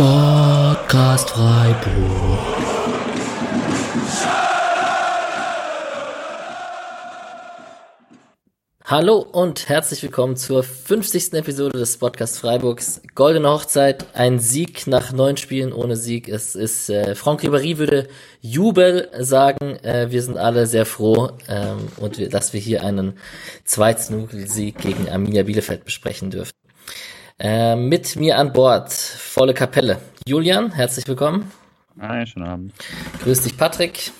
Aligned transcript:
Sportcast 0.00 1.28
Freiburg. 1.28 2.38
Hallo 8.86 9.18
und 9.18 9.68
herzlich 9.68 10.02
willkommen 10.02 10.36
zur 10.36 10.62
50. 10.62 11.34
Episode 11.34 11.78
des 11.78 11.98
Podcast 11.98 12.38
Freiburgs. 12.38 13.02
Goldene 13.14 13.50
Hochzeit, 13.50 14.06
ein 14.14 14.38
Sieg 14.38 14.86
nach 14.86 15.12
neun 15.12 15.36
Spielen 15.36 15.74
ohne 15.74 15.96
Sieg. 15.96 16.30
Es 16.30 16.54
ist, 16.54 16.88
äh, 16.88 17.14
Franck 17.14 17.42
Ribéry 17.42 17.76
würde 17.76 18.08
Jubel 18.40 19.10
sagen. 19.18 19.76
Äh, 19.84 20.10
wir 20.10 20.22
sind 20.22 20.38
alle 20.38 20.66
sehr 20.66 20.86
froh 20.86 21.28
ähm, 21.46 21.88
und 21.98 22.16
wir, 22.16 22.30
dass 22.30 22.54
wir 22.54 22.60
hier 22.60 22.84
einen 22.84 23.18
2-0-Sieg 23.68 24.78
gegen 24.78 25.10
Arminia 25.10 25.42
Bielefeld 25.42 25.84
besprechen 25.84 26.30
dürfen. 26.30 26.52
Äh, 27.42 27.74
mit 27.74 28.16
mir 28.16 28.36
an 28.36 28.52
Bord, 28.52 28.92
volle 28.92 29.54
Kapelle. 29.54 29.98
Julian, 30.26 30.72
herzlich 30.72 31.08
willkommen. 31.08 31.50
Hi, 31.98 32.26
schönen 32.26 32.46
Abend. 32.46 32.74
Grüß 33.22 33.40
dich, 33.40 33.56
Patrick. 33.56 34.12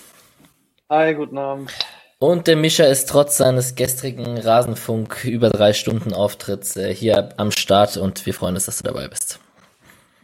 Hi, 0.88 1.12
guten 1.12 1.36
Abend. 1.36 1.70
Und 2.18 2.46
der 2.46 2.56
Mischa 2.56 2.84
ist 2.84 3.10
trotz 3.10 3.36
seines 3.36 3.74
gestrigen 3.74 4.38
Rasenfunk 4.38 5.26
über 5.26 5.50
drei 5.50 5.74
Stunden 5.74 6.14
Auftritts 6.14 6.78
äh, 6.78 6.94
hier 6.94 7.34
am 7.36 7.50
Start 7.50 7.98
und 7.98 8.24
wir 8.24 8.32
freuen 8.32 8.54
uns, 8.54 8.64
dass 8.64 8.78
du 8.78 8.84
dabei 8.84 9.06
bist. 9.08 9.38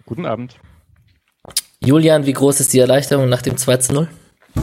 Guten 0.07 0.25
Abend. 0.25 0.57
Julian, 1.81 2.25
wie 2.25 2.33
groß 2.33 2.61
ist 2.61 2.73
die 2.73 2.79
Erleichterung 2.79 3.29
nach 3.29 3.43
dem 3.43 3.59
2 3.59 3.77
zu 3.77 3.93
0? 3.93 4.09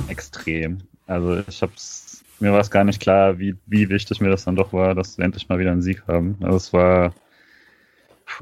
Extrem. 0.07 0.79
Also 1.05 1.37
ich 1.47 1.61
hab's, 1.61 2.23
mir 2.39 2.51
war 2.51 2.61
es 2.61 2.71
gar 2.71 2.83
nicht 2.83 2.99
klar, 2.99 3.37
wie, 3.37 3.55
wie 3.67 3.89
wichtig 3.89 4.21
mir 4.21 4.31
das 4.31 4.45
dann 4.45 4.55
doch 4.55 4.73
war, 4.73 4.95
dass 4.95 5.19
wir 5.19 5.25
endlich 5.25 5.49
mal 5.49 5.59
wieder 5.59 5.71
einen 5.71 5.83
Sieg 5.83 6.01
haben. 6.07 6.39
Also 6.41 6.57
es 6.57 6.73
war, 6.73 7.13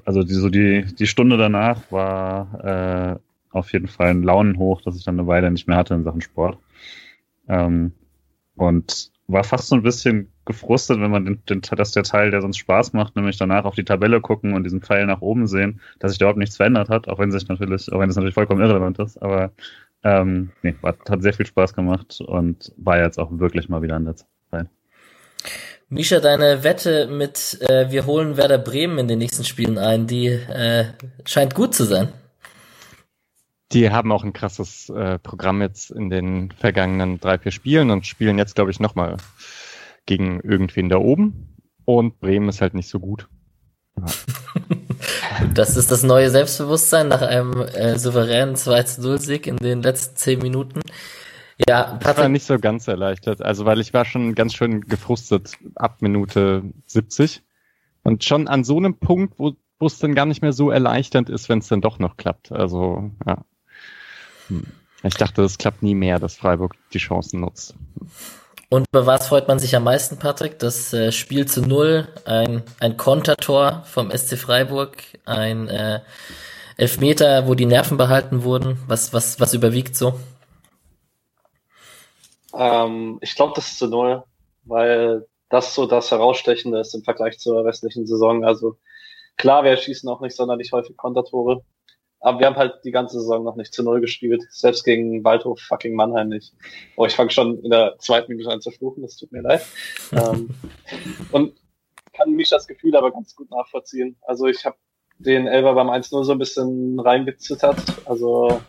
also 0.06 0.24
die, 0.24 0.34
so 0.34 0.50
die, 0.50 0.86
die 0.86 1.08
Stunde 1.08 1.38
danach 1.38 1.92
war 1.92 2.64
äh, 3.14 3.20
auf 3.52 3.74
jeden 3.74 3.88
Fall 3.88 4.08
ein 4.08 4.24
Launenhoch, 4.24 4.82
dass 4.82 4.98
ich 4.98 5.04
dann 5.04 5.20
eine 5.20 5.28
Weile 5.28 5.52
nicht 5.52 5.68
mehr 5.68 5.78
hatte 5.78 5.94
in 5.94 6.04
Sachen 6.04 6.22
Sport. 6.22 6.58
Ähm, 7.48 7.92
und 8.56 9.12
war 9.28 9.44
fast 9.44 9.68
so 9.68 9.76
ein 9.76 9.84
bisschen 9.84 10.32
gefrustet, 10.46 11.00
wenn 11.00 11.12
man 11.12 11.26
den, 11.26 11.46
den, 11.46 11.62
dass 11.62 11.92
der 11.92 12.04
Teil, 12.04 12.32
der 12.32 12.42
sonst 12.42 12.58
Spaß 12.58 12.94
macht, 12.94 13.16
nämlich 13.16 13.38
danach 13.38 13.66
auf 13.66 13.76
die 13.76 13.86
Tabelle 13.86 14.20
gucken 14.20 14.54
und 14.54 14.64
diesen 14.64 14.82
Pfeil 14.82 15.06
nach 15.06 15.22
oben 15.22 15.48
sehen, 15.48 15.80
dass 16.00 16.12
sich 16.12 16.20
da 16.20 16.26
überhaupt 16.26 16.40
nichts 16.40 16.58
verändert 16.58 16.90
hat, 16.90 17.08
auch 17.08 17.20
wenn 17.20 17.32
sich 17.32 17.48
natürlich, 17.48 17.92
auch 17.92 18.00
wenn 18.00 18.10
es 18.10 18.16
natürlich 18.16 18.34
vollkommen 18.34 18.62
irrelevant 18.62 19.00
ist, 19.00 19.22
aber 19.22 19.52
ähm, 20.04 20.52
nee, 20.64 20.76
war, 20.82 20.96
hat 21.08 21.22
sehr 21.22 21.34
viel 21.34 21.46
Spaß 21.46 21.74
gemacht 21.74 22.20
und 22.22 22.74
war 22.78 23.00
jetzt 23.00 23.20
auch 23.20 23.30
wirklich 23.32 23.70
mal 23.70 23.82
wieder 23.82 23.96
an 23.96 24.06
der 24.06 24.16
Zeit. 24.16 24.68
Misha, 25.94 26.22
deine 26.22 26.64
Wette 26.64 27.08
mit 27.08 27.60
äh, 27.60 27.92
wir 27.92 28.06
holen 28.06 28.38
Werder 28.38 28.58
Bremen 28.58 28.98
in 28.98 29.10
den 29.10 29.20
nächsten 29.20 29.44
Spielen 29.44 29.78
ein, 29.78 30.08
die 30.08 30.28
äh, 30.28 30.86
scheint 31.26 31.54
gut 31.54 31.76
zu 31.76 31.84
sein. 31.84 32.14
Die 33.74 33.90
haben 33.90 34.10
auch 34.14 34.24
ein 34.24 34.32
krasses 34.32 34.88
äh, 34.88 35.20
Programm 35.20 35.62
jetzt 35.62 35.92
in 35.92 36.10
den 36.10 36.54
vergangenen 36.54 37.20
drei, 37.20 37.38
vier 37.38 37.52
Spielen 37.52 37.92
und 37.92 38.08
spielen 38.08 38.38
jetzt, 38.38 38.56
glaube 38.56 38.72
ich, 38.72 38.80
nochmal 38.80 39.18
gegen 40.06 40.40
irgendwen 40.40 40.88
da 40.88 40.96
oben. 40.96 41.58
Und 41.84 42.22
Bremen 42.22 42.48
ist 42.48 42.62
halt 42.62 42.74
nicht 42.74 42.88
so 42.88 43.02
gut. 43.02 43.28
Ja. 43.98 44.06
das 45.54 45.76
ist 45.76 45.92
das 45.92 46.04
neue 46.04 46.30
Selbstbewusstsein 46.30 47.10
nach 47.10 47.22
einem 47.22 47.64
äh, 47.64 48.00
souveränen 48.00 48.56
2-0-Sieg 48.56 49.46
in 49.46 49.58
den 49.58 49.82
letzten 49.82 50.16
zehn 50.16 50.40
Minuten. 50.40 50.80
Ja, 51.68 51.84
Patrick. 51.84 52.12
Ich 52.12 52.18
war 52.18 52.30
nicht 52.30 52.46
so 52.46 52.60
ganz 52.60 52.88
erleichtert. 52.88 53.42
Also, 53.42 53.66
weil 53.66 53.80
ich 53.80 53.94
war 53.94 54.06
schon 54.06 54.36
ganz 54.36 54.54
schön 54.54 54.82
gefrustet 54.82 55.54
ab 55.76 56.02
Minute 56.02 56.64
70. 56.86 57.44
Und 58.04 58.24
schon 58.24 58.48
an 58.48 58.64
so 58.64 58.78
einem 58.78 58.98
Punkt, 58.98 59.38
wo 59.38 59.56
es 59.86 60.00
dann 60.00 60.16
gar 60.16 60.26
nicht 60.26 60.42
mehr 60.42 60.54
so 60.54 60.72
erleichternd 60.72 61.30
ist, 61.30 61.50
wenn 61.50 61.60
es 61.60 61.68
dann 61.68 61.82
doch 61.82 62.00
noch 62.00 62.18
klappt. 62.18 62.52
Also, 62.52 63.12
ja. 63.26 63.44
Hm. 64.48 64.64
Ich 65.04 65.16
dachte, 65.16 65.42
es 65.44 65.58
klappt 65.58 65.82
nie 65.82 65.96
mehr, 65.96 66.20
dass 66.20 66.36
Freiburg 66.36 66.76
die 66.94 67.00
Chancen 67.00 67.42
nutzt. 67.42 67.76
Und 68.70 68.86
über 68.92 69.06
was 69.06 69.28
freut 69.28 69.48
man 69.48 69.60
sich 69.60 69.76
am 69.76 69.84
meisten, 69.84 70.18
Patrick? 70.18 70.60
Das 70.60 70.94
äh, 70.94 71.12
Spiel 71.12 71.46
zu 71.46 71.62
Null, 71.62 72.08
ein, 72.26 72.64
ein 72.80 72.98
Kontertor 72.98 73.84
vom 73.86 74.12
SC 74.12 74.38
Freiburg, 74.38 74.98
ein 75.26 75.68
äh, 75.68 76.00
Elfmeter, 76.78 77.48
wo 77.48 77.56
die 77.56 77.66
Nerven 77.66 77.98
behalten 77.98 78.44
wurden. 78.44 78.78
Was, 78.88 79.12
was, 79.12 79.40
was 79.40 79.54
überwiegt 79.54 79.96
so? 79.96 80.20
Ähm, 82.54 83.20
ich 83.22 83.36
glaube, 83.36 83.54
das 83.56 83.68
ist 83.72 83.80
zu 83.80 83.88
Null, 83.88 84.24
weil 84.64 85.28
das 85.50 85.76
so 85.76 85.86
das 85.86 86.12
Herausstechende 86.12 86.80
ist 86.80 86.96
im 86.96 87.04
Vergleich 87.04 87.40
zur 87.40 87.66
restlichen 87.66 88.08
Saison. 88.08 88.44
Also 88.46 88.78
klar, 89.38 89.64
wir 89.64 89.76
schießen 89.76 90.10
auch 90.10 90.22
nicht 90.22 90.36
sonderlich 90.36 90.72
häufig 90.72 90.98
Kontertore, 90.98 91.64
aber 92.20 92.40
wir 92.40 92.46
haben 92.48 92.56
halt 92.56 92.76
die 92.84 92.92
ganze 92.92 93.20
Saison 93.20 93.44
noch 93.44 93.56
nicht 93.56 93.74
zu 93.74 93.84
Null 93.84 94.00
gespielt. 94.00 94.44
Selbst 94.50 94.84
gegen 94.84 95.24
Waldhof 95.24 95.60
fucking 95.60 95.96
Mannheim 95.96 96.30
nicht. 96.30 96.54
Oh, 96.96 97.06
ich 97.06 97.16
fange 97.16 97.32
schon 97.32 97.60
in 97.64 97.72
der 97.72 97.96
zweiten 98.00 98.32
Minute 98.32 98.52
an 98.52 98.62
zu 98.62 98.72
fluchen, 98.72 99.02
das 99.02 99.18
tut 99.18 99.32
mir 99.32 99.42
leid. 99.42 99.66
ähm, 100.14 100.50
und 101.32 101.56
kann 102.14 102.32
mich 102.32 102.50
das 102.50 102.68
Gefühl 102.68 102.96
aber 102.96 103.12
ganz 103.12 103.36
gut 103.36 103.50
nachvollziehen. 103.52 104.18
Also 104.22 104.46
ich 104.48 104.66
habe 104.66 104.78
den 105.18 105.48
Elber 105.48 105.74
beim 105.74 105.90
1-0 105.90 106.24
so 106.24 106.32
ein 106.32 106.40
bisschen 106.40 107.00
reingezittert. 107.00 107.80
Also 108.06 108.62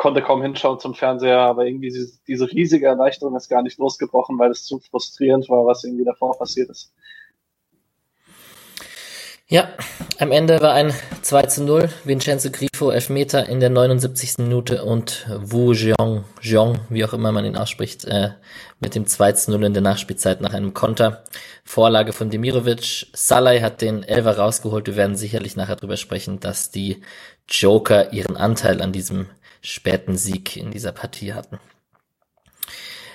konnte 0.00 0.22
kaum 0.22 0.40
hinschauen 0.40 0.80
zum 0.80 0.94
Fernseher, 0.94 1.40
aber 1.40 1.66
irgendwie 1.66 1.92
diese, 2.26 2.50
riesige 2.50 2.86
Erleichterung 2.86 3.36
ist 3.36 3.50
gar 3.50 3.62
nicht 3.62 3.78
losgebrochen, 3.78 4.38
weil 4.38 4.50
es 4.50 4.64
zu 4.64 4.78
frustrierend 4.78 5.50
war, 5.50 5.66
was 5.66 5.84
irgendwie 5.84 6.06
davor 6.06 6.38
passiert 6.38 6.70
ist. 6.70 6.94
Ja, 9.46 9.68
am 10.18 10.32
Ende 10.32 10.62
war 10.62 10.72
ein 10.72 10.94
2 11.20 11.42
zu 11.42 11.64
0. 11.64 11.90
Vincenzo 12.04 12.50
Grifo 12.50 12.90
Elfmeter 12.90 13.46
in 13.46 13.60
der 13.60 13.68
79. 13.68 14.38
Minute 14.38 14.84
und 14.84 15.26
Wu 15.38 15.72
Jiong, 15.72 16.24
Jiong, 16.40 16.78
wie 16.88 17.04
auch 17.04 17.12
immer 17.12 17.30
man 17.30 17.44
ihn 17.44 17.56
ausspricht, 17.56 18.06
äh, 18.06 18.30
mit 18.78 18.94
dem 18.94 19.06
2 19.06 19.32
zu 19.32 19.50
0 19.50 19.64
in 19.64 19.74
der 19.74 19.82
Nachspielzeit 19.82 20.40
nach 20.40 20.54
einem 20.54 20.72
Konter. 20.72 21.24
Vorlage 21.62 22.14
von 22.14 22.30
Demirovic. 22.30 23.08
Salai 23.12 23.60
hat 23.60 23.82
den 23.82 24.02
Elver 24.02 24.38
rausgeholt. 24.38 24.86
Wir 24.86 24.96
werden 24.96 25.16
sicherlich 25.16 25.56
nachher 25.56 25.76
drüber 25.76 25.98
sprechen, 25.98 26.40
dass 26.40 26.70
die 26.70 27.02
Joker 27.48 28.14
ihren 28.14 28.38
Anteil 28.38 28.80
an 28.80 28.92
diesem 28.92 29.26
späten 29.60 30.16
Sieg 30.16 30.56
in 30.56 30.70
dieser 30.70 30.92
Partie 30.92 31.32
hatten. 31.32 31.58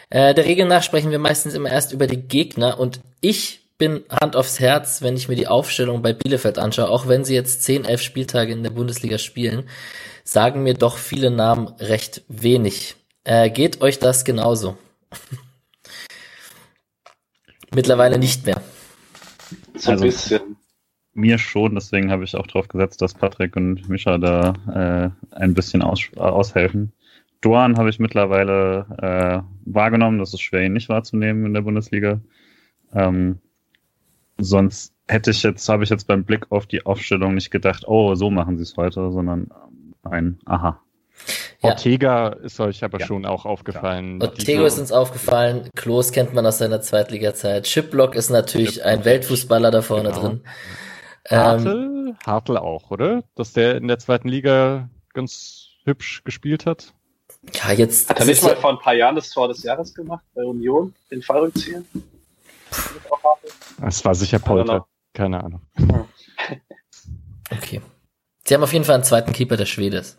Äh, 0.10 0.34
der 0.34 0.46
Regel 0.46 0.66
nach 0.68 0.84
sprechen 0.84 1.12
wir 1.12 1.20
meistens 1.20 1.54
immer 1.54 1.70
erst 1.72 1.92
über 1.92 2.08
die 2.08 2.22
Gegner 2.22 2.80
und 2.80 3.02
ich 3.22 3.62
bin 3.78 4.04
Hand 4.10 4.36
aufs 4.36 4.60
Herz, 4.60 5.02
wenn 5.02 5.18
ich 5.18 5.28
mir 5.28 5.36
die 5.36 5.48
Aufstellung 5.48 6.02
bei 6.02 6.14
Bielefeld 6.14 6.58
anschaue, 6.58 6.90
auch 6.90 7.08
wenn 7.08 7.26
sie 7.26 7.36
jetzt 7.36 7.64
10, 7.64 7.84
11 7.86 8.02
Spieltage 8.02 8.54
in 8.54 8.64
der 8.64 8.70
Bundesliga 8.70 9.18
spielen, 9.18 9.68
sagen 10.24 10.64
mir 10.64 10.76
doch 10.76 10.98
viele 10.98 11.32
Namen 11.32 11.68
recht 11.80 12.24
wenig. 12.28 12.96
Äh, 13.24 13.50
geht 13.50 13.82
euch 13.82 14.00
das 14.00 14.24
genauso? 14.24 14.78
Mittlerweile 17.74 18.18
nicht 18.18 18.46
mehr. 18.46 18.62
So 19.76 19.92
ein 19.92 19.94
also, 19.94 20.06
bisschen. 20.06 20.58
Mir 21.16 21.38
schon, 21.38 21.76
deswegen 21.76 22.12
habe 22.12 22.26
ich 22.26 22.36
auch 22.36 22.46
darauf 22.46 22.68
gesetzt, 22.68 23.02
dass 23.02 23.14
Patrick 23.14 23.56
und 23.56 23.88
Mischa 23.88 24.18
da 24.18 24.54
äh, 25.32 25.36
ein 25.36 25.54
bisschen 25.54 25.82
aus, 25.82 26.02
aushelfen. 26.18 26.92
Doan 27.40 27.78
habe 27.78 27.90
ich 27.90 28.00
mittlerweile 28.00 28.86
äh, 29.02 29.42
wahrgenommen, 29.66 30.20
das 30.20 30.34
ist 30.34 30.42
schwer, 30.42 30.64
ihn 30.64 30.74
nicht 30.74 30.90
wahrzunehmen 30.90 31.46
in 31.46 31.54
der 31.54 31.62
Bundesliga. 31.62 32.20
Ähm, 32.94 33.40
sonst 34.38 34.94
hätte 35.08 35.32
ich 35.32 35.42
jetzt, 35.44 35.68
habe 35.70 35.84
ich 35.84 35.90
jetzt 35.90 36.08
beim 36.08 36.26
Blick 36.26 36.52
auf 36.52 36.66
die 36.66 36.86
Aufstellung 36.86 37.34
nicht 37.34 37.50
gedacht, 37.50 37.84
oh, 37.88 38.16
so 38.16 38.30
machen 38.30 38.58
sie 38.58 38.64
es 38.64 38.76
heute, 38.76 39.12
sondern 39.12 39.48
ein 40.04 40.40
Aha. 40.46 40.82
Ja. 41.62 41.70
Ortega 41.70 42.28
ist 42.28 42.60
euch 42.60 42.84
aber 42.84 43.00
ja. 43.00 43.06
schon 43.06 43.26
auch 43.26 43.46
aufgefallen. 43.46 44.20
Ja. 44.20 44.28
Ortega 44.28 44.66
ist 44.66 44.80
uns 44.80 44.92
aufgefallen. 44.92 45.70
Klos 45.76 46.12
kennt 46.12 46.34
man 46.34 46.46
aus 46.46 46.58
seiner 46.58 46.82
Zweitliga-Zeit. 46.82 47.64
Chipblock 47.64 48.16
ist 48.16 48.30
natürlich 48.30 48.76
Chip. 48.76 48.86
ein 48.86 49.06
Weltfußballer 49.06 49.72
da 49.72 49.82
vorne 49.82 50.10
genau. 50.10 50.22
drin. 50.22 50.42
Hartl, 51.28 51.68
ähm, 51.68 52.18
Hartl 52.26 52.58
auch, 52.58 52.92
oder? 52.92 53.24
Dass 53.36 53.54
der 53.54 53.76
in 53.78 53.88
der 53.88 54.00
zweiten 54.00 54.28
Liga 54.28 54.90
ganz 55.14 55.70
hübsch 55.86 56.24
gespielt 56.24 56.66
hat. 56.66 56.94
Ja, 57.54 57.72
jetzt. 57.72 58.10
Hat 58.10 58.20
er 58.20 58.26
nicht 58.26 58.44
mal 58.44 58.56
vor 58.56 58.72
ein 58.72 58.80
paar 58.80 58.94
Jahren 58.94 59.16
das 59.16 59.30
Tor 59.30 59.48
des 59.48 59.64
Jahres 59.64 59.94
gemacht 59.94 60.24
bei 60.34 60.44
Union, 60.44 60.94
den 61.12 61.22
Fallrückzieher? 61.22 61.84
Es 63.86 64.04
war 64.04 64.16
sicher 64.16 64.40
Polter. 64.40 64.86
Keine 65.14 65.44
Ahnung. 65.44 65.62
Okay. 67.52 67.80
Sie 68.44 68.54
haben 68.56 68.64
auf 68.64 68.74
jeden 68.74 68.86
Fall 68.86 68.96
einen 68.96 69.04
zweiten 69.04 69.32
Keeper, 69.32 69.56
der 69.56 69.68
Schwede 69.68 69.98
ist. 69.98 70.18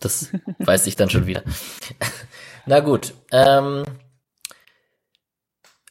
Das 0.00 0.30
weiß 0.58 0.86
ich 0.86 0.96
dann 0.96 1.10
schon 1.10 1.26
wieder. 1.26 1.42
Na 2.66 2.80
gut. 2.80 3.12
Ähm, 3.30 3.84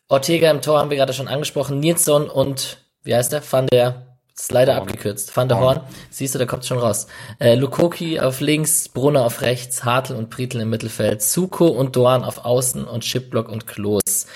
Ortega 0.07 0.50
im 0.50 0.61
Tor 0.61 0.79
haben 0.79 0.89
wir 0.89 0.97
gerade 0.97 1.13
schon 1.13 1.27
angesprochen. 1.27 1.79
Nilsson 1.79 2.27
und, 2.29 2.83
wie 3.03 3.15
heißt 3.15 3.31
der? 3.31 3.44
Van 3.50 3.67
der 3.67 4.12
ist 4.35 4.51
leider 4.51 4.75
Horn. 4.75 4.83
abgekürzt. 4.83 5.35
Van 5.35 5.47
der 5.47 5.59
Horn. 5.59 5.77
Horn. 5.77 5.88
Siehst 6.09 6.33
du, 6.35 6.39
da 6.39 6.45
kommt 6.45 6.65
schon 6.65 6.80
raus. 6.80 7.07
Äh, 7.39 7.56
Lukoki 7.56 8.19
auf 8.19 8.41
links, 8.41 8.89
Brunner 8.89 9.25
auf 9.25 9.41
rechts, 9.41 9.83
Hartl 9.83 10.15
und 10.15 10.30
Prietl 10.30 10.59
im 10.59 10.69
Mittelfeld, 10.69 11.21
Suko 11.21 11.68
und 11.68 11.95
Doan 11.95 12.24
auf 12.24 12.44
Außen 12.45 12.85
und 12.85 13.03
Chipblock 13.03 13.50
und 13.50 13.68
Klos 13.68 14.27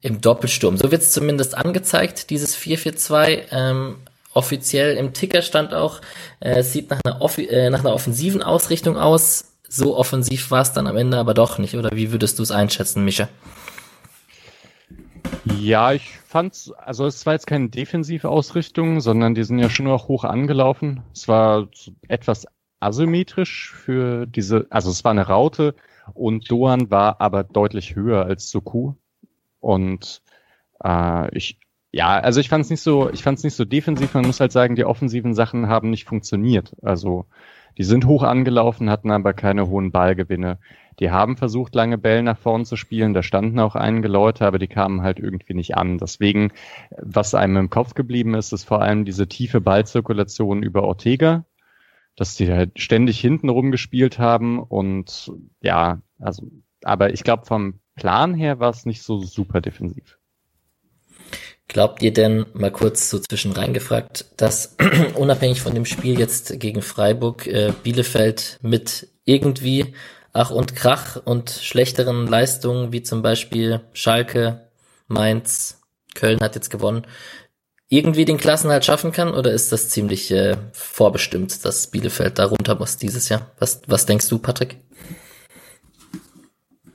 im 0.00 0.20
Doppelsturm. 0.20 0.76
So 0.76 0.90
wird 0.90 1.02
es 1.02 1.12
zumindest 1.12 1.56
angezeigt, 1.56 2.30
dieses 2.30 2.56
4-4-2. 2.56 3.42
Ähm, 3.50 3.96
offiziell 4.34 4.96
im 4.96 5.12
Ticker 5.12 5.42
stand 5.42 5.74
auch, 5.74 6.00
äh, 6.40 6.60
es 6.60 6.72
sieht 6.72 6.90
nach 6.90 7.00
einer, 7.04 7.20
äh, 7.38 7.70
nach 7.70 7.80
einer 7.80 7.94
offensiven 7.94 8.42
Ausrichtung 8.42 8.96
aus. 8.96 9.44
So 9.68 9.96
offensiv 9.96 10.50
war 10.50 10.62
es 10.62 10.72
dann 10.72 10.86
am 10.86 10.96
Ende 10.96 11.18
aber 11.18 11.34
doch 11.34 11.58
nicht. 11.58 11.76
Oder 11.76 11.90
wie 11.92 12.12
würdest 12.12 12.38
du 12.38 12.42
es 12.42 12.50
einschätzen, 12.50 13.04
Micha? 13.04 13.28
Ja, 15.44 15.92
ich 15.92 16.18
fand's, 16.18 16.70
also 16.72 17.06
es 17.06 17.26
war 17.26 17.32
jetzt 17.32 17.46
keine 17.46 17.68
defensive 17.68 18.28
Ausrichtung, 18.28 19.00
sondern 19.00 19.34
die 19.34 19.44
sind 19.44 19.58
ja 19.58 19.70
schon 19.70 19.86
noch 19.86 20.08
hoch 20.08 20.24
angelaufen. 20.24 21.02
Es 21.12 21.28
war 21.28 21.68
etwas 22.08 22.46
asymmetrisch 22.80 23.72
für 23.72 24.26
diese, 24.26 24.66
also 24.70 24.90
es 24.90 25.04
war 25.04 25.12
eine 25.12 25.26
Raute 25.26 25.74
und 26.14 26.50
Doan 26.50 26.90
war 26.90 27.20
aber 27.20 27.44
deutlich 27.44 27.94
höher 27.94 28.24
als 28.24 28.50
Soku. 28.50 28.94
Und 29.60 30.22
äh, 30.82 31.36
ich, 31.36 31.58
ja, 31.92 32.18
also 32.18 32.40
ich 32.40 32.48
fand 32.48 32.64
es 32.64 32.70
nicht 32.70 32.80
so, 32.80 33.10
ich 33.10 33.22
fand 33.22 33.38
es 33.38 33.44
nicht 33.44 33.54
so 33.54 33.64
defensiv. 33.64 34.14
Man 34.14 34.26
muss 34.26 34.40
halt 34.40 34.52
sagen, 34.52 34.76
die 34.76 34.84
offensiven 34.84 35.34
Sachen 35.34 35.68
haben 35.68 35.90
nicht 35.90 36.04
funktioniert. 36.04 36.74
Also 36.82 37.26
die 37.78 37.84
sind 37.84 38.06
hoch 38.06 38.22
angelaufen, 38.22 38.90
hatten 38.90 39.10
aber 39.10 39.32
keine 39.32 39.68
hohen 39.68 39.92
Ballgewinne. 39.92 40.58
Die 41.00 41.10
haben 41.10 41.36
versucht, 41.36 41.74
lange 41.74 41.98
Bälle 41.98 42.22
nach 42.22 42.38
vorn 42.38 42.64
zu 42.64 42.76
spielen. 42.76 43.14
Da 43.14 43.22
standen 43.22 43.58
auch 43.60 43.74
einige 43.74 44.08
Leute, 44.08 44.46
aber 44.46 44.58
die 44.58 44.68
kamen 44.68 45.02
halt 45.02 45.18
irgendwie 45.18 45.54
nicht 45.54 45.76
an. 45.76 45.98
Deswegen, 45.98 46.52
was 46.98 47.34
einem 47.34 47.56
im 47.56 47.70
Kopf 47.70 47.94
geblieben 47.94 48.34
ist, 48.34 48.52
ist 48.52 48.64
vor 48.64 48.82
allem 48.82 49.04
diese 49.04 49.28
tiefe 49.28 49.60
Ballzirkulation 49.60 50.62
über 50.62 50.82
Ortega, 50.84 51.44
dass 52.16 52.36
die 52.36 52.50
halt 52.52 52.78
ständig 52.78 53.20
hinten 53.20 53.48
rumgespielt 53.48 54.18
haben 54.18 54.60
und 54.60 55.32
ja, 55.62 56.02
also, 56.18 56.46
aber 56.84 57.12
ich 57.12 57.24
glaube 57.24 57.46
vom 57.46 57.80
Plan 57.94 58.34
her 58.34 58.58
war 58.58 58.70
es 58.70 58.86
nicht 58.86 59.02
so 59.02 59.20
super 59.22 59.60
defensiv. 59.60 60.18
Glaubt 61.68 62.02
ihr 62.02 62.12
denn, 62.12 62.44
mal 62.52 62.70
kurz 62.70 63.08
so 63.08 63.18
zwischen 63.18 63.52
reingefragt, 63.52 64.26
dass 64.36 64.76
unabhängig 65.14 65.62
von 65.62 65.74
dem 65.74 65.86
Spiel 65.86 66.18
jetzt 66.18 66.58
gegen 66.60 66.82
Freiburg 66.82 67.46
äh, 67.46 67.72
Bielefeld 67.82 68.58
mit 68.62 69.08
irgendwie 69.24 69.94
Ach 70.32 70.50
und 70.50 70.74
Krach 70.74 71.20
und 71.22 71.50
schlechteren 71.50 72.26
Leistungen 72.26 72.92
wie 72.92 73.02
zum 73.02 73.20
Beispiel 73.20 73.80
Schalke, 73.92 74.68
Mainz, 75.06 75.82
Köln 76.14 76.40
hat 76.40 76.54
jetzt 76.54 76.70
gewonnen, 76.70 77.06
irgendwie 77.88 78.24
den 78.24 78.38
Klassenhalt 78.38 78.86
schaffen 78.86 79.12
kann 79.12 79.34
oder 79.34 79.52
ist 79.52 79.72
das 79.72 79.90
ziemlich 79.90 80.30
äh, 80.30 80.56
vorbestimmt, 80.72 81.62
dass 81.66 81.88
Bielefeld 81.88 82.38
da 82.38 82.46
runter 82.46 82.74
muss 82.76 82.96
dieses 82.96 83.28
Jahr? 83.28 83.50
Was, 83.58 83.82
was 83.86 84.06
denkst 84.06 84.30
du, 84.30 84.38
Patrick? 84.38 84.78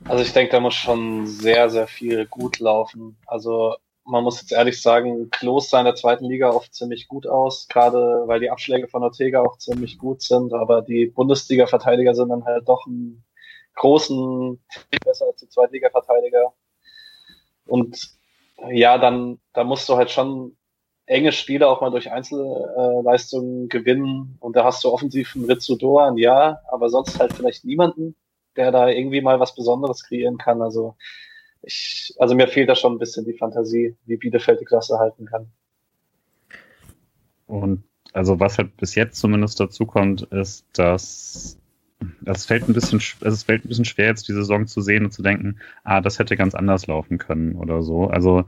Also 0.04 0.24
ich 0.24 0.32
denke, 0.32 0.50
da 0.50 0.58
muss 0.58 0.74
schon 0.74 1.28
sehr, 1.28 1.70
sehr 1.70 1.86
viel 1.86 2.26
gut 2.26 2.58
laufen. 2.58 3.16
Also 3.26 3.76
man 4.04 4.24
muss 4.24 4.40
jetzt 4.40 4.52
ehrlich 4.52 4.82
sagen, 4.82 5.30
Klos 5.30 5.70
sah 5.70 5.78
in 5.78 5.84
der 5.84 5.94
zweiten 5.94 6.24
Liga 6.24 6.50
oft 6.50 6.74
ziemlich 6.74 7.06
gut 7.06 7.28
aus, 7.28 7.68
gerade 7.68 8.24
weil 8.26 8.40
die 8.40 8.50
Abschläge 8.50 8.88
von 8.88 9.04
Ortega 9.04 9.42
auch 9.42 9.58
ziemlich 9.58 9.98
gut 9.98 10.22
sind, 10.22 10.52
aber 10.52 10.82
die 10.82 11.06
Bundesliga-Verteidiger 11.06 12.14
sind 12.14 12.30
dann 12.30 12.44
halt 12.44 12.68
doch 12.68 12.86
ein 12.86 13.22
großen 13.78 14.60
besser 15.04 15.26
als 15.26 15.40
die 15.40 15.48
Zweitliga-Verteidiger. 15.48 16.52
Und 17.66 18.10
ja, 18.70 18.98
dann, 18.98 19.38
da 19.52 19.64
musst 19.64 19.88
du 19.88 19.96
halt 19.96 20.10
schon 20.10 20.56
enge 21.06 21.32
Spiele 21.32 21.68
auch 21.68 21.80
mal 21.80 21.90
durch 21.90 22.10
Einzelleistungen 22.10 23.68
gewinnen. 23.68 24.36
Und 24.40 24.56
da 24.56 24.64
hast 24.64 24.84
du 24.84 24.92
offensiv 24.92 25.34
einen 25.34 25.46
Ritsu 25.46 25.76
Doan, 25.76 26.18
ja, 26.18 26.60
aber 26.70 26.90
sonst 26.90 27.18
halt 27.18 27.32
vielleicht 27.32 27.64
niemanden, 27.64 28.14
der 28.56 28.70
da 28.72 28.88
irgendwie 28.88 29.20
mal 29.20 29.40
was 29.40 29.54
Besonderes 29.54 30.02
kreieren 30.04 30.38
kann. 30.38 30.60
Also 30.60 30.96
ich, 31.62 32.14
also 32.18 32.34
mir 32.34 32.48
fehlt 32.48 32.68
da 32.68 32.74
schon 32.74 32.94
ein 32.94 32.98
bisschen 32.98 33.24
die 33.24 33.36
Fantasie, 33.36 33.96
wie 34.04 34.16
Bielefeld 34.16 34.60
die 34.60 34.64
Klasse 34.64 34.98
halten 34.98 35.26
kann. 35.26 35.50
Und 37.46 37.84
also 38.12 38.40
was 38.40 38.58
halt 38.58 38.76
bis 38.76 38.94
jetzt 38.94 39.18
zumindest 39.18 39.60
dazu 39.60 39.86
kommt, 39.86 40.22
ist, 40.22 40.66
dass 40.74 41.58
es 42.24 42.46
fällt 42.46 42.68
ein 42.68 42.74
bisschen, 42.74 43.00
also 43.20 43.34
es 43.34 43.42
fällt 43.42 43.64
ein 43.64 43.68
bisschen 43.68 43.84
schwer, 43.84 44.06
jetzt 44.06 44.28
die 44.28 44.32
Saison 44.32 44.66
zu 44.66 44.80
sehen 44.80 45.04
und 45.04 45.12
zu 45.12 45.22
denken, 45.22 45.58
ah, 45.84 46.00
das 46.00 46.18
hätte 46.18 46.36
ganz 46.36 46.54
anders 46.54 46.86
laufen 46.86 47.18
können 47.18 47.54
oder 47.56 47.82
so. 47.82 48.08
Also 48.08 48.44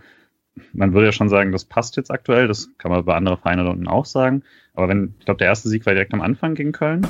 man 0.72 0.92
würde 0.92 1.06
ja 1.06 1.12
schon 1.12 1.28
sagen, 1.28 1.52
das 1.52 1.64
passt 1.64 1.96
jetzt 1.96 2.10
aktuell, 2.10 2.48
das 2.48 2.70
kann 2.78 2.90
man 2.90 3.04
bei 3.04 3.14
anderen 3.14 3.38
Vereinen 3.38 3.64
da 3.64 3.70
unten 3.70 3.88
auch 3.88 4.04
sagen. 4.04 4.42
Aber 4.74 4.88
wenn, 4.88 5.14
ich 5.18 5.24
glaube, 5.24 5.38
der 5.38 5.48
erste 5.48 5.68
Sieg 5.68 5.86
war 5.86 5.94
direkt 5.94 6.14
am 6.14 6.20
Anfang 6.20 6.54
gegen 6.54 6.72
Köln, 6.72 7.06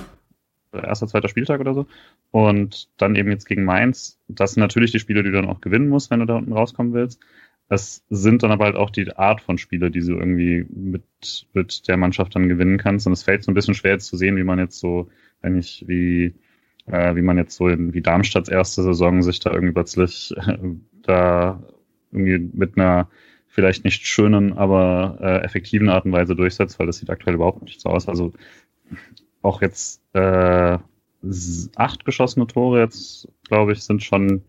erster, 0.72 1.08
zweiter 1.08 1.28
Spieltag 1.28 1.60
oder 1.60 1.74
so. 1.74 1.86
Und 2.30 2.88
dann 2.96 3.16
eben 3.16 3.30
jetzt 3.30 3.46
gegen 3.46 3.64
Mainz. 3.64 4.18
Das 4.28 4.52
sind 4.52 4.60
natürlich 4.60 4.92
die 4.92 5.00
Spiele, 5.00 5.22
die 5.22 5.30
du 5.30 5.40
dann 5.40 5.50
auch 5.50 5.60
gewinnen 5.60 5.88
musst, 5.88 6.10
wenn 6.10 6.20
du 6.20 6.26
da 6.26 6.36
unten 6.36 6.52
rauskommen 6.52 6.92
willst. 6.92 7.20
Es 7.70 8.04
sind 8.10 8.42
dann 8.42 8.50
aber 8.50 8.66
halt 8.66 8.76
auch 8.76 8.90
die 8.90 9.16
Art 9.16 9.40
von 9.40 9.56
Spiele, 9.56 9.90
die 9.90 10.00
du 10.00 10.18
irgendwie 10.18 10.66
mit, 10.68 11.46
mit 11.54 11.88
der 11.88 11.96
Mannschaft 11.96 12.34
dann 12.34 12.48
gewinnen 12.48 12.76
kannst. 12.76 13.06
Und 13.06 13.14
es 13.14 13.22
fällt 13.22 13.44
so 13.44 13.50
ein 13.50 13.54
bisschen 13.54 13.74
schwer 13.74 13.92
jetzt 13.92 14.06
zu 14.06 14.18
sehen, 14.18 14.36
wie 14.36 14.44
man 14.44 14.58
jetzt 14.58 14.78
so 14.78 15.08
wenn 15.40 15.58
ich 15.58 15.84
wie, 15.86 16.34
äh, 16.86 17.14
wie 17.14 17.22
man 17.22 17.38
jetzt 17.38 17.56
so 17.56 17.68
in 17.68 17.92
wie 17.92 18.02
Darmstadts 18.02 18.48
erste 18.48 18.82
Saison 18.82 19.22
sich 19.22 19.40
da 19.40 19.52
irgendwie 19.52 19.72
plötzlich 19.72 20.34
äh, 20.36 20.58
da 21.02 21.62
irgendwie 22.12 22.38
mit 22.52 22.76
einer 22.76 23.08
vielleicht 23.46 23.84
nicht 23.84 24.06
schönen, 24.06 24.52
aber 24.52 25.18
äh, 25.20 25.44
effektiven 25.44 25.88
Art 25.88 26.04
und 26.04 26.12
Weise 26.12 26.36
durchsetzt, 26.36 26.78
weil 26.78 26.86
das 26.86 26.98
sieht 26.98 27.10
aktuell 27.10 27.34
überhaupt 27.34 27.62
nicht 27.62 27.80
so 27.80 27.88
aus. 27.88 28.08
Also 28.08 28.32
auch 29.42 29.60
jetzt 29.60 30.02
äh, 30.12 30.78
acht 31.76 32.04
geschossene 32.04 32.46
Tore 32.46 32.80
jetzt, 32.80 33.28
glaube 33.48 33.72
ich, 33.72 33.82
sind 33.82 34.02
schon 34.04 34.42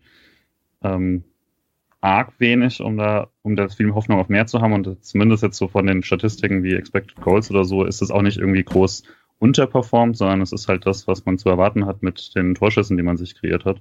ähm, 0.82 1.24
arg 2.02 2.32
wenig, 2.38 2.80
um 2.80 2.96
da, 2.96 3.28
um 3.42 3.56
da 3.56 3.68
viel 3.68 3.94
Hoffnung 3.94 4.18
auf 4.18 4.28
mehr 4.28 4.46
zu 4.46 4.60
haben. 4.60 4.74
Und 4.74 5.02
zumindest 5.04 5.42
jetzt 5.42 5.56
so 5.56 5.68
von 5.68 5.86
den 5.86 6.02
Statistiken 6.02 6.62
wie 6.62 6.74
Expected 6.74 7.20
Goals 7.20 7.50
oder 7.50 7.64
so, 7.64 7.84
ist 7.84 8.02
es 8.02 8.10
auch 8.10 8.22
nicht 8.22 8.38
irgendwie 8.38 8.64
groß 8.64 9.04
unterperformt, 9.38 10.16
sondern 10.16 10.42
es 10.42 10.52
ist 10.52 10.68
halt 10.68 10.84
das, 10.86 11.06
was 11.06 11.24
man 11.24 11.38
zu 11.38 11.48
erwarten 11.48 11.86
hat 11.86 12.02
mit 12.02 12.34
den 12.34 12.54
Torschüssen, 12.54 12.96
die 12.96 13.02
man 13.02 13.16
sich 13.16 13.34
kreiert 13.34 13.64
hat. 13.64 13.80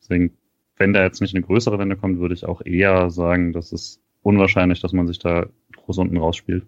Deswegen, 0.00 0.32
wenn 0.76 0.92
da 0.92 1.02
jetzt 1.02 1.20
nicht 1.20 1.34
eine 1.34 1.44
größere 1.44 1.78
Wende 1.78 1.96
kommt, 1.96 2.18
würde 2.18 2.34
ich 2.34 2.46
auch 2.46 2.62
eher 2.64 3.10
sagen, 3.10 3.52
dass 3.52 3.72
es 3.72 4.02
unwahrscheinlich, 4.22 4.80
dass 4.80 4.92
man 4.92 5.06
sich 5.06 5.18
da 5.18 5.46
groß 5.76 5.98
unten 5.98 6.16
rausspielt. 6.16 6.66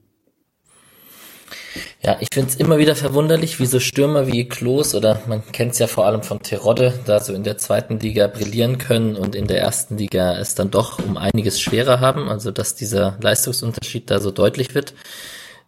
Ja, 2.03 2.17
ich 2.21 2.29
finde 2.33 2.51
es 2.51 2.57
immer 2.57 2.79
wieder 2.79 2.97
verwunderlich, 2.97 3.61
wie 3.61 3.67
so 3.67 3.81
Stürmer 3.81 4.27
wie 4.27 4.49
Klos 4.49 4.95
oder 4.95 5.23
man 5.27 5.43
kennt 5.53 5.73
es 5.73 5.79
ja 5.79 5.87
vor 5.87 6.07
allem 6.07 6.23
von 6.23 6.43
Terodde, 6.43 6.99
da 7.07 7.21
so 7.21 7.33
in 7.33 7.45
der 7.45 7.59
zweiten 7.59 7.99
Liga 7.99 8.27
brillieren 8.27 8.79
können 8.79 9.17
und 9.17 9.35
in 9.35 9.47
der 9.47 9.61
ersten 9.61 9.97
Liga 9.97 10.37
es 10.39 10.55
dann 10.55 10.71
doch 10.71 10.99
um 10.99 11.17
einiges 11.17 11.61
schwerer 11.61 12.01
haben, 12.01 12.29
also 12.29 12.51
dass 12.51 12.75
dieser 12.75 13.19
Leistungsunterschied 13.21 14.11
da 14.11 14.21
so 14.21 14.31
deutlich 14.31 14.75
wird. 14.75 14.95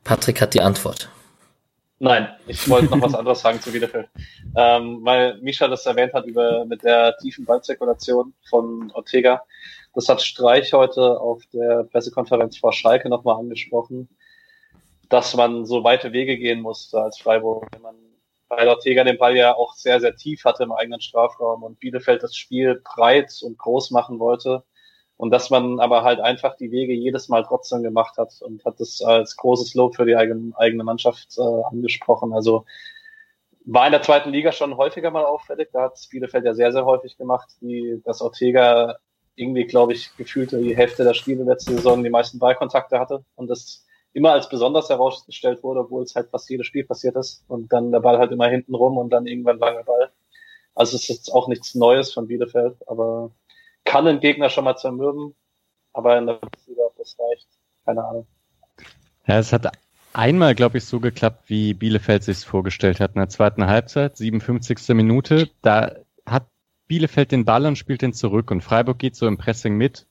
Patrick 0.03 0.41
hat 0.41 0.55
die 0.55 0.61
Antwort. 0.61 1.09
Nein, 2.01 2.29
ich 2.47 2.69
wollte 2.69 2.87
noch 2.87 3.01
was 3.01 3.15
anderes 3.15 3.41
sagen 3.41 3.61
zu 3.61 3.73
Bielefeld. 3.73 4.09
Ähm, 4.57 5.01
weil 5.05 5.39
Misha 5.41 5.69
das 5.69 5.87
erwähnt 5.87 6.13
hat 6.13 6.27
über 6.27 6.65
mit 6.67 6.83
der 6.83 7.17
tiefen 7.17 7.45
Ballzirkulation 7.45 8.35
von 8.51 8.91
Ortega. 8.93 9.43
Das 9.95 10.09
hat 10.09 10.21
Streich 10.21 10.73
heute 10.73 11.21
auf 11.21 11.43
der 11.53 11.85
Pressekonferenz 11.85 12.59
vor 12.59 12.73
Schalke 12.73 13.09
nochmal 13.09 13.39
angesprochen, 13.39 14.09
dass 15.09 15.35
man 15.35 15.67
so 15.67 15.85
weite 15.85 16.13
Wege 16.13 16.39
gehen 16.39 16.61
musste 16.61 17.01
als 17.01 17.19
Freiburg, 17.19 17.67
wenn 17.73 17.83
man 17.83 17.97
weil 18.49 18.69
Ortega 18.69 19.05
den 19.05 19.19
Ball 19.19 19.37
ja 19.37 19.55
auch 19.55 19.75
sehr, 19.75 20.01
sehr 20.01 20.17
tief 20.17 20.45
hatte 20.45 20.63
im 20.63 20.73
eigenen 20.73 21.01
Strafraum 21.01 21.63
und 21.63 21.81
Bielefeld 21.81 22.23
das 22.23 22.37
Spiel 22.37 22.81
breit 22.85 23.33
und 23.43 23.59
groß 23.59 23.91
machen 23.91 24.19
wollte 24.19 24.65
und 25.17 25.31
dass 25.31 25.51
man 25.51 25.81
aber 25.81 26.03
halt 26.03 26.21
einfach 26.21 26.57
die 26.57 26.71
Wege 26.71 26.93
jedes 26.93 27.29
Mal 27.29 27.45
trotzdem 27.45 27.83
gemacht 27.83 28.17
hat 28.19 28.33
und 28.41 28.65
hat 28.65 28.81
das 28.81 29.01
als 29.03 29.37
großes 29.37 29.75
Lob 29.75 29.97
für 29.97 30.05
die 30.05 30.17
eigene, 30.17 30.85
Mannschaft 30.85 31.39
äh, 31.39 31.43
angesprochen. 31.71 32.33
Also 32.33 32.65
war 33.65 33.87
in 33.87 33.93
der 33.93 34.03
zweiten 34.03 34.31
Liga 34.31 34.53
schon 34.53 34.77
häufiger 34.77 35.11
mal 35.11 35.25
auffällig. 35.25 35.71
Da 35.73 35.83
hat 35.83 35.99
Bielefeld 36.11 36.45
ja 36.45 36.55
sehr, 36.55 36.73
sehr 36.73 36.85
häufig 36.85 37.17
gemacht, 37.17 37.49
die, 37.61 38.03
dass 38.05 38.21
Ortega 38.21 38.97
irgendwie, 39.37 39.65
glaube 39.65 39.95
ich, 39.95 40.15
gefühlt 40.17 40.53
die 40.53 40.77
Hälfte 40.77 41.05
der 41.05 41.15
Spiele 41.15 41.45
letzte 41.45 41.75
Saison 41.75 42.05
die 42.05 42.11
meisten 42.11 42.39
Ballkontakte 42.39 43.01
hatte 43.01 43.25
und 43.37 43.49
das 43.49 43.84
immer 44.15 44.33
als 44.33 44.49
besonders 44.49 44.89
herausgestellt 44.89 45.63
wurde, 45.63 45.81
obwohl 45.81 46.05
es 46.05 46.15
halt 46.15 46.31
fast 46.31 46.49
jedes 46.49 46.67
Spiel 46.67 46.85
passiert 46.85 47.17
ist 47.17 47.45
und 47.49 47.73
dann 47.73 47.93
der 47.93 48.01
Ball 48.01 48.19
halt 48.19 48.33
immer 48.33 48.49
hinten 48.49 48.75
rum 48.75 48.97
und 48.97 49.11
dann 49.11 49.27
irgendwann 49.27 49.59
langer 49.59 49.83
Ball. 49.83 50.11
Also 50.75 50.97
es 50.97 51.03
ist 51.03 51.09
jetzt 51.09 51.33
auch 51.33 51.49
nichts 51.49 51.75
Neues 51.75 52.13
von 52.13 52.29
Bielefeld, 52.29 52.77
aber 52.87 53.33
kann 53.85 54.07
einen 54.07 54.21
Gegner 54.21 54.49
schon 54.49 54.65
mal 54.65 54.77
zermürben, 54.77 55.35
aber 55.93 56.17
in 56.17 56.27
der 56.27 56.35
Bundesliga, 56.35 56.83
ob 56.85 56.97
das 56.97 57.17
reicht, 57.19 57.49
keine 57.85 58.05
Ahnung. 58.05 58.27
Ja, 59.27 59.39
es 59.39 59.53
hat 59.53 59.73
einmal, 60.13 60.55
glaube 60.55 60.79
ich, 60.79 60.85
so 60.85 61.01
geklappt, 61.01 61.45
wie 61.49 61.75
Bielefeld 61.75 62.23
sich 62.23 62.39
vorgestellt 62.39 63.01
hat. 63.01 63.15
In 63.15 63.21
der 63.21 63.29
zweiten 63.29 63.67
Halbzeit, 63.67 64.17
57. 64.17 64.95
Minute, 64.95 65.51
da 65.61 65.97
hat 66.25 66.47
Bielefeld 66.87 67.33
den 67.33 67.45
Ball 67.45 67.67
und 67.67 67.77
spielt 67.77 68.03
den 68.03 68.13
zurück 68.13 68.51
und 68.51 68.63
Freiburg 68.63 68.99
geht 68.99 69.17
so 69.17 69.27
im 69.27 69.39
Pressing 69.39 69.77
mit, 69.77 70.07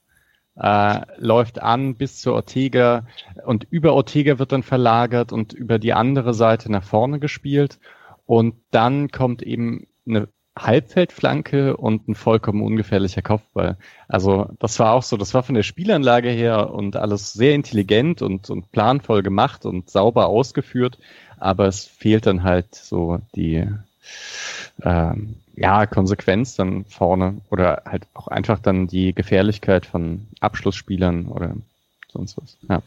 äh, 0.56 1.00
läuft 1.18 1.60
an 1.60 1.96
bis 1.96 2.20
zur 2.20 2.34
Ortega 2.34 3.06
und 3.44 3.66
über 3.70 3.94
Ortega 3.94 4.38
wird 4.38 4.52
dann 4.52 4.62
verlagert 4.62 5.32
und 5.32 5.52
über 5.52 5.78
die 5.78 5.92
andere 5.92 6.34
Seite 6.34 6.70
nach 6.70 6.84
vorne 6.84 7.18
gespielt 7.18 7.78
und 8.26 8.54
dann 8.70 9.10
kommt 9.10 9.42
eben 9.42 9.86
eine 10.06 10.28
Halbfeldflanke 10.56 11.76
und 11.76 12.06
ein 12.06 12.14
vollkommen 12.14 12.62
ungefährlicher 12.62 13.22
Kopfball. 13.22 13.76
Also 14.06 14.50
das 14.60 14.78
war 14.78 14.92
auch 14.92 15.02
so, 15.02 15.16
das 15.16 15.34
war 15.34 15.42
von 15.42 15.56
der 15.56 15.64
Spielanlage 15.64 16.30
her 16.30 16.70
und 16.72 16.94
alles 16.94 17.32
sehr 17.32 17.54
intelligent 17.54 18.22
und, 18.22 18.50
und 18.50 18.70
planvoll 18.70 19.22
gemacht 19.24 19.66
und 19.66 19.90
sauber 19.90 20.26
ausgeführt, 20.26 20.98
aber 21.38 21.66
es 21.66 21.84
fehlt 21.84 22.26
dann 22.26 22.44
halt 22.44 22.74
so 22.74 23.18
die 23.34 23.66
ähm, 24.82 25.36
ja, 25.56 25.86
Konsequenz 25.86 26.56
dann 26.56 26.84
vorne 26.84 27.40
oder 27.50 27.82
halt 27.86 28.04
auch 28.14 28.28
einfach 28.28 28.58
dann 28.58 28.86
die 28.86 29.14
Gefährlichkeit 29.14 29.86
von 29.86 30.26
Abschlussspielern 30.40 31.26
oder 31.26 31.54
sonst 32.12 32.36
was. 32.36 32.56
Ja. 32.68 32.82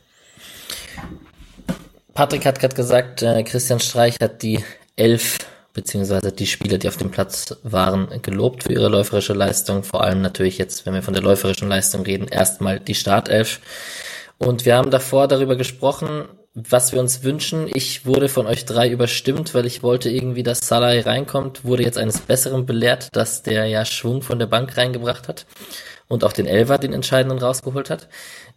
Patrick 2.14 2.46
hat 2.46 2.60
gerade 2.60 2.76
gesagt, 2.76 3.22
äh, 3.22 3.44
Christian 3.44 3.80
Streich 3.80 4.18
hat 4.20 4.42
die 4.42 4.64
elf 4.96 5.38
beziehungsweise 5.74 6.32
die 6.32 6.48
Spieler, 6.48 6.80
die 6.80 6.88
auf 6.88 6.98
dem 6.98 7.12
Platz 7.12 7.56
waren, 7.62 8.08
gelobt 8.24 8.64
für 8.64 8.74
ihre 8.74 8.90
läuferische 8.90 9.34
Leistung. 9.34 9.84
Vor 9.84 10.04
allem 10.04 10.24
natürlich 10.24 10.58
jetzt, 10.58 10.88
wenn 10.88 10.96
wir 10.96 11.04
von 11.04 11.14
der 11.14 11.22
läuferischen 11.22 11.70
Leistung 11.70 12.02
reden, 12.02 12.28
erstmal 12.28 12.80
die 12.80 12.96
Startelf. 12.96 13.62
Und 14.40 14.66
wir 14.66 14.76
haben 14.76 14.90
davor 14.90 15.28
darüber 15.28 15.56
gesprochen, 15.56 16.26
was 16.58 16.92
wir 16.92 17.00
uns 17.00 17.24
wünschen. 17.24 17.70
Ich 17.72 18.08
wurde 18.08 18.30
von 18.30 18.48
euch 18.48 18.66
drei 18.66 18.90
überstimmt, 18.90 19.54
weil 19.54 19.68
ich 19.68 19.84
wollte 19.84 20.10
irgendwie, 20.10 20.42
dass 20.42 20.68
Salah 20.68 21.00
reinkommt, 21.00 21.64
wurde 21.64 21.84
jetzt 21.84 22.00
eines 22.00 22.20
Besseren 22.22 22.66
belehrt, 22.66 23.10
dass 23.12 23.44
der 23.44 23.68
ja 23.68 23.86
Schwung 23.86 24.24
von 24.24 24.40
der 24.40 24.48
Bank 24.48 24.76
reingebracht 24.76 25.28
hat 25.28 25.46
und 26.08 26.24
auch 26.24 26.34
den 26.34 26.48
Elver, 26.48 26.80
den 26.80 26.94
entscheidenden 26.94 27.38
rausgeholt 27.38 27.92
hat. 27.92 28.08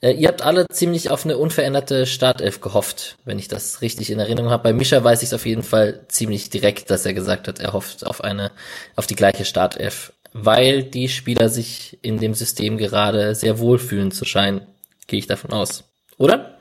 Äh, 0.01 0.13
ihr 0.13 0.29
habt 0.29 0.41
alle 0.41 0.67
ziemlich 0.69 1.11
auf 1.11 1.27
eine 1.27 1.37
unveränderte 1.37 2.07
Startelf 2.07 2.63
gehofft, 2.63 3.19
wenn 3.27 3.39
ich 3.39 3.49
das 3.49 3.83
richtig 3.83 4.11
in 4.11 4.19
Erinnerung 4.19 4.51
habe. 4.51 4.63
Bei 4.63 4.73
Mischa 4.73 5.05
weiß 5.05 5.21
ich 5.21 5.29
es 5.29 5.35
auf 5.35 5.45
jeden 5.45 5.63
Fall 5.63 6.01
ziemlich 6.09 6.49
direkt, 6.49 6.91
dass 6.91 7.05
er 7.05 7.13
gesagt 7.13 7.49
hat, 7.49 7.59
er 7.59 7.75
hofft 7.75 8.07
auf 8.07 8.25
eine, 8.25 8.51
auf 8.97 9.07
die 9.07 9.17
gleiche 9.17 9.45
Startelf, 9.45 10.15
weil 10.33 10.85
die 10.85 11.11
Spieler 11.11 11.51
sich 11.51 11.99
in 12.01 12.19
dem 12.19 12.33
System 12.33 12.79
gerade 12.79 13.35
sehr 13.35 13.59
wohlfühlen 13.59 14.11
zu 14.11 14.25
scheinen, 14.25 14.63
gehe 15.07 15.19
ich 15.19 15.27
davon 15.27 15.53
aus. 15.53 15.85
Oder? 16.17 16.57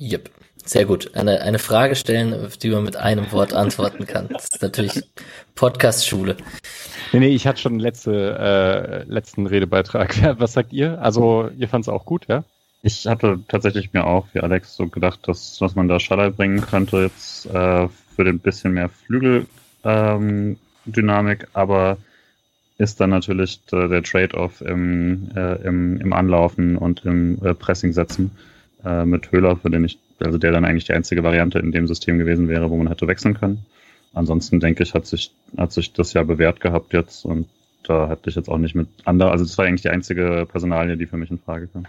Yep. 0.00 0.30
Sehr 0.66 0.84
gut. 0.84 1.14
Eine, 1.14 1.42
eine 1.42 1.60
Frage 1.60 1.94
stellen, 1.94 2.34
auf 2.34 2.56
die 2.56 2.70
man 2.70 2.82
mit 2.82 2.96
einem 2.96 3.30
Wort 3.30 3.52
antworten 3.52 4.04
kann. 4.06 4.26
Das 4.28 4.46
ist 4.46 4.62
natürlich 4.62 5.00
Podcast-Schule. 5.54 6.36
Nee, 7.12 7.20
nee, 7.20 7.28
ich 7.28 7.46
hatte 7.46 7.60
schon 7.60 7.78
letzte, 7.78 8.36
äh, 8.36 9.04
letzten 9.08 9.46
Redebeitrag. 9.46 10.20
Was 10.40 10.54
sagt 10.54 10.72
ihr? 10.72 11.00
Also, 11.00 11.50
ihr 11.56 11.68
fand 11.68 11.84
es 11.84 11.88
auch 11.88 12.04
gut, 12.04 12.26
ja? 12.26 12.42
Ich 12.82 13.06
hatte 13.06 13.38
tatsächlich 13.48 13.92
mir 13.92 14.06
auch, 14.06 14.26
wie 14.32 14.40
Alex, 14.40 14.76
so 14.76 14.88
gedacht, 14.88 15.20
dass, 15.28 15.56
dass 15.58 15.76
man 15.76 15.88
da 15.88 16.00
Schaller 16.00 16.30
bringen 16.30 16.60
könnte 16.60 17.02
jetzt 17.02 17.46
äh, 17.46 17.88
für 17.88 18.24
den 18.24 18.40
bisschen 18.40 18.74
mehr 18.74 18.88
Flügeldynamik, 18.88 21.42
ähm, 21.42 21.48
aber 21.52 21.96
ist 22.78 23.00
dann 23.00 23.10
natürlich 23.10 23.64
der, 23.66 23.88
der 23.88 24.02
Trade-off 24.02 24.60
im, 24.60 25.30
äh, 25.34 25.54
im, 25.62 26.00
im 26.00 26.12
Anlaufen 26.12 26.76
und 26.76 27.04
im 27.04 27.38
äh, 27.44 27.54
Pressing 27.54 27.92
setzen 27.92 28.32
äh, 28.86 29.04
mit 29.04 29.32
Höhler, 29.32 29.56
für 29.56 29.70
den 29.70 29.84
ich, 29.84 29.98
also 30.20 30.38
der 30.38 30.52
dann 30.52 30.64
eigentlich 30.64 30.84
die 30.84 30.94
einzige 30.94 31.22
Variante 31.22 31.58
in 31.58 31.72
dem 31.72 31.86
System 31.86 32.18
gewesen 32.18 32.48
wäre, 32.48 32.70
wo 32.70 32.76
man 32.76 32.88
hätte 32.88 33.06
wechseln 33.06 33.34
können 33.34 33.66
ansonsten 34.16 34.58
denke 34.60 34.82
ich, 34.82 34.94
hat 34.94 35.06
sich, 35.06 35.30
hat 35.56 35.72
sich 35.72 35.92
das 35.92 36.12
ja 36.14 36.22
bewährt 36.22 36.60
gehabt 36.60 36.92
jetzt 36.92 37.24
und 37.24 37.48
da 37.84 38.08
hätte 38.08 38.30
ich 38.30 38.34
jetzt 38.34 38.48
auch 38.48 38.58
nicht 38.58 38.74
mit 38.74 38.88
anderen, 39.04 39.30
also 39.30 39.44
das 39.44 39.56
war 39.58 39.66
eigentlich 39.66 39.82
die 39.82 39.90
einzige 39.90 40.48
Personalie, 40.50 40.96
die 40.96 41.06
für 41.06 41.16
mich 41.16 41.30
in 41.30 41.38
Frage 41.38 41.68
kam. 41.68 41.86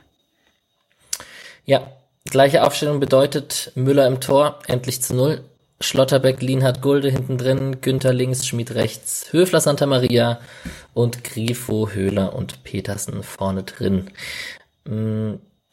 Ja, 1.65 1.87
gleiche 2.25 2.63
Aufstellung 2.63 2.99
bedeutet 2.99 3.71
Müller 3.75 4.05
im 4.07 4.19
Tor, 4.19 4.59
endlich 4.67 5.01
zu 5.01 5.15
Null. 5.15 5.41
Schlotterbeck, 5.79 6.41
Lienhardt, 6.41 6.81
Gulde 6.81 7.11
hinten 7.11 7.37
drin, 7.37 7.81
Günther 7.81 8.11
links, 8.11 8.47
Schmid 8.47 8.73
rechts, 8.73 9.31
Höfler, 9.31 9.61
Santa 9.61 9.85
Maria 9.85 10.39
und 10.95 11.23
Grifo, 11.23 11.91
Höhler 11.91 12.33
und 12.33 12.63
Petersen 12.63 13.21
vorne 13.21 13.61
drin. 13.61 14.09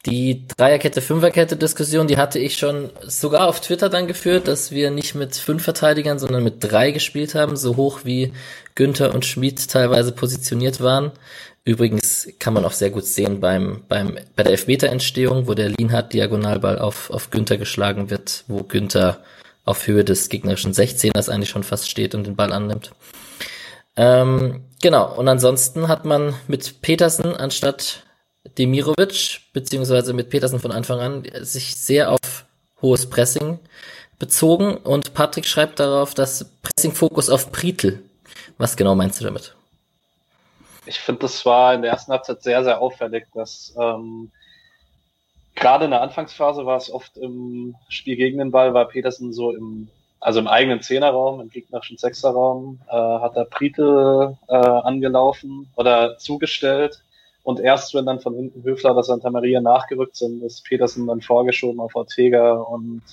Die 0.05 0.47
Dreierkette, 0.55 1.01
Fünferkette 1.01 1.57
Diskussion, 1.57 2.07
die 2.07 2.17
hatte 2.17 2.37
ich 2.37 2.57
schon 2.57 2.91
sogar 3.01 3.47
auf 3.47 3.59
Twitter 3.59 3.89
dann 3.89 4.05
geführt, 4.05 4.47
dass 4.47 4.69
wir 4.71 4.91
nicht 4.91 5.15
mit 5.15 5.35
fünf 5.35 5.63
Verteidigern, 5.63 6.19
sondern 6.19 6.43
mit 6.43 6.57
drei 6.59 6.91
gespielt 6.91 7.33
haben, 7.33 7.57
so 7.57 7.75
hoch 7.75 8.01
wie 8.03 8.31
Günther 8.75 9.15
und 9.15 9.25
Schmid 9.25 9.67
teilweise 9.67 10.11
positioniert 10.11 10.79
waren. 10.79 11.11
Übrigens 11.63 12.29
kann 12.37 12.53
man 12.53 12.65
auch 12.65 12.73
sehr 12.73 12.91
gut 12.91 13.05
sehen 13.05 13.39
beim, 13.39 13.81
beim, 13.89 14.19
bei 14.35 14.43
der 14.43 14.51
Elfmeterentstehung, 14.51 15.47
wo 15.47 15.55
der 15.55 15.69
Lienhardt 15.69 16.13
Diagonalball 16.13 16.77
auf, 16.77 17.09
auf 17.09 17.31
Günther 17.31 17.57
geschlagen 17.57 18.11
wird, 18.11 18.43
wo 18.47 18.61
Günther 18.61 19.23
auf 19.63 19.87
Höhe 19.87 20.03
des 20.03 20.29
gegnerischen 20.29 20.73
16ers 20.73 21.29
eigentlich 21.29 21.49
schon 21.49 21.63
fast 21.63 21.89
steht 21.89 22.13
und 22.13 22.27
den 22.27 22.35
Ball 22.35 22.53
annimmt. 22.53 22.91
Ähm, 23.97 24.61
genau, 24.79 25.15
und 25.15 25.27
ansonsten 25.27 25.87
hat 25.87 26.05
man 26.05 26.35
mit 26.47 26.81
Petersen 26.83 27.35
anstatt 27.35 28.04
Demirovic, 28.57 29.41
beziehungsweise 29.53 30.13
mit 30.13 30.29
Petersen 30.29 30.59
von 30.59 30.71
Anfang 30.71 30.99
an, 30.99 31.23
sich 31.41 31.75
sehr 31.75 32.11
auf 32.11 32.45
hohes 32.81 33.09
Pressing 33.09 33.59
bezogen 34.19 34.77
und 34.77 35.13
Patrick 35.13 35.45
schreibt 35.45 35.79
darauf, 35.79 36.13
dass 36.13 36.45
Pressing-Fokus 36.61 37.29
auf 37.29 37.51
Pritel. 37.51 38.03
Was 38.57 38.77
genau 38.77 38.95
meinst 38.95 39.19
du 39.19 39.25
damit? 39.25 39.55
Ich 40.85 40.99
finde, 40.99 41.21
das 41.21 41.45
war 41.45 41.73
in 41.73 41.81
der 41.81 41.91
ersten 41.91 42.11
Halbzeit 42.11 42.43
sehr, 42.43 42.63
sehr 42.63 42.79
auffällig, 42.79 43.25
dass 43.33 43.75
ähm, 43.79 44.31
gerade 45.55 45.85
in 45.85 45.91
der 45.91 46.01
Anfangsphase 46.01 46.65
war 46.65 46.77
es 46.77 46.91
oft 46.91 47.17
im 47.17 47.75
Spiel 47.89 48.15
gegen 48.15 48.37
den 48.37 48.51
Ball, 48.51 48.73
war 48.73 48.87
Petersen 48.87 49.33
so 49.33 49.51
im, 49.51 49.89
also 50.19 50.39
im 50.39 50.47
eigenen 50.47 50.81
Zehnerraum, 50.81 51.41
im 51.41 51.49
gegnerischen 51.49 51.97
Sechserraum, 51.97 52.79
äh, 52.87 52.93
hat 52.93 53.35
er 53.35 53.45
Pritel 53.45 54.37
äh, 54.47 54.55
angelaufen 54.55 55.71
oder 55.75 56.17
zugestellt 56.17 57.01
und 57.45 57.59
erst 57.59 57.93
wenn 57.93 58.07
dann 58.07 58.19
von 58.19 58.33
hinten 58.33 58.63
Höfler 58.63 58.93
oder 58.93 59.03
Santa 59.03 59.29
Maria 59.29 59.61
nachgerückt 59.61 60.15
sind, 60.15 60.41
ist 60.41 60.65
Petersen 60.65 61.05
dann 61.05 61.21
vorgeschoben 61.21 61.79
auf 61.79 61.95
Ortega. 61.95 62.53
Und 62.53 63.03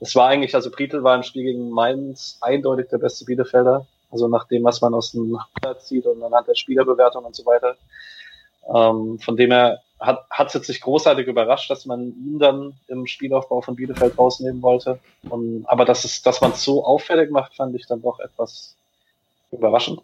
es 0.00 0.16
war 0.16 0.28
eigentlich, 0.28 0.54
also 0.54 0.70
Prietl 0.70 1.02
war 1.02 1.14
im 1.14 1.22
Spiel 1.22 1.42
gegen 1.44 1.68
Mainz 1.68 2.38
eindeutig 2.40 2.88
der 2.88 2.96
beste 2.96 3.26
Bielefelder. 3.26 3.86
Also 4.10 4.26
nach 4.26 4.48
dem, 4.48 4.64
was 4.64 4.80
man 4.80 4.94
aus 4.94 5.12
dem 5.12 5.38
Platz 5.60 5.88
zieht 5.88 6.06
und 6.06 6.22
anhand 6.22 6.48
der 6.48 6.54
Spielerbewertung 6.54 7.26
und 7.26 7.36
so 7.36 7.44
weiter. 7.44 7.76
Ähm, 8.74 9.18
von 9.18 9.36
dem 9.36 9.52
her 9.52 9.82
hat 10.00 10.46
es 10.46 10.54
jetzt 10.54 10.68
nicht 10.68 10.80
großartig 10.80 11.26
überrascht, 11.26 11.68
dass 11.68 11.84
man 11.84 12.06
ihn 12.06 12.38
dann 12.38 12.72
im 12.88 13.06
Spielaufbau 13.06 13.60
von 13.60 13.76
Bielefeld 13.76 14.16
rausnehmen 14.16 14.62
wollte. 14.62 14.98
Und, 15.28 15.66
aber 15.66 15.84
dass, 15.84 16.04
es, 16.04 16.22
dass 16.22 16.40
man 16.40 16.52
es 16.52 16.64
so 16.64 16.86
auffällig 16.86 17.30
macht, 17.30 17.54
fand 17.54 17.74
ich 17.74 17.86
dann 17.86 18.00
doch 18.00 18.18
etwas 18.18 18.76
überraschend. 19.52 20.00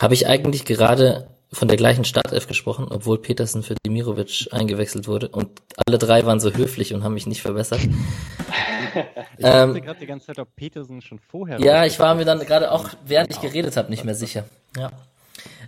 Habe 0.00 0.14
ich 0.14 0.26
eigentlich 0.26 0.64
gerade 0.64 1.28
von 1.52 1.68
der 1.68 1.76
gleichen 1.76 2.04
Startelf 2.04 2.46
gesprochen, 2.46 2.86
obwohl 2.90 3.18
Petersen 3.18 3.62
für 3.62 3.74
Dimirovic 3.84 4.48
eingewechselt 4.52 5.08
wurde 5.08 5.28
und 5.28 5.48
alle 5.86 5.98
drei 5.98 6.24
waren 6.24 6.38
so 6.38 6.52
höflich 6.52 6.94
und 6.94 7.02
haben 7.02 7.14
mich 7.14 7.26
nicht 7.26 7.42
verbessert. 7.42 7.80
ich 9.38 9.44
ähm, 9.44 9.74
gerade 9.74 10.00
die 10.00 10.06
ganze 10.06 10.26
Zeit, 10.26 10.38
ob 10.38 10.54
Petersen 10.54 11.02
schon 11.02 11.18
vorher. 11.18 11.60
Ja, 11.60 11.84
ich 11.84 11.98
war 11.98 12.14
mir 12.14 12.24
dann 12.24 12.38
gerade 12.40 12.70
auch, 12.70 12.90
während 13.04 13.30
ich 13.30 13.40
geredet 13.40 13.76
habe, 13.76 13.90
nicht 13.90 14.04
mehr 14.04 14.14
sicher. 14.14 14.44
Ja. 14.76 14.90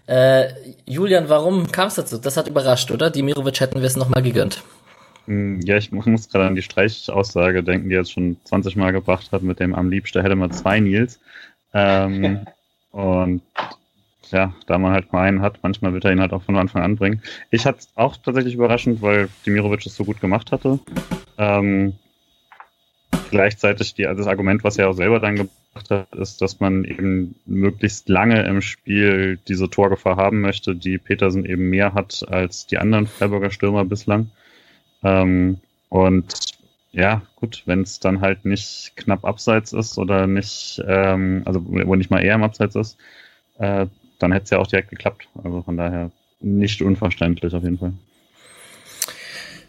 Äh, 0.06 0.52
Julian, 0.86 1.28
warum 1.28 1.70
kam 1.72 1.88
es 1.88 1.96
dazu? 1.96 2.18
Das 2.18 2.36
hat 2.36 2.48
überrascht, 2.48 2.90
oder? 2.90 3.10
Dimirovic 3.10 3.60
hätten 3.60 3.80
wir 3.80 3.86
es 3.86 3.96
nochmal 3.96 4.22
gegönnt. 4.22 4.62
Hm, 5.26 5.60
ja, 5.62 5.76
ich 5.76 5.92
muss 5.92 6.28
gerade 6.28 6.46
an 6.46 6.54
die 6.54 6.62
Streichaussage 6.62 7.62
denken, 7.62 7.88
die 7.88 7.94
er 7.94 8.00
jetzt 8.00 8.12
schon 8.12 8.36
20 8.44 8.76
Mal 8.76 8.92
gebracht 8.92 9.30
hat 9.32 9.42
mit 9.42 9.60
dem 9.60 9.74
am 9.74 9.90
liebsten 9.90 10.20
hätte 10.22 10.36
man 10.36 10.52
zwei 10.52 10.80
Nils. 10.80 11.20
Ähm, 11.72 12.46
und 12.90 13.42
ja, 14.32 14.54
da 14.66 14.78
man 14.78 14.92
halt 14.92 15.12
mal 15.12 15.22
einen 15.22 15.42
hat, 15.42 15.60
manchmal 15.62 15.92
wird 15.92 16.04
er 16.04 16.12
ihn 16.12 16.20
halt 16.20 16.32
auch 16.32 16.42
von 16.42 16.56
Anfang 16.56 16.82
an 16.82 16.96
bringen. 16.96 17.22
Ich 17.50 17.66
hatte 17.66 17.80
es 17.80 17.88
auch 17.94 18.16
tatsächlich 18.16 18.54
überraschend, 18.54 19.02
weil 19.02 19.28
Dimirovic 19.46 19.86
es 19.86 19.96
so 19.96 20.04
gut 20.04 20.20
gemacht 20.20 20.52
hatte. 20.52 20.80
Ähm, 21.38 21.94
gleichzeitig 23.30 23.94
die, 23.94 24.06
also 24.06 24.18
das 24.22 24.28
Argument, 24.28 24.64
was 24.64 24.78
er 24.78 24.88
auch 24.88 24.94
selber 24.94 25.20
dann 25.20 25.36
gebracht 25.36 25.90
hat, 25.90 26.14
ist, 26.14 26.40
dass 26.42 26.60
man 26.60 26.84
eben 26.84 27.34
möglichst 27.46 28.08
lange 28.08 28.42
im 28.42 28.60
Spiel 28.60 29.38
diese 29.48 29.70
Torgefahr 29.70 30.16
haben 30.16 30.40
möchte, 30.40 30.74
die 30.74 30.98
Petersen 30.98 31.44
eben 31.44 31.70
mehr 31.70 31.94
hat 31.94 32.24
als 32.28 32.66
die 32.66 32.78
anderen 32.78 33.06
Freiburger 33.06 33.50
Stürmer 33.50 33.84
bislang. 33.84 34.30
Ähm, 35.02 35.58
und 35.88 36.34
ja, 36.92 37.22
gut, 37.36 37.62
wenn 37.66 37.80
es 37.80 38.00
dann 38.00 38.20
halt 38.20 38.44
nicht 38.44 38.92
knapp 38.96 39.24
abseits 39.24 39.72
ist 39.72 39.98
oder 39.98 40.26
nicht, 40.26 40.82
ähm, 40.86 41.42
also 41.46 41.64
wo 41.64 41.94
nicht 41.94 42.10
mal 42.10 42.22
eher 42.22 42.34
im 42.34 42.42
Abseits 42.42 42.76
ist, 42.76 42.98
äh, 43.58 43.86
dann 44.22 44.32
hätte 44.32 44.44
es 44.44 44.50
ja 44.50 44.58
auch 44.58 44.66
direkt 44.66 44.90
geklappt. 44.90 45.28
Also 45.42 45.62
von 45.62 45.76
daher 45.76 46.10
nicht 46.40 46.82
unverständlich 46.82 47.54
auf 47.54 47.62
jeden 47.62 47.78
Fall. 47.78 47.92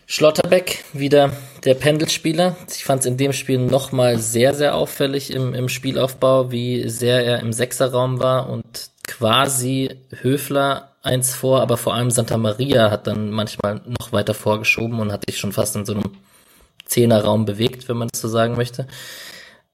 Schlotterbeck, 0.06 0.84
wieder 0.94 1.32
der 1.64 1.74
Pendelspieler. 1.76 2.56
Ich 2.70 2.84
fand 2.84 3.02
es 3.02 3.06
in 3.06 3.18
dem 3.18 3.34
Spiel 3.34 3.58
nochmal 3.58 4.20
sehr, 4.20 4.54
sehr 4.54 4.76
auffällig 4.76 5.34
im, 5.34 5.54
im 5.54 5.70
Spielaufbau, 5.70 6.52
wie 6.52 6.88
sehr 6.90 7.26
er 7.26 7.40
im 7.40 7.54
Sechserraum 7.54 8.20
war 8.20 8.50
und 8.50 8.90
quasi 9.08 9.90
Höfler 10.22 10.92
eins 11.02 11.34
vor, 11.34 11.62
aber 11.62 11.78
vor 11.78 11.94
allem 11.96 12.12
Santa 12.12 12.38
Maria 12.38 12.92
hat 12.92 13.08
dann 13.08 13.32
manchmal 13.32 13.82
noch 13.86 14.12
weiter 14.12 14.34
vorgeschoben 14.34 15.00
und 15.00 15.12
hat 15.12 15.26
sich 15.28 15.38
schon 15.38 15.52
fast 15.52 15.76
in 15.76 15.86
so 15.86 15.94
einem 15.94 16.12
Zehnerraum 16.86 17.46
bewegt, 17.46 17.90
wenn 17.90 17.98
man 17.98 18.10
das 18.10 18.22
so 18.22 18.28
sagen 18.28 18.56
möchte. 18.56 18.88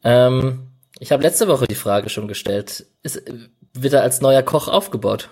Ähm, 0.03 0.67
Ich 0.99 1.11
habe 1.11 1.23
letzte 1.23 1.47
Woche 1.47 1.67
die 1.67 1.75
Frage 1.75 2.09
schon 2.09 2.27
gestellt. 2.27 2.85
Ist, 3.03 3.21
wird 3.81 3.93
er 3.93 4.03
als 4.03 4.21
neuer 4.21 4.43
Koch 4.43 4.67
aufgebaut? 4.67 5.29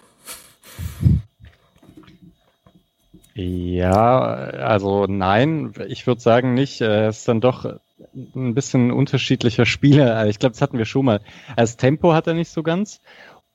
Ja, 3.33 4.09
also 4.09 5.05
nein, 5.05 5.73
ich 5.87 6.07
würde 6.07 6.21
sagen 6.21 6.55
nicht. 6.55 6.81
Er 6.81 7.09
ist 7.09 7.27
dann 7.27 7.39
doch 7.39 7.65
ein 8.35 8.55
bisschen 8.55 8.91
unterschiedlicher 8.91 9.65
Spieler. 9.65 10.27
Ich 10.27 10.39
glaube, 10.39 10.53
das 10.53 10.61
hatten 10.61 10.79
wir 10.79 10.85
schon 10.85 11.05
mal. 11.05 11.21
Als 11.55 11.77
Tempo 11.77 12.13
hat 12.13 12.25
er 12.25 12.33
nicht 12.33 12.49
so 12.49 12.63
ganz. 12.63 12.99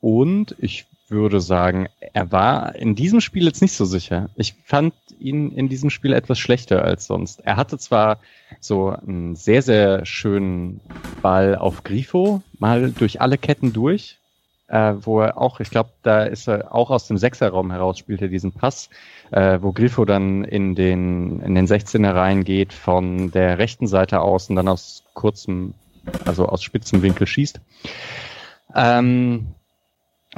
Und 0.00 0.54
ich 0.58 0.86
würde 1.08 1.40
sagen, 1.40 1.88
er 2.12 2.32
war 2.32 2.74
in 2.74 2.94
diesem 2.94 3.20
Spiel 3.20 3.44
jetzt 3.44 3.60
nicht 3.60 3.74
so 3.74 3.84
sicher. 3.84 4.30
Ich 4.36 4.54
fand 4.64 4.94
ihn 5.18 5.50
in 5.52 5.68
diesem 5.68 5.90
Spiel 5.90 6.12
etwas 6.12 6.38
schlechter 6.38 6.84
als 6.84 7.06
sonst. 7.06 7.40
Er 7.40 7.56
hatte 7.56 7.78
zwar 7.78 8.20
so 8.60 8.90
einen 8.90 9.36
sehr, 9.36 9.62
sehr 9.62 10.06
schönen 10.06 10.80
Ball 11.22 11.56
auf 11.56 11.84
Grifo, 11.84 12.42
mal 12.58 12.92
durch 12.92 13.20
alle 13.20 13.38
Ketten 13.38 13.72
durch, 13.72 14.18
äh, 14.68 14.94
wo 15.00 15.20
er 15.20 15.38
auch, 15.38 15.60
ich 15.60 15.70
glaube, 15.70 15.90
da 16.02 16.22
ist 16.22 16.48
er 16.48 16.74
auch 16.74 16.90
aus 16.90 17.06
dem 17.06 17.18
Sechserraum 17.18 17.70
heraus, 17.70 17.98
spielt 17.98 18.22
er 18.22 18.28
diesen 18.28 18.52
Pass, 18.52 18.88
äh, 19.30 19.58
wo 19.60 19.72
Grifo 19.72 20.04
dann 20.04 20.44
in 20.44 20.74
den, 20.74 21.40
in 21.40 21.54
den 21.54 21.66
16er 21.66 22.14
reingeht, 22.14 22.72
von 22.72 23.30
der 23.30 23.58
rechten 23.58 23.86
Seite 23.86 24.20
aus 24.20 24.48
und 24.48 24.56
dann 24.56 24.68
aus 24.68 25.04
kurzem, 25.14 25.74
also 26.24 26.46
aus 26.46 26.62
spitzem 26.62 27.02
Winkel 27.02 27.26
schießt. 27.26 27.60
Ähm, 28.74 29.48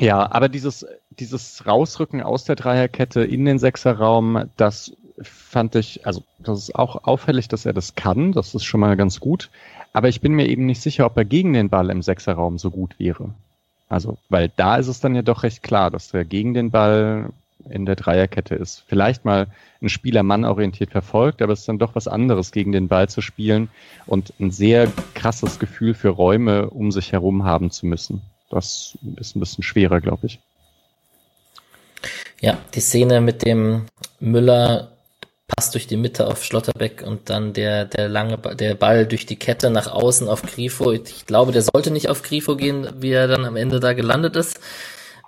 ja, 0.01 0.31
aber 0.33 0.49
dieses, 0.49 0.85
dieses 1.11 1.67
Rausrücken 1.67 2.21
aus 2.21 2.45
der 2.45 2.57
Dreierkette 2.57 3.23
in 3.23 3.45
den 3.45 3.59
Sechserraum, 3.59 4.51
das 4.57 4.97
fand 5.21 5.77
ich, 5.77 6.05
also 6.07 6.25
das 6.41 6.59
ist 6.59 6.75
auch 6.75 7.05
auffällig, 7.05 7.47
dass 7.49 7.67
er 7.67 7.73
das 7.73 7.95
kann, 7.95 8.33
das 8.33 8.55
ist 8.55 8.65
schon 8.65 8.81
mal 8.81 8.97
ganz 8.97 9.21
gut. 9.21 9.51
Aber 9.93 10.09
ich 10.09 10.21
bin 10.21 10.33
mir 10.33 10.49
eben 10.49 10.67
nicht 10.67 10.83
sicher, 10.83 11.07
ob 11.07 11.17
er 11.17 11.25
gegen 11.25 11.53
den 11.53 11.69
Ball 11.69 11.91
im 11.91 12.03
Sechserraum 12.03 12.59
so 12.59 12.71
gut 12.71 12.99
wäre. 12.99 13.33
Also, 13.95 14.19
weil 14.29 14.51
da 14.57 14.75
ist 14.75 14.89
es 14.89 14.99
dann 14.99 15.15
ja 15.15 15.23
doch 15.23 15.45
recht 15.45 15.63
klar, 15.63 15.89
dass 15.89 16.13
er 16.13 16.25
gegen 16.25 16.53
den 16.53 16.73
Ball 16.73 17.31
in 17.71 17.87
der 17.87 17.95
Dreierkette 17.95 18.57
ist. 18.57 18.83
Vielleicht 18.89 19.25
mal 19.25 19.47
ein 19.81 19.89
Spieler 19.89 20.25
Mann 20.25 20.45
orientiert 20.45 20.91
verfolgt, 20.91 21.41
aber 21.41 21.53
es 21.53 21.61
ist 21.61 21.69
dann 21.69 21.79
doch 21.79 21.95
was 21.95 22.09
anderes, 22.09 22.51
gegen 22.51 22.73
den 22.73 22.89
Ball 22.89 23.09
zu 23.09 23.21
spielen 23.21 23.69
und 24.07 24.33
ein 24.41 24.51
sehr 24.51 24.91
krasses 25.15 25.61
Gefühl 25.61 25.95
für 25.95 26.09
Räume 26.09 26.71
um 26.71 26.91
sich 26.91 27.13
herum 27.13 27.45
haben 27.45 27.71
zu 27.71 27.87
müssen. 27.87 28.21
Das 28.51 28.99
ist 29.17 29.37
ein 29.37 29.41
bisschen 29.41 29.63
schwerer, 29.63 30.01
glaube 30.01 30.27
ich. 30.27 30.41
Ja, 32.41 32.59
die 32.75 32.81
Szene 32.81 33.21
mit 33.21 33.45
dem 33.45 33.87
Müller 34.19 34.91
passt 35.57 35.75
durch 35.75 35.87
die 35.87 35.97
Mitte 35.97 36.27
auf 36.27 36.45
Schlotterbeck 36.45 37.03
und 37.07 37.31
dann 37.31 37.53
der, 37.53 37.85
der 37.85 38.09
lange, 38.09 38.39
der 38.39 38.75
Ball 38.75 39.07
durch 39.07 39.27
die 39.27 39.37
Kette 39.37 39.71
nach 39.71 39.87
außen 39.87 40.29
auf 40.29 40.43
Grifo. 40.43 40.93
Ich 40.93 41.27
glaube, 41.27 41.53
der 41.53 41.63
sollte 41.63 41.91
nicht 41.91 42.09
auf 42.09 42.23
Grifo 42.23 42.57
gehen, 42.57 42.89
wie 42.99 43.13
er 43.13 43.29
dann 43.29 43.45
am 43.45 43.57
Ende 43.57 43.81
da 43.81 43.93
gelandet 43.93 44.37
ist. 44.37 44.61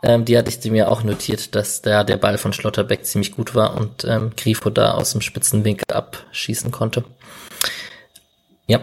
Ähm, 0.02 0.24
die 0.24 0.36
hatte 0.36 0.50
ich 0.50 0.70
mir 0.70 0.90
auch 0.90 1.02
notiert, 1.02 1.54
dass 1.54 1.82
da 1.82 2.04
der 2.04 2.16
Ball 2.16 2.38
von 2.38 2.52
Schlotterbeck 2.52 3.04
ziemlich 3.04 3.32
gut 3.32 3.54
war 3.54 3.76
und 3.76 4.04
ähm, 4.04 4.32
Grifo 4.36 4.70
da 4.70 4.92
aus 4.92 5.12
dem 5.12 5.20
Spitzenwinkel 5.20 5.94
abschießen 5.94 6.70
konnte. 6.70 7.04
Ja, 8.66 8.80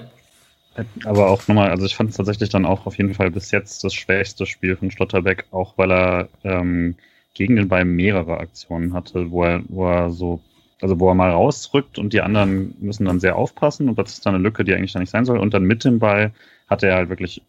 aber 1.05 1.29
auch 1.29 1.47
nochmal, 1.47 1.69
also 1.69 1.85
ich 1.85 1.95
fand 1.95 2.09
es 2.09 2.17
tatsächlich 2.17 2.49
dann 2.49 2.65
auch 2.65 2.85
auf 2.85 2.97
jeden 2.97 3.13
Fall 3.13 3.29
bis 3.29 3.51
jetzt 3.51 3.83
das 3.83 3.93
schwächste 3.93 4.45
Spiel 4.45 4.75
von 4.75 4.89
Schlotterbeck, 4.89 5.45
auch 5.51 5.77
weil 5.77 5.91
er 5.91 6.29
ähm, 6.43 6.95
gegen 7.33 7.55
den 7.55 7.67
Ball 7.67 7.85
mehrere 7.85 8.37
Aktionen 8.37 8.93
hatte, 8.93 9.29
wo 9.29 9.43
er, 9.43 9.61
wo 9.67 9.87
er 9.87 10.11
so, 10.11 10.41
also 10.83 10.99
wo 10.99 11.09
er 11.09 11.15
mal 11.15 11.31
rausrückt 11.31 11.97
und 11.97 12.13
die 12.13 12.21
anderen 12.21 12.75
müssen 12.79 13.05
dann 13.05 13.21
sehr 13.21 13.37
aufpassen 13.37 13.89
und 13.89 13.97
das 13.97 14.13
ist 14.13 14.25
dann 14.25 14.35
eine 14.35 14.43
Lücke, 14.43 14.63
die 14.63 14.73
eigentlich 14.73 14.91
da 14.91 14.99
nicht 14.99 15.09
sein 15.09 15.25
soll. 15.25 15.39
Und 15.39 15.53
dann 15.53 15.63
mit 15.63 15.85
dem 15.85 15.99
Ball 15.99 16.31
hatte 16.67 16.87
er 16.87 16.97
halt 16.97 17.09
wirklich 17.09 17.41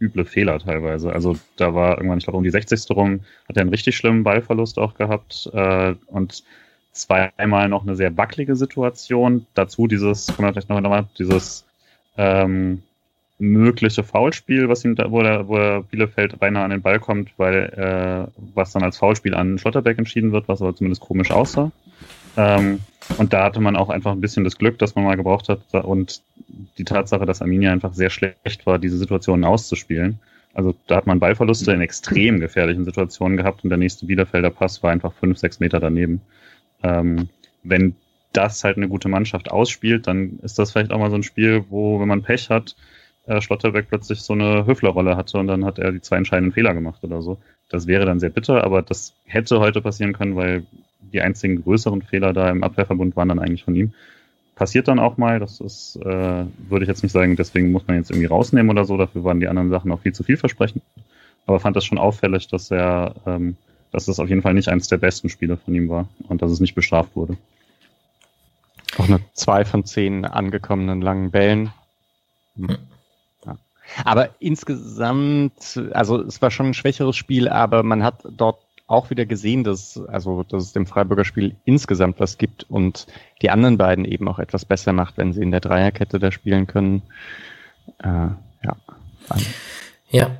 üble 0.00 0.24
Fehler 0.24 0.58
teilweise. 0.58 1.12
Also 1.12 1.36
da 1.56 1.74
war 1.74 1.96
irgendwann, 1.96 2.18
ich 2.18 2.24
glaube, 2.24 2.38
um 2.38 2.44
die 2.44 2.50
60. 2.50 2.90
rum, 2.90 3.20
hat 3.48 3.56
er 3.56 3.60
einen 3.60 3.70
richtig 3.70 3.96
schlimmen 3.96 4.24
Ballverlust 4.24 4.78
auch 4.78 4.94
gehabt 4.94 5.48
äh, 5.52 5.94
und 6.06 6.42
zweimal 6.92 7.68
noch 7.68 7.82
eine 7.82 7.94
sehr 7.94 8.16
wackelige 8.16 8.56
Situation. 8.56 9.46
Dazu 9.54 9.86
dieses, 9.86 10.26
kommen 10.26 10.48
wir 10.48 10.52
vielleicht 10.52 10.68
noch 10.68 10.76
einmal, 10.76 11.06
dieses 11.18 11.64
ähm, 12.16 12.82
mögliche 13.38 14.02
Foulspiel, 14.02 14.68
was 14.68 14.84
ihm 14.84 14.96
da, 14.96 15.10
wo, 15.10 15.22
der, 15.22 15.48
wo 15.48 15.56
der 15.56 15.82
Bielefeld 15.82 16.38
beinahe 16.38 16.64
an 16.64 16.70
den 16.70 16.82
Ball 16.82 16.98
kommt, 16.98 17.30
weil 17.36 18.28
äh, 18.28 18.40
was 18.54 18.72
dann 18.72 18.82
als 18.82 18.98
Foulspiel 18.98 19.34
an 19.34 19.58
Schlotterbeck 19.58 19.98
entschieden 19.98 20.32
wird, 20.32 20.48
was 20.48 20.60
aber 20.60 20.74
zumindest 20.74 21.02
komisch 21.02 21.30
aussah. 21.30 21.70
Ähm, 22.36 22.80
und 23.18 23.32
da 23.32 23.44
hatte 23.44 23.60
man 23.60 23.76
auch 23.76 23.88
einfach 23.88 24.12
ein 24.12 24.20
bisschen 24.20 24.44
das 24.44 24.56
Glück, 24.56 24.78
dass 24.78 24.94
man 24.94 25.04
mal 25.04 25.16
gebraucht 25.16 25.48
hat 25.48 25.60
und 25.84 26.22
die 26.78 26.84
Tatsache, 26.84 27.26
dass 27.26 27.42
Arminia 27.42 27.72
einfach 27.72 27.92
sehr 27.92 28.10
schlecht 28.10 28.66
war, 28.66 28.78
diese 28.78 28.98
Situationen 28.98 29.44
auszuspielen. 29.44 30.20
Also 30.54 30.74
da 30.86 30.96
hat 30.96 31.06
man 31.06 31.20
Ballverluste 31.20 31.72
in 31.72 31.80
extrem 31.80 32.40
gefährlichen 32.40 32.84
Situationen 32.84 33.36
gehabt 33.36 33.62
und 33.62 33.70
der 33.70 33.78
nächste 33.78 34.06
Bielefelder 34.06 34.50
Pass 34.50 34.82
war 34.82 34.90
einfach 34.90 35.12
fünf, 35.12 35.38
sechs 35.38 35.60
Meter 35.60 35.80
daneben. 35.80 36.20
Ähm, 36.82 37.28
wenn 37.62 37.94
das 38.32 38.64
halt 38.64 38.76
eine 38.76 38.88
gute 38.88 39.08
Mannschaft 39.08 39.50
ausspielt, 39.50 40.06
dann 40.06 40.38
ist 40.42 40.58
das 40.58 40.72
vielleicht 40.72 40.92
auch 40.92 40.98
mal 40.98 41.10
so 41.10 41.16
ein 41.16 41.22
Spiel, 41.22 41.64
wo, 41.68 42.00
wenn 42.00 42.08
man 42.08 42.22
Pech 42.22 42.50
hat, 42.50 42.76
äh, 43.26 43.40
Schlotterbeck 43.40 43.88
plötzlich 43.88 44.20
so 44.20 44.32
eine 44.32 44.66
Hüfflerrolle 44.66 45.16
hatte 45.16 45.38
und 45.38 45.46
dann 45.46 45.64
hat 45.64 45.78
er 45.78 45.92
die 45.92 46.00
zwei 46.00 46.16
entscheidenden 46.16 46.52
Fehler 46.52 46.74
gemacht 46.74 47.02
oder 47.02 47.22
so. 47.22 47.38
Das 47.68 47.86
wäre 47.86 48.06
dann 48.06 48.20
sehr 48.20 48.30
bitter, 48.30 48.64
aber 48.64 48.82
das 48.82 49.14
hätte 49.26 49.60
heute 49.60 49.80
passieren 49.80 50.12
können, 50.12 50.36
weil 50.36 50.64
die 51.12 51.20
einzigen 51.20 51.62
größeren 51.62 52.02
Fehler 52.02 52.32
da 52.32 52.50
im 52.50 52.62
Abwehrverbund 52.62 53.16
waren 53.16 53.28
dann 53.28 53.38
eigentlich 53.38 53.64
von 53.64 53.74
ihm. 53.74 53.92
Passiert 54.54 54.88
dann 54.88 54.98
auch 54.98 55.16
mal, 55.16 55.38
das 55.38 55.60
ist, 55.60 55.96
äh, 55.96 56.44
würde 56.68 56.82
ich 56.82 56.88
jetzt 56.88 57.02
nicht 57.02 57.12
sagen, 57.12 57.36
deswegen 57.36 57.72
muss 57.72 57.86
man 57.86 57.96
jetzt 57.96 58.10
irgendwie 58.10 58.26
rausnehmen 58.26 58.70
oder 58.70 58.84
so, 58.84 58.96
dafür 58.96 59.24
waren 59.24 59.40
die 59.40 59.48
anderen 59.48 59.70
Sachen 59.70 59.90
auch 59.90 60.00
viel 60.00 60.12
zu 60.12 60.22
vielversprechend. 60.22 60.82
Aber 61.46 61.60
fand 61.60 61.76
das 61.76 61.84
schon 61.84 61.98
auffällig, 61.98 62.48
dass 62.48 62.70
er, 62.70 63.14
ähm, 63.26 63.56
dass 63.90 64.06
das 64.06 64.20
auf 64.20 64.28
jeden 64.28 64.42
Fall 64.42 64.54
nicht 64.54 64.68
eines 64.68 64.88
der 64.88 64.98
besten 64.98 65.30
Spiele 65.30 65.56
von 65.56 65.74
ihm 65.74 65.88
war 65.88 66.08
und 66.28 66.42
dass 66.42 66.50
es 66.50 66.60
nicht 66.60 66.74
bestraft 66.74 67.16
wurde. 67.16 67.36
Auch 68.98 69.08
eine 69.08 69.20
zwei 69.32 69.64
von 69.64 69.84
zehn 69.84 70.24
angekommenen 70.24 71.00
langen 71.00 71.30
Bällen. 71.30 71.72
Hm. 72.56 72.76
Ja. 73.46 73.56
Aber 74.04 74.30
insgesamt, 74.40 75.80
also 75.92 76.22
es 76.22 76.42
war 76.42 76.50
schon 76.50 76.66
ein 76.66 76.74
schwächeres 76.74 77.16
Spiel, 77.16 77.48
aber 77.48 77.82
man 77.82 78.02
hat 78.02 78.24
dort 78.30 78.58
auch 78.90 79.10
wieder 79.10 79.24
gesehen, 79.24 79.64
dass, 79.64 80.00
also, 80.08 80.42
dass 80.42 80.64
es 80.64 80.72
dem 80.72 80.86
Freiburger 80.86 81.24
Spiel 81.24 81.56
insgesamt 81.64 82.18
was 82.18 82.38
gibt 82.38 82.64
und 82.68 83.06
die 83.40 83.50
anderen 83.50 83.78
beiden 83.78 84.04
eben 84.04 84.28
auch 84.28 84.38
etwas 84.38 84.64
besser 84.64 84.92
macht, 84.92 85.16
wenn 85.16 85.32
sie 85.32 85.42
in 85.42 85.50
der 85.50 85.60
Dreierkette 85.60 86.18
da 86.18 86.32
spielen 86.32 86.66
können. 86.66 87.02
Äh, 88.02 88.28
ja. 88.64 88.76
Ja, 90.10 90.30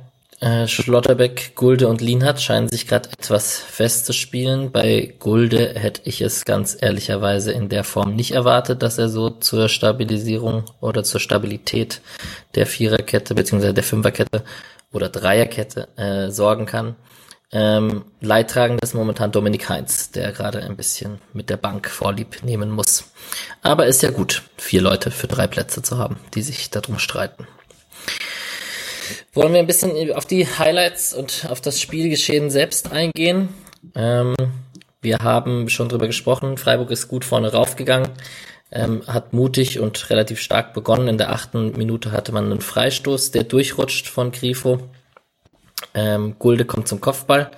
äh, 0.41 0.67
Schlotterbeck, 0.67 1.55
Gulde 1.55 1.87
und 1.87 2.01
Lienhardt 2.01 2.41
scheinen 2.41 2.67
sich 2.67 2.87
gerade 2.87 3.09
etwas 3.11 3.57
festzuspielen. 3.57 4.71
Bei 4.71 5.13
Gulde 5.19 5.75
hätte 5.75 6.01
ich 6.05 6.19
es 6.19 6.43
ganz 6.45 6.75
ehrlicherweise 6.79 7.51
in 7.51 7.69
der 7.69 7.83
Form 7.83 8.15
nicht 8.15 8.31
erwartet, 8.31 8.81
dass 8.81 8.97
er 8.97 9.07
so 9.07 9.29
zur 9.29 9.69
Stabilisierung 9.69 10.65
oder 10.81 11.03
zur 11.03 11.21
Stabilität 11.21 12.01
der 12.55 12.65
Viererkette 12.65 13.33
beziehungsweise 13.35 13.75
der 13.75 13.83
Fünferkette 13.83 14.43
oder 14.91 15.09
Dreierkette 15.09 15.87
äh, 15.95 16.31
sorgen 16.31 16.65
kann. 16.65 16.95
Ähm, 17.53 18.05
Leidtragend 18.21 18.81
ist 18.81 18.93
momentan 18.93 19.31
Dominik 19.31 19.67
Heinz, 19.67 20.11
der 20.11 20.31
gerade 20.31 20.63
ein 20.63 20.77
bisschen 20.77 21.19
mit 21.33 21.49
der 21.49 21.57
Bank 21.57 21.89
Vorlieb 21.89 22.43
nehmen 22.43 22.71
muss. 22.71 23.11
Aber 23.61 23.87
ist 23.87 24.03
ja 24.03 24.11
gut, 24.11 24.43
vier 24.57 24.81
Leute 24.81 25.11
für 25.11 25.27
drei 25.27 25.47
Plätze 25.47 25.81
zu 25.81 25.97
haben, 25.97 26.17
die 26.33 26.43
sich 26.43 26.69
darum 26.69 26.97
streiten. 26.97 27.47
Wollen 29.33 29.53
wir 29.53 29.59
ein 29.59 29.67
bisschen 29.67 30.13
auf 30.13 30.25
die 30.25 30.47
Highlights 30.47 31.13
und 31.13 31.47
auf 31.49 31.59
das 31.59 31.81
Spielgeschehen 31.81 32.49
selbst 32.49 32.91
eingehen? 32.91 33.49
Ähm, 33.95 34.35
wir 35.01 35.19
haben 35.19 35.67
schon 35.67 35.89
drüber 35.89 36.07
gesprochen. 36.07 36.57
Freiburg 36.57 36.91
ist 36.91 37.07
gut 37.07 37.25
vorne 37.25 37.51
raufgegangen, 37.51 38.09
ähm, 38.71 39.03
hat 39.07 39.33
mutig 39.33 39.79
und 39.79 40.09
relativ 40.09 40.39
stark 40.39 40.73
begonnen. 40.73 41.07
In 41.09 41.17
der 41.17 41.31
achten 41.31 41.77
Minute 41.77 42.11
hatte 42.11 42.31
man 42.31 42.45
einen 42.45 42.61
Freistoß, 42.61 43.31
der 43.31 43.43
durchrutscht 43.43 44.07
von 44.07 44.31
Grifo. 44.31 44.79
Ähm, 45.93 46.35
Gulde 46.39 46.65
kommt 46.65 46.87
zum 46.87 47.01
Kopfball, 47.01 47.51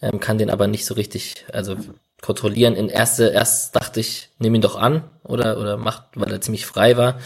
ähm, 0.00 0.20
kann 0.20 0.38
den 0.38 0.50
aber 0.50 0.66
nicht 0.66 0.86
so 0.86 0.94
richtig, 0.94 1.46
also 1.52 1.76
kontrollieren. 2.20 2.74
In 2.74 2.88
erste, 2.88 3.28
erst 3.28 3.76
dachte 3.76 4.00
ich, 4.00 4.30
nimm 4.38 4.54
ihn 4.54 4.60
doch 4.60 4.76
an 4.76 5.04
oder, 5.22 5.58
oder 5.58 5.76
macht, 5.76 6.04
weil 6.14 6.32
er 6.32 6.40
ziemlich 6.40 6.66
frei 6.66 6.96
war. 6.96 7.18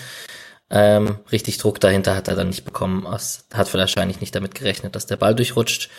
Ähm, 0.70 1.18
richtig 1.30 1.58
Druck 1.58 1.80
dahinter 1.80 2.16
hat 2.16 2.28
er 2.28 2.34
dann 2.34 2.48
nicht 2.48 2.64
bekommen. 2.64 3.06
Aus, 3.06 3.44
hat 3.52 3.72
wahrscheinlich 3.74 4.20
nicht 4.20 4.34
damit 4.34 4.54
gerechnet, 4.54 4.96
dass 4.96 5.06
der 5.06 5.16
Ball 5.16 5.34
durchrutscht. 5.34 5.90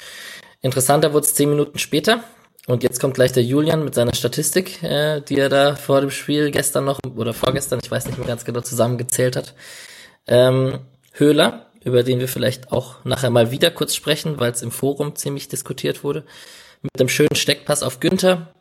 Interessanter 0.61 1.13
wurde 1.13 1.25
es 1.25 1.35
zehn 1.35 1.49
Minuten 1.49 1.77
später. 1.77 2.23
Und 2.65 2.81
jetzt 2.81 3.01
kommt 3.01 3.15
gleich 3.15 3.33
der 3.33 3.43
Julian 3.43 3.83
mit 3.83 3.93
seiner 3.93 4.15
Statistik, 4.15 4.81
äh, 4.83 5.19
die 5.21 5.37
er 5.37 5.49
da 5.49 5.75
vor 5.75 5.99
dem 5.99 6.11
Spiel 6.11 6.49
gestern 6.49 6.85
noch 6.85 6.99
oder 7.15 7.33
vorgestern, 7.33 7.81
ich 7.83 7.91
weiß 7.91 8.05
nicht 8.05 8.17
mehr 8.17 8.27
ganz 8.27 8.45
genau, 8.45 8.61
zusammengezählt 8.61 9.35
hat. 9.35 9.53
Ähm, 10.27 10.79
Höhler, 11.11 11.67
über 11.85 12.03
den 12.03 12.19
wir 12.19 12.27
vielleicht 12.27 12.71
auch 12.71 13.03
nachher 13.05 13.29
mal 13.29 13.51
wieder 13.51 13.71
kurz 13.71 13.95
sprechen, 13.95 14.39
weil 14.39 14.51
es 14.51 14.61
im 14.61 14.71
Forum 14.71 15.15
ziemlich 15.15 15.47
diskutiert 15.47 16.03
wurde, 16.03 16.23
mit 16.81 16.99
einem 16.99 17.09
schönen 17.09 17.35
Steckpass 17.35 17.83
auf 17.83 17.99
Günther, 17.99 18.53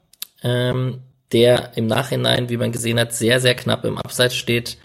ähm, 0.43 1.03
der 1.33 1.77
im 1.77 1.87
Nachhinein, 1.87 2.49
wie 2.49 2.57
man 2.57 2.73
gesehen 2.73 3.01
hat, 3.01 3.13
sehr, 3.13 3.41
sehr 3.41 3.55
knapp 3.55 3.85
im 3.85 3.99
Abseits 3.99 4.37
steht 4.37 4.77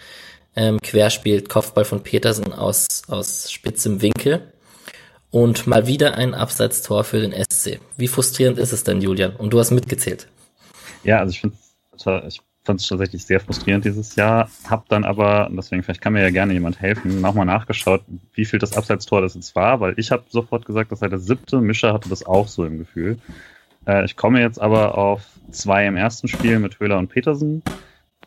ähm, 0.56 0.82
querspielt, 0.82 1.50
Kopfball 1.50 1.86
von 1.86 2.04
Petersen 2.04 2.52
aus, 2.52 3.04
aus 3.08 3.52
spitzem 3.52 4.02
Winkel. 4.02 4.54
Und 5.30 5.68
mal 5.68 5.88
wieder 5.88 6.16
ein 6.16 6.34
Abseitstor 6.34 7.04
für 7.04 7.20
den 7.20 7.34
SC. 7.34 7.80
Wie 7.98 8.08
frustrierend 8.08 8.58
ist 8.58 8.72
es 8.72 8.84
denn, 8.84 9.02
Julian? 9.02 9.36
Und 9.36 9.52
du 9.52 9.60
hast 9.60 9.72
mitgezählt. 9.72 10.28
Ja, 11.04 11.20
also 11.20 11.32
ich 11.32 11.42
finde 11.42 11.58
ich 12.28 12.42
fand 12.68 12.82
es 12.82 12.88
tatsächlich 12.88 13.26
sehr 13.26 13.40
frustrierend 13.40 13.86
dieses 13.86 14.16
Jahr. 14.16 14.50
Hab 14.70 14.88
dann 14.90 15.04
aber, 15.04 15.50
deswegen 15.52 15.82
vielleicht 15.82 16.02
kann 16.02 16.14
mir 16.14 16.22
ja 16.22 16.30
gerne 16.30 16.54
jemand 16.54 16.80
helfen, 16.80 17.22
nochmal 17.22 17.46
nachgeschaut, 17.46 18.04
wie 18.34 18.46
viel 18.46 18.60
das 18.60 18.78
Abseitstor 18.78 19.22
das 19.22 19.34
jetzt 19.34 19.56
war, 19.56 19.80
weil 19.80 19.96
ich 19.98 20.12
habe 20.12 20.24
sofort 20.30 20.66
gesagt, 20.66 20.92
das 20.92 21.00
sei 21.00 21.08
das 21.08 21.26
siebte. 21.26 21.60
Mischer 21.62 21.94
hatte 21.94 22.10
das 22.10 22.26
auch 22.26 22.48
so 22.48 22.66
im 22.66 22.78
Gefühl. 22.78 23.18
Äh, 23.88 24.06
ich 24.06 24.16
komme 24.16 24.42
jetzt 24.42 24.62
aber 24.62 24.98
auf 24.98 25.26
zwei 25.50 25.88
im 25.88 25.96
ersten 25.96 26.28
Spiel 26.28 26.60
mit 26.60 26.80
Höhler 26.80 27.00
und 27.00 27.08
Petersen. 27.08 27.64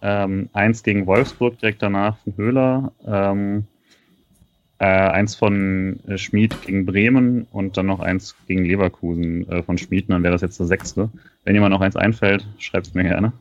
Ähm, 0.02 0.48
eins 0.54 0.82
gegen 0.82 1.06
Wolfsburg 1.06 1.58
direkt 1.58 1.82
danach 1.82 2.16
von 2.24 2.36
Höhler. 2.36 2.92
Ähm, 3.06 3.66
äh, 4.78 4.86
eins 4.86 5.34
von 5.34 6.00
äh, 6.08 6.16
Schmid 6.16 6.62
gegen 6.62 6.86
Bremen 6.86 7.46
und 7.52 7.76
dann 7.76 7.84
noch 7.86 8.00
eins 8.00 8.34
gegen 8.48 8.64
Leverkusen 8.64 9.46
äh, 9.50 9.62
von 9.62 9.76
Schmid. 9.76 10.08
Dann 10.08 10.22
wäre 10.22 10.32
das 10.32 10.40
jetzt 10.40 10.58
der 10.58 10.66
sechste. 10.66 11.10
Wenn 11.44 11.54
jemand 11.54 11.72
noch 11.72 11.82
eins 11.82 11.96
einfällt, 11.96 12.46
schreibt 12.58 12.86
es 12.86 12.94
mir 12.94 13.04
gerne. 13.04 13.34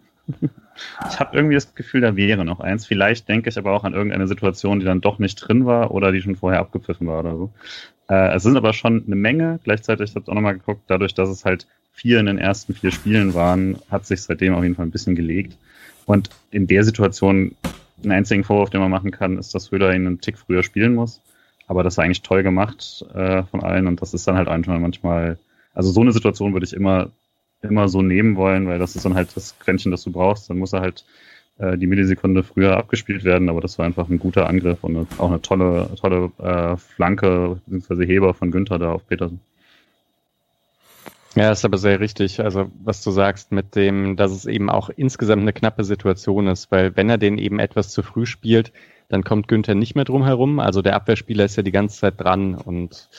Ich 1.10 1.20
habe 1.20 1.36
irgendwie 1.36 1.56
das 1.56 1.76
Gefühl, 1.76 2.02
da 2.02 2.16
wäre 2.16 2.46
noch 2.46 2.60
eins. 2.60 2.86
Vielleicht 2.86 3.28
denke 3.28 3.50
ich 3.50 3.58
aber 3.58 3.74
auch 3.74 3.84
an 3.84 3.94
irgendeine 3.94 4.28
Situation, 4.28 4.80
die 4.80 4.86
dann 4.86 5.02
doch 5.02 5.20
nicht 5.20 5.36
drin 5.36 5.66
war 5.66 5.92
oder 5.92 6.12
die 6.12 6.22
schon 6.22 6.36
vorher 6.36 6.60
abgepfiffen 6.60 7.08
war 7.08 7.20
oder 7.20 7.36
so. 7.36 7.52
Äh, 8.10 8.36
es 8.36 8.44
sind 8.44 8.58
aber 8.58 8.74
schon 8.74 9.04
eine 9.06 9.16
Menge. 9.16 9.60
Gleichzeitig, 9.64 10.10
ich 10.10 10.16
habe 10.16 10.32
auch 10.32 10.36
nochmal 10.36 10.54
geguckt, 10.54 10.84
dadurch, 10.88 11.14
dass 11.14 11.30
es 11.30 11.46
halt 11.46 11.68
vier 11.92 12.20
in 12.20 12.28
den 12.28 12.38
ersten 12.38 12.74
vier 12.74 12.92
Spielen 12.92 13.34
waren, 13.34 13.78
hat 13.90 14.06
sich 14.06 14.22
seitdem 14.22 14.54
auf 14.54 14.64
jeden 14.64 14.76
Fall 14.76 14.86
ein 14.86 14.92
bisschen 14.92 15.16
gelegt. 15.16 15.58
Und 16.06 16.30
in 16.52 16.66
der 16.66 16.84
Situation, 16.84 17.56
den 17.98 18.12
einzigen 18.12 18.44
Vorwurf, 18.44 18.70
den 18.70 18.82
man 18.82 18.92
machen 18.92 19.12
kann, 19.12 19.38
ist, 19.38 19.54
dass 19.54 19.72
Höhler 19.72 19.94
ihn 19.94 20.08
einen 20.08 20.22
Tick 20.22 20.38
früher 20.38 20.64
spielen 20.64 20.96
muss. 20.96 21.22
Aber 21.68 21.84
das 21.84 21.98
war 21.98 22.06
eigentlich 22.06 22.24
toll 22.24 22.42
gemacht 22.42 23.06
äh, 23.14 23.44
von 23.44 23.62
allen 23.62 23.86
und 23.86 24.02
das 24.02 24.14
ist 24.14 24.28
dann 24.28 24.36
halt 24.36 24.48
einfach 24.48 24.80
manchmal, 24.80 25.38
also 25.76 25.92
so 25.92 26.02
eine 26.02 26.12
Situation 26.12 26.54
würde 26.54 26.66
ich 26.66 26.74
immer 26.74 27.12
immer 27.62 27.90
so 27.90 28.02
nehmen 28.02 28.36
wollen, 28.36 28.68
weil 28.68 28.80
das 28.80 28.96
ist 28.96 29.06
dann 29.06 29.16
halt 29.16 29.36
das 29.36 29.58
Quäntchen, 29.60 29.92
das 29.92 30.04
du 30.04 30.12
brauchst. 30.12 30.50
Dann 30.50 30.58
muss 30.58 30.74
er 30.74 30.82
halt 30.82 31.06
äh, 31.58 31.78
die 31.78 31.88
Millisekunde 31.88 32.44
früher 32.44 32.78
abgespielt 32.78 33.24
werden, 33.24 33.50
aber 33.50 33.62
das 33.62 33.78
war 33.78 33.86
einfach 33.86 34.10
ein 34.10 34.20
guter 34.20 34.48
Angriff 34.48 34.84
und 34.84 34.96
eine, 34.96 35.08
auch 35.18 35.30
eine 35.30 35.42
tolle, 35.42 35.90
tolle 36.00 36.32
äh, 36.38 36.78
Flanke 36.78 37.60
bzw. 37.68 38.06
Heber 38.06 38.34
von 38.34 38.52
Günther 38.52 38.80
da 38.80 38.92
auf 38.94 39.08
Petersen. 39.08 39.42
Ja, 41.36 41.52
ist 41.52 41.64
aber 41.64 41.78
sehr 41.78 42.00
richtig. 42.00 42.40
Also, 42.40 42.72
was 42.84 43.04
du 43.04 43.12
sagst 43.12 43.52
mit 43.52 43.76
dem, 43.76 44.16
dass 44.16 44.32
es 44.32 44.46
eben 44.46 44.70
auch 44.70 44.90
insgesamt 44.90 45.44
eine 45.44 45.54
knappe 45.54 45.84
Situation 45.84 46.48
ist, 46.48 46.72
weil 46.72 46.96
wenn 46.96 47.10
er 47.10 47.18
den 47.18 47.38
eben 47.38 47.60
etwas 47.60 47.90
zu 47.90 48.02
früh 48.02 48.26
spielt, 48.26 48.74
dann 49.10 49.24
kommt 49.24 49.48
Günther 49.48 49.76
nicht 49.76 49.96
mehr 49.96 50.06
drum 50.06 50.24
herum. 50.24 50.60
Also 50.60 50.82
der 50.82 50.96
Abwehrspieler 50.96 51.46
ist 51.46 51.56
ja 51.56 51.64
die 51.64 51.72
ganze 51.72 52.00
Zeit 52.00 52.20
dran 52.20 52.56
und 52.56 53.10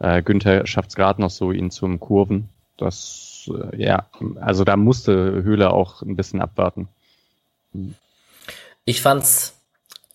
äh, 0.00 0.22
Günther 0.22 0.66
schafft 0.66 0.90
es 0.90 0.96
gerade 0.96 1.20
noch 1.20 1.30
so, 1.30 1.52
ihn 1.52 1.70
zum 1.70 1.98
Kurven. 1.98 2.48
Das 2.76 3.25
äh, 3.48 3.82
ja, 3.82 4.06
also 4.40 4.64
da 4.64 4.76
musste 4.76 5.12
Höhle 5.42 5.70
auch 5.70 6.02
ein 6.02 6.16
bisschen 6.16 6.40
abwarten. 6.40 6.88
Ich 8.84 9.02
fand's 9.02 9.56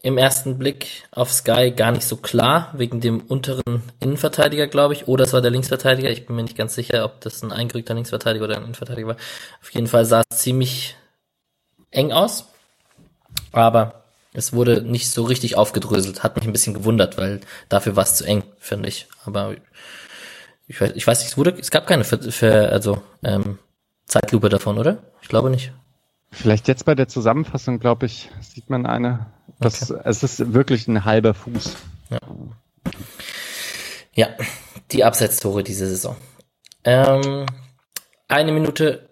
im 0.03 0.17
ersten 0.17 0.57
Blick 0.57 1.03
auf 1.11 1.31
Sky 1.31 1.71
gar 1.75 1.91
nicht 1.91 2.05
so 2.05 2.17
klar, 2.17 2.73
wegen 2.75 3.01
dem 3.01 3.21
unteren 3.21 3.83
Innenverteidiger, 3.99 4.67
glaube 4.67 4.93
ich. 4.93 5.07
Oder 5.07 5.25
es 5.25 5.33
war 5.33 5.41
der 5.41 5.51
Linksverteidiger. 5.51 6.09
Ich 6.09 6.25
bin 6.25 6.35
mir 6.35 6.43
nicht 6.43 6.57
ganz 6.57 6.73
sicher, 6.73 7.05
ob 7.05 7.21
das 7.21 7.43
ein 7.43 7.51
eingerückter 7.51 7.93
Linksverteidiger 7.93 8.45
oder 8.45 8.57
ein 8.57 8.63
Innenverteidiger 8.63 9.09
war. 9.09 9.17
Auf 9.61 9.69
jeden 9.71 9.87
Fall 9.87 10.05
sah 10.05 10.23
es 10.29 10.39
ziemlich 10.39 10.95
eng 11.91 12.11
aus. 12.11 12.45
Aber 13.51 14.05
es 14.33 14.53
wurde 14.53 14.81
nicht 14.81 15.11
so 15.11 15.23
richtig 15.23 15.55
aufgedröselt. 15.55 16.23
Hat 16.23 16.35
mich 16.35 16.45
ein 16.45 16.53
bisschen 16.53 16.73
gewundert, 16.73 17.17
weil 17.17 17.41
dafür 17.69 17.95
war 17.95 18.03
es 18.03 18.15
zu 18.15 18.25
eng, 18.25 18.43
finde 18.57 18.89
ich. 18.89 19.07
Aber 19.25 19.55
ich 20.71 20.79
weiß, 20.79 20.91
ich 20.95 21.05
weiß 21.05 21.19
nicht, 21.19 21.31
es 21.31 21.37
wurde, 21.37 21.53
es 21.59 21.69
gab 21.69 21.85
keine 21.85 22.05
für, 22.05 22.31
für 22.31 22.69
also 22.71 23.01
ähm, 23.23 23.59
Zeitlupe 24.05 24.47
davon, 24.47 24.77
oder? 24.77 24.99
Ich 25.21 25.27
glaube 25.27 25.49
nicht. 25.49 25.73
Vielleicht 26.31 26.69
jetzt 26.69 26.85
bei 26.85 26.95
der 26.95 27.09
Zusammenfassung, 27.09 27.79
glaube 27.79 28.05
ich, 28.05 28.29
sieht 28.39 28.69
man 28.69 28.85
eine. 28.85 29.25
Das, 29.59 29.91
okay. 29.91 30.01
Es 30.05 30.23
ist 30.23 30.53
wirklich 30.53 30.87
ein 30.87 31.03
halber 31.03 31.33
Fuß. 31.33 31.75
Ja, 32.09 32.19
ja 34.13 34.27
die 34.91 35.03
Absetztore 35.03 35.61
diese 35.63 35.87
Saison. 35.87 36.15
Ähm, 36.85 37.45
eine 38.29 38.53
Minute, 38.53 39.09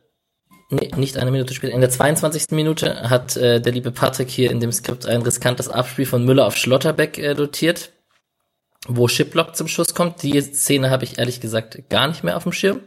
nee, 0.70 0.92
nicht 0.96 1.18
eine 1.18 1.32
Minute 1.32 1.54
später, 1.54 1.74
in 1.74 1.82
der 1.82 1.90
22. 1.90 2.52
Minute 2.52 3.10
hat 3.10 3.36
äh, 3.36 3.60
der 3.60 3.74
liebe 3.74 3.92
Patrick 3.92 4.30
hier 4.30 4.50
in 4.50 4.62
dem 4.62 4.72
Skript 4.72 5.06
ein 5.06 5.24
riskantes 5.24 5.68
Abspiel 5.68 6.06
von 6.06 6.24
Müller 6.24 6.48
auf 6.48 6.56
Schlotterbeck 6.56 7.18
äh, 7.18 7.36
dotiert 7.36 7.92
wo 8.88 9.08
Shiplock 9.08 9.56
zum 9.56 9.68
Schuss 9.68 9.94
kommt. 9.94 10.24
Die 10.24 10.40
Szene 10.42 10.90
habe 10.90 11.04
ich 11.04 11.20
ehrlich 11.20 11.42
gesagt 11.42 11.90
gar 11.90 12.08
nicht 12.08 12.24
mehr 12.24 12.38
auf 12.38 12.44
dem 12.44 12.54
Schirm. 12.54 12.82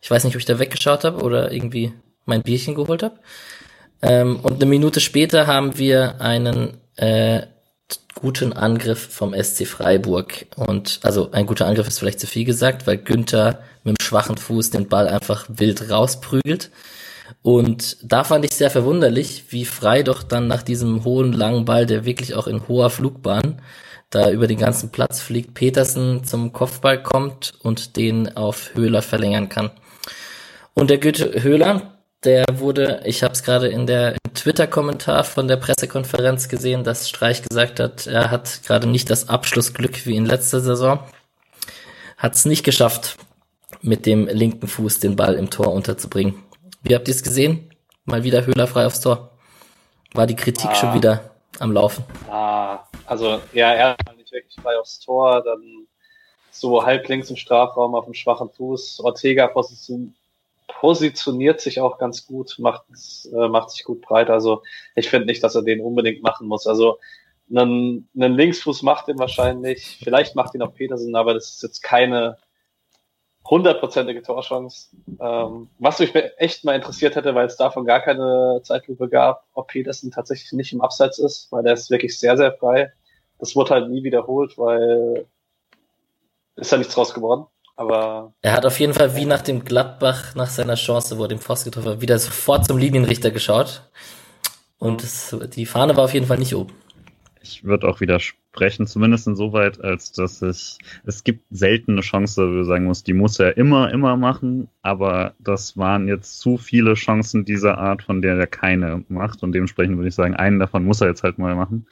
Ich 0.00 0.10
weiß 0.10 0.24
nicht, 0.24 0.34
ob 0.34 0.40
ich 0.40 0.46
da 0.46 0.58
weggeschaut 0.58 1.04
habe 1.04 1.22
oder 1.22 1.52
irgendwie 1.52 1.92
mein 2.24 2.42
Bierchen 2.42 2.74
geholt 2.74 3.02
habe. 3.02 3.18
Ähm, 4.02 4.40
und 4.40 4.54
eine 4.54 4.66
Minute 4.66 5.00
später 5.00 5.46
haben 5.46 5.76
wir 5.76 6.20
einen 6.20 6.78
äh, 6.96 7.42
guten 8.14 8.52
Angriff 8.52 9.12
vom 9.12 9.34
SC 9.34 9.66
Freiburg. 9.66 10.46
Und 10.56 11.00
also 11.02 11.30
ein 11.32 11.46
guter 11.46 11.66
Angriff 11.66 11.88
ist 11.88 11.98
vielleicht 11.98 12.20
zu 12.20 12.26
viel 12.26 12.44
gesagt, 12.44 12.86
weil 12.86 12.98
Günther 12.98 13.60
mit 13.84 13.98
dem 13.98 14.02
schwachen 14.02 14.36
Fuß 14.36 14.70
den 14.70 14.88
Ball 14.88 15.08
einfach 15.08 15.46
wild 15.48 15.90
rausprügelt. 15.90 16.70
Und 17.42 17.96
da 18.02 18.24
fand 18.24 18.44
ich 18.44 18.52
sehr 18.52 18.70
verwunderlich, 18.70 19.44
wie 19.50 19.64
frei 19.64 20.02
doch 20.02 20.22
dann 20.22 20.46
nach 20.46 20.62
diesem 20.62 21.04
hohen 21.04 21.32
langen 21.32 21.64
Ball, 21.64 21.86
der 21.86 22.04
wirklich 22.04 22.34
auch 22.34 22.46
in 22.46 22.68
hoher 22.68 22.90
Flugbahn 22.90 23.62
da 24.10 24.30
über 24.30 24.46
den 24.46 24.58
ganzen 24.58 24.90
Platz 24.90 25.20
fliegt, 25.20 25.54
Petersen 25.54 26.24
zum 26.24 26.52
Kopfball 26.52 27.02
kommt 27.02 27.54
und 27.62 27.96
den 27.96 28.36
auf 28.36 28.74
Höhler 28.74 29.02
verlängern 29.02 29.48
kann. 29.48 29.70
Und 30.74 30.90
der 30.90 30.98
Goethe 30.98 31.42
Höhler, 31.42 31.98
der 32.24 32.44
wurde, 32.52 33.02
ich 33.04 33.22
habe 33.22 33.32
es 33.32 33.42
gerade 33.42 33.68
in 33.68 33.86
der 33.86 34.16
Twitter-Kommentar 34.34 35.24
von 35.24 35.48
der 35.48 35.56
Pressekonferenz 35.56 36.48
gesehen, 36.48 36.84
dass 36.84 37.08
Streich 37.08 37.42
gesagt 37.42 37.80
hat, 37.80 38.06
er 38.06 38.30
hat 38.30 38.62
gerade 38.64 38.86
nicht 38.86 39.08
das 39.10 39.28
Abschlussglück 39.28 40.04
wie 40.06 40.16
in 40.16 40.26
letzter 40.26 40.60
Saison. 40.60 41.00
Hat 42.16 42.34
es 42.34 42.44
nicht 42.44 42.64
geschafft, 42.64 43.16
mit 43.80 44.06
dem 44.06 44.26
linken 44.26 44.66
Fuß 44.66 44.98
den 44.98 45.16
Ball 45.16 45.34
im 45.34 45.50
Tor 45.50 45.72
unterzubringen. 45.72 46.34
Wie 46.82 46.94
habt 46.94 47.08
ihr 47.08 47.14
es 47.14 47.22
gesehen? 47.22 47.70
Mal 48.04 48.24
wieder 48.24 48.44
Höhler 48.44 48.66
frei 48.66 48.86
aufs 48.86 49.00
Tor. 49.00 49.30
War 50.12 50.26
die 50.26 50.36
Kritik 50.36 50.70
ah. 50.70 50.74
schon 50.74 50.94
wieder 50.94 51.29
am 51.58 51.72
Laufen? 51.72 52.04
Ah, 52.28 52.84
also 53.06 53.40
ja, 53.52 53.72
er 53.72 53.90
hat 53.90 54.16
nicht 54.16 54.32
wirklich 54.32 54.54
frei 54.62 54.78
aufs 54.78 55.00
Tor, 55.00 55.42
dann 55.42 55.86
so 56.50 56.84
halblinks 56.84 57.30
im 57.30 57.36
Strafraum 57.36 57.94
auf 57.94 58.04
dem 58.04 58.14
schwachen 58.14 58.50
Fuß. 58.50 59.00
Ortega 59.00 59.46
position, 59.48 60.14
positioniert 60.68 61.60
sich 61.60 61.80
auch 61.80 61.98
ganz 61.98 62.26
gut, 62.26 62.56
macht, 62.58 62.84
äh, 63.32 63.48
macht 63.48 63.70
sich 63.70 63.84
gut 63.84 64.00
breit. 64.00 64.30
Also 64.30 64.62
ich 64.94 65.08
finde 65.10 65.26
nicht, 65.26 65.42
dass 65.42 65.54
er 65.54 65.62
den 65.62 65.80
unbedingt 65.80 66.22
machen 66.22 66.46
muss. 66.46 66.66
Also 66.66 66.98
einen, 67.50 68.08
einen 68.14 68.34
Linksfuß 68.34 68.82
macht 68.82 69.08
ihn 69.08 69.18
wahrscheinlich, 69.18 69.98
vielleicht 70.02 70.36
macht 70.36 70.54
ihn 70.54 70.62
auch 70.62 70.74
Petersen, 70.74 71.14
aber 71.16 71.34
das 71.34 71.50
ist 71.50 71.62
jetzt 71.62 71.82
keine 71.82 72.38
hundertprozentige 73.50 74.22
Torchance. 74.22 74.88
Ähm, 75.20 75.68
was 75.78 75.98
mich 75.98 76.14
echt 76.38 76.64
mal 76.64 76.76
interessiert 76.76 77.16
hätte, 77.16 77.34
weil 77.34 77.46
es 77.46 77.56
davon 77.56 77.84
gar 77.84 78.00
keine 78.00 78.60
Zeitlupe 78.62 79.08
gab, 79.08 79.44
ob 79.54 79.68
Petersen 79.68 80.12
tatsächlich 80.12 80.52
nicht 80.52 80.72
im 80.72 80.80
Abseits 80.80 81.18
ist, 81.18 81.50
weil 81.50 81.64
der 81.64 81.74
ist 81.74 81.90
wirklich 81.90 82.18
sehr, 82.18 82.36
sehr 82.36 82.52
frei. 82.52 82.92
Das 83.38 83.56
wurde 83.56 83.70
halt 83.74 83.90
nie 83.90 84.04
wiederholt, 84.04 84.56
weil 84.56 85.26
ist 86.56 86.72
ja 86.72 86.78
nichts 86.78 86.94
draus 86.94 87.12
geworden. 87.12 87.46
Aber 87.74 88.34
er 88.42 88.52
hat 88.52 88.66
auf 88.66 88.78
jeden 88.78 88.92
Fall 88.92 89.16
wie 89.16 89.24
nach 89.24 89.40
dem 89.40 89.64
Gladbach, 89.64 90.34
nach 90.34 90.48
seiner 90.48 90.74
Chance, 90.74 91.18
wo 91.18 91.22
er 91.22 91.28
den 91.28 91.38
Pfosten 91.38 91.70
getroffen 91.70 91.92
hat, 91.92 92.00
wieder 92.02 92.18
sofort 92.18 92.66
zum 92.66 92.76
Linienrichter 92.76 93.30
geschaut. 93.30 93.82
Und 94.78 95.02
es, 95.02 95.34
die 95.54 95.66
Fahne 95.66 95.96
war 95.96 96.04
auf 96.04 96.14
jeden 96.14 96.26
Fall 96.26 96.38
nicht 96.38 96.54
oben. 96.54 96.74
Ich 97.42 97.64
würde 97.64 97.88
auch 97.88 98.00
widersprechen, 98.52 98.86
zumindest 98.86 99.26
insoweit, 99.26 99.82
als 99.82 100.12
dass 100.12 100.42
ich, 100.42 100.78
es 101.04 101.24
gibt 101.24 101.44
selten 101.50 101.92
eine 101.92 102.00
Chance, 102.00 102.52
wo 102.52 102.60
ich 102.60 102.66
sagen 102.66 102.84
muss, 102.84 103.02
die 103.02 103.14
muss 103.14 103.38
er 103.38 103.56
immer, 103.56 103.92
immer 103.92 104.16
machen, 104.16 104.68
aber 104.82 105.34
das 105.38 105.76
waren 105.76 106.08
jetzt 106.08 106.40
zu 106.40 106.58
viele 106.58 106.94
Chancen 106.94 107.44
dieser 107.44 107.78
Art, 107.78 108.02
von 108.02 108.22
der 108.22 108.36
er 108.36 108.46
keine 108.46 109.04
macht 109.08 109.42
und 109.42 109.52
dementsprechend 109.52 109.96
würde 109.96 110.08
ich 110.08 110.14
sagen, 110.14 110.34
einen 110.34 110.58
davon 110.58 110.84
muss 110.84 111.00
er 111.00 111.08
jetzt 111.08 111.22
halt 111.22 111.38
mal 111.38 111.54
machen 111.54 111.86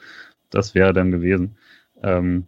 das 0.49 0.75
wäre 0.75 0.93
dann 0.93 1.11
gewesen. 1.11 1.55
Ähm, 2.01 2.47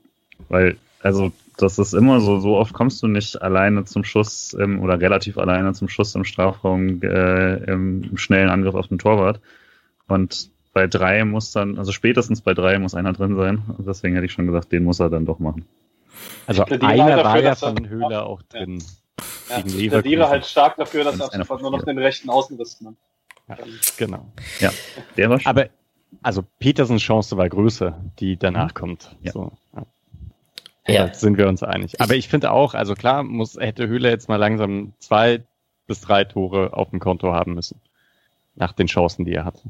weil, 0.49 0.77
also, 1.01 1.31
das 1.57 1.77
ist 1.77 1.93
immer 1.93 2.19
so, 2.21 2.39
so 2.39 2.57
oft 2.57 2.73
kommst 2.73 3.03
du 3.03 3.07
nicht 3.07 3.41
alleine 3.41 3.85
zum 3.85 4.03
Schuss 4.03 4.55
ähm, 4.59 4.81
oder 4.81 4.99
relativ 4.99 5.37
alleine 5.37 5.73
zum 5.73 5.89
Schuss 5.89 6.15
im 6.15 6.23
Strafraum 6.23 7.01
äh, 7.03 7.57
im, 7.65 8.03
im 8.03 8.17
schnellen 8.17 8.49
Angriff 8.49 8.73
auf 8.73 8.87
den 8.87 8.97
Torwart. 8.97 9.39
Und 10.07 10.49
bei 10.73 10.87
drei 10.87 11.23
muss 11.25 11.51
dann, 11.51 11.77
also 11.77 11.91
spätestens 11.91 12.41
bei 12.41 12.53
drei 12.53 12.79
muss 12.79 12.95
einer 12.95 13.13
drin 13.13 13.35
sein. 13.35 13.63
Und 13.77 13.87
deswegen 13.87 14.15
hätte 14.15 14.25
ich 14.25 14.31
schon 14.31 14.47
gesagt, 14.47 14.71
den 14.71 14.83
muss 14.83 14.99
er 14.99 15.09
dann 15.09 15.25
doch 15.25 15.39
machen. 15.39 15.65
Also 16.47 16.63
einer 16.65 17.23
war 17.23 17.39
ja 17.41 17.55
von 17.55 17.87
Höhler 17.87 18.25
auch 18.25 18.41
drin. 18.43 18.83
Ja, 19.49 19.61
gegen 19.61 19.79
ich 19.79 19.89
plädiere 19.89 20.29
halt 20.29 20.45
stark 20.45 20.77
dafür, 20.77 21.03
dass 21.03 21.19
er 21.19 21.59
nur 21.59 21.71
noch 21.71 21.83
den 21.83 21.97
rechten 21.97 22.29
Außenriss 22.29 22.83
Ja, 23.47 23.57
genau. 23.97 24.31
Ja, 24.59 24.71
der 25.17 25.29
war 25.29 25.39
schon. 25.39 25.49
Aber 25.49 25.69
also 26.21 26.43
Petersens 26.59 27.01
Chance 27.01 27.37
war 27.37 27.47
größer, 27.49 27.99
die 28.19 28.37
danach 28.37 28.73
kommt. 28.73 29.15
Ja. 29.21 29.31
So, 29.31 29.51
ja. 29.75 29.85
Ja. 30.87 31.07
Da 31.07 31.13
sind 31.13 31.37
wir 31.37 31.47
uns 31.47 31.63
einig. 31.63 32.01
Aber 32.01 32.15
ich 32.15 32.27
finde 32.27 32.51
auch, 32.51 32.73
also 32.73 32.95
klar, 32.95 33.23
muss, 33.23 33.55
hätte 33.55 33.87
Höhle 33.87 34.09
jetzt 34.09 34.29
mal 34.29 34.37
langsam 34.37 34.93
zwei 34.99 35.43
bis 35.87 36.01
drei 36.01 36.23
Tore 36.23 36.73
auf 36.73 36.89
dem 36.89 36.99
Konto 36.99 37.33
haben 37.33 37.53
müssen. 37.53 37.79
Nach 38.55 38.73
den 38.73 38.87
Chancen, 38.87 39.25
die 39.25 39.33
er 39.33 39.45
hatte. 39.45 39.61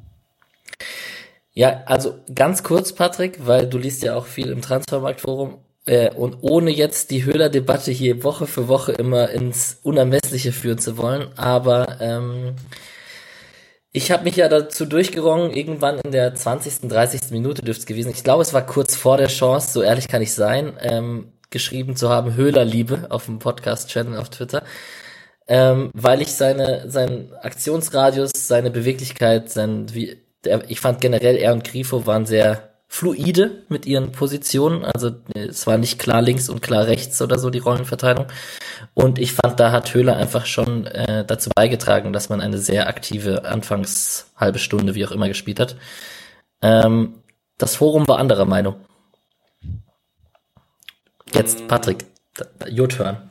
Ja, 1.53 1.83
also 1.85 2.15
ganz 2.33 2.63
kurz, 2.63 2.93
Patrick, 2.93 3.45
weil 3.45 3.67
du 3.67 3.77
liest 3.77 4.03
ja 4.03 4.15
auch 4.15 4.25
viel 4.25 4.49
im 4.49 4.61
Transfermarktforum 4.61 5.57
äh, 5.85 6.13
und 6.13 6.37
ohne 6.41 6.71
jetzt 6.71 7.11
die 7.11 7.25
Höhler-Debatte 7.25 7.91
hier 7.91 8.23
Woche 8.23 8.47
für 8.47 8.67
Woche 8.67 8.93
immer 8.93 9.29
ins 9.29 9.79
Unermessliche 9.83 10.53
führen 10.53 10.79
zu 10.79 10.97
wollen, 10.97 11.29
aber 11.35 11.99
ähm, 11.99 12.55
ich 13.93 14.09
habe 14.11 14.23
mich 14.23 14.37
ja 14.37 14.47
dazu 14.47 14.85
durchgerungen, 14.85 15.51
irgendwann 15.51 15.99
in 15.99 16.11
der 16.11 16.33
20., 16.33 16.87
30. 16.87 17.31
Minute 17.31 17.61
dürfte 17.61 17.81
es 17.81 17.85
gewesen. 17.85 18.11
Ich 18.11 18.23
glaube, 18.23 18.41
es 18.41 18.53
war 18.53 18.65
kurz 18.65 18.95
vor 18.95 19.17
der 19.17 19.27
Chance, 19.27 19.73
so 19.73 19.81
ehrlich 19.81 20.07
kann 20.07 20.21
ich 20.21 20.33
sein, 20.33 20.77
ähm, 20.79 21.33
geschrieben 21.49 21.97
zu 21.97 22.07
haben, 22.09 22.35
Höhlerliebe 22.35 23.07
auf 23.09 23.25
dem 23.25 23.39
Podcast-Channel 23.39 24.17
auf 24.17 24.29
Twitter. 24.29 24.63
Ähm, 25.45 25.91
weil 25.93 26.21
ich 26.21 26.31
seine, 26.31 26.89
seinen 26.89 27.33
Aktionsradius, 27.33 28.31
seine 28.35 28.71
Beweglichkeit, 28.71 29.49
sein, 29.49 29.93
wie, 29.93 30.20
der, 30.45 30.69
ich 30.69 30.79
fand 30.79 31.01
generell 31.01 31.37
er 31.37 31.53
und 31.53 31.63
Grifo 31.63 32.05
waren 32.05 32.25
sehr 32.25 32.69
fluide 32.87 33.63
mit 33.69 33.85
ihren 33.85 34.11
Positionen. 34.11 34.83
Also 34.83 35.11
es 35.33 35.65
war 35.65 35.77
nicht 35.77 35.97
klar 35.97 36.21
links 36.21 36.49
und 36.49 36.61
klar 36.61 36.87
rechts 36.87 37.21
oder 37.21 37.39
so 37.39 37.49
die 37.49 37.59
Rollenverteilung. 37.59 38.25
Und 38.93 39.17
ich 39.17 39.31
fand, 39.31 39.59
da 39.61 39.71
hat 39.71 39.93
Höhler 39.93 40.17
einfach 40.17 40.45
schon 40.45 40.87
äh, 40.87 41.23
dazu 41.25 41.49
beigetragen, 41.55 42.11
dass 42.11 42.27
man 42.27 42.41
eine 42.41 42.57
sehr 42.57 42.87
aktive 42.87 43.45
Anfangs 43.45 44.31
halbe 44.35 44.59
Stunde, 44.59 44.93
wie 44.93 45.05
auch 45.05 45.11
immer, 45.11 45.29
gespielt 45.29 45.61
hat. 45.61 45.77
Ähm, 46.61 47.23
das 47.57 47.77
Forum 47.77 48.07
war 48.09 48.19
anderer 48.19 48.45
Meinung. 48.45 48.75
Jetzt, 51.33 51.65
Patrick, 51.69 52.05
your 52.69 52.89
turn 52.89 53.30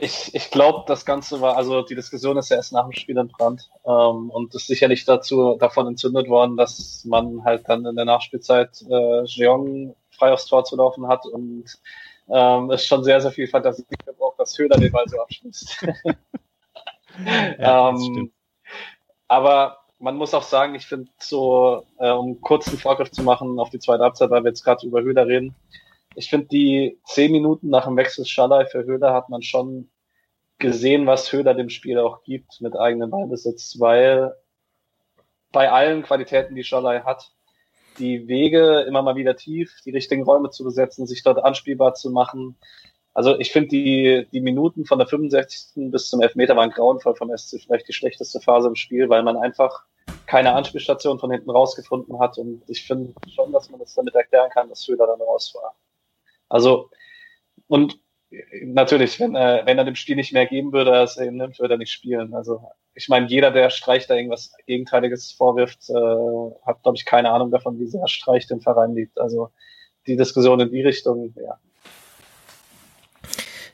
ich, 0.00 0.34
ich 0.34 0.50
glaube, 0.50 0.84
das 0.86 1.04
Ganze 1.04 1.40
war, 1.40 1.56
also 1.56 1.82
die 1.82 1.94
Diskussion 1.94 2.36
ist 2.38 2.48
ja 2.48 2.56
erst 2.56 2.72
nach 2.72 2.84
dem 2.84 2.92
Spiel 2.92 3.18
entbrannt 3.18 3.70
ähm, 3.84 4.30
und 4.30 4.54
ist 4.54 4.66
sicherlich 4.66 5.04
dazu 5.04 5.56
davon 5.58 5.86
entzündet 5.86 6.28
worden, 6.28 6.56
dass 6.56 7.04
man 7.04 7.44
halt 7.44 7.68
dann 7.68 7.84
in 7.84 7.96
der 7.96 8.06
Nachspielzeit 8.06 8.82
äh, 8.88 9.24
Jeong 9.24 9.94
frei 10.10 10.32
aufs 10.32 10.46
Tor 10.46 10.64
zu 10.64 10.76
laufen 10.76 11.06
hat 11.06 11.26
und 11.26 11.64
ähm, 12.28 12.70
es 12.70 12.86
schon 12.86 13.04
sehr, 13.04 13.20
sehr 13.20 13.30
viel 13.30 13.48
Fantasie 13.48 13.84
gebraucht, 14.06 14.38
dass 14.38 14.58
Höhler 14.58 14.78
den 14.78 14.92
Ball 14.92 15.08
so 15.08 15.20
abschließt. 15.20 15.86
ja, 17.58 17.90
ähm, 17.90 18.32
aber 19.28 19.78
man 19.98 20.16
muss 20.16 20.32
auch 20.32 20.42
sagen, 20.42 20.74
ich 20.74 20.86
finde 20.86 21.10
so, 21.18 21.84
äh, 21.98 22.10
um 22.10 22.40
kurzen 22.40 22.78
Vorgriff 22.78 23.10
zu 23.10 23.22
machen 23.22 23.60
auf 23.60 23.70
die 23.70 23.78
zweite 23.78 24.02
Halbzeit, 24.02 24.30
weil 24.30 24.44
wir 24.44 24.50
jetzt 24.50 24.64
gerade 24.64 24.86
über 24.86 25.02
Höhler 25.02 25.26
reden, 25.26 25.54
ich 26.14 26.30
finde, 26.30 26.48
die 26.48 26.98
zehn 27.04 27.32
Minuten 27.32 27.68
nach 27.68 27.84
dem 27.86 27.96
Wechsel 27.96 28.24
Schallei 28.24 28.66
für 28.66 28.84
Höhler 28.84 29.12
hat 29.12 29.28
man 29.28 29.42
schon 29.42 29.90
gesehen, 30.58 31.06
was 31.06 31.32
Höhler 31.32 31.54
dem 31.54 31.70
Spiel 31.70 31.98
auch 31.98 32.22
gibt 32.22 32.60
mit 32.60 32.76
eigenem 32.76 33.10
Ballbesitz, 33.10 33.76
weil 33.78 34.34
bei 35.52 35.70
allen 35.70 36.02
Qualitäten, 36.02 36.54
die 36.54 36.64
Schallei 36.64 37.00
hat, 37.00 37.32
die 37.98 38.28
Wege 38.28 38.80
immer 38.82 39.02
mal 39.02 39.16
wieder 39.16 39.36
tief, 39.36 39.80
die 39.84 39.90
richtigen 39.90 40.22
Räume 40.22 40.50
zu 40.50 40.64
besetzen, 40.64 41.06
sich 41.06 41.22
dort 41.22 41.42
anspielbar 41.42 41.94
zu 41.94 42.10
machen. 42.10 42.56
Also 43.14 43.38
ich 43.38 43.52
finde 43.52 43.68
die, 43.68 44.28
die 44.32 44.40
Minuten 44.40 44.84
von 44.84 44.98
der 44.98 45.08
65. 45.08 45.90
bis 45.90 46.08
zum 46.08 46.20
Elfmeter 46.20 46.56
waren 46.56 46.70
grauenvoll 46.70 47.16
vom 47.16 47.36
SC, 47.36 47.60
vielleicht 47.60 47.88
die 47.88 47.92
schlechteste 47.92 48.40
Phase 48.40 48.68
im 48.68 48.76
Spiel, 48.76 49.08
weil 49.08 49.22
man 49.22 49.36
einfach 49.36 49.84
keine 50.26 50.54
Anspielstation 50.54 51.18
von 51.18 51.30
hinten 51.32 51.50
rausgefunden 51.50 52.20
hat 52.20 52.38
und 52.38 52.62
ich 52.68 52.86
finde 52.86 53.12
schon, 53.34 53.50
dass 53.50 53.68
man 53.70 53.80
das 53.80 53.94
damit 53.94 54.14
erklären 54.14 54.50
kann, 54.50 54.68
dass 54.68 54.86
Höhler 54.86 55.06
dann 55.06 55.20
raus 55.20 55.52
war. 55.54 55.74
Also, 56.50 56.90
und 57.68 57.98
natürlich, 58.62 59.18
wenn 59.18 59.34
er, 59.34 59.64
wenn 59.64 59.78
er 59.78 59.84
dem 59.84 59.94
Spiel 59.94 60.16
nicht 60.16 60.32
mehr 60.32 60.46
geben 60.46 60.72
würde, 60.72 60.92
als 60.92 61.16
er 61.16 61.26
ihm 61.26 61.36
nimmt, 61.36 61.58
würde 61.58 61.74
er 61.74 61.78
nicht 61.78 61.92
spielen. 61.92 62.34
Also, 62.34 62.62
ich 62.94 63.08
meine, 63.08 63.26
jeder, 63.28 63.50
der 63.50 63.70
Streich 63.70 64.06
da 64.06 64.14
irgendwas 64.14 64.52
Gegenteiliges 64.66 65.32
vorwirft, 65.32 65.88
äh, 65.88 66.66
hat, 66.66 66.82
glaube 66.82 66.96
ich, 66.96 67.06
keine 67.06 67.30
Ahnung 67.30 67.50
davon, 67.50 67.78
wie 67.78 67.86
sehr 67.86 68.06
Streich 68.08 68.46
den 68.46 68.60
Verein 68.60 68.94
liebt. 68.94 69.18
Also, 69.18 69.50
die 70.06 70.16
Diskussion 70.16 70.60
in 70.60 70.70
die 70.70 70.82
Richtung, 70.82 71.34
ja. 71.42 71.58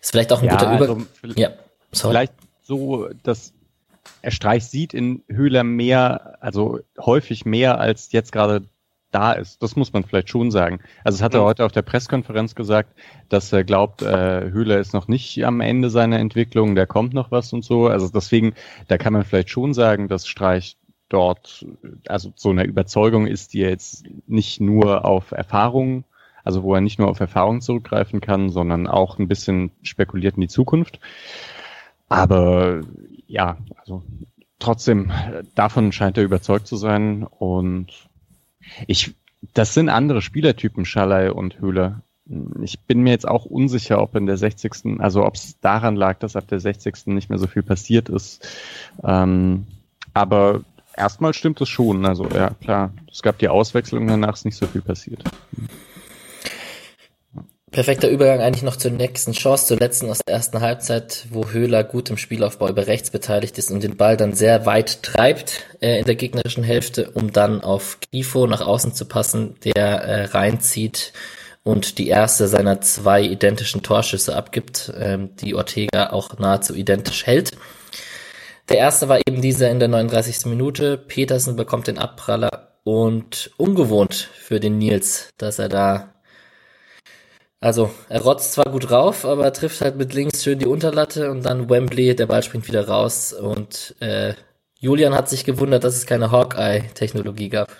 Ist 0.01 0.11
vielleicht 0.11 0.33
auch 0.33 0.41
ein 0.41 0.47
ja, 0.47 0.53
guter 0.53 0.75
Über... 0.77 1.07
Also, 1.23 1.41
ja, 1.41 1.51
sorry. 1.93 2.12
Vielleicht 2.12 2.35
so, 2.62 3.09
dass 3.23 3.53
er 4.23 4.31
Streich 4.31 4.65
sieht 4.67 4.95
in 4.95 5.23
Höhler 5.29 5.65
mehr, 5.65 6.37
also 6.41 6.81
häufig 6.99 7.45
mehr 7.45 7.81
als 7.81 8.12
jetzt 8.12 8.33
gerade 8.33 8.69
da 9.11 9.33
ist. 9.33 9.62
Das 9.62 9.77
muss 9.77 9.92
man 9.92 10.05
vielleicht 10.05 10.29
schon 10.29 10.51
sagen. 10.51 10.81
Also 11.05 11.16
es 11.16 11.23
hat 11.23 11.35
er 11.35 11.40
mhm. 11.40 11.47
heute 11.47 11.64
auf 11.64 11.73
der 11.73 11.83
Pressekonferenz 11.83 12.55
gesagt, 12.55 12.99
dass 13.29 13.53
er 13.53 13.64
glaubt, 13.64 14.03
äh, 14.03 14.51
Höhler 14.51 14.79
ist 14.79 14.92
noch 14.92 15.09
nicht 15.09 15.45
am 15.45 15.61
Ende 15.61 15.90
seiner 15.90 16.19
Entwicklung, 16.19 16.75
da 16.75 16.87
kommt 16.87 17.14
noch 17.14 17.31
was 17.31 17.53
und 17.53 17.64
so. 17.64 17.87
Also 17.87 18.09
deswegen, 18.09 18.55
da 18.88 18.99
kann 18.99 19.12
man 19.12 19.25
vielleicht 19.25 19.51
schon 19.51 19.75
sagen, 19.75 20.09
dass 20.09 20.27
Streich 20.27 20.77
dort, 21.09 21.64
also 22.09 22.33
so 22.35 22.51
eine 22.51 22.64
Überzeugung 22.64 23.27
ist, 23.27 23.55
die 23.55 23.62
er 23.62 23.71
jetzt 23.71 24.05
nicht 24.27 24.61
nur 24.61 25.05
auf 25.05 25.31
Erfahrung, 25.31 26.05
also 26.45 26.62
wo 26.62 26.75
er 26.75 26.81
nicht 26.81 26.99
nur 26.99 27.09
auf 27.09 27.21
Erfahrung 27.21 27.61
zurückgreifen 27.61 28.21
kann, 28.21 28.51
sondern 28.51 28.87
auch 28.87 29.19
ein 29.19 29.29
bisschen 29.29 29.71
spekuliert 29.83 30.37
in 30.37 30.42
die 30.42 30.49
Zukunft. 30.49 31.01
Aber 32.09 32.83
ja, 33.27 33.59
also 33.79 34.03
trotzdem, 34.59 35.11
davon 35.55 35.92
scheint 35.92 36.19
er 36.19 36.25
überzeugt 36.25 36.66
zu 36.66 36.77
sein 36.77 37.25
und 37.25 38.09
ich, 38.87 39.14
das 39.55 39.74
sind 39.74 39.88
andere 39.88 40.22
Spielertypen, 40.22 40.85
Schalay 40.85 41.31
und 41.31 41.61
Höhler. 41.61 42.02
Ich 42.62 42.81
bin 42.81 43.02
mir 43.02 43.11
jetzt 43.11 43.29
auch 43.29 43.44
unsicher, 43.44 44.02
ob 44.02 44.16
in 44.16 44.26
der 44.26 44.37
60. 44.37 44.98
also 44.98 45.24
ob 45.24 45.37
es 45.37 45.61
daran 45.61 45.94
lag, 45.94 46.18
dass 46.18 46.35
ab 46.35 46.48
der 46.48 46.59
60. 46.59 47.07
nicht 47.07 47.31
mehr 47.31 47.38
so 47.38 47.46
viel 47.46 47.62
passiert 47.62 48.09
ist. 48.09 48.46
Ähm, 49.05 49.66
aber 50.12 50.62
erstmal 50.96 51.35
stimmt 51.35 51.61
es 51.61 51.68
schon. 51.68 52.05
Also 52.05 52.29
ja, 52.29 52.50
klar, 52.50 52.92
es 53.11 53.22
gab 53.22 53.38
die 53.38 53.48
Auswechslung, 53.48 54.07
danach 54.07 54.35
ist 54.35 54.44
nicht 54.44 54.57
so 54.57 54.66
viel 54.66 54.83
passiert. 54.83 55.22
Perfekter 57.77 58.09
Übergang 58.09 58.41
eigentlich 58.41 58.62
noch 58.62 58.77
zur 58.77 58.91
nächsten 58.91 59.33
Chance, 59.33 59.67
zur 59.67 59.77
letzten 59.77 60.09
aus 60.09 60.21
der 60.27 60.35
ersten 60.35 60.62
Halbzeit, 60.62 61.27
wo 61.29 61.51
Höhler 61.51 61.85
gut 61.85 62.09
im 62.09 62.17
Spielaufbau 62.17 62.71
über 62.71 62.87
rechts 62.87 63.11
beteiligt 63.11 63.59
ist 63.59 63.71
und 63.71 63.83
den 63.83 63.99
Ball 63.99 64.17
dann 64.17 64.33
sehr 64.33 64.65
weit 64.65 65.03
treibt 65.03 65.67
äh, 65.83 65.99
in 65.99 66.07
der 66.07 66.15
gegnerischen 66.15 66.65
Hälfte, 66.65 67.11
um 67.11 67.35
dann 67.35 67.61
auf 67.61 67.99
Grifo 68.01 68.47
nach 68.47 68.62
außen 68.62 68.95
zu 68.95 69.05
passen, 69.05 69.57
der 69.62 69.77
äh, 69.77 70.25
reinzieht 70.25 71.12
und 71.65 71.99
die 71.99 72.09
erste 72.09 72.49
seiner 72.49 72.81
zwei 72.81 73.21
identischen 73.21 73.83
Torschüsse 73.83 74.35
abgibt, 74.35 74.91
ähm, 74.99 75.37
die 75.37 75.55
Ortega 75.55 76.12
auch 76.12 76.39
nahezu 76.39 76.75
identisch 76.75 77.27
hält. 77.27 77.51
Der 78.71 78.79
erste 78.79 79.11
war 79.11 79.21
eben 79.29 79.43
dieser 79.43 79.69
in 79.69 79.81
der 79.81 79.89
39. 79.89 80.47
Minute. 80.47 80.97
Petersen 80.97 81.57
bekommt 81.57 81.89
den 81.89 81.99
Abpraller 81.99 82.79
und 82.85 83.51
ungewohnt 83.59 84.31
für 84.41 84.61
den 84.61 84.79
Nils, 84.79 85.29
dass 85.37 85.59
er 85.59 85.69
da 85.69 86.15
also, 87.61 87.90
er 88.09 88.21
rotzt 88.21 88.53
zwar 88.53 88.66
gut 88.66 88.90
rauf, 88.90 89.25
aber 89.25 89.45
er 89.45 89.53
trifft 89.53 89.81
halt 89.81 89.97
mit 89.97 90.12
links 90.14 90.45
schön 90.45 90.59
die 90.59 90.66
Unterlatte 90.66 91.31
und 91.31 91.45
dann 91.45 91.71
Wembley, 91.71 92.14
der 92.14 92.27
Ball 92.27 92.42
springt 92.42 92.69
wieder 92.69 92.87
raus 92.87 93.33
und 93.33 93.95
äh, 94.01 94.35
Julian 94.79 95.14
hat 95.14 95.29
sich 95.29 95.45
gewundert, 95.45 95.85
dass 95.85 95.97
es 95.97 96.07
keine 96.07 96.31
Hawkeye-Technologie 96.31 97.49
gab. 97.49 97.71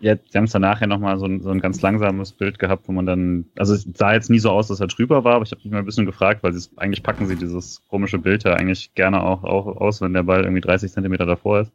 Ja, 0.00 0.14
sie 0.16 0.38
haben 0.38 0.44
es 0.44 0.52
danach 0.52 0.80
ja 0.80 0.86
nochmal 0.86 1.18
so 1.18 1.26
ein, 1.26 1.42
so 1.42 1.50
ein 1.50 1.60
ganz 1.60 1.82
langsames 1.82 2.32
Bild 2.32 2.58
gehabt, 2.58 2.88
wo 2.88 2.92
man 2.92 3.04
dann, 3.04 3.46
also 3.58 3.74
es 3.74 3.86
sah 3.94 4.14
jetzt 4.14 4.30
nie 4.30 4.38
so 4.38 4.50
aus, 4.50 4.68
dass 4.68 4.80
er 4.80 4.86
drüber 4.86 5.24
war, 5.24 5.34
aber 5.34 5.44
ich 5.44 5.50
habe 5.50 5.60
mich 5.62 5.70
mal 5.70 5.80
ein 5.80 5.84
bisschen 5.84 6.06
gefragt, 6.06 6.42
weil 6.42 6.54
sie 6.54 6.70
eigentlich 6.76 7.02
packen 7.02 7.26
sie 7.26 7.36
dieses 7.36 7.82
komische 7.88 8.18
Bild 8.18 8.44
ja 8.44 8.54
eigentlich 8.54 8.94
gerne 8.94 9.22
auch, 9.22 9.44
auch 9.44 9.66
aus, 9.66 10.00
wenn 10.00 10.14
der 10.14 10.22
Ball 10.22 10.44
irgendwie 10.44 10.62
30 10.62 10.90
Zentimeter 10.90 11.26
davor 11.26 11.60
ist. 11.60 11.72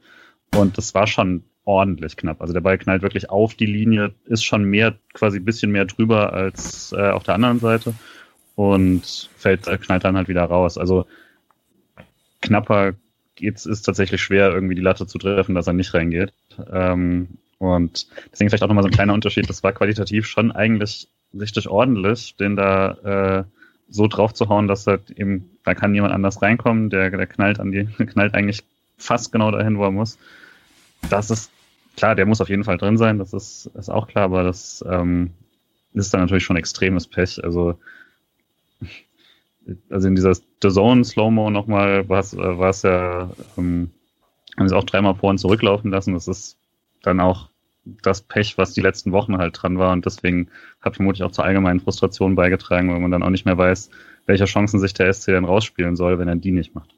Und 0.56 0.78
das 0.78 0.94
war 0.94 1.08
schon 1.08 1.44
ordentlich 1.66 2.16
knapp. 2.16 2.42
Also 2.42 2.54
der 2.54 2.62
Ball 2.62 2.78
knallt 2.78 3.02
wirklich 3.02 3.30
auf 3.30 3.56
die 3.56 3.66
Linie, 3.66 4.14
ist 4.26 4.44
schon 4.44 4.64
mehr, 4.66 4.96
quasi 5.14 5.40
ein 5.40 5.46
bisschen 5.46 5.72
mehr 5.72 5.86
drüber 5.86 6.34
als 6.34 6.94
äh, 6.94 7.10
auf 7.10 7.24
der 7.24 7.36
anderen 7.36 7.60
Seite 7.60 7.94
und 8.56 9.30
fällt, 9.36 9.68
äh, 9.68 9.78
knallt 9.78 10.04
dann 10.04 10.16
halt 10.16 10.28
wieder 10.28 10.44
raus. 10.44 10.78
Also 10.78 11.06
knapper 12.42 12.94
geht's, 13.36 13.66
ist 13.66 13.84
tatsächlich 13.84 14.22
schwer, 14.22 14.52
irgendwie 14.52 14.76
die 14.76 14.82
Latte 14.82 15.08
zu 15.08 15.18
treffen, 15.18 15.56
dass 15.56 15.68
er 15.68 15.74
nicht 15.74 15.94
reingeht. 15.94 16.34
Ähm, 16.72 17.38
und 17.58 18.08
deswegen 18.32 18.50
vielleicht 18.50 18.64
auch 18.64 18.68
nochmal 18.68 18.84
so 18.84 18.90
ein 18.90 18.94
kleiner 18.94 19.14
Unterschied. 19.14 19.50
Das 19.50 19.64
war 19.64 19.74
qualitativ 19.74 20.28
schon 20.28 20.52
eigentlich 20.52 21.08
richtig 21.34 21.68
ordentlich, 21.68 22.36
den 22.38 22.56
da 22.56 23.40
äh, 23.40 23.44
so 23.90 24.08
drauf 24.08 24.34
zu 24.34 24.50
hauen, 24.50 24.68
dass 24.68 24.88
halt 24.88 25.12
eben, 25.12 25.50
da 25.64 25.74
kann 25.74 25.92
niemand 25.92 26.14
anders 26.14 26.42
reinkommen, 26.42 26.90
der, 26.90 27.10
der 27.10 27.28
knallt 27.28 27.60
an 27.60 27.72
die, 27.72 27.86
knallt 28.06 28.34
eigentlich 28.34 28.64
fast 28.98 29.32
genau 29.32 29.52
dahin, 29.52 29.78
wo 29.78 29.84
er 29.84 29.92
muss. 29.92 30.18
Das 31.10 31.30
ist 31.30 31.52
klar, 31.96 32.16
der 32.16 32.26
muss 32.26 32.42
auf 32.42 32.50
jeden 32.50 32.64
Fall 32.64 32.78
drin 32.78 32.98
sein, 32.98 33.20
das 33.20 33.34
ist, 33.34 33.68
ist 33.76 33.90
auch 33.90 34.08
klar, 34.08 34.26
aber 34.26 34.44
das 34.44 34.84
ähm, 34.88 35.32
ist 35.94 36.14
dann 36.14 36.22
natürlich 36.22 36.44
schon 36.44 36.58
extremes 36.58 37.08
Pech. 37.08 37.44
Also, 37.44 37.80
also 39.90 40.08
in 40.08 40.16
dieser 40.16 40.34
The 40.34 40.70
Zone 40.70 41.04
Slow-Mo 41.04 41.50
nochmal 41.50 42.08
war 42.10 42.20
es 42.20 42.82
ja, 42.82 43.32
ähm, 43.58 43.92
haben 44.58 44.70
sie 44.70 44.76
auch 44.76 44.84
dreimal 44.84 45.16
vor 45.16 45.30
und 45.30 45.38
zurücklaufen 45.38 45.92
lassen. 45.92 46.14
Das 46.14 46.28
ist 46.28 46.58
dann 47.02 47.20
auch 47.20 47.50
das 47.86 48.22
Pech, 48.22 48.58
was 48.58 48.74
die 48.74 48.82
letzten 48.82 49.12
Wochen 49.12 49.38
halt 49.38 49.62
dran 49.62 49.78
war. 49.78 49.94
Und 49.94 50.06
deswegen 50.06 50.50
hat 50.82 50.96
vermutlich 50.96 51.24
auch 51.24 51.32
zur 51.32 51.46
allgemeinen 51.46 51.80
Frustration 51.80 52.36
beigetragen, 52.36 52.92
weil 52.92 53.00
man 53.00 53.12
dann 53.12 53.24
auch 53.24 53.30
nicht 53.30 53.46
mehr 53.46 53.58
weiß, 53.58 53.90
welche 54.26 54.46
Chancen 54.46 54.80
sich 54.80 54.94
der 54.94 55.12
SC 55.14 55.28
dann 55.28 55.46
rausspielen 55.46 55.96
soll, 55.96 56.18
wenn 56.20 56.28
er 56.28 56.36
die 56.36 56.52
nicht 56.52 56.74
macht. 56.74 56.95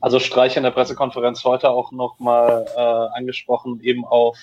Also 0.00 0.18
Streich 0.18 0.56
in 0.56 0.62
der 0.62 0.70
Pressekonferenz 0.70 1.44
heute 1.44 1.70
auch 1.70 1.92
nochmal 1.92 2.66
äh, 2.74 3.18
angesprochen, 3.18 3.80
eben 3.82 4.06
auf 4.06 4.38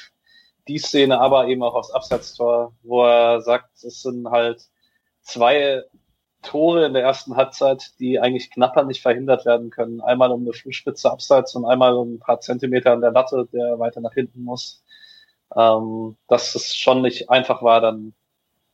die 0.68 0.78
Szene, 0.78 1.20
aber 1.20 1.48
eben 1.48 1.64
auch 1.64 1.74
aufs 1.74 1.92
Abseitstor, 1.92 2.74
wo 2.84 3.04
er 3.04 3.42
sagt, 3.42 3.84
es 3.84 4.02
sind 4.02 4.30
halt 4.30 4.62
zwei 5.22 5.84
Tore 6.44 6.86
in 6.86 6.94
der 6.94 7.04
ersten 7.04 7.36
Halbzeit, 7.36 7.94
die 8.00 8.20
eigentlich 8.20 8.52
knapper 8.52 8.84
nicht 8.84 9.02
verhindert 9.02 9.46
werden 9.46 9.72
können. 9.72 10.02
Einmal 10.02 10.32
um 10.32 10.42
eine 10.42 10.54
Fußspitze 10.54 11.12
abseits 11.12 11.56
und 11.56 11.66
einmal 11.66 11.96
um 11.96 12.16
ein 12.16 12.20
paar 12.20 12.40
Zentimeter 12.40 12.94
an 12.94 13.02
der 13.02 13.12
Latte, 13.12 13.48
der 13.52 13.80
weiter 13.80 14.02
nach 14.02 14.14
hinten 14.14 14.44
muss. 14.44 14.84
Ähm, 15.56 16.18
dass 16.28 16.56
es 16.56 16.76
schon 16.76 17.02
nicht 17.02 17.30
einfach 17.30 17.64
war, 17.64 17.82
dann 17.82 18.14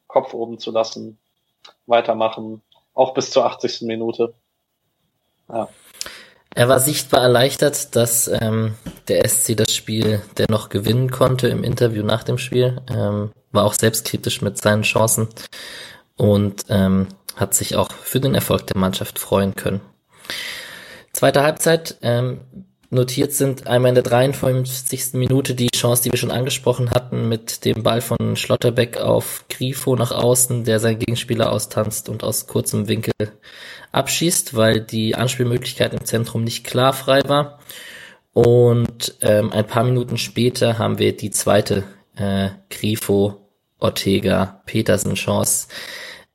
Kopf 0.08 0.34
oben 0.34 0.60
zu 0.60 0.72
lassen, 0.72 1.20
weitermachen, 1.86 2.62
auch 2.94 3.14
bis 3.14 3.32
zur 3.32 3.46
80. 3.46 3.84
Minute. 3.84 4.34
Ja. 5.50 5.70
Er 6.56 6.70
war 6.70 6.80
sichtbar 6.80 7.22
erleichtert, 7.22 7.96
dass 7.96 8.28
ähm, 8.28 8.76
der 9.08 9.28
SC 9.28 9.58
das 9.58 9.74
Spiel 9.74 10.22
dennoch 10.38 10.70
gewinnen 10.70 11.10
konnte 11.10 11.48
im 11.48 11.64
Interview 11.64 12.04
nach 12.04 12.24
dem 12.24 12.38
Spiel. 12.38 12.82
Ähm, 12.90 13.32
war 13.52 13.66
auch 13.66 13.74
selbstkritisch 13.74 14.42
mit 14.42 14.58
seinen 14.58 14.84
Chancen 14.84 15.28
und 16.16 16.66
ähm, 16.70 17.08
hat 17.36 17.54
sich 17.54 17.76
auch 17.76 17.92
für 17.92 18.20
den 18.20 18.36
Erfolg 18.36 18.68
der 18.68 18.78
Mannschaft 18.78 19.18
freuen 19.18 19.56
können. 19.56 19.82
Zweite 21.12 21.44
Halbzeit. 21.44 21.98
Ähm, 22.02 22.42
notiert 22.94 23.34
sind 23.34 23.68
einmal 23.68 23.90
in 23.90 23.96
der 23.96 24.04
53. 24.04 25.14
Minute 25.14 25.56
die 25.56 25.70
Chance, 25.76 26.04
die 26.04 26.12
wir 26.12 26.18
schon 26.18 26.32
angesprochen 26.32 26.92
hatten, 26.92 27.28
mit 27.28 27.66
dem 27.66 27.84
Ball 27.84 28.02
von 28.02 28.36
Schlotterbeck 28.36 28.98
auf 28.98 29.46
Grifo 29.50 29.96
nach 29.96 30.12
außen, 30.12 30.64
der 30.64 30.80
seinen 30.80 31.00
Gegenspieler 31.00 31.52
austanzt 31.52 32.10
und 32.10 32.24
aus 32.24 32.48
kurzem 32.48 32.88
Winkel 32.88 33.14
abschießt, 33.92 34.56
weil 34.56 34.82
die 34.82 35.16
Anspielmöglichkeit 35.16 35.94
im 35.94 36.06
Zentrum 36.06 36.44
nicht 36.44 36.66
klar 36.66 36.94
frei 36.94 37.22
war. 37.28 37.60
Und 38.34 39.16
ähm, 39.22 39.52
ein 39.52 39.68
paar 39.68 39.84
Minuten 39.84 40.18
später 40.18 40.78
haben 40.78 40.98
wir 40.98 41.16
die 41.16 41.32
zweite 41.32 41.84
äh, 42.16 42.50
Grifo 42.70 43.50
Ortega 43.80 44.62
Petersen 44.66 45.16
Chance, 45.16 45.68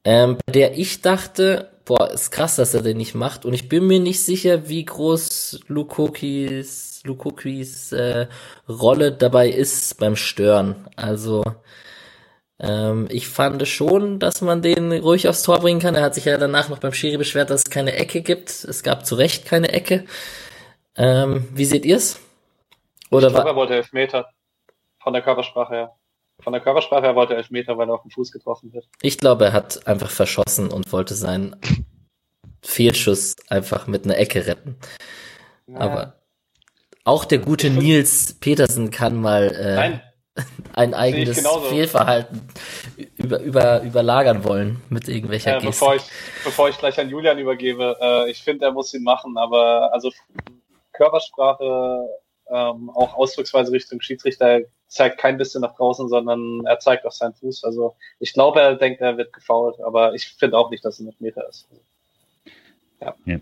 ähm, 0.04 0.36
bei 0.46 0.52
der 0.52 0.78
ich 0.78 1.00
dachte, 1.00 1.70
boah, 1.88 2.10
ist 2.10 2.30
krass, 2.30 2.56
dass 2.56 2.74
er 2.74 2.82
den 2.82 2.98
nicht 2.98 3.14
macht. 3.14 3.46
Und 3.46 3.54
ich 3.54 3.68
bin 3.68 3.86
mir 3.86 3.98
nicht 3.98 4.22
sicher, 4.22 4.68
wie 4.68 4.84
groß 4.84 5.60
Lukokis, 5.68 7.00
Lukokis 7.04 7.92
äh, 7.92 8.28
Rolle 8.68 9.12
dabei 9.12 9.48
ist 9.48 9.98
beim 9.98 10.14
Stören. 10.14 10.86
Also 10.96 11.42
ähm, 12.60 13.08
ich 13.10 13.26
fand 13.26 13.66
schon, 13.66 14.18
dass 14.18 14.42
man 14.42 14.60
den 14.60 14.92
ruhig 14.92 15.28
aufs 15.28 15.42
Tor 15.42 15.60
bringen 15.60 15.80
kann. 15.80 15.94
Er 15.94 16.02
hat 16.02 16.14
sich 16.14 16.26
ja 16.26 16.36
danach 16.36 16.68
noch 16.68 16.78
beim 16.78 16.92
Schiri 16.92 17.16
beschwert, 17.16 17.48
dass 17.48 17.62
es 17.64 17.70
keine 17.70 17.94
Ecke 17.94 18.20
gibt. 18.20 18.50
Es 18.50 18.82
gab 18.82 19.06
zu 19.06 19.14
Recht 19.14 19.46
keine 19.46 19.70
Ecke. 19.70 20.04
Ähm, 20.94 21.48
wie 21.54 21.64
seht 21.64 21.86
ihr's? 21.86 22.20
Oder 23.10 23.28
ich 23.28 23.32
glaube, 23.32 23.48
er 23.48 23.56
wollte 23.56 23.74
Elfmeter. 23.76 24.28
Von 25.02 25.14
der 25.14 25.22
Körpersprache 25.22 25.72
her. 25.72 25.96
Von 26.42 26.52
der 26.52 26.62
Körpersprache 26.62 27.02
her 27.02 27.14
wollte 27.14 27.34
er 27.34 27.38
Elfmeter, 27.38 27.76
weil 27.78 27.88
er 27.88 27.94
auf 27.94 28.02
den 28.02 28.10
Fuß 28.10 28.30
getroffen 28.30 28.72
wird. 28.72 28.88
Ich 29.02 29.18
glaube, 29.18 29.46
er 29.46 29.52
hat 29.52 29.86
einfach 29.86 30.10
verschossen 30.10 30.70
und 30.70 30.92
wollte 30.92 31.14
seinen 31.14 31.56
Fehlschuss 32.62 33.36
einfach 33.48 33.86
mit 33.86 34.04
einer 34.04 34.18
Ecke 34.18 34.46
retten. 34.46 34.76
Naja. 35.66 35.84
Aber 35.84 36.14
auch 37.04 37.24
der 37.24 37.38
gute 37.38 37.70
Nils 37.70 38.34
Petersen 38.38 38.90
kann 38.90 39.20
mal 39.20 40.02
äh, 40.36 40.42
ein 40.74 40.94
eigenes 40.94 41.46
Fehlverhalten 41.68 42.48
über, 43.16 43.40
über, 43.40 43.82
überlagern 43.82 44.44
wollen 44.44 44.82
mit 44.88 45.08
irgendwelcher 45.08 45.54
ja, 45.54 45.60
bevor 45.60 45.96
ich, 45.96 46.02
bevor 46.44 46.68
ich 46.68 46.78
gleich 46.78 46.98
an 47.00 47.10
Julian 47.10 47.38
übergebe, 47.38 47.96
äh, 48.00 48.30
ich 48.30 48.42
finde, 48.42 48.66
er 48.66 48.72
muss 48.72 48.94
ihn 48.94 49.02
machen, 49.02 49.36
aber 49.36 49.92
also 49.92 50.12
Körpersprache, 50.92 52.08
ähm, 52.50 52.90
auch 52.90 53.14
Ausdrucksweise 53.14 53.72
Richtung 53.72 54.00
Schiedsrichter 54.00 54.60
zeigt 54.88 55.18
kein 55.18 55.36
bisschen 55.36 55.60
nach 55.60 55.76
draußen, 55.76 56.08
sondern 56.08 56.64
er 56.64 56.78
zeigt 56.78 57.04
auf 57.04 57.12
seinen 57.12 57.34
Fuß. 57.34 57.64
Also 57.64 57.96
ich 58.20 58.32
glaube, 58.32 58.60
er 58.60 58.76
denkt, 58.76 59.00
er 59.00 59.16
wird 59.16 59.32
gefault, 59.32 59.80
aber 59.80 60.14
ich 60.14 60.28
finde 60.28 60.56
auch 60.56 60.70
nicht, 60.70 60.84
dass 60.84 60.98
es 60.98 61.06
ein 61.06 61.14
Meter 61.18 61.46
ist. 61.48 61.68
Ja. 63.00 63.14
ja. 63.26 63.38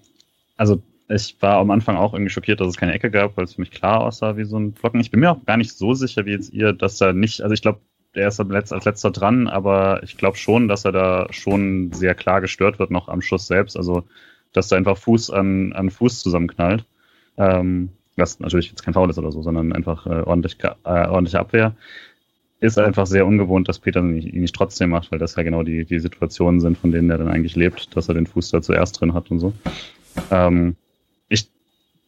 Also 0.57 0.83
ich 1.09 1.37
war 1.40 1.59
am 1.59 1.71
Anfang 1.71 1.97
auch 1.97 2.14
irgendwie 2.14 2.33
schockiert, 2.33 2.61
dass 2.61 2.69
es 2.69 2.77
keine 2.77 2.92
Ecke 2.92 3.11
gab, 3.11 3.37
weil 3.37 3.45
es 3.45 3.55
für 3.55 3.61
mich 3.61 3.71
klar 3.71 4.01
aussah 4.01 4.37
wie 4.37 4.45
so 4.45 4.59
ein 4.59 4.75
Flocken. 4.75 5.01
Ich 5.01 5.11
bin 5.11 5.21
mir 5.21 5.31
auch 5.31 5.45
gar 5.45 5.57
nicht 5.57 5.73
so 5.73 5.95
sicher 5.95 6.27
wie 6.27 6.33
jetzt 6.33 6.53
ihr, 6.53 6.73
dass 6.73 7.01
er 7.01 7.12
nicht, 7.12 7.42
also 7.42 7.55
ich 7.55 7.62
glaube, 7.62 7.81
der 8.16 8.29
ist 8.29 8.40
als 8.40 8.85
letzter 8.85 9.11
dran, 9.11 9.47
aber 9.47 10.03
ich 10.03 10.16
glaube 10.16 10.38
schon, 10.38 10.69
dass 10.69 10.85
er 10.85 10.92
da 10.92 11.27
schon 11.31 11.92
sehr 11.92 12.14
klar 12.14 12.40
gestört 12.40 12.79
wird 12.79 12.90
noch 12.90 13.09
am 13.09 13.21
Schuss 13.21 13.47
selbst. 13.47 13.77
Also, 13.77 14.05
dass 14.53 14.69
da 14.69 14.77
einfach 14.77 14.97
Fuß 14.97 15.31
an, 15.31 15.75
an 15.75 15.90
Fuß 15.90 16.21
zusammenknallt. 16.21 16.87
Ähm, 17.37 17.90
was 18.16 18.40
natürlich 18.40 18.68
jetzt 18.68 18.83
kein 18.83 18.94
Foul 18.94 19.11
ist 19.11 19.18
oder 19.18 19.33
so, 19.33 19.42
sondern 19.42 19.72
einfach 19.72 20.07
äh, 20.07 20.22
ordentlich, 20.22 20.57
äh, 20.62 20.68
ordentliche 20.85 21.40
Abwehr. 21.40 21.74
Ist 22.59 22.79
einfach 22.79 23.07
sehr 23.07 23.26
ungewohnt, 23.26 23.68
dass 23.68 23.79
Peter 23.79 24.00
ihn 24.00 24.14
nicht, 24.14 24.33
ihn 24.33 24.40
nicht 24.40 24.55
trotzdem 24.55 24.90
macht, 24.90 25.12
weil 25.12 25.18
das 25.18 25.37
ja 25.37 25.42
genau 25.42 25.62
die, 25.62 25.85
die 25.85 26.00
Situationen 26.00 26.61
sind, 26.61 26.79
von 26.79 26.90
denen 26.90 27.11
er 27.11 27.18
dann 27.18 27.29
eigentlich 27.29 27.55
lebt, 27.55 27.94
dass 27.94 28.09
er 28.09 28.14
den 28.14 28.26
Fuß 28.26 28.50
da 28.50 28.62
zuerst 28.62 28.98
drin 28.98 29.12
hat 29.12 29.31
und 29.31 29.40
so. 29.40 29.52
Ähm, 30.31 30.76
ich 31.29 31.50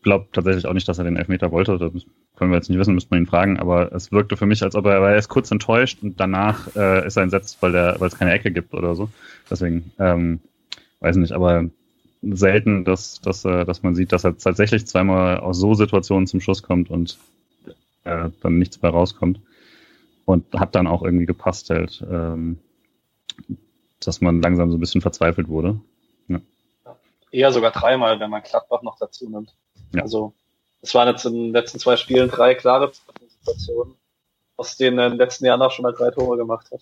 glaube 0.02 0.28
tatsächlich 0.32 0.66
auch 0.66 0.72
nicht, 0.72 0.88
dass 0.88 0.96
er 0.96 1.04
den 1.04 1.16
Elfmeter 1.16 1.52
wollte. 1.52 1.76
Das 1.76 1.92
können 2.36 2.50
wir 2.50 2.56
jetzt 2.56 2.70
nicht 2.70 2.78
wissen, 2.78 2.94
müsste 2.94 3.10
man 3.10 3.24
ihn 3.24 3.26
fragen. 3.26 3.58
Aber 3.58 3.92
es 3.92 4.10
wirkte 4.10 4.38
für 4.38 4.46
mich, 4.46 4.62
als 4.62 4.74
ob 4.74 4.86
er, 4.86 5.02
weil 5.02 5.12
er 5.12 5.18
ist 5.18 5.28
kurz 5.28 5.50
enttäuscht 5.50 5.98
und 6.02 6.18
danach 6.18 6.74
äh, 6.76 7.06
ist 7.06 7.16
er 7.16 7.24
entsetzt, 7.24 7.58
weil 7.60 7.74
es 7.74 8.18
keine 8.18 8.32
Ecke 8.32 8.50
gibt 8.50 8.72
oder 8.72 8.94
so. 8.94 9.10
Deswegen, 9.50 9.92
ähm, 9.98 10.40
weiß 11.00 11.16
nicht, 11.16 11.32
aber 11.32 11.68
selten, 12.22 12.84
dass, 12.84 13.20
dass, 13.20 13.44
äh, 13.44 13.64
dass 13.64 13.82
man 13.82 13.94
sieht, 13.94 14.12
dass 14.12 14.24
er 14.24 14.36
tatsächlich 14.36 14.86
zweimal 14.86 15.38
aus 15.38 15.58
so 15.58 15.74
Situationen 15.74 16.26
zum 16.26 16.40
Schuss 16.40 16.62
kommt 16.62 16.90
und 16.90 17.18
äh, 18.04 18.30
dann 18.40 18.58
nichts 18.58 18.82
mehr 18.82 18.90
rauskommt. 18.90 19.40
Und 20.24 20.52
hat 20.54 20.74
dann 20.74 20.86
auch 20.86 21.02
irgendwie 21.02 21.24
gepasst 21.24 21.70
halt, 21.70 22.04
ähm, 22.10 22.58
dass 24.00 24.20
man 24.20 24.42
langsam 24.42 24.70
so 24.70 24.76
ein 24.76 24.80
bisschen 24.80 25.00
verzweifelt 25.00 25.48
wurde. 25.48 25.80
Eher 27.30 27.52
sogar 27.52 27.72
dreimal, 27.72 28.20
wenn 28.20 28.30
man 28.30 28.42
Gladbach 28.42 28.82
noch 28.82 28.98
dazu 28.98 29.28
nimmt. 29.28 29.54
Ja. 29.94 30.02
Also 30.02 30.32
es 30.80 30.94
waren 30.94 31.08
jetzt 31.08 31.24
in 31.26 31.34
den 31.34 31.52
letzten 31.52 31.78
zwei 31.78 31.96
Spielen 31.96 32.30
drei 32.30 32.54
klare 32.54 32.90
Situationen, 33.28 33.94
aus 34.56 34.76
denen 34.76 34.98
er 34.98 35.06
in 35.06 35.12
den 35.12 35.18
letzten 35.18 35.44
Jahren 35.44 35.60
auch 35.62 35.72
schon 35.72 35.82
mal 35.82 35.92
drei 35.92 36.10
Tore 36.10 36.36
gemacht 36.36 36.70
hat. 36.72 36.80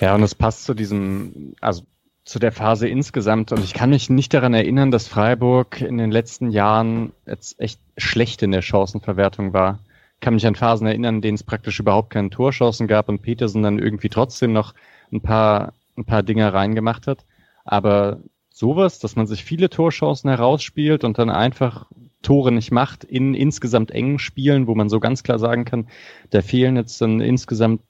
Ja, 0.00 0.14
und 0.14 0.22
es 0.22 0.34
passt 0.34 0.64
zu 0.64 0.74
diesem, 0.74 1.54
also 1.60 1.82
zu 2.28 2.38
der 2.38 2.52
Phase 2.52 2.86
insgesamt. 2.86 3.52
Und 3.52 3.64
ich 3.64 3.72
kann 3.72 3.88
mich 3.88 4.10
nicht 4.10 4.34
daran 4.34 4.52
erinnern, 4.52 4.90
dass 4.90 5.08
Freiburg 5.08 5.80
in 5.80 5.96
den 5.96 6.10
letzten 6.10 6.50
Jahren 6.50 7.12
jetzt 7.26 7.58
echt 7.58 7.80
schlecht 7.96 8.42
in 8.42 8.52
der 8.52 8.60
Chancenverwertung 8.60 9.54
war. 9.54 9.78
Ich 10.16 10.20
kann 10.20 10.34
mich 10.34 10.46
an 10.46 10.54
Phasen 10.54 10.86
erinnern, 10.86 11.16
in 11.16 11.20
denen 11.22 11.36
es 11.36 11.42
praktisch 11.42 11.80
überhaupt 11.80 12.10
keine 12.10 12.28
Torchancen 12.28 12.86
gab 12.86 13.08
und 13.08 13.22
Petersen 13.22 13.62
dann 13.62 13.78
irgendwie 13.78 14.10
trotzdem 14.10 14.52
noch 14.52 14.74
ein 15.10 15.22
paar, 15.22 15.72
ein 15.96 16.04
paar 16.04 16.22
Dinge 16.22 16.52
reingemacht 16.52 17.06
hat. 17.06 17.24
Aber 17.64 18.20
sowas, 18.50 18.98
dass 18.98 19.16
man 19.16 19.26
sich 19.26 19.42
viele 19.42 19.70
Torchancen 19.70 20.28
herausspielt 20.28 21.04
und 21.04 21.18
dann 21.18 21.30
einfach 21.30 21.86
Tore 22.20 22.52
nicht 22.52 22.72
macht 22.72 23.04
in 23.04 23.32
insgesamt 23.32 23.90
engen 23.90 24.18
Spielen, 24.18 24.66
wo 24.66 24.74
man 24.74 24.90
so 24.90 25.00
ganz 25.00 25.22
klar 25.22 25.38
sagen 25.38 25.64
kann, 25.64 25.88
da 26.28 26.42
fehlen 26.42 26.76
jetzt 26.76 27.00
dann 27.00 27.22
insgesamt 27.22 27.80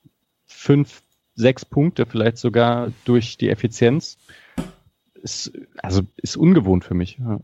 fünf, 0.46 1.02
sechs 1.38 1.64
Punkte, 1.64 2.06
vielleicht 2.06 2.38
sogar 2.38 2.92
durch 3.04 3.38
die 3.38 3.48
Effizienz. 3.48 4.18
Ist, 5.14 5.52
also 5.78 6.02
ist 6.16 6.36
ungewohnt 6.36 6.84
für 6.84 6.94
mich. 6.94 7.18
Ja. 7.18 7.40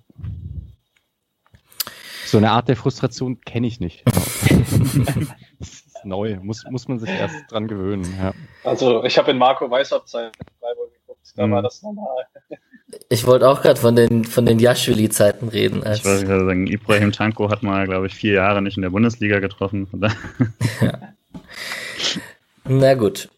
So 2.27 2.39
eine 2.39 2.51
Art 2.51 2.69
der 2.69 2.77
Frustration 2.77 3.41
kenne 3.41 3.67
ich 3.67 3.81
nicht. 3.81 4.05
neu, 6.05 6.39
muss, 6.43 6.65
muss 6.71 6.89
man 6.89 6.99
sich 6.99 7.09
erst 7.09 7.51
dran 7.51 7.67
gewöhnen. 7.67 8.05
Ja. 8.19 8.33
Also 8.63 9.05
ich 9.05 9.17
habe 9.19 9.31
in 9.31 9.39
Marco 9.39 9.71
Weishaupt 9.71 10.09
Zeit 10.09 10.33
Freiburg 10.61 10.91
da 11.37 11.51
war 11.51 11.61
mhm. 11.61 11.65
das 11.65 11.83
normal. 11.83 12.27
Ich 13.09 13.27
wollte 13.27 13.49
auch 13.49 13.63
gerade 13.63 13.81
von 13.81 13.97
den, 13.97 14.25
von 14.25 14.47
den 14.47 14.59
Jaschwili-Zeiten 14.59 15.49
reden. 15.49 15.83
Als 15.83 15.99
ich 15.99 16.05
wollte 16.05 16.27
gerade 16.27 16.45
sagen, 16.45 16.67
Ibrahim 16.67 17.13
Tanko 17.13 17.51
hat 17.51 17.63
mal, 17.63 17.87
glaube 17.87 18.07
ich, 18.07 18.15
vier 18.15 18.35
Jahre 18.35 18.63
nicht 18.63 18.77
in 18.77 18.83
der 18.83 18.91
Bundesliga 18.91 19.41
getroffen. 19.41 19.89
ja. 20.81 21.15
Na 22.65 22.95
gut. 22.95 23.31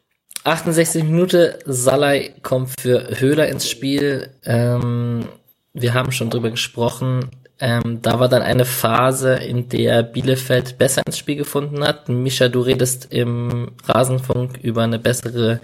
68 0.47 1.03
Minute, 1.03 1.59
Salai 1.67 2.33
kommt 2.43 2.71
für 2.81 3.19
Höhler 3.19 3.49
ins 3.49 3.69
Spiel. 3.69 4.31
Ähm, 4.45 5.27
wir 5.75 5.93
haben 5.93 6.13
schon 6.13 6.31
drüber 6.31 6.51
gesprochen. 6.51 7.31
Ähm, 7.59 8.01
da 8.01 8.21
war 8.21 8.29
dann 8.29 8.43
eine 8.43 8.65
Phase, 8.65 9.35
in 9.35 9.69
der 9.69 10.05
Bielefeld 10.05 10.79
besser 10.79 11.03
ins 11.05 11.19
Spiel 11.19 11.35
gefunden 11.35 11.83
hat. 11.83 12.09
Mischa, 12.09 12.49
du 12.49 12.61
redest 12.61 13.09
im 13.11 13.73
Rasenfunk 13.87 14.59
über 14.63 14.85
eine 14.85 15.01
bessere 15.01 15.61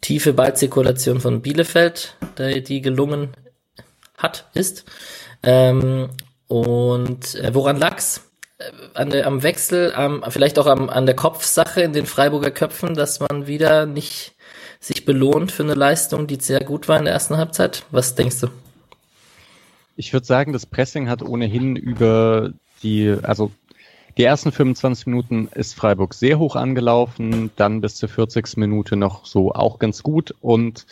tiefe 0.00 0.32
Ballzirkulation 0.32 1.20
von 1.20 1.42
Bielefeld, 1.42 2.16
die 2.38 2.80
gelungen 2.80 3.34
hat, 4.16 4.46
ist. 4.54 4.86
Ähm, 5.42 6.08
Und 6.46 7.34
äh, 7.34 7.54
woran 7.54 7.76
lag's? 7.76 8.27
An 8.94 9.10
der, 9.10 9.26
am 9.26 9.42
Wechsel, 9.44 9.92
am, 9.94 10.24
vielleicht 10.28 10.58
auch 10.58 10.66
am, 10.66 10.88
an 10.88 11.06
der 11.06 11.14
Kopfsache 11.14 11.80
in 11.80 11.92
den 11.92 12.06
Freiburger 12.06 12.50
Köpfen, 12.50 12.94
dass 12.94 13.20
man 13.20 13.46
wieder 13.46 13.86
nicht 13.86 14.34
sich 14.80 15.04
belohnt 15.04 15.52
für 15.52 15.62
eine 15.62 15.74
Leistung, 15.74 16.26
die 16.26 16.36
sehr 16.40 16.60
gut 16.60 16.88
war 16.88 16.98
in 16.98 17.04
der 17.04 17.14
ersten 17.14 17.36
Halbzeit? 17.36 17.84
Was 17.90 18.14
denkst 18.14 18.40
du? 18.40 18.48
Ich 19.96 20.12
würde 20.12 20.26
sagen, 20.26 20.52
das 20.52 20.66
Pressing 20.66 21.08
hat 21.08 21.22
ohnehin 21.22 21.76
über 21.76 22.52
die, 22.82 23.14
also 23.22 23.50
die 24.16 24.24
ersten 24.24 24.50
25 24.50 25.06
Minuten 25.06 25.48
ist 25.54 25.74
Freiburg 25.74 26.14
sehr 26.14 26.38
hoch 26.38 26.56
angelaufen, 26.56 27.50
dann 27.56 27.80
bis 27.80 27.94
zur 27.94 28.08
40. 28.08 28.56
Minute 28.56 28.96
noch 28.96 29.24
so 29.24 29.52
auch 29.52 29.78
ganz 29.78 30.02
gut 30.02 30.34
und 30.40 30.86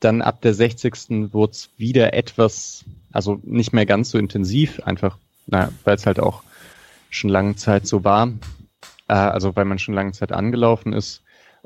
dann 0.00 0.22
ab 0.22 0.40
der 0.42 0.54
60. 0.54 1.32
wurde 1.32 1.52
es 1.52 1.70
wieder 1.76 2.14
etwas, 2.14 2.84
also 3.12 3.38
nicht 3.42 3.72
mehr 3.72 3.86
ganz 3.86 4.10
so 4.10 4.18
intensiv, 4.18 4.80
einfach, 4.80 5.18
naja, 5.46 5.70
weil 5.84 5.96
es 5.96 6.06
halt 6.06 6.20
auch 6.20 6.42
schon 7.14 7.30
lange 7.30 7.56
Zeit 7.56 7.86
so 7.86 8.04
war, 8.04 8.28
äh, 9.08 9.14
also 9.14 9.54
weil 9.56 9.64
man 9.64 9.78
schon 9.78 9.94
lange 9.94 10.12
Zeit 10.12 10.32
angelaufen 10.32 10.92
ist. 10.92 11.22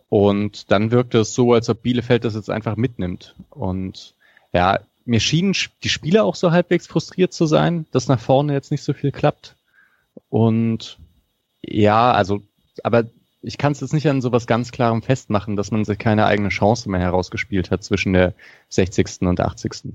Und 0.09 0.71
dann 0.71 0.91
wirkte 0.91 1.19
es 1.19 1.35
so, 1.35 1.53
als 1.53 1.69
ob 1.69 1.83
Bielefeld 1.83 2.25
das 2.25 2.35
jetzt 2.35 2.51
einfach 2.51 2.77
mitnimmt. 2.77 3.35
Und 3.51 4.15
ja, 4.53 4.81
mir 5.05 5.21
schienen 5.21 5.55
die 5.83 5.89
Spieler 5.89 6.25
auch 6.25 6.35
so 6.35 6.51
halbwegs 6.51 6.87
frustriert 6.87 7.33
zu 7.33 7.47
sein, 7.47 7.87
dass 7.93 8.09
nach 8.09 8.21
vorne 8.21 8.53
jetzt 8.53 8.71
nicht 8.71 8.83
so 8.83 8.93
viel 8.93 9.13
klappt. 9.13 9.57
Und 10.31 10.99
ja, 11.63 12.13
also, 12.13 12.43
aber 12.83 13.05
ich 13.43 13.59
kann 13.59 13.73
es 13.73 13.81
jetzt 13.81 13.93
nicht 13.93 14.09
an 14.09 14.21
sowas 14.21 14.47
ganz 14.47 14.73
klarem 14.73 15.03
festmachen, 15.03 15.57
dass 15.57 15.71
man 15.71 15.85
sich 15.85 15.99
keine 15.99 16.27
eigene 16.27 16.49
Chance 16.49 16.91
mehr 16.91 17.01
herausgespielt 17.01 17.71
hat 17.71 17.85
zwischen 17.85 18.13
der 18.13 18.35
60. 18.69 19.23
und 19.23 19.41
80. 19.41 19.95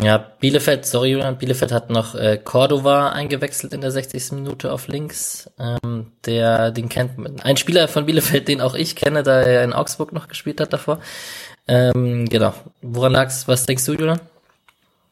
Ja, 0.00 0.18
Bielefeld, 0.38 0.86
sorry 0.86 1.10
Julian, 1.10 1.38
Bielefeld 1.38 1.72
hat 1.72 1.90
noch 1.90 2.14
äh, 2.14 2.38
Cordova 2.42 3.08
eingewechselt 3.08 3.72
in 3.72 3.80
der 3.80 3.90
60. 3.90 4.32
Minute 4.32 4.72
auf 4.72 4.86
links. 4.86 5.50
Ähm, 5.58 6.12
der, 6.24 6.70
den 6.70 6.88
kennt 6.88 7.44
ein 7.44 7.56
Spieler 7.56 7.88
von 7.88 8.06
Bielefeld, 8.06 8.46
den 8.46 8.60
auch 8.60 8.76
ich 8.76 8.94
kenne, 8.94 9.24
da 9.24 9.40
er 9.40 9.64
in 9.64 9.72
Augsburg 9.72 10.12
noch 10.12 10.28
gespielt 10.28 10.60
hat 10.60 10.72
davor. 10.72 11.00
Ähm, 11.66 12.26
genau. 12.26 12.54
Woran 12.80 13.12
lag's? 13.12 13.48
Was 13.48 13.66
denkst 13.66 13.84
du, 13.86 13.92
Julian? 13.94 14.20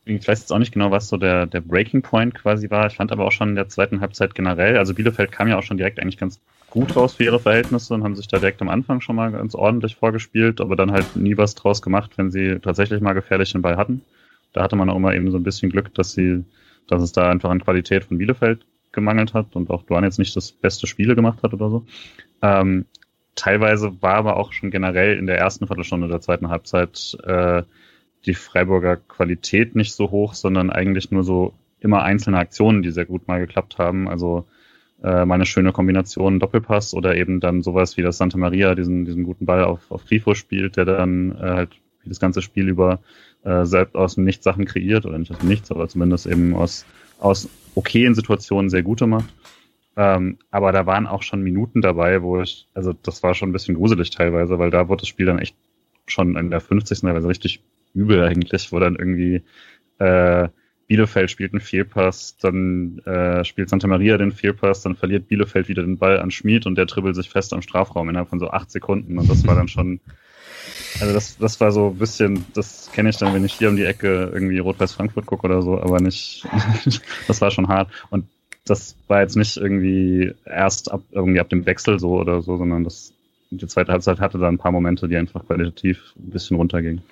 Ich 0.05 0.28
weiß 0.28 0.39
jetzt 0.39 0.53
auch 0.53 0.59
nicht 0.59 0.72
genau, 0.72 0.93
was 0.93 1.09
so 1.09 1.16
der, 1.16 1.47
der 1.47 1.62
Breaking 1.62 2.03
Point 2.03 2.37
quasi 2.37 2.70
war. 2.70 2.87
Ich 2.87 2.95
fand 2.95 3.11
aber 3.11 3.24
auch 3.24 3.32
schon 3.32 3.51
in 3.51 3.55
der 3.57 3.68
zweiten 3.68 4.01
Halbzeit 4.01 4.37
generell, 4.37 4.78
also 4.78 4.95
Bielefeld 4.95 5.32
kam 5.32 5.49
ja 5.49 5.59
auch 5.59 5.64
schon 5.64 5.78
direkt 5.78 5.99
eigentlich 5.99 6.16
ganz 6.16 6.39
gut 6.70 6.95
raus 6.95 7.14
für 7.14 7.24
ihre 7.24 7.41
Verhältnisse 7.41 7.93
und 7.93 8.05
haben 8.05 8.14
sich 8.14 8.28
da 8.28 8.39
direkt 8.39 8.62
am 8.62 8.68
Anfang 8.68 9.01
schon 9.01 9.16
mal 9.16 9.32
ganz 9.32 9.57
ordentlich 9.57 9.97
vorgespielt, 9.97 10.61
aber 10.61 10.76
dann 10.76 10.93
halt 10.93 11.16
nie 11.16 11.37
was 11.37 11.57
draus 11.57 11.82
gemacht, 11.82 12.12
wenn 12.16 12.30
sie 12.30 12.61
tatsächlich 12.61 13.01
mal 13.01 13.14
gefährlich 13.14 13.51
den 13.51 13.62
Ball 13.62 13.76
hatten. 13.76 14.03
Da 14.57 14.63
hatte 14.63 14.75
man 14.75 14.89
auch 14.89 14.97
immer 14.97 15.15
eben 15.15 15.31
so 15.31 15.37
ein 15.37 15.43
bisschen 15.43 15.71
Glück, 15.71 15.93
dass 15.93 16.13
sie, 16.13 16.43
dass 16.89 17.03
es 17.03 17.13
da 17.13 17.29
einfach 17.29 17.51
an 17.51 17.63
Qualität 17.63 18.05
von 18.05 18.17
Bielefeld 18.17 18.65
gemangelt 18.93 19.35
hat 19.35 19.55
und 19.55 19.69
auch 19.69 19.83
Duan 19.83 20.03
jetzt 20.03 20.19
nicht 20.19 20.35
das 20.35 20.51
beste 20.51 20.87
Spiele 20.87 21.15
gemacht 21.15 21.43
hat 21.43 21.53
oder 21.53 21.69
so. 21.69 21.85
Ähm, 22.41 22.87
teilweise 23.35 24.01
war 24.01 24.15
aber 24.15 24.39
auch 24.39 24.55
schon 24.55 24.71
generell 24.71 25.19
in 25.19 25.27
der 25.27 25.37
ersten 25.37 25.67
Viertelstunde 25.67 26.09
der 26.09 26.23
zweiten 26.23 26.49
Halbzeit 26.49 27.19
äh, 27.25 27.65
die 28.25 28.33
Freiburger 28.33 28.97
Qualität 28.97 29.77
nicht 29.77 29.93
so 29.93 30.11
hoch, 30.11 30.33
sondern 30.33 30.71
eigentlich 30.71 31.11
nur 31.11 31.23
so 31.23 31.53
immer 31.81 32.03
einzelne 32.03 32.39
Aktionen, 32.39 32.83
die 32.83 32.93
sehr 32.93 33.05
gut 33.05 33.29
mal 33.29 33.41
geklappt 33.41 33.77
haben. 33.77 34.09
Also 34.09 34.47
äh, 35.03 35.27
meine 35.27 35.45
schöne 35.45 35.73
Kombination 35.73 36.41
Doppelpass 36.41 36.95
oder 36.95 37.15
eben 37.15 37.41
dann 37.41 37.61
sowas 37.61 37.99
wie 37.99 38.03
das 38.03 38.17
Santa 38.17 38.39
Maria 38.39 38.75
diesen, 38.75 39.05
diesen 39.05 39.25
guten 39.25 39.45
Ball 39.45 39.65
auf, 39.65 39.91
auf 39.91 40.07
Grifo 40.07 40.33
spielt, 40.33 40.79
der 40.79 40.87
dann 40.87 41.33
äh, 41.33 41.51
halt 41.51 41.77
das 42.07 42.21
ganze 42.21 42.41
Spiel 42.41 42.69
über 42.69 43.01
äh, 43.47 43.64
selbst 43.64 43.94
aus 43.94 44.16
dem 44.16 44.24
Nichts 44.24 44.44
Sachen 44.44 44.64
kreiert, 44.64 45.07
oder 45.07 45.18
nicht 45.18 45.30
aus 45.30 45.38
dem 45.38 45.49
Nichts, 45.49 45.70
aber 45.70 45.88
zumindest 45.88 46.26
eben 46.26 46.55
aus, 46.55 46.84
aus 47.20 47.49
okayen 47.76 48.14
Situationen 48.14 48.70
sehr 48.70 48.82
gute 48.82 49.07
macht. 49.07 49.32
Ähm, 49.97 50.38
aber 50.51 50.72
da 50.72 50.84
waren 50.84 51.07
auch 51.07 51.22
schon 51.22 51.42
Minuten 51.42 51.80
dabei, 51.80 52.22
wo 52.22 52.42
ich, 52.42 52.68
also 52.74 52.92
das 52.92 53.22
war 53.22 53.34
schon 53.34 53.51
ein 53.51 53.53
bisschen 53.53 53.76
gruselig 53.76 54.11
teilweise, 54.11 54.59
weil 54.59 54.70
da 54.70 54.88
wurde 54.88 55.03
das 55.03 55.09
Spiel 55.09 55.26
dann 55.26 55.38
echt 55.38 55.57
schon 56.07 56.36
in 56.36 56.51
der 56.51 56.61
50. 56.61 57.01
teilweise 57.01 57.28
richtig 57.28 57.62
übel 57.94 58.22
eigentlich, 58.22 58.72
wo 58.72 58.78
dann 58.78 58.97
irgendwie 58.97 59.42
äh, 59.99 60.49
Bielefeld 60.88 61.30
spielt 61.30 61.53
einen 61.53 61.61
Fehlpass, 61.61 62.36
dann 62.36 62.99
äh, 63.07 63.44
spielt 63.44 63.70
Santa 63.70 63.86
Maria 63.86 64.18
den 64.18 64.32
Fehlpass, 64.32 64.82
dann 64.82 64.97
verliert 64.97 65.28
Bielefeld 65.28 65.68
wieder 65.68 65.82
den 65.82 65.99
Ball 65.99 66.20
an 66.20 66.30
Schmid 66.30 66.66
und 66.66 66.76
der 66.76 66.86
dribbelt 66.86 67.16
sich 67.16 67.30
fest 67.30 67.53
am 67.53 67.62
Strafraum 67.62 68.09
innerhalb 68.09 68.28
von 68.28 68.38
so 68.38 68.51
acht 68.51 68.70
Sekunden 68.70 69.18
und 69.18 69.30
das 69.30 69.47
war 69.47 69.55
dann 69.55 69.68
schon 69.68 70.01
also 71.01 71.12
das, 71.12 71.39
das 71.39 71.61
war 71.61 71.73
so 71.73 71.89
ein 71.89 71.99
bisschen, 71.99 72.45
das 72.55 72.91
kenne 72.93 73.11
ich 73.11 73.17
dann, 73.17 73.35
wenn 73.35 73.45
ich 73.45 73.55
hier 73.55 73.69
um 73.69 73.77
die 73.77 73.85
Ecke 73.85 74.31
irgendwie 74.33 74.59
Rot-Weiß 74.59 74.93
Frankfurt 74.93 75.27
gucke 75.27 75.47
oder 75.47 75.62
so, 75.62 75.81
aber 75.81 76.01
nicht, 76.01 76.47
das 77.27 77.41
war 77.41 77.51
schon 77.51 77.69
hart. 77.69 77.91
Und 78.11 78.27
das 78.64 78.97
war 79.07 79.21
jetzt 79.21 79.37
nicht 79.37 79.57
irgendwie 79.57 80.35
erst 80.45 80.91
ab, 80.91 81.03
irgendwie 81.12 81.41
ab 81.41 81.49
dem 81.49 81.67
Wechsel 81.67 81.99
so 81.99 82.19
oder 82.19 82.43
so, 82.43 82.57
sondern 82.57 82.85
das, 82.85 83.12
die 83.51 83.67
zweite 83.67 83.93
Halbzeit 83.93 84.21
hatte 84.21 84.39
da 84.39 84.49
ein 84.49 84.59
paar 84.59 84.73
Momente, 84.73 85.09
die 85.09 85.17
einfach 85.17 85.47
qualitativ 85.47 86.14
ein 86.19 86.31
bisschen 86.31 86.57
runtergingen. 86.57 87.03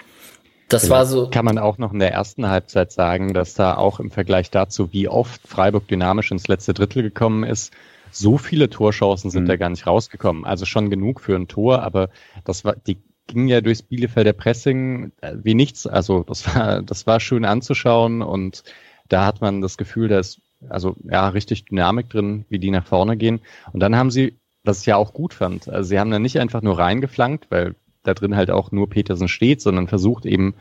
Das 0.69 0.91
war 0.91 1.07
so. 1.07 1.29
Kann 1.31 1.45
man 1.45 1.59
auch 1.59 1.79
noch 1.79 1.93
in 1.93 1.99
der 1.99 2.13
ersten 2.13 2.49
Halbzeit 2.49 2.91
sagen, 2.91 3.35
dass 3.35 3.55
da 3.55 3.77
auch 3.77 4.01
im 4.01 4.11
Vergleich 4.11 4.51
dazu, 4.51 4.93
wie 4.93 5.09
oft 5.09 5.47
Freiburg 5.47 5.87
dynamisch 5.87 6.33
ins 6.33 6.49
letzte 6.49 6.75
Drittel 6.75 7.03
gekommen 7.03 7.45
ist, 7.45 7.73
so 8.11 8.39
viele 8.39 8.71
Torchancen 8.71 9.31
sind 9.31 9.45
mhm. 9.45 9.49
da 9.49 9.57
gar 9.57 9.69
nicht 9.69 9.87
rausgekommen. 9.87 10.45
Also 10.45 10.65
schon 10.65 10.91
genug 10.91 11.21
für 11.21 11.37
ein 11.37 11.49
Tor, 11.49 11.83
aber 11.83 12.09
das 12.45 12.65
war 12.65 12.77
die 12.87 12.99
ging 13.27 13.49
ja 13.49 13.61
durchs 13.61 13.83
Bielefelder 13.83 14.33
Pressing 14.33 15.13
äh, 15.21 15.35
wie 15.43 15.55
nichts. 15.55 15.87
Also 15.87 16.23
das 16.23 16.55
war, 16.55 16.83
das 16.83 17.07
war 17.07 17.21
schön 17.21 17.45
anzuschauen 17.45 18.23
und 18.23 18.65
da 19.09 19.27
hat 19.27 19.41
man 19.41 19.61
das 19.61 19.77
Gefühl, 19.77 20.09
da 20.09 20.19
ist 20.19 20.41
also 20.69 20.97
ja 21.05 21.29
richtig 21.29 21.67
Dynamik 21.67 22.09
drin, 22.09 22.45
wie 22.49 22.59
die 22.59 22.71
nach 22.71 22.87
vorne 22.87 23.17
gehen. 23.17 23.41
Und 23.73 23.81
dann 23.81 23.97
haben 23.97 24.11
sie, 24.11 24.37
was 24.63 24.81
ich 24.81 24.87
ja 24.87 24.97
auch 24.97 25.13
gut 25.13 25.35
fand, 25.35 25.69
also 25.69 25.89
sie 25.89 25.99
haben 25.99 26.11
dann 26.11 26.23
nicht 26.23 26.39
einfach 26.39 26.63
nur 26.63 26.79
reingeflankt, 26.79 27.51
weil 27.51 27.75
da 28.03 28.15
drin 28.15 28.37
halt 28.37 28.51
auch 28.51 28.71
nur 28.71 28.89
Petersen 28.89 29.29
steht, 29.29 29.61
sondern 29.61 29.89
versucht 29.89 30.27
eben 30.27 30.55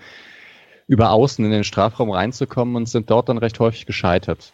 über 0.88 1.11
außen 1.11 1.43
in 1.43 1.51
den 1.51 1.64
Strafraum 1.64 2.09
reinzukommen 2.09 2.76
und 2.76 2.89
sind 2.89 3.09
dort 3.09 3.30
dann 3.30 3.38
recht 3.38 3.59
häufig 3.59 3.86
gescheitert. 3.86 4.53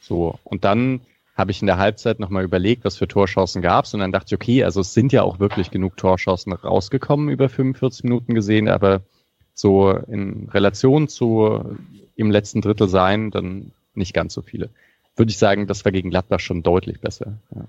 So. 0.00 0.38
Und 0.44 0.64
dann 0.64 1.00
habe 1.40 1.50
ich 1.50 1.60
in 1.60 1.66
der 1.66 1.78
Halbzeit 1.78 2.20
nochmal 2.20 2.44
überlegt, 2.44 2.84
was 2.84 2.96
für 2.96 3.08
Torchancen 3.08 3.62
gab 3.62 3.86
es 3.86 3.94
und 3.94 4.00
dann 4.00 4.12
dachte 4.12 4.26
ich, 4.28 4.34
okay, 4.34 4.62
also 4.62 4.80
es 4.80 4.94
sind 4.94 5.12
ja 5.12 5.22
auch 5.22 5.40
wirklich 5.40 5.72
genug 5.72 5.96
Torchancen 5.96 6.52
rausgekommen 6.52 7.30
über 7.30 7.48
45 7.48 8.04
Minuten 8.04 8.34
gesehen, 8.34 8.68
aber 8.68 9.00
so 9.54 9.90
in 9.90 10.48
Relation 10.52 11.08
zu 11.08 11.76
im 12.14 12.30
letzten 12.30 12.60
Drittel 12.60 12.88
sein, 12.88 13.30
dann 13.30 13.72
nicht 13.94 14.14
ganz 14.14 14.34
so 14.34 14.42
viele. 14.42 14.70
Würde 15.16 15.30
ich 15.30 15.38
sagen, 15.38 15.66
das 15.66 15.84
war 15.84 15.92
gegen 15.92 16.10
Gladbach 16.10 16.40
schon 16.40 16.62
deutlich 16.62 17.00
besser. 17.00 17.32
Ja. 17.54 17.64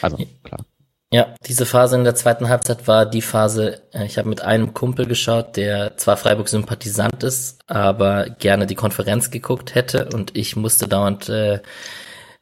Also, 0.00 0.18
klar. 0.44 0.64
Ja, 1.10 1.34
diese 1.46 1.66
Phase 1.66 1.96
in 1.96 2.04
der 2.04 2.14
zweiten 2.14 2.48
Halbzeit 2.48 2.88
war 2.88 3.04
die 3.04 3.20
Phase, 3.20 3.82
äh, 3.92 4.06
ich 4.06 4.16
habe 4.16 4.30
mit 4.30 4.40
einem 4.40 4.72
Kumpel 4.72 5.06
geschaut, 5.06 5.56
der 5.56 5.96
zwar 5.98 6.16
Freiburg-Sympathisant 6.16 7.22
ist, 7.22 7.60
aber 7.66 8.30
gerne 8.30 8.66
die 8.66 8.74
Konferenz 8.74 9.30
geguckt 9.30 9.74
hätte 9.74 10.08
und 10.14 10.34
ich 10.36 10.56
musste 10.56 10.88
dauernd 10.88 11.28
äh, 11.28 11.60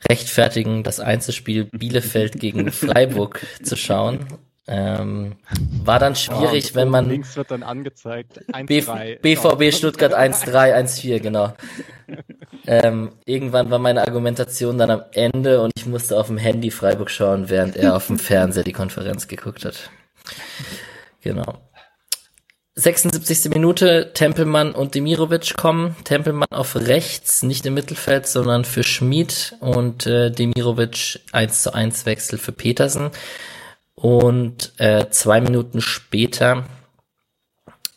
rechtfertigen, 0.09 0.82
das 0.82 1.01
Einzelspiel 1.01 1.64
Bielefeld 1.72 2.38
gegen 2.38 2.72
Freiburg 2.72 3.44
zu 3.62 3.76
schauen. 3.76 4.26
Ähm, 4.66 5.36
war 5.82 5.98
dann 5.98 6.14
schwierig, 6.14 6.70
oh, 6.72 6.74
wenn 6.76 6.90
man 6.90 7.09
links 7.09 7.34
wird 7.36 7.51
dann 7.51 7.64
angezeigt 7.64 8.40
1, 8.53 8.68
BVB 8.68 9.74
Stuttgart 9.74 10.14
1-3, 10.14 10.76
1-4, 10.76 11.18
genau. 11.18 11.55
ähm, 12.68 13.11
irgendwann 13.24 13.70
war 13.70 13.80
meine 13.80 14.03
Argumentation 14.03 14.78
dann 14.78 14.90
am 14.90 15.03
Ende 15.12 15.61
und 15.61 15.72
ich 15.74 15.86
musste 15.86 16.16
auf 16.16 16.28
dem 16.28 16.38
Handy 16.38 16.70
Freiburg 16.70 17.11
schauen, 17.11 17.48
während 17.48 17.74
er 17.74 17.96
auf 17.96 18.07
dem 18.07 18.18
Fernseher 18.18 18.62
die 18.62 18.72
Konferenz 18.72 19.26
geguckt 19.26 19.64
hat. 19.64 19.90
Genau. 21.22 21.59
76. 22.80 23.50
Minute, 23.50 24.12
Tempelmann 24.14 24.72
und 24.72 24.94
Demirovic 24.94 25.56
kommen. 25.56 25.96
Tempelmann 26.04 26.48
auf 26.50 26.76
rechts, 26.76 27.42
nicht 27.42 27.66
im 27.66 27.74
Mittelfeld, 27.74 28.26
sondern 28.26 28.64
für 28.64 28.82
Schmid 28.82 29.54
und 29.60 30.06
äh, 30.06 30.30
Demirovic 30.30 31.20
1 31.32 31.62
zu 31.62 31.74
1 31.74 32.06
Wechsel 32.06 32.38
für 32.38 32.52
Petersen. 32.52 33.10
Und 33.94 34.72
äh, 34.78 35.10
zwei 35.10 35.42
Minuten 35.42 35.82
später 35.82 36.64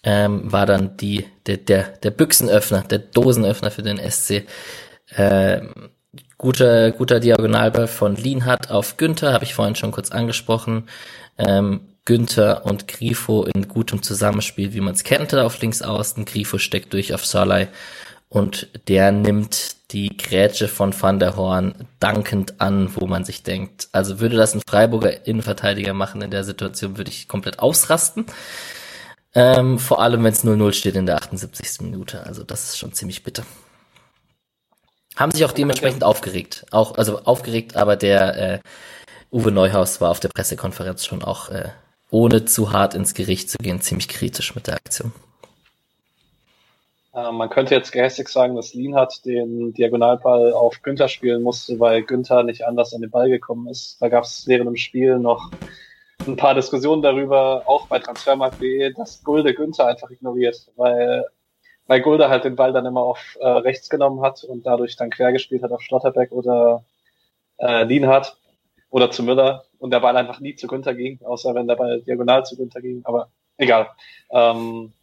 ähm, 0.04 0.52
war 0.52 0.66
dann 0.66 0.98
die, 0.98 1.28
der, 1.46 1.58
der, 1.58 1.84
der 1.84 2.12
Büchsenöffner, 2.12 2.82
der 2.82 3.00
Dosenöffner 3.00 3.72
für 3.72 3.84
den 3.84 3.98
SC. 3.98 4.44
Äh, 5.16 5.62
guter, 6.38 6.92
guter 6.92 7.22
Diagonalball 7.22 7.88
von 7.88 8.18
Lienhardt 8.18 8.70
auf 8.70 8.98
Günther, 8.98 9.32
habe 9.32 9.46
ich 9.46 9.54
vorhin 9.56 9.76
schon 9.76 9.92
kurz 9.92 10.12
angesprochen. 10.12 10.90
Ähm, 11.38 11.93
Günther 12.06 12.66
und 12.66 12.88
Grifo 12.88 13.44
in 13.44 13.68
gutem 13.68 14.04
Zusammenspiel, 14.04 14.74
wie 14.74 14.82
man 14.82 14.94
es 14.94 15.04
kennt, 15.04 15.34
auf 15.34 15.60
links 15.62 15.82
außen. 15.82 16.26
Grifo 16.26 16.58
steckt 16.58 16.94
durch 16.94 17.14
auf 17.14 17.26
Salai 17.26 17.70
und 18.30 18.68
der 18.88 19.12
nimmt 19.12 19.76
die 19.92 20.18
Grätsche 20.18 20.68
von 20.68 21.00
Van 21.00 21.20
der 21.20 21.36
Horn 21.36 21.88
dankend 22.00 22.60
an, 22.60 22.96
wo 22.96 23.06
man 23.06 23.26
sich 23.26 23.44
denkt, 23.44 23.90
also 23.92 24.20
würde 24.20 24.36
das 24.36 24.56
ein 24.56 24.62
Freiburger 24.68 25.28
Innenverteidiger 25.28 25.94
machen 25.94 26.22
in 26.22 26.32
der 26.32 26.44
Situation, 26.44 26.98
würde 26.98 27.12
ich 27.12 27.28
komplett 27.28 27.60
ausrasten. 27.60 28.26
Ähm, 29.36 29.80
vor 29.80 30.02
allem, 30.02 30.24
wenn 30.24 30.34
es 30.34 30.44
0-0 30.44 30.74
steht 30.74 30.96
in 30.96 31.06
der 31.06 31.18
78. 31.18 31.82
Minute. 31.82 32.26
Also 32.26 32.44
das 32.44 32.64
ist 32.64 32.78
schon 32.78 32.94
ziemlich 32.94 33.24
bitter. 33.24 33.44
Haben 35.16 35.32
sich 35.32 35.46
auch 35.46 35.52
dementsprechend 35.52 36.04
aufgeregt. 36.04 36.66
Auch, 36.72 36.98
also 36.98 37.24
aufgeregt, 37.24 37.76
aber 37.76 37.96
der 37.96 38.38
äh, 38.38 38.60
Uwe 39.32 39.52
Neuhaus 39.52 40.02
war 40.02 40.10
auf 40.10 40.20
der 40.20 40.30
Pressekonferenz 40.30 41.06
schon 41.06 41.24
auch, 41.24 41.50
äh, 41.50 41.70
ohne 42.14 42.46
zu 42.46 42.72
hart 42.72 42.94
ins 42.94 43.16
Gericht 43.16 43.50
zu 43.50 43.58
gehen, 43.58 43.82
ziemlich 43.82 44.08
kritisch 44.08 44.54
mit 44.54 44.68
der 44.68 44.76
Aktion. 44.76 45.12
Äh, 47.16 47.32
man 47.32 47.50
könnte 47.50 47.74
jetzt 47.74 47.92
gehässig 47.92 48.30
sagen, 48.30 48.56
dass 48.56 48.76
Lienhardt 48.76 49.26
den 49.26 49.74
Diagonalball 49.74 50.54
auf 50.54 50.84
Günther 50.84 51.08
spielen 51.08 51.42
musste, 51.42 51.80
weil 51.80 52.04
Günther 52.04 52.44
nicht 52.44 52.66
anders 52.68 52.94
an 52.94 53.02
den 53.02 53.10
Ball 53.10 53.30
gekommen 53.30 53.68
ist. 53.68 54.00
Da 54.00 54.10
gab 54.10 54.26
es 54.26 54.48
während 54.48 54.68
dem 54.68 54.76
Spiel 54.76 55.18
noch 55.18 55.50
ein 56.28 56.36
paar 56.36 56.54
Diskussionen 56.54 57.02
darüber, 57.02 57.64
auch 57.66 57.88
bei 57.88 57.98
Transfermarkt.de, 57.98 58.94
dass 58.94 59.24
Gulde 59.24 59.56
Günther 59.56 59.88
einfach 59.88 60.12
ignoriert, 60.12 60.72
weil, 60.76 61.26
weil 61.88 62.02
Gulde 62.02 62.30
halt 62.30 62.44
den 62.44 62.56
Ball 62.56 62.74
dann 62.74 62.86
immer 62.86 63.02
auf 63.02 63.38
äh, 63.40 63.48
rechts 63.48 63.90
genommen 63.90 64.22
hat 64.22 64.44
und 64.44 64.68
dadurch 64.68 64.96
dann 64.98 65.10
quer 65.10 65.32
gespielt 65.32 65.64
hat 65.64 65.72
auf 65.72 65.82
Schlotterbeck 65.82 66.32
oder 66.32 66.86
äh, 67.58 67.84
Lienhardt 67.86 68.38
oder 68.94 69.10
zu 69.10 69.24
Müller 69.24 69.66
und 69.80 69.90
der 69.90 70.02
Ball 70.02 70.16
einfach 70.16 70.40
nie 70.40 70.54
zu 70.54 70.68
Günther 70.68 70.94
ging, 70.94 71.20
außer 71.26 71.56
wenn 71.56 71.68
der 71.68 71.76
Ball 71.76 72.02
diagonal 72.02 72.46
zu 72.46 72.56
Günther 72.56 72.80
ging, 72.80 73.02
aber 73.06 73.32
egal. 73.58 73.90
Ähm, 74.30 74.94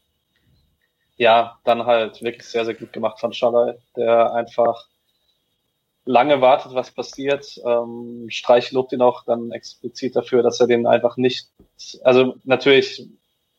ja, 1.16 1.58
dann 1.64 1.86
halt 1.86 2.22
wirklich 2.22 2.44
sehr, 2.44 2.64
sehr 2.64 2.74
gut 2.74 2.92
gemacht 2.92 3.18
von 3.18 3.32
Schaller, 3.32 3.78
der 3.96 4.32
einfach 4.32 4.86
lange 6.04 6.40
wartet, 6.40 6.72
was 6.72 6.92
passiert. 6.92 7.60
Ähm, 7.66 8.26
Streich 8.30 8.70
lobt 8.70 8.92
ihn 8.92 9.02
auch 9.02 9.24
dann 9.24 9.50
explizit 9.50 10.14
dafür, 10.14 10.44
dass 10.44 10.60
er 10.60 10.68
den 10.68 10.86
einfach 10.86 11.16
nicht, 11.16 11.48
also 12.04 12.36
natürlich, 12.44 13.08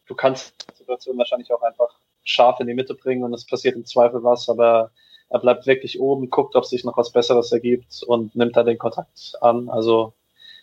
du 0.05 0.15
kannst 0.15 0.65
die 0.71 0.77
Situation 0.77 1.17
wahrscheinlich 1.17 1.51
auch 1.51 1.61
einfach 1.61 1.99
scharf 2.23 2.61
in 2.61 2.67
die 2.67 2.73
Mitte 2.73 2.95
bringen 2.95 3.25
und 3.25 3.33
es 3.33 3.45
passiert 3.45 3.75
im 3.75 3.85
Zweifel 3.85 4.23
was, 4.23 4.47
aber 4.47 4.91
er 5.27 5.39
bleibt 5.39 5.67
wirklich 5.67 5.99
oben, 5.99 6.29
guckt, 6.29 6.55
ob 6.55 6.65
sich 6.65 6.85
noch 6.85 6.95
was 6.95 7.11
Besseres 7.11 7.51
ergibt 7.51 8.01
und 8.03 8.33
nimmt 8.33 8.55
da 8.55 8.63
den 8.63 8.77
Kontakt 8.77 9.33
an. 9.41 9.69
Also 9.69 10.13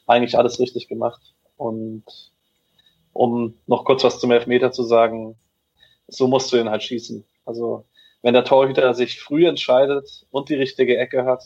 eigentlich 0.08 0.36
alles 0.36 0.58
richtig 0.58 0.88
gemacht. 0.88 1.34
Und 1.56 2.04
um 3.12 3.54
noch 3.66 3.84
kurz 3.84 4.04
was 4.04 4.20
zum 4.20 4.30
Elfmeter 4.30 4.72
zu 4.72 4.82
sagen, 4.82 5.36
so 6.08 6.26
musst 6.26 6.52
du 6.52 6.56
ihn 6.56 6.70
halt 6.70 6.82
schießen. 6.82 7.24
Also 7.44 7.84
wenn 8.22 8.34
der 8.34 8.44
Torhüter 8.44 8.94
sich 8.94 9.20
früh 9.20 9.46
entscheidet 9.46 10.26
und 10.30 10.48
die 10.48 10.54
richtige 10.54 10.96
Ecke 10.96 11.24
hat, 11.24 11.44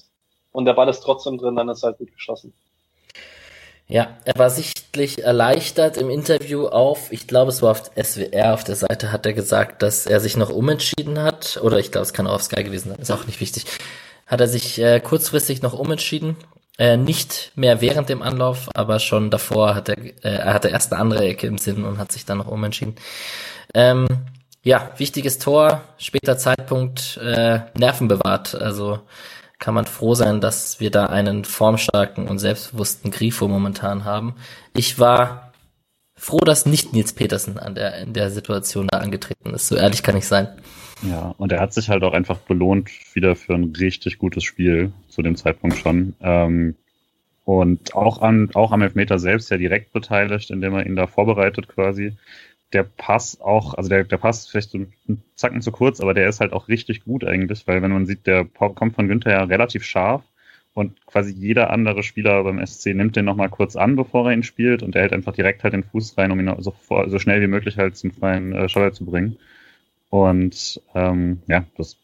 und 0.53 0.67
der 0.67 0.75
Ball 0.75 0.89
ist 0.89 1.01
trotzdem 1.01 1.39
drin, 1.39 1.57
dann 1.57 1.69
ist 1.69 1.83
er 1.83 1.89
halt 1.89 1.99
gut 1.99 2.13
geschossen. 2.13 2.53
Ja, 3.89 4.17
er 4.25 4.39
war 4.39 4.49
sichtlich 4.49 5.25
erleichtert 5.25 5.97
im 5.97 6.09
Interview 6.09 6.67
auf, 6.67 7.13
ich 7.13 7.27
glaube, 7.27 7.51
es 7.51 7.63
war 7.63 7.73
auf 7.73 7.91
SWR 8.01 8.55
auf 8.55 8.65
der 8.65 8.77
Seite, 8.77 9.13
hat 9.13 9.27
er 9.27 9.33
gesagt, 9.33 9.83
dass 9.83 10.07
er 10.07 10.21
sich 10.21 10.37
noch 10.37 10.51
umentschieden 10.51 11.21
hat, 11.21 11.59
oder 11.63 11.79
ich 11.79 11.91
glaube, 11.91 12.05
es 12.05 12.13
kann 12.13 12.27
auch 12.27 12.35
auf 12.35 12.43
Sky 12.43 12.63
gewesen 12.63 12.91
sein, 12.91 12.99
ist 13.01 13.11
auch 13.11 13.27
nicht 13.27 13.41
wichtig. 13.41 13.65
Hat 14.27 14.41
er 14.41 14.49
sich 14.49 14.79
äh, 14.79 15.01
kurzfristig 15.01 15.63
noch 15.63 15.79
umentschieden, 15.79 16.37
äh, 16.79 16.97
nicht 16.97 17.53
mehr 17.55 17.81
während 17.81 18.09
dem 18.09 18.23
Anlauf, 18.23 18.69
aber 18.75 18.99
schon 18.99 19.31
davor 19.31 19.75
hat 19.75 19.89
er, 19.89 19.99
äh, 19.99 20.13
er 20.23 20.55
hatte 20.55 20.69
erst 20.69 20.93
eine 20.93 21.01
andere 21.01 21.25
Ecke 21.25 21.47
im 21.47 21.59
Sinn 21.59 21.85
und 21.85 21.99
hat 21.99 22.13
sich 22.13 22.25
dann 22.25 22.39
noch 22.39 22.49
umentschieden. 22.49 22.97
Ähm, 23.75 24.07
ja, 24.63 24.93
wichtiges 24.97 25.39
Tor, 25.39 25.83
später 25.99 26.39
Zeitpunkt, 26.39 27.19
äh, 27.19 27.61
Nerven 27.75 28.09
bewahrt, 28.09 28.55
also 28.55 29.01
kann 29.59 29.75
man 29.75 29.87
froh 29.87 30.15
sein, 30.15 30.41
dass 30.41 30.81
wir 30.81 30.91
da 30.91 31.07
einen 31.07 31.45
formstarken 31.45 32.27
und 32.27 32.39
selbstbewussten 32.39 33.11
Grifo 33.11 33.47
momentan 33.49 34.05
haben. 34.05 34.35
Ich 34.75 34.99
war 34.99 35.53
froh, 36.17 36.39
dass 36.39 36.67
nicht 36.67 36.93
Nils 36.93 37.13
Petersen 37.13 37.59
an 37.59 37.75
der, 37.75 37.99
in 37.99 38.13
der 38.13 38.31
Situation 38.31 38.89
da 38.89 38.99
angetreten 38.99 39.55
ist. 39.55 39.69
So 39.69 39.77
ehrlich 39.77 40.03
kann 40.03 40.17
ich 40.17 40.27
sein. 40.27 40.49
Ja, 41.03 41.35
und 41.39 41.53
er 41.53 41.61
hat 41.61 41.73
sich 41.73 41.89
halt 41.89 42.05
auch 42.05 42.13
einfach 42.13 42.39
belohnt 42.39 42.91
wieder 43.15 43.35
für 43.35 43.55
ein 43.55 43.75
richtig 43.79 44.19
gutes 44.19 44.45
Spiel 44.45 44.93
zu 45.09 45.23
dem 45.23 45.37
Zeitpunkt 45.37 45.77
schon. 45.77 46.15
Ähm, 46.21 46.77
und 47.45 47.95
auch 47.95 48.23
an, 48.23 48.51
auch 48.55 48.71
am 48.71 48.83
Elfmeter 48.83 49.19
selbst 49.19 49.51
ja 49.51 49.57
direkt 49.57 49.93
beteiligt, 49.93 50.51
indem 50.51 50.75
er 50.75 50.87
ihn 50.87 50.95
da 50.95 51.09
vorbereitet 51.09 51.67
quasi 51.67 52.13
der 52.73 52.85
Pass 52.85 53.41
auch, 53.41 53.75
also 53.75 53.89
der, 53.89 54.05
der 54.05 54.17
Pass 54.17 54.49
vielleicht 54.49 54.71
so 54.71 54.79
einen 54.79 55.23
Zacken 55.35 55.61
zu 55.61 55.73
kurz, 55.73 56.01
aber 56.01 56.15
der 56.15 56.29
ist 56.29 56.41
halt 56.41 56.53
auch 56.53 56.69
richtig 56.69 57.05
gut 57.05 57.25
eigentlich, 57.25 57.67
weil 57.67 57.83
wenn 57.83 57.93
man 57.93 58.07
sieht, 58.07 58.27
der 58.27 58.45
kommt 58.45 58.95
von 58.95 59.09
Günther 59.09 59.33
ja 59.33 59.45
relativ 59.45 59.85
scharf 59.85 60.23
und 60.75 61.05
quasi 61.07 61.33
jeder 61.33 61.71
andere 61.71 62.03
Spieler 62.03 62.43
beim 62.45 62.65
SC 62.65 62.95
nimmt 62.95 63.17
den 63.17 63.27
nochmal 63.27 63.51
kurz 63.51 63.77
an, 63.77 63.97
bevor 63.97 64.27
er 64.27 64.35
ihn 64.35 64.43
spielt 64.43 64.83
und 64.83 64.95
er 64.95 65.03
hält 65.03 65.13
einfach 65.13 65.35
direkt 65.35 65.65
halt 65.65 65.75
den 65.75 65.85
Fuß 65.85 66.17
rein, 66.17 66.33
um 66.33 66.41
ihn 66.41 66.55
so, 66.61 66.75
so 66.89 67.19
schnell 67.19 67.43
wie 67.43 67.47
möglich 67.47 67.77
halt 67.77 67.97
zum 67.97 68.11
freien 68.11 68.53
äh, 68.53 68.69
Scholler 68.69 68.93
zu 68.93 69.05
bringen. 69.05 69.37
Und 70.13 70.79
ähm, 70.95 71.41
ja, 71.47 71.65
das 71.79 71.97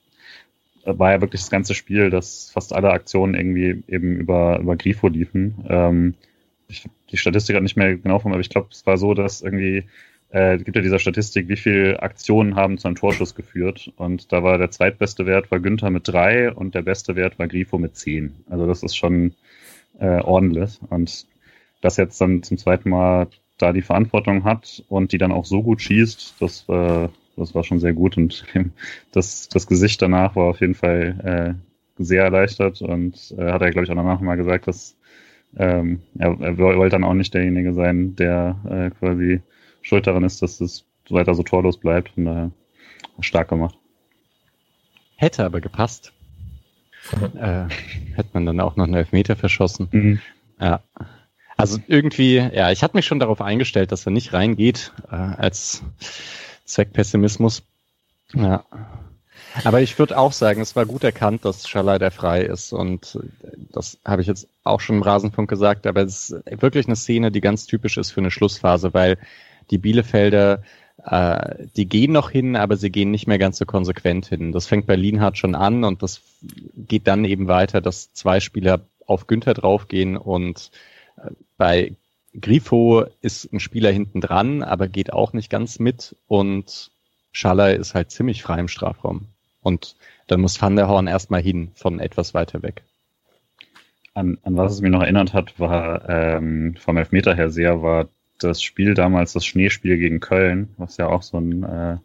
war 0.86 1.12
ja 1.12 1.20
wirklich 1.20 1.42
das 1.42 1.50
ganze 1.50 1.74
Spiel, 1.74 2.09
dass 2.09 2.50
fast 2.50 2.72
alle 2.72 2.90
Aktionen 2.90 3.34
irgendwie 3.34 3.84
eben 3.86 4.16
über, 4.16 4.59
über 4.61 4.76
Grifo 4.76 5.09
liefen. 5.09 5.66
Ähm, 5.68 6.14
ich 6.68 6.88
die 7.11 7.18
Statistik 7.18 7.54
hat 7.54 7.62
nicht 7.62 7.76
mehr 7.76 7.98
genau 7.98 8.18
vom, 8.18 8.32
aber 8.32 8.40
ich 8.40 8.48
glaube, 8.48 8.68
es 8.70 8.86
war 8.86 8.96
so, 8.96 9.12
dass 9.12 9.42
irgendwie 9.42 9.84
äh, 10.30 10.56
gibt 10.56 10.74
ja 10.74 10.80
dieser 10.80 10.98
Statistik, 10.98 11.50
wie 11.50 11.56
viele 11.56 12.02
Aktionen 12.02 12.56
haben 12.56 12.78
zu 12.78 12.88
einem 12.88 12.96
Torschuss 12.96 13.34
geführt. 13.34 13.92
Und 13.96 14.32
da 14.32 14.42
war 14.42 14.56
der 14.56 14.70
zweitbeste 14.70 15.26
Wert 15.26 15.50
war 15.50 15.61
Günther 15.61 15.90
mit 15.90 16.09
drei 16.09 16.50
und 16.50 16.74
der 16.74 16.82
beste 16.82 17.14
Wert 17.14 17.38
war 17.38 17.46
Grifo 17.46 17.76
mit 17.76 17.94
zehn. 17.94 18.36
Also 18.48 18.66
das 18.66 18.82
ist 18.82 18.96
schon 18.96 19.34
äh, 19.98 20.22
ordentlich. 20.22 20.80
Und 20.88 21.26
das 21.82 21.98
jetzt 21.98 22.18
dann 22.22 22.42
zum 22.42 22.56
zweiten 22.56 22.88
Mal 22.88 23.28
da 23.59 23.74
die 23.74 23.82
Verantwortung 23.82 24.44
hat 24.44 24.82
und 24.88 25.12
die 25.12 25.18
dann 25.18 25.32
auch 25.32 25.44
so 25.44 25.62
gut 25.62 25.82
schießt, 25.82 26.36
das, 26.40 26.64
äh, 26.70 27.09
das 27.39 27.55
war 27.55 27.64
schon 27.64 27.80
sehr 27.80 27.93
gut. 27.93 28.16
Und 28.16 28.45
das, 29.12 29.49
das 29.49 29.66
Gesicht 29.66 30.03
danach 30.03 30.36
war 30.36 30.45
auf 30.45 30.61
jeden 30.61 30.74
Fall 30.74 31.57
äh, 31.99 32.03
sehr 32.03 32.24
erleichtert 32.24 32.80
und 32.82 33.34
äh, 33.36 33.53
hat 33.53 33.62
er, 33.62 33.70
glaube 33.70 33.84
ich, 33.84 33.91
auch 33.91 33.97
danach 33.97 34.20
mal 34.20 34.36
gesagt, 34.36 34.68
dass 34.68 34.97
ähm, 35.57 36.03
er, 36.18 36.39
er 36.41 36.59
wollte 36.59 36.91
dann 36.91 37.05
auch 37.05 37.14
nicht 37.14 37.34
derjenige 37.34 37.72
sein, 37.72 38.14
der 38.16 38.57
äh, 38.68 38.91
quasi 38.91 39.41
schuld 39.82 40.07
daran 40.07 40.24
ist, 40.24 40.43
dass 40.43 40.61
es 40.61 40.84
weiter 41.09 41.34
so 41.34 41.43
torlos 41.43 41.78
bleibt. 41.78 42.11
Von 42.11 42.24
daher 42.26 42.51
stark 43.20 43.49
gemacht. 43.49 43.76
Hätte 45.16 45.45
aber 45.45 45.61
gepasst. 45.61 46.12
äh, 47.36 47.64
hätte 48.14 48.30
man 48.32 48.47
dann 48.47 48.61
auch 48.61 48.76
noch 48.76 48.84
einen 48.84 48.95
Elfmeter 48.95 49.36
verschossen. 49.36 49.89
Mhm. 49.91 50.20
Ja. 50.61 50.80
Also 51.57 51.78
irgendwie, 51.89 52.36
ja, 52.36 52.70
ich 52.70 52.84
hatte 52.84 52.97
mich 52.97 53.07
schon 53.07 53.18
darauf 53.18 53.41
eingestellt, 53.41 53.91
dass 53.91 54.07
er 54.07 54.12
nicht 54.12 54.32
reingeht 54.32 54.93
äh, 55.11 55.16
als 55.16 55.82
Zweckpessimismus. 56.69 57.62
Ja. 58.35 58.64
Aber 59.64 59.81
ich 59.81 59.99
würde 59.99 60.19
auch 60.19 60.33
sagen, 60.33 60.61
es 60.61 60.77
war 60.77 60.87
gut 60.87 61.05
erkannt, 61.05 61.45
dass 61.45 61.69
Schalai 61.69 61.99
der 61.99 62.11
frei 62.11 62.43
ist. 62.43 62.73
Und 62.73 63.19
das 63.73 63.99
habe 64.05 64.23
ich 64.23 64.29
jetzt 64.29 64.49
auch 64.64 64.81
schon 64.81 64.97
im 64.97 65.03
Rasenfunk 65.03 65.49
gesagt, 65.49 65.87
aber 65.87 66.03
es 66.03 66.31
ist 66.31 66.62
wirklich 66.62 66.87
eine 66.87 66.97
Szene, 66.97 67.31
die 67.31 67.41
ganz 67.41 67.66
typisch 67.66 67.97
ist 67.97 68.11
für 68.11 68.21
eine 68.21 68.31
Schlussphase, 68.31 68.95
weil 68.95 69.19
die 69.71 69.79
Bielefelder, 69.79 70.62
äh, 71.05 71.66
die 71.77 71.87
gehen 71.87 72.12
noch 72.12 72.31
hin, 72.31 72.57
aber 72.57 72.77
sie 72.77 72.91
gehen 72.91 73.11
nicht 73.11 73.27
mehr 73.27 73.39
ganz 73.39 73.59
so 73.59 73.66
konsequent 73.66 74.27
hin. 74.27 74.53
Das 74.53 74.66
fängt 74.66 74.87
bei 74.87 74.97
Lienhardt 74.97 75.39
schon 75.39 75.55
an 75.55 75.85
und 75.85 76.03
das 76.03 76.21
geht 76.77 77.07
dann 77.07 77.25
eben 77.25 77.49
weiter, 77.49 77.81
dass 77.81 78.12
zwei 78.12 78.41
Spieler 78.41 78.81
auf 79.07 79.27
Günther 79.27 79.55
draufgehen 79.55 80.16
und 80.16 80.71
äh, 81.16 81.31
bei 81.57 81.93
Grifo 82.39 83.07
ist 83.20 83.53
ein 83.53 83.61
Spieler 83.61 83.91
hinten 83.91 84.20
dran, 84.20 84.62
aber 84.62 84.89
geht 84.89 85.12
auch 85.12 85.33
nicht 85.33 85.51
ganz 85.51 85.79
mit 85.79 86.16
und 86.26 86.91
Schaller 87.33 87.74
ist 87.74 87.95
halt 87.95 88.11
ziemlich 88.11 88.43
frei 88.43 88.59
im 88.59 88.68
Strafraum. 88.68 89.26
Und 89.61 89.97
dann 90.26 90.41
muss 90.41 90.61
Van 90.61 90.76
der 90.76 90.89
Horn 90.89 91.07
erstmal 91.07 91.43
hin 91.43 91.72
von 91.74 92.01
etwas 92.01 92.35
weiter 92.35 92.62
weg. 92.62 92.83
An, 94.14 94.39
an 94.43 94.57
was 94.57 94.72
es 94.72 94.81
mich 94.81 94.91
noch 94.91 95.03
erinnert 95.03 95.35
hat, 95.35 95.59
war 95.61 96.09
ähm, 96.09 96.74
vom 96.76 96.97
Elfmeter 96.97 97.35
her 97.35 97.51
sehr, 97.51 97.83
war 97.83 98.09
das 98.39 98.62
Spiel 98.62 98.95
damals, 98.95 99.33
das 99.33 99.45
Schneespiel 99.45 99.99
gegen 99.99 100.20
Köln, 100.20 100.70
was 100.76 100.97
ja 100.97 101.09
auch 101.09 101.22
so 101.22 101.39
ein 101.39 101.62
äh, 101.62 101.97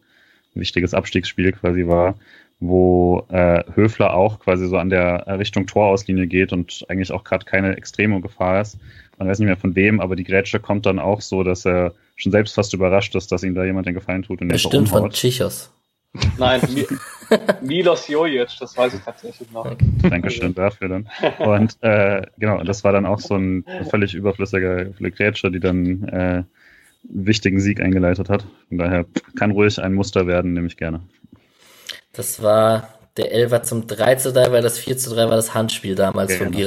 wichtiges 0.53 0.93
Abstiegsspiel 0.93 1.51
quasi 1.53 1.88
war, 1.88 2.15
wo 2.59 3.26
äh, 3.30 3.63
Höfler 3.74 4.13
auch 4.13 4.39
quasi 4.39 4.67
so 4.67 4.78
an 4.78 4.89
der 4.89 5.26
Richtung 5.39 5.67
Torauslinie 5.67 6.28
geht 6.28 6.53
und 6.53 6.86
eigentlich 6.89 7.11
auch 7.11 7.24
gerade 7.24 7.45
keine 7.45 7.76
extreme 7.78 8.21
Gefahr 8.21 8.61
ist. 8.61 8.78
Man 9.18 9.28
weiß 9.28 9.39
nicht 9.39 9.47
mehr 9.47 9.57
von 9.57 9.76
wem, 9.76 9.99
aber 9.99 10.16
die 10.16 10.24
Grätsche 10.24 10.59
kommt 10.59 10.86
dann 10.86 10.99
auch 10.99 11.22
so, 11.22 11.43
dass 11.43 11.66
er 11.66 11.93
schon 12.16 12.32
selbst 12.32 12.55
fast 12.55 12.74
überrascht 12.74 13.16
ist, 13.16 13.32
dass 13.32 13.43
ihm 13.43 13.55
da 13.55 13.64
jemand 13.64 13.88
den 13.88 13.93
Gefallen 13.93 14.24
tut. 14.24 14.41
Und 14.41 14.47
Bestimmt 14.47 14.89
von 14.89 15.09
Chichos. 15.11 15.72
Nein, 16.38 16.61
Milos 17.61 18.07
Jojic, 18.07 18.49
das 18.59 18.78
weiß 18.78 18.93
ich 18.93 19.01
tatsächlich 19.01 19.49
noch. 19.51 19.76
Dankeschön 20.03 20.53
dafür 20.53 20.89
dann. 20.89 21.09
Und 21.39 21.76
äh, 21.82 22.22
genau, 22.38 22.64
das 22.64 22.84
war 22.84 22.91
dann 22.91 23.05
auch 23.05 23.20
so 23.20 23.36
ein 23.36 23.66
völlig 23.89 24.14
überflüssiger 24.14 24.86
Grätsche, 24.86 25.49
die 25.49 25.59
dann 25.59 26.03
äh, 26.03 26.14
einen 26.14 26.45
wichtigen 27.03 27.59
Sieg 27.59 27.82
eingeleitet 27.82 28.30
hat. 28.30 28.45
Von 28.70 28.78
daher 28.78 29.05
kann 29.36 29.51
ruhig 29.51 29.82
ein 29.82 29.93
Muster 29.93 30.28
werden, 30.28 30.53
nehme 30.53 30.68
ich 30.68 30.78
gerne. 30.78 31.01
Das 32.11 32.43
war 32.43 32.89
der 33.18 33.32
Elfer 33.32 33.64
zum 33.64 33.88
3 33.88 34.16
zu 34.16 34.32
3, 34.32 34.51
weil 34.51 34.61
das 34.61 34.78
4 34.78 34.97
zu 34.97 35.14
3 35.14 35.30
war 35.30 35.36
das 35.36 35.53
Handspiel 35.55 35.95
damals 35.95 36.32
okay, 36.32 36.43
von 36.43 36.51
genau. 36.51 36.59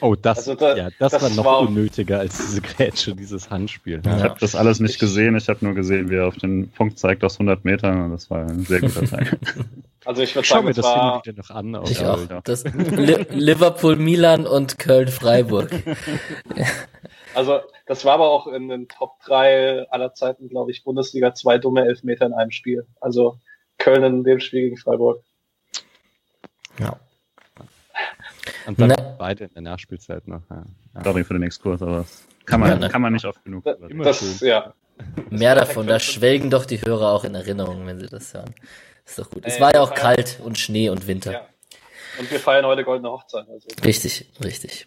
Oh, 0.00 0.14
das, 0.14 0.38
also 0.38 0.54
da, 0.54 0.76
ja, 0.76 0.88
das, 0.98 1.12
das 1.12 1.22
war 1.22 1.30
noch 1.30 1.44
war 1.44 1.60
unnötiger 1.60 2.18
als 2.18 2.36
diese 2.36 2.60
Grätsche, 2.60 3.14
dieses 3.14 3.50
Handspiel. 3.50 4.02
Ja. 4.04 4.16
Ich 4.16 4.22
habe 4.22 4.40
das 4.40 4.54
alles 4.54 4.80
nicht 4.80 4.98
gesehen. 4.98 5.36
Ich 5.36 5.48
habe 5.48 5.64
nur 5.64 5.74
gesehen, 5.74 6.10
wie 6.10 6.16
er 6.16 6.26
auf 6.26 6.36
den 6.36 6.70
Punkt 6.70 6.98
zeigt 6.98 7.24
aus 7.24 7.34
100 7.34 7.64
Metern. 7.64 8.04
Und 8.04 8.12
das 8.12 8.30
war 8.30 8.40
ein 8.40 8.64
sehr 8.64 8.80
guter 8.80 9.04
Tag. 9.04 9.38
Also 10.04 10.22
ich 10.22 10.36
würde 10.36 10.46
sagen, 10.46 10.66
mir 10.66 10.72
das 10.72 10.84
war... 10.84 11.20
wieder 11.24 11.36
noch 11.36 11.50
an. 11.50 11.82
Ich 11.90 12.04
auch. 12.04 12.30
Ja. 12.30 12.40
Das 12.44 12.62
Liverpool, 12.62 13.96
Milan 13.96 14.46
und 14.46 14.78
Köln, 14.78 15.08
Freiburg. 15.08 15.70
Also 17.34 17.60
das 17.84 18.06
war 18.06 18.14
aber 18.14 18.30
auch 18.30 18.46
in 18.46 18.68
den 18.68 18.88
Top 18.88 19.20
3 19.26 19.90
aller 19.90 20.14
Zeiten, 20.14 20.48
glaube 20.48 20.70
ich, 20.70 20.84
Bundesliga 20.84 21.34
zwei 21.34 21.58
dumme 21.58 21.84
Elfmeter 21.84 22.24
in 22.24 22.32
einem 22.32 22.50
Spiel. 22.50 22.86
Also 22.98 23.38
Köln 23.76 24.02
in 24.04 24.24
dem 24.24 24.40
Spiel 24.40 24.62
gegen 24.62 24.78
Freiburg. 24.78 25.22
Ja. 26.78 26.98
Und 28.66 28.80
dann 28.80 28.88
ne. 28.88 29.16
beide 29.18 29.44
in 29.44 29.54
der 29.54 29.62
Nachspielzeit 29.62 30.26
noch. 30.26 30.42
Ja. 30.50 30.64
Sorry 31.04 31.24
für 31.24 31.34
den 31.34 31.42
Exkurs, 31.44 31.82
aber 31.82 31.98
das 31.98 32.26
kann 32.44 32.60
man, 32.60 32.70
ja, 32.70 32.76
ne. 32.76 32.88
kann 32.88 33.02
man 33.02 33.12
nicht 33.12 33.24
oft 33.24 33.42
genug. 33.44 33.64
Das, 33.64 33.78
das 34.20 34.40
ja. 34.40 34.74
Mehr 35.30 35.54
davon, 35.54 35.86
da 35.86 36.00
schwelgen 36.00 36.50
doch 36.50 36.64
die 36.64 36.80
Hörer 36.80 37.12
auch 37.12 37.24
in 37.24 37.34
Erinnerung, 37.34 37.86
wenn 37.86 38.00
sie 38.00 38.06
das 38.06 38.32
hören. 38.34 38.54
Ist 39.04 39.18
doch 39.18 39.30
gut. 39.30 39.44
Ey, 39.44 39.52
es 39.52 39.60
war 39.60 39.74
ja 39.74 39.82
auch 39.82 39.94
kalt 39.94 40.40
und 40.42 40.58
Schnee 40.58 40.88
und 40.88 41.06
Winter. 41.06 41.32
Ja. 41.32 41.46
Und 42.18 42.30
wir 42.30 42.40
feiern 42.40 42.64
heute 42.64 42.82
goldene 42.82 43.10
Hochzeit. 43.10 43.46
Also. 43.48 43.68
Richtig, 43.84 44.30
richtig. 44.42 44.86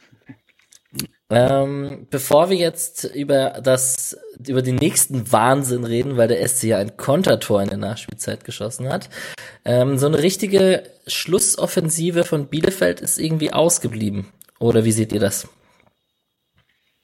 Ähm, 1.30 2.08
bevor 2.10 2.50
wir 2.50 2.58
jetzt 2.58 3.04
über 3.04 3.62
das, 3.62 4.18
über 4.48 4.62
den 4.62 4.76
nächsten 4.76 5.32
Wahnsinn 5.32 5.84
reden, 5.84 6.18
weil 6.18 6.28
der 6.28 6.48
SC 6.48 6.64
ja 6.64 6.78
ein 6.78 6.96
Kontertor 6.98 7.62
in 7.62 7.70
der 7.70 7.78
Nachspielzeit 7.78 8.44
geschossen 8.44 8.90
hat, 8.90 9.10
ähm, 9.66 9.98
so 9.98 10.08
eine 10.08 10.20
richtige 10.20 10.84
Schlussoffensive 11.08 12.24
von 12.24 12.48
Bielefeld 12.48 13.02
ist 13.02 13.20
irgendwie 13.20 13.52
ausgeblieben. 13.52 14.28
Oder 14.60 14.86
wie 14.86 14.92
seht 14.92 15.12
ihr 15.12 15.20
das? 15.20 15.48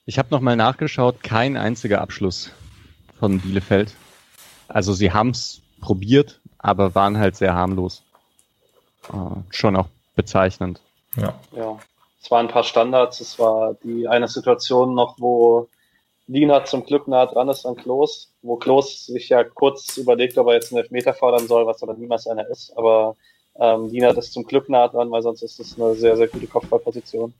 Ich 0.06 0.18
habe 0.18 0.28
nochmal 0.30 0.56
nachgeschaut, 0.56 1.22
kein 1.22 1.56
einziger 1.56 2.00
Abschluss 2.00 2.52
von 3.18 3.40
Bielefeld. 3.40 3.94
Also 4.68 4.92
sie 4.92 5.12
haben 5.12 5.30
es 5.30 5.60
probiert, 5.80 6.40
aber 6.58 6.94
waren 6.94 7.18
halt 7.18 7.36
sehr 7.36 7.54
harmlos. 7.54 8.02
Äh, 9.12 9.40
schon 9.50 9.76
auch 9.76 9.88
bezeichnend. 10.14 10.80
Ja. 11.16 11.38
ja. 11.52 11.78
Es 12.22 12.30
waren 12.30 12.46
ein 12.46 12.52
paar 12.52 12.64
Standards. 12.64 13.20
Es 13.20 13.38
war 13.38 13.74
die 13.84 14.08
eine 14.08 14.28
Situation 14.28 14.94
noch, 14.94 15.16
wo 15.18 15.68
Lina 16.28 16.64
zum 16.64 16.84
Glück 16.84 17.06
nah 17.06 17.26
dran 17.26 17.48
ist 17.48 17.64
an 17.66 17.76
Klos, 17.76 18.32
wo 18.42 18.56
Klos 18.56 19.06
sich 19.06 19.28
ja 19.28 19.44
kurz 19.44 19.96
überlegt, 19.96 20.36
ob 20.38 20.48
er 20.48 20.54
jetzt 20.54 20.72
einen 20.72 20.82
Elfmeter 20.82 21.14
fordern 21.14 21.46
soll, 21.46 21.66
was 21.66 21.82
aber 21.82 21.94
niemals 21.94 22.26
einer 22.26 22.48
ist. 22.48 22.76
Aber 22.76 23.16
ähm, 23.58 23.88
Lina 23.88 24.10
ist 24.10 24.32
zum 24.32 24.44
Glück 24.44 24.68
nah 24.68 24.88
dran, 24.88 25.10
weil 25.10 25.22
sonst 25.22 25.42
ist 25.42 25.60
es 25.60 25.80
eine 25.80 25.94
sehr, 25.94 26.16
sehr 26.16 26.28
gute 26.28 26.46
Kopfballposition. 26.46 27.32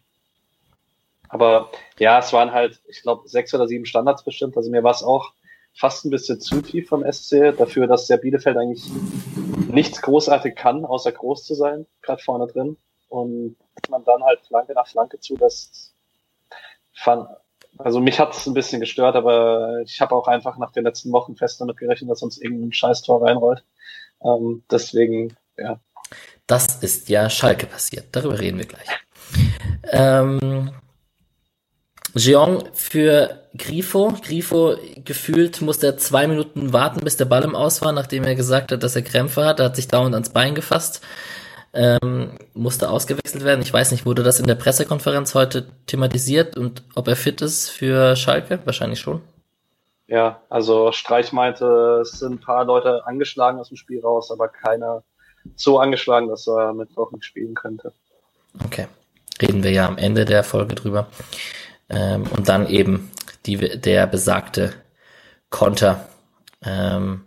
Aber 1.28 1.70
ja, 1.98 2.20
es 2.20 2.32
waren 2.32 2.52
halt, 2.52 2.80
ich 2.86 3.02
glaube, 3.02 3.28
sechs 3.28 3.52
oder 3.52 3.66
sieben 3.66 3.86
Standards 3.86 4.22
bestimmt. 4.22 4.56
Also 4.56 4.70
mir 4.70 4.84
war 4.84 4.92
es 4.92 5.02
auch 5.02 5.32
fast 5.74 6.04
ein 6.04 6.10
bisschen 6.10 6.40
zu 6.40 6.62
tief 6.62 6.88
vom 6.88 7.04
SC, 7.10 7.52
dafür, 7.56 7.86
dass 7.86 8.06
der 8.06 8.16
Bielefeld 8.16 8.56
eigentlich 8.56 8.84
nichts 9.68 10.00
großartig 10.00 10.54
kann, 10.54 10.84
außer 10.84 11.12
groß 11.12 11.44
zu 11.44 11.54
sein, 11.54 11.86
gerade 12.02 12.22
vorne 12.22 12.46
drin. 12.46 12.76
Und 13.08 13.56
man 13.90 14.04
dann 14.04 14.22
halt 14.22 14.40
Flanke 14.46 14.72
nach 14.72 14.86
Flanke 14.86 15.18
zulässt, 15.20 15.94
fand, 16.92 17.28
also 17.78 18.00
mich 18.00 18.18
hat 18.18 18.34
es 18.34 18.46
ein 18.46 18.54
bisschen 18.54 18.80
gestört, 18.80 19.16
aber 19.16 19.80
ich 19.84 20.00
habe 20.00 20.14
auch 20.14 20.28
einfach 20.28 20.58
nach 20.58 20.72
den 20.72 20.84
letzten 20.84 21.12
Wochen 21.12 21.36
fest 21.36 21.60
damit 21.60 21.76
gerechnet, 21.76 22.10
dass 22.10 22.22
uns 22.22 22.38
irgendein 22.38 22.72
Scheiß-Tor 22.72 23.22
reinrollt. 23.22 23.64
Ähm, 24.24 24.62
deswegen, 24.70 25.36
ja. 25.56 25.78
Das 26.46 26.76
ist 26.76 27.08
ja 27.08 27.28
Schalke 27.28 27.66
passiert. 27.66 28.06
Darüber 28.12 28.38
reden 28.38 28.58
wir 28.58 28.66
gleich. 28.66 28.86
Ähm, 29.90 30.70
Jeong 32.14 32.64
für 32.72 33.42
Grifo. 33.56 34.14
Grifo 34.22 34.76
gefühlt 35.04 35.60
musste 35.60 35.86
er 35.88 35.98
zwei 35.98 36.26
Minuten 36.26 36.72
warten, 36.72 37.00
bis 37.00 37.16
der 37.16 37.24
Ball 37.26 37.44
im 37.44 37.54
Aus 37.54 37.82
war, 37.82 37.92
nachdem 37.92 38.24
er 38.24 38.34
gesagt 38.34 38.72
hat, 38.72 38.82
dass 38.82 38.96
er 38.96 39.02
Krämpfe 39.02 39.44
hat. 39.44 39.60
Er 39.60 39.66
hat 39.66 39.76
sich 39.76 39.88
dauernd 39.88 40.14
ans 40.14 40.30
Bein 40.30 40.54
gefasst 40.54 41.02
ähm, 41.76 42.30
musste 42.54 42.90
ausgewechselt 42.90 43.44
werden. 43.44 43.62
Ich 43.62 43.72
weiß 43.72 43.92
nicht, 43.92 44.06
wurde 44.06 44.22
das 44.22 44.40
in 44.40 44.46
der 44.46 44.54
Pressekonferenz 44.54 45.34
heute 45.34 45.66
thematisiert 45.86 46.56
und 46.56 46.82
ob 46.94 47.06
er 47.08 47.16
fit 47.16 47.42
ist 47.42 47.68
für 47.68 48.16
Schalke? 48.16 48.58
Wahrscheinlich 48.64 49.00
schon. 49.00 49.20
Ja, 50.08 50.40
also 50.48 50.92
Streich 50.92 51.32
meinte, 51.32 52.00
es 52.02 52.12
sind 52.12 52.34
ein 52.34 52.40
paar 52.40 52.64
Leute 52.64 53.06
angeschlagen 53.06 53.58
aus 53.58 53.68
dem 53.68 53.76
Spiel 53.76 54.00
raus, 54.00 54.30
aber 54.30 54.48
keiner 54.48 55.02
so 55.54 55.78
angeschlagen, 55.78 56.28
dass 56.28 56.46
er 56.48 56.72
Mittwoch 56.72 57.12
nicht 57.12 57.24
spielen 57.24 57.54
könnte. 57.54 57.92
Okay. 58.64 58.86
Reden 59.40 59.62
wir 59.62 59.70
ja 59.70 59.86
am 59.86 59.98
Ende 59.98 60.24
der 60.24 60.44
Folge 60.44 60.74
drüber. 60.74 61.08
Ähm, 61.88 62.24
und 62.36 62.48
dann 62.48 62.66
eben 62.68 63.10
die, 63.44 63.56
der 63.56 64.06
besagte 64.06 64.72
Konter. 65.50 66.08
Ähm, 66.62 67.26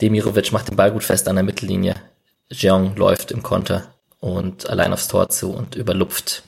Demirovic 0.00 0.52
macht 0.52 0.68
den 0.68 0.76
Ball 0.76 0.90
gut 0.90 1.04
fest 1.04 1.28
an 1.28 1.36
der 1.36 1.44
Mittellinie. 1.44 1.94
Jeong 2.50 2.96
läuft 2.96 3.30
im 3.30 3.42
Konter 3.42 3.94
und 4.20 4.68
allein 4.68 4.92
aufs 4.92 5.08
Tor 5.08 5.28
zu 5.28 5.52
und 5.52 5.74
überlupft 5.74 6.44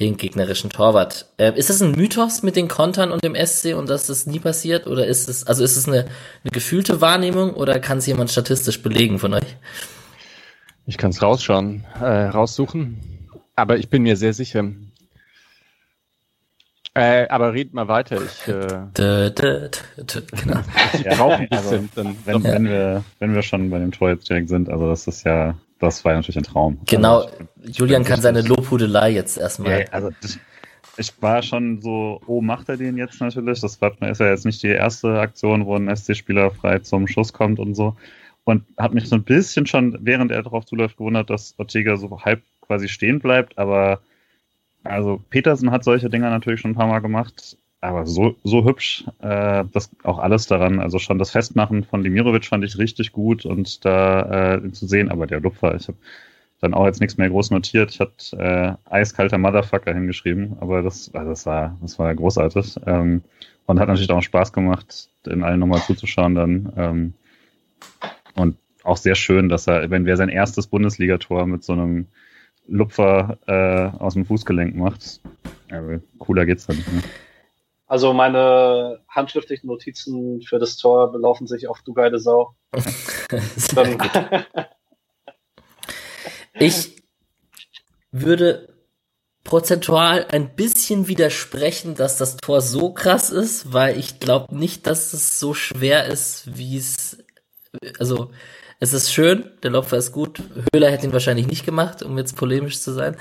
den 0.00 0.16
gegnerischen 0.16 0.70
Torwart. 0.70 1.26
Äh, 1.36 1.56
ist 1.56 1.70
es 1.70 1.80
ein 1.80 1.92
Mythos 1.92 2.42
mit 2.42 2.56
den 2.56 2.68
Kontern 2.68 3.12
und 3.12 3.22
dem 3.22 3.36
SC 3.36 3.74
und 3.74 3.88
dass 3.88 4.06
das 4.06 4.26
nie 4.26 4.40
passiert? 4.40 4.86
Oder 4.86 5.06
ist 5.06 5.28
es, 5.28 5.46
also 5.46 5.62
ist 5.62 5.76
es 5.76 5.86
eine, 5.86 6.06
eine 6.42 6.50
gefühlte 6.52 7.00
Wahrnehmung 7.00 7.54
oder 7.54 7.78
kann 7.78 7.98
es 7.98 8.06
jemand 8.06 8.30
statistisch 8.30 8.82
belegen 8.82 9.18
von 9.18 9.34
euch? 9.34 9.56
Ich 10.86 10.98
kann 10.98 11.10
es 11.10 11.22
rausschauen, 11.22 11.84
äh, 12.00 12.26
raussuchen. 12.26 13.28
Aber 13.56 13.78
ich 13.78 13.88
bin 13.88 14.02
mir 14.02 14.16
sehr 14.16 14.32
sicher. 14.32 14.64
Äh, 16.96 17.26
aber 17.28 17.52
red 17.52 17.74
mal 17.74 17.88
weiter. 17.88 18.18
Ich, 18.22 18.46
äh, 18.46 18.68
dö, 18.96 19.30
dö, 19.30 19.68
dö, 19.98 20.20
genau. 20.30 20.60
ich 20.92 21.04
brauche 21.04 21.34
ein 21.34 21.48
bisschen. 21.48 21.90
Also, 21.96 22.14
wenn, 22.24 22.42
ja. 22.42 22.52
wenn, 22.52 22.64
wir, 22.68 23.04
wenn 23.18 23.34
wir 23.34 23.42
schon 23.42 23.68
bei 23.70 23.80
dem 23.80 23.90
Tor 23.90 24.10
jetzt 24.10 24.30
direkt 24.30 24.48
sind, 24.48 24.68
also 24.68 24.88
das 24.88 25.08
ist 25.08 25.24
ja, 25.24 25.56
das 25.80 26.04
war 26.04 26.12
ja 26.12 26.18
natürlich 26.18 26.36
ein 26.36 26.44
Traum. 26.44 26.78
Genau, 26.86 27.22
also 27.22 27.34
ich, 27.64 27.76
Julian 27.78 28.04
kann 28.04 28.20
seine 28.20 28.42
Lobhudelei 28.42 29.10
jetzt 29.10 29.38
erstmal. 29.38 29.80
Ja, 29.80 29.86
also 29.90 30.10
das, 30.22 30.38
ich 30.96 31.12
war 31.20 31.42
schon 31.42 31.82
so, 31.82 32.20
oh, 32.28 32.40
macht 32.40 32.68
er 32.68 32.76
den 32.76 32.96
jetzt 32.96 33.20
natürlich? 33.20 33.60
Das 33.60 33.80
war, 33.80 33.90
ist 34.02 34.20
ja 34.20 34.28
jetzt 34.28 34.44
nicht 34.44 34.62
die 34.62 34.68
erste 34.68 35.18
Aktion, 35.18 35.66
wo 35.66 35.74
ein 35.74 35.94
SC-Spieler 35.94 36.52
frei 36.52 36.78
zum 36.78 37.08
Schuss 37.08 37.32
kommt 37.32 37.58
und 37.58 37.74
so. 37.74 37.96
Und 38.44 38.62
hat 38.76 38.94
mich 38.94 39.08
so 39.08 39.16
ein 39.16 39.24
bisschen 39.24 39.66
schon, 39.66 39.98
während 40.02 40.30
er 40.30 40.44
darauf 40.44 40.64
zuläuft, 40.66 40.98
gewundert, 40.98 41.28
dass 41.28 41.54
Ortega 41.58 41.96
so 41.96 42.20
halb 42.20 42.42
quasi 42.60 42.88
stehen 42.88 43.18
bleibt, 43.18 43.58
aber 43.58 44.00
also 44.84 45.22
Petersen 45.30 45.70
hat 45.70 45.84
solche 45.84 46.10
Dinger 46.10 46.30
natürlich 46.30 46.60
schon 46.60 46.72
ein 46.72 46.76
paar 46.76 46.86
Mal 46.86 47.00
gemacht, 47.00 47.56
aber 47.80 48.06
so, 48.06 48.36
so 48.44 48.64
hübsch, 48.64 49.04
äh, 49.20 49.64
das 49.72 49.90
auch 50.04 50.18
alles 50.18 50.46
daran, 50.46 50.80
also 50.80 50.98
schon 50.98 51.18
das 51.18 51.30
Festmachen 51.30 51.84
von 51.84 52.02
Dimirovic 52.02 52.46
fand 52.46 52.64
ich 52.64 52.78
richtig 52.78 53.12
gut 53.12 53.44
und 53.44 53.84
da 53.84 54.54
äh, 54.54 54.72
zu 54.72 54.86
sehen, 54.86 55.10
aber 55.10 55.26
der 55.26 55.40
Lupfer, 55.40 55.74
ich 55.74 55.88
habe 55.88 55.98
dann 56.60 56.74
auch 56.74 56.86
jetzt 56.86 57.00
nichts 57.00 57.18
mehr 57.18 57.28
groß 57.28 57.50
notiert. 57.50 57.90
Ich 57.90 58.00
hatte 58.00 58.36
äh, 58.38 58.90
eiskalter 58.90 59.36
Motherfucker 59.36 59.92
hingeschrieben, 59.92 60.56
aber 60.60 60.80
das, 60.82 61.14
also 61.14 61.28
das 61.28 61.44
war, 61.46 61.76
das 61.82 61.98
war 61.98 62.14
großartig. 62.14 62.76
Ähm, 62.86 63.22
und 63.66 63.80
hat 63.80 63.88
natürlich 63.88 64.10
auch 64.10 64.22
Spaß 64.22 64.52
gemacht, 64.52 65.08
den 65.26 65.42
allen 65.42 65.60
nochmal 65.60 65.82
zuzuschauen 65.82 66.34
dann. 66.34 66.72
Ähm, 66.76 67.14
und 68.34 68.56
auch 68.82 68.96
sehr 68.96 69.14
schön, 69.14 69.48
dass 69.48 69.66
er, 69.66 69.90
wenn 69.90 70.06
wer 70.06 70.16
sein 70.16 70.28
erstes 70.28 70.66
Bundesligator 70.66 71.46
mit 71.46 71.64
so 71.64 71.72
einem 71.72 72.06
Lupfer 72.66 73.38
äh, 73.46 73.90
aus 73.98 74.14
dem 74.14 74.24
Fußgelenk 74.24 74.74
macht. 74.74 75.20
Ja, 75.70 75.82
cooler 76.18 76.46
geht's 76.46 76.66
dann 76.66 76.76
nicht. 76.76 76.92
Ne? 76.92 77.02
Also 77.86 78.12
meine 78.12 79.00
handschriftlichen 79.08 79.68
Notizen 79.68 80.40
für 80.42 80.58
das 80.58 80.76
Tor 80.76 81.12
belaufen 81.12 81.46
sich 81.46 81.68
auf 81.68 81.82
du 81.82 81.92
geile 81.92 82.18
Sau. 82.18 82.56
ich 86.54 87.04
würde 88.10 88.74
prozentual 89.44 90.26
ein 90.30 90.54
bisschen 90.56 91.06
widersprechen, 91.06 91.94
dass 91.94 92.16
das 92.16 92.38
Tor 92.38 92.62
so 92.62 92.92
krass 92.92 93.30
ist, 93.30 93.72
weil 93.72 93.98
ich 93.98 94.18
glaube 94.18 94.56
nicht, 94.56 94.86
dass 94.86 95.12
es 95.12 95.38
so 95.38 95.52
schwer 95.52 96.06
ist, 96.06 96.56
wie 96.56 96.78
es 96.78 97.18
also 97.98 98.30
es 98.80 98.92
ist 98.92 99.12
schön, 99.12 99.44
der 99.62 99.70
Lopfer 99.70 99.96
ist 99.96 100.12
gut. 100.12 100.42
Höhler 100.72 100.90
hätte 100.90 101.06
ihn 101.06 101.12
wahrscheinlich 101.12 101.46
nicht 101.46 101.64
gemacht, 101.64 102.02
um 102.02 102.18
jetzt 102.18 102.36
polemisch 102.36 102.80
zu 102.80 102.92
sein. 102.92 103.16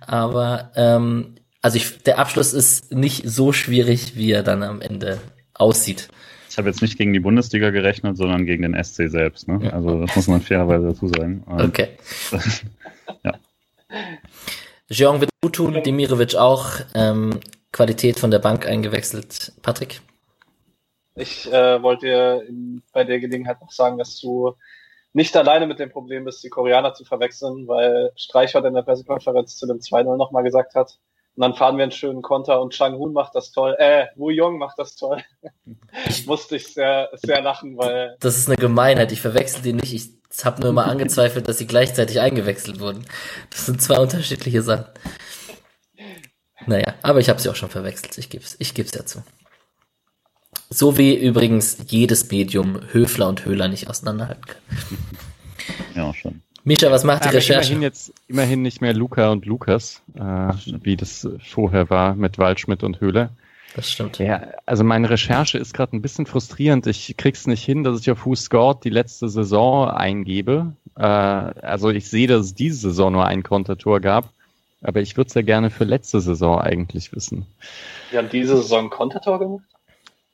Aber 0.00 0.70
ähm, 0.76 1.36
also 1.62 1.76
ich, 1.76 2.02
der 2.02 2.18
Abschluss 2.18 2.52
ist 2.52 2.92
nicht 2.92 3.28
so 3.28 3.52
schwierig, 3.52 4.16
wie 4.16 4.32
er 4.32 4.42
dann 4.42 4.62
am 4.62 4.80
Ende 4.80 5.18
aussieht. 5.54 6.08
Ich 6.50 6.56
habe 6.56 6.68
jetzt 6.68 6.82
nicht 6.82 6.98
gegen 6.98 7.12
die 7.12 7.20
Bundesliga 7.20 7.70
gerechnet, 7.70 8.16
sondern 8.16 8.46
gegen 8.46 8.62
den 8.62 8.82
SC 8.82 9.08
selbst. 9.08 9.48
Ne? 9.48 9.60
Ja. 9.62 9.70
Also 9.70 10.00
das 10.00 10.16
muss 10.16 10.28
man 10.28 10.40
fairerweise 10.40 10.88
dazu 10.88 11.08
sagen. 11.08 11.44
Okay. 11.46 11.88
ja. 13.24 13.34
Jean 14.90 15.20
wird 15.20 15.30
gut 15.42 15.54
tun, 15.54 15.82
Demirovic 15.82 16.34
auch. 16.36 16.70
Ähm, 16.94 17.40
Qualität 17.72 18.18
von 18.18 18.30
der 18.30 18.38
Bank 18.38 18.66
eingewechselt. 18.66 19.52
Patrick? 19.62 20.00
Ich 21.14 21.52
äh, 21.52 21.82
wollte 21.82 22.46
bei 22.92 23.04
der 23.04 23.20
Gelegenheit 23.20 23.60
noch 23.60 23.72
sagen, 23.72 23.98
dass 23.98 24.18
du 24.20 24.54
nicht 25.12 25.36
alleine 25.36 25.66
mit 25.66 25.78
dem 25.78 25.90
Problem 25.90 26.24
bist, 26.24 26.42
die 26.44 26.48
Koreaner 26.48 26.94
zu 26.94 27.04
verwechseln, 27.04 27.66
weil 27.66 28.12
Streich 28.16 28.54
heute 28.54 28.68
in 28.68 28.74
der 28.74 28.82
Pressekonferenz 28.82 29.56
zu 29.56 29.66
dem 29.66 29.78
2-0 29.78 30.16
nochmal 30.16 30.42
gesagt 30.42 30.74
hat, 30.74 30.98
Und 31.34 31.42
dann 31.42 31.54
fahren 31.54 31.76
wir 31.76 31.84
einen 31.84 31.92
schönen 31.92 32.22
Konter 32.22 32.60
und 32.60 32.72
Chang 32.72 32.96
Hun 32.98 33.12
macht 33.12 33.34
das 33.34 33.50
toll. 33.52 33.74
Äh, 33.78 34.06
Wu 34.16 34.30
Yong 34.30 34.58
macht 34.58 34.78
das 34.78 34.96
toll. 34.96 35.22
Musste 36.26 36.56
ich 36.56 36.74
sehr, 36.74 37.10
sehr 37.14 37.40
lachen, 37.40 37.76
weil. 37.78 38.16
Das 38.20 38.36
ist 38.36 38.48
eine 38.48 38.56
Gemeinheit. 38.56 39.12
Ich 39.12 39.20
verwechsel 39.20 39.62
die 39.62 39.72
nicht. 39.72 39.92
Ich 39.92 40.44
habe 40.44 40.60
nur 40.60 40.72
mal 40.72 40.84
angezweifelt, 40.84 41.48
dass 41.48 41.58
sie 41.58 41.66
gleichzeitig 41.66 42.20
eingewechselt 42.20 42.80
wurden. 42.80 43.06
Das 43.50 43.66
sind 43.66 43.80
zwei 43.80 43.98
unterschiedliche 43.98 44.62
Sachen. 44.62 44.86
Naja, 46.66 46.94
aber 47.02 47.20
ich 47.20 47.30
habe 47.30 47.40
sie 47.40 47.48
auch 47.48 47.56
schon 47.56 47.70
verwechselt. 47.70 48.18
Ich 48.18 48.28
geb's, 48.28 48.56
ich 48.58 48.74
geb's 48.74 48.94
ja 48.94 49.06
zu. 49.06 49.22
So 50.70 50.98
wie 50.98 51.14
übrigens 51.14 51.78
jedes 51.86 52.30
Medium 52.30 52.80
Höfler 52.92 53.28
und 53.28 53.44
Höhler 53.44 53.68
nicht 53.68 53.88
auseinanderhalten 53.88 54.44
kann. 54.46 54.98
Ja, 55.94 56.14
schon. 56.14 56.42
Misha, 56.64 56.90
was 56.90 57.04
macht 57.04 57.24
die 57.24 57.28
Aber 57.28 57.38
Recherche? 57.38 57.72
Immerhin 57.72 57.82
jetzt 57.82 58.12
immerhin 58.26 58.62
nicht 58.62 58.80
mehr 58.82 58.92
Luca 58.92 59.30
und 59.30 59.46
Lukas, 59.46 60.02
äh, 60.14 60.20
wie 60.82 60.96
das 60.96 61.26
vorher 61.42 61.88
war 61.88 62.14
mit 62.14 62.36
Waldschmidt 62.38 62.82
und 62.82 63.00
Höhler. 63.00 63.30
Das 63.74 63.90
stimmt. 63.90 64.18
Ja, 64.18 64.48
also 64.66 64.84
meine 64.84 65.08
Recherche 65.08 65.56
ist 65.56 65.72
gerade 65.72 65.96
ein 65.96 66.02
bisschen 66.02 66.26
frustrierend. 66.26 66.86
Ich 66.86 67.16
krieg's 67.16 67.46
nicht 67.46 67.64
hin, 67.64 67.84
dass 67.84 68.00
ich 68.00 68.10
auf 68.10 68.26
Who 68.26 68.34
Scored 68.34 68.84
die 68.84 68.90
letzte 68.90 69.28
Saison 69.28 69.88
eingebe. 69.88 70.72
Äh, 70.96 71.02
also 71.02 71.88
ich 71.88 72.10
sehe, 72.10 72.26
dass 72.26 72.46
es 72.46 72.54
diese 72.54 72.88
Saison 72.88 73.12
nur 73.12 73.26
ein 73.26 73.42
Kontertor 73.42 74.00
gab, 74.00 74.28
aber 74.82 75.00
ich 75.00 75.16
würde 75.16 75.28
es 75.28 75.34
ja 75.34 75.42
gerne 75.42 75.70
für 75.70 75.84
letzte 75.84 76.20
Saison 76.20 76.60
eigentlich 76.60 77.14
wissen. 77.14 77.46
Wir 78.10 78.18
haben 78.18 78.30
diese 78.30 78.56
Saison 78.56 78.90
Kontertor 78.90 79.38
gemacht? 79.38 79.64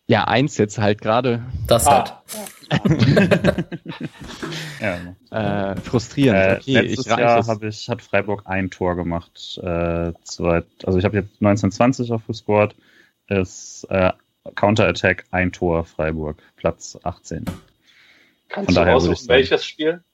Ja, 0.06 0.24
eins 0.24 0.58
jetzt 0.58 0.78
halt 0.78 1.00
gerade. 1.00 1.42
Das 1.66 1.86
ah. 1.86 1.94
halt. 1.94 2.14
ja. 4.80 5.72
äh, 5.72 5.76
frustrierend. 5.76 6.38
Äh, 6.38 6.56
okay, 6.60 6.72
letztes 6.72 7.06
ich 7.06 7.16
Jahr 7.16 7.46
hab 7.46 7.62
ich, 7.62 7.88
hat 7.88 8.02
Freiburg 8.02 8.42
ein 8.44 8.70
Tor 8.70 8.96
gemacht. 8.96 9.58
Äh, 9.62 10.12
zwei, 10.24 10.62
also 10.84 10.98
ich 10.98 11.04
habe 11.04 11.16
jetzt 11.16 11.32
1920 11.40 12.12
auf 12.12 12.26
gescored. 12.26 12.74
Ist 13.28 13.86
äh, 13.88 14.12
Counter-Attack 14.54 15.24
ein 15.30 15.52
Tor 15.52 15.84
Freiburg, 15.84 16.42
Platz 16.56 16.98
18. 17.02 17.46
Kannst 18.48 18.66
Von 18.66 18.74
du 18.74 18.80
daher 18.80 18.96
aussuchen, 18.96 19.28
welches 19.28 19.64
Spiel? 19.64 20.04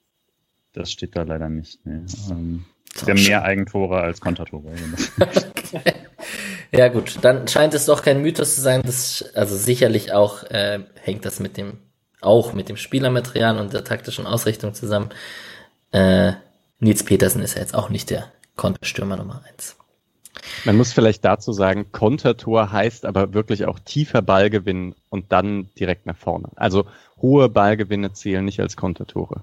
Das 0.72 0.93
steht 0.93 1.16
da 1.16 1.22
leider 1.22 1.49
nicht. 1.49 1.84
Nee. 1.84 2.03
Ähm, 2.30 2.64
wir 3.05 3.14
haben 3.14 3.22
mehr 3.24 3.43
Eigentore 3.43 4.01
als 4.01 4.20
Kontertore. 4.20 4.70
okay. 5.20 5.95
Ja 6.72 6.88
gut, 6.88 7.18
dann 7.22 7.49
scheint 7.49 7.74
es 7.74 7.86
doch 7.86 8.03
kein 8.03 8.22
Mythos 8.22 8.55
zu 8.55 8.61
sein. 8.61 8.82
Das, 8.84 9.24
also 9.34 9.57
sicherlich 9.57 10.12
auch 10.12 10.45
äh, 10.45 10.80
hängt 11.01 11.24
das 11.24 11.41
mit 11.41 11.57
dem 11.57 11.78
auch 12.20 12.53
mit 12.53 12.68
dem 12.68 12.76
Spielermaterial 12.76 13.59
und 13.59 13.72
der 13.72 13.84
taktischen 13.84 14.26
Ausrichtung 14.26 14.74
zusammen. 14.74 15.11
Äh, 15.93 16.32
Nils 16.78 17.03
Petersen 17.03 17.43
ist 17.43 17.55
ja 17.55 17.61
jetzt 17.61 17.74
auch 17.74 17.88
nicht 17.88 18.11
der 18.11 18.30
Konterstürmer 18.57 19.16
Nummer 19.16 19.43
eins. 19.49 19.76
Man 20.64 20.76
muss 20.76 20.93
vielleicht 20.93 21.24
dazu 21.24 21.53
sagen, 21.53 21.93
Kontertor 21.93 22.72
heißt 22.72 23.05
aber 23.05 23.34
wirklich 23.34 23.64
auch 23.66 23.78
tiefer 23.78 24.22
Ballgewinn 24.22 24.95
und 25.09 25.32
dann 25.32 25.70
direkt 25.78 26.07
nach 26.07 26.16
vorne. 26.16 26.51
Also 26.57 26.86
hohe 27.20 27.49
Ballgewinne 27.49 28.12
zählen 28.12 28.45
nicht 28.45 28.61
als 28.61 28.76
Kontertore. 28.76 29.43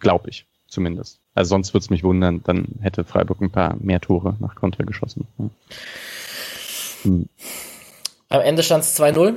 Glaube 0.00 0.30
ich, 0.30 0.46
zumindest. 0.76 1.20
Also 1.34 1.48
sonst 1.48 1.72
würde 1.72 1.84
es 1.84 1.90
mich 1.90 2.04
wundern, 2.04 2.42
dann 2.44 2.66
hätte 2.82 3.02
Freiburg 3.04 3.40
ein 3.40 3.50
paar 3.50 3.76
mehr 3.80 3.98
Tore 3.98 4.36
nach 4.40 4.54
Konter 4.54 4.84
geschossen. 4.84 5.26
Hm. 7.02 7.28
Am 8.28 8.40
Ende 8.42 8.62
stand 8.62 8.84
es 8.84 9.00
2-0. 9.00 9.36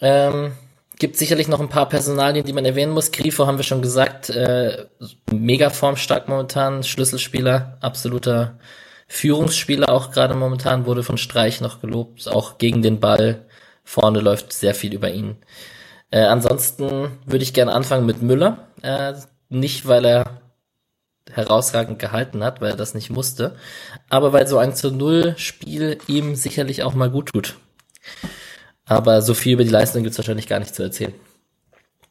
Ähm, 0.00 0.52
gibt 0.96 1.16
sicherlich 1.16 1.48
noch 1.48 1.58
ein 1.58 1.68
paar 1.68 1.88
Personalien, 1.88 2.46
die 2.46 2.52
man 2.52 2.64
erwähnen 2.64 2.92
muss. 2.92 3.10
Grifo 3.10 3.48
haben 3.48 3.56
wir 3.56 3.64
schon 3.64 3.82
gesagt, 3.82 4.30
äh, 4.30 4.86
mega 5.32 5.70
formstark 5.70 6.28
momentan, 6.28 6.84
Schlüsselspieler, 6.84 7.78
absoluter 7.80 8.58
Führungsspieler 9.08 9.90
auch 9.90 10.12
gerade 10.12 10.34
momentan, 10.34 10.86
wurde 10.86 11.02
von 11.02 11.18
Streich 11.18 11.60
noch 11.60 11.80
gelobt, 11.80 12.28
auch 12.28 12.58
gegen 12.58 12.80
den 12.80 13.00
Ball. 13.00 13.44
Vorne 13.82 14.20
läuft 14.20 14.52
sehr 14.52 14.76
viel 14.76 14.94
über 14.94 15.10
ihn. 15.10 15.36
Äh, 16.12 16.20
ansonsten 16.20 17.18
würde 17.26 17.42
ich 17.42 17.54
gerne 17.54 17.72
anfangen 17.72 18.06
mit 18.06 18.22
Müller. 18.22 18.68
Äh, 18.82 19.14
nicht, 19.48 19.88
weil 19.88 20.04
er 20.04 20.40
herausragend 21.32 21.98
gehalten 21.98 22.42
hat, 22.44 22.60
weil 22.60 22.70
er 22.70 22.76
das 22.76 22.94
nicht 22.94 23.10
musste, 23.10 23.56
aber 24.08 24.32
weil 24.32 24.46
so 24.46 24.58
ein 24.58 24.74
zu 24.74 24.90
Null 24.90 25.34
Spiel 25.36 25.98
ihm 26.06 26.34
sicherlich 26.34 26.82
auch 26.82 26.94
mal 26.94 27.10
gut 27.10 27.30
tut. 27.32 27.56
Aber 28.84 29.22
so 29.22 29.34
viel 29.34 29.54
über 29.54 29.64
die 29.64 29.70
Leistung 29.70 30.02
gibt's 30.02 30.18
wahrscheinlich 30.18 30.48
gar 30.48 30.58
nicht 30.58 30.74
zu 30.74 30.82
erzählen. 30.82 31.14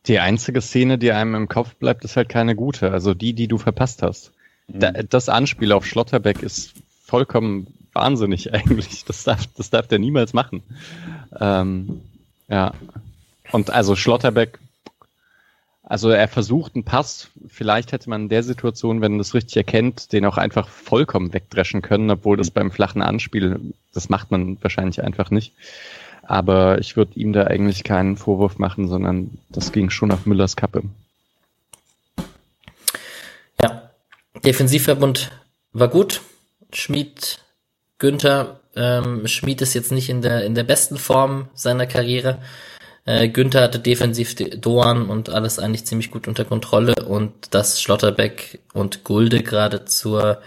Die 0.06 0.20
einzige 0.20 0.62
Szene, 0.62 0.98
die 0.98 1.12
einem 1.12 1.36
im 1.36 1.48
Kopf 1.48 1.76
bleibt, 1.76 2.06
ist 2.06 2.16
halt 2.16 2.30
keine 2.30 2.56
gute. 2.56 2.92
Also 2.92 3.14
die, 3.14 3.34
die 3.34 3.48
du 3.48 3.58
verpasst 3.58 4.02
hast. 4.02 4.32
Mhm. 4.68 5.08
das 5.10 5.30
Anspiel 5.30 5.72
auf 5.72 5.86
Schlotterbeck 5.86 6.42
ist 6.42 6.74
vollkommen 7.04 7.68
wahnsinnig 7.94 8.54
eigentlich. 8.54 9.04
Das 9.06 9.24
darf, 9.24 9.46
das 9.58 9.70
darf 9.70 9.88
der 9.88 10.00
niemals 10.00 10.34
machen. 10.34 10.64
Ähm, 11.40 12.02
ja. 12.48 12.74
Und 13.52 13.72
also 13.72 13.96
Schlotterbeck 13.96 14.60
also 15.90 16.12
er 16.12 16.28
versucht 16.28 16.76
einen 16.76 16.84
Pass, 16.84 17.30
vielleicht 17.48 17.92
hätte 17.92 18.12
man 18.12 18.24
in 18.24 18.30
der 18.30 18.44
Situation, 18.44 19.02
wenn 19.02 19.14
man 19.14 19.18
das 19.18 19.34
richtig 19.34 19.58
erkennt, 19.58 20.14
den 20.14 20.24
auch 20.24 20.38
einfach 20.38 20.70
vollkommen 20.70 21.34
wegdreschen 21.34 21.82
können, 21.82 22.12
obwohl 22.12 22.38
das 22.38 22.52
beim 22.52 22.70
flachen 22.70 23.02
Anspiel, 23.02 23.60
das 23.92 24.08
macht 24.08 24.30
man 24.30 24.62
wahrscheinlich 24.62 25.04
einfach 25.04 25.32
nicht. 25.32 25.54
Aber 26.22 26.78
ich 26.78 26.96
würde 26.96 27.20
ihm 27.20 27.34
da 27.34 27.46
eigentlich 27.46 27.84
keinen 27.84 28.18
Vorwurf 28.18 28.60
machen, 28.60 28.88
sondern 28.88 29.40
das 29.50 29.72
ging 29.72 29.90
schon 29.90 30.12
auf 30.12 30.28
Müllers 30.28 30.56
Kappe. 30.56 30.84
Ja, 33.60 33.90
Defensivverbund 34.46 35.32
war 35.74 35.88
gut. 35.88 36.22
Schmied, 36.72 37.40
Günther, 37.98 38.60
ähm, 38.76 39.26
Schmied 39.26 39.64
ist 39.64 39.74
jetzt 39.74 39.92
nicht 39.92 40.10
in 40.10 40.22
der, 40.22 40.46
in 40.46 40.54
der 40.54 40.66
besten 40.66 40.98
Form 40.98 41.50
seiner 41.56 41.88
Karriere. 41.88 42.38
Äh, 43.06 43.30
Günther 43.30 43.62
hatte 43.62 43.80
defensiv 43.80 44.36
Doan 44.36 45.10
und 45.10 45.30
alles 45.30 45.60
eigentlich 45.60 45.86
ziemlich 45.86 46.12
gut 46.12 46.28
unter 46.28 46.46
Kontrolle 46.46 46.96
und 47.06 47.54
dass 47.54 47.82
Schlotterbeck 47.82 48.60
und 48.74 49.04
Gulde 49.04 49.42
gerade 49.42 49.86
zur 49.86 50.42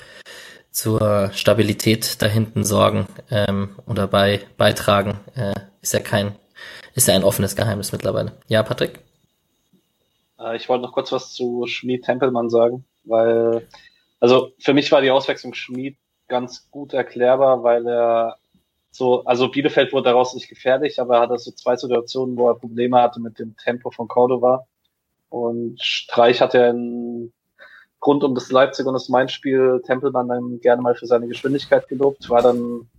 zur 0.72 1.30
Stabilität 1.34 2.20
da 2.22 2.26
hinten 2.26 2.64
sorgen 2.64 3.07
ähm, 3.30 3.76
oder 3.86 4.09
bei 4.09 4.40
beitragen, 4.57 5.20
äh, 5.36 5.53
ist 5.82 5.92
ja 5.92 6.00
kein, 6.00 6.34
ist 6.94 7.09
ja 7.09 7.14
ein 7.14 7.24
offenes 7.24 7.55
Geheimnis 7.55 7.92
mittlerweile. 7.92 8.32
Ja, 8.48 8.62
Patrick? 8.62 9.00
Äh, 10.40 10.57
ich 10.57 10.68
wollte 10.68 10.82
noch 10.82 10.92
kurz 10.92 11.12
was 11.12 11.32
zu 11.34 11.66
Schmied 11.66 12.05
Tempelmann 12.05 12.48
sagen, 12.48 12.86
weil, 13.05 13.68
also 14.18 14.53
für 14.59 14.72
mich 14.72 14.90
war 14.90 15.03
die 15.03 15.11
Auswechslung 15.11 15.53
Schmied 15.53 15.98
ganz 16.26 16.70
gut 16.70 16.94
erklärbar, 16.94 17.62
weil 17.62 17.86
er 17.86 18.38
so, 18.93 19.24
also 19.24 19.51
Bielefeld 19.51 19.93
wurde 19.95 20.11
daraus 20.11 20.34
nicht 20.34 20.51
gefährlich, 20.51 21.01
aber 21.01 21.16
er 21.16 21.20
hatte 21.22 21.38
so 21.38 21.51
zwei 21.51 21.76
Situationen, 21.76 22.36
wo 22.36 22.49
er 22.49 22.55
Probleme 22.55 23.01
hatte 23.01 23.20
mit 23.20 23.38
dem 23.38 23.57
Tempo 23.57 23.90
von 23.90 24.07
Cordova. 24.07 24.66
Und 25.30 25.82
Streich 25.82 26.43
hat 26.43 26.53
ja 26.53 26.68
in, 26.68 27.32
rund 28.05 28.22
um 28.22 28.34
das 28.34 28.53
Leipzig 28.53 28.84
und 28.84 28.93
das 28.93 29.09
Mainz-Spiel 29.09 29.82
Tempelmann 29.86 30.28
dann 30.28 30.61
gerne 30.61 30.82
mal 30.82 30.95
für 30.95 31.07
seine 31.07 31.26
Geschwindigkeit 31.26 31.88
gelobt, 31.88 32.28
war 32.28 32.43
dann 32.43 32.90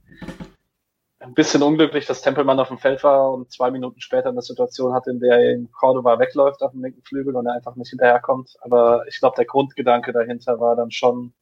ein 1.19 1.35
bisschen 1.35 1.61
unglücklich, 1.61 2.07
dass 2.07 2.23
Tempelmann 2.23 2.59
auf 2.59 2.69
dem 2.69 2.79
Feld 2.79 3.03
war 3.03 3.31
und 3.31 3.51
zwei 3.51 3.69
Minuten 3.69 4.01
später 4.01 4.29
eine 4.29 4.41
Situation 4.41 4.93
hatte, 4.93 5.11
in 5.11 5.19
der 5.19 5.37
er 5.37 5.51
in 5.51 5.71
Cordova 5.71 6.17
wegläuft 6.17 6.63
auf 6.63 6.71
dem 6.71 6.83
linken 6.83 7.03
Flügel 7.03 7.35
und 7.35 7.45
er 7.45 7.53
einfach 7.53 7.75
nicht 7.75 7.91
hinterherkommt. 7.91 8.57
Aber 8.61 9.05
ich 9.07 9.19
glaube, 9.19 9.35
der 9.35 9.45
Grundgedanke 9.45 10.11
dahinter 10.11 10.59
war 10.59 10.75
dann 10.75 10.89
schon, 10.89 11.33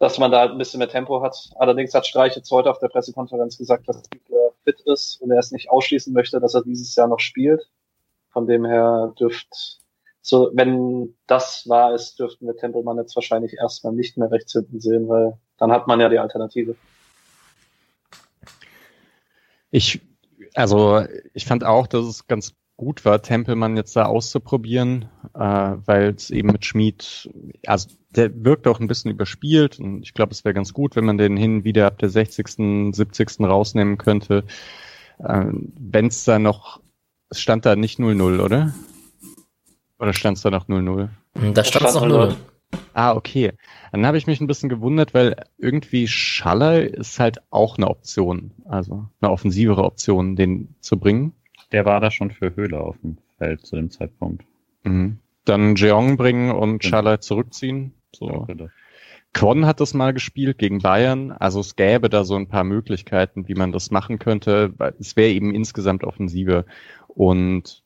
dass 0.00 0.18
man 0.18 0.32
da 0.32 0.40
halt 0.40 0.52
ein 0.52 0.58
bisschen 0.58 0.78
mehr 0.78 0.88
Tempo 0.88 1.22
hat. 1.22 1.50
Allerdings 1.56 1.94
hat 1.94 2.06
Streich 2.06 2.34
jetzt 2.34 2.50
heute 2.50 2.70
auf 2.70 2.78
der 2.78 2.88
Pressekonferenz 2.88 3.58
gesagt, 3.58 3.86
dass 3.86 4.02
er 4.30 4.52
fit 4.64 4.80
ist 4.86 5.20
und 5.20 5.30
er 5.30 5.38
es 5.38 5.52
nicht 5.52 5.70
ausschließen 5.70 6.12
möchte, 6.14 6.40
dass 6.40 6.54
er 6.54 6.64
dieses 6.64 6.96
Jahr 6.96 7.06
noch 7.06 7.20
spielt. 7.20 7.68
Von 8.30 8.46
dem 8.46 8.64
her 8.64 9.12
dürft, 9.20 9.78
so, 10.22 10.50
wenn 10.54 11.14
das 11.26 11.68
wahr 11.68 11.94
ist, 11.94 12.18
dürften 12.18 12.46
wir 12.46 12.56
Tempelmann 12.56 12.96
jetzt 12.96 13.14
wahrscheinlich 13.14 13.54
erstmal 13.58 13.92
nicht 13.92 14.16
mehr 14.16 14.30
rechts 14.30 14.52
hinten 14.52 14.80
sehen, 14.80 15.06
weil 15.06 15.38
dann 15.58 15.70
hat 15.70 15.86
man 15.86 16.00
ja 16.00 16.08
die 16.08 16.18
Alternative. 16.18 16.76
Ich, 19.70 20.00
also, 20.54 21.04
ich 21.34 21.44
fand 21.44 21.62
auch, 21.62 21.86
dass 21.86 22.06
es 22.06 22.26
ganz 22.26 22.54
gut 22.78 23.04
war, 23.04 23.20
Tempelmann 23.20 23.76
jetzt 23.76 23.94
da 23.96 24.06
auszuprobieren, 24.06 25.10
äh, 25.34 25.40
weil 25.40 26.14
es 26.14 26.30
eben 26.30 26.52
mit 26.52 26.64
Schmied, 26.64 27.30
also 27.66 27.90
der 28.16 28.44
wirkt 28.44 28.66
auch 28.66 28.80
ein 28.80 28.88
bisschen 28.88 29.10
überspielt 29.10 29.78
und 29.78 30.02
ich 30.02 30.14
glaube, 30.14 30.32
es 30.32 30.44
wäre 30.44 30.54
ganz 30.54 30.72
gut, 30.72 30.96
wenn 30.96 31.04
man 31.04 31.18
den 31.18 31.36
hin 31.36 31.64
wieder 31.64 31.86
ab 31.86 31.98
der 31.98 32.08
60., 32.08 32.94
70. 32.94 33.40
rausnehmen 33.40 33.98
könnte. 33.98 34.44
Äh, 35.18 35.46
wenn 35.78 36.06
es 36.06 36.24
da 36.24 36.38
noch, 36.38 36.80
es 37.28 37.40
stand 37.40 37.66
da 37.66 37.76
nicht 37.76 37.98
0-0, 37.98 38.40
oder? 38.40 38.74
Oder 39.98 40.12
stand 40.12 40.38
es 40.38 40.42
da 40.42 40.50
noch 40.50 40.68
0-0? 40.68 41.08
Da 41.54 41.64
stand 41.64 41.86
es 41.86 41.94
noch 41.94 42.06
0-0. 42.06 42.34
Ah, 42.94 43.14
okay. 43.14 43.52
Dann 43.92 44.06
habe 44.06 44.18
ich 44.18 44.26
mich 44.26 44.40
ein 44.40 44.46
bisschen 44.46 44.68
gewundert, 44.68 45.14
weil 45.14 45.44
irgendwie 45.58 46.06
Schaller 46.08 46.82
ist 46.82 47.18
halt 47.18 47.38
auch 47.50 47.76
eine 47.76 47.88
Option, 47.88 48.52
also 48.64 49.06
eine 49.20 49.30
offensivere 49.30 49.84
Option, 49.84 50.36
den 50.36 50.74
zu 50.80 50.98
bringen. 50.98 51.32
Der 51.72 51.84
war 51.84 52.00
da 52.00 52.10
schon 52.10 52.30
für 52.30 52.54
Höhler 52.56 52.80
auf 52.80 52.96
dem 53.02 53.18
Feld 53.38 53.64
zu 53.64 53.76
dem 53.76 53.90
Zeitpunkt. 53.90 54.44
Mhm. 54.84 55.18
Dann 55.44 55.76
Jeong 55.76 56.16
bringen 56.16 56.50
und. 56.50 56.84
Schaller 56.84 57.20
zurückziehen. 57.20 57.92
So. 58.14 58.46
Quon 59.32 59.64
hat 59.64 59.80
das 59.80 59.94
mal 59.94 60.12
gespielt 60.12 60.58
gegen 60.58 60.80
Bayern. 60.80 61.30
Also 61.32 61.60
es 61.60 61.76
gäbe 61.76 62.08
da 62.08 62.24
so 62.24 62.34
ein 62.34 62.48
paar 62.48 62.64
Möglichkeiten, 62.64 63.46
wie 63.48 63.54
man 63.54 63.70
das 63.70 63.90
machen 63.90 64.18
könnte. 64.18 64.72
Es 64.98 65.16
wäre 65.16 65.30
eben 65.30 65.54
insgesamt 65.54 66.02
offensiver. 66.02 66.64
Und 67.06 67.82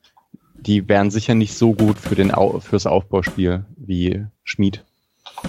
die 0.54 0.88
wären 0.88 1.10
sicher 1.10 1.34
nicht 1.34 1.54
so 1.54 1.74
gut 1.74 1.98
für 1.98 2.14
den 2.14 2.32
Au 2.32 2.60
fürs 2.60 2.86
Aufbauspiel 2.86 3.66
wie 3.76 4.24
Schmid. 4.42 4.84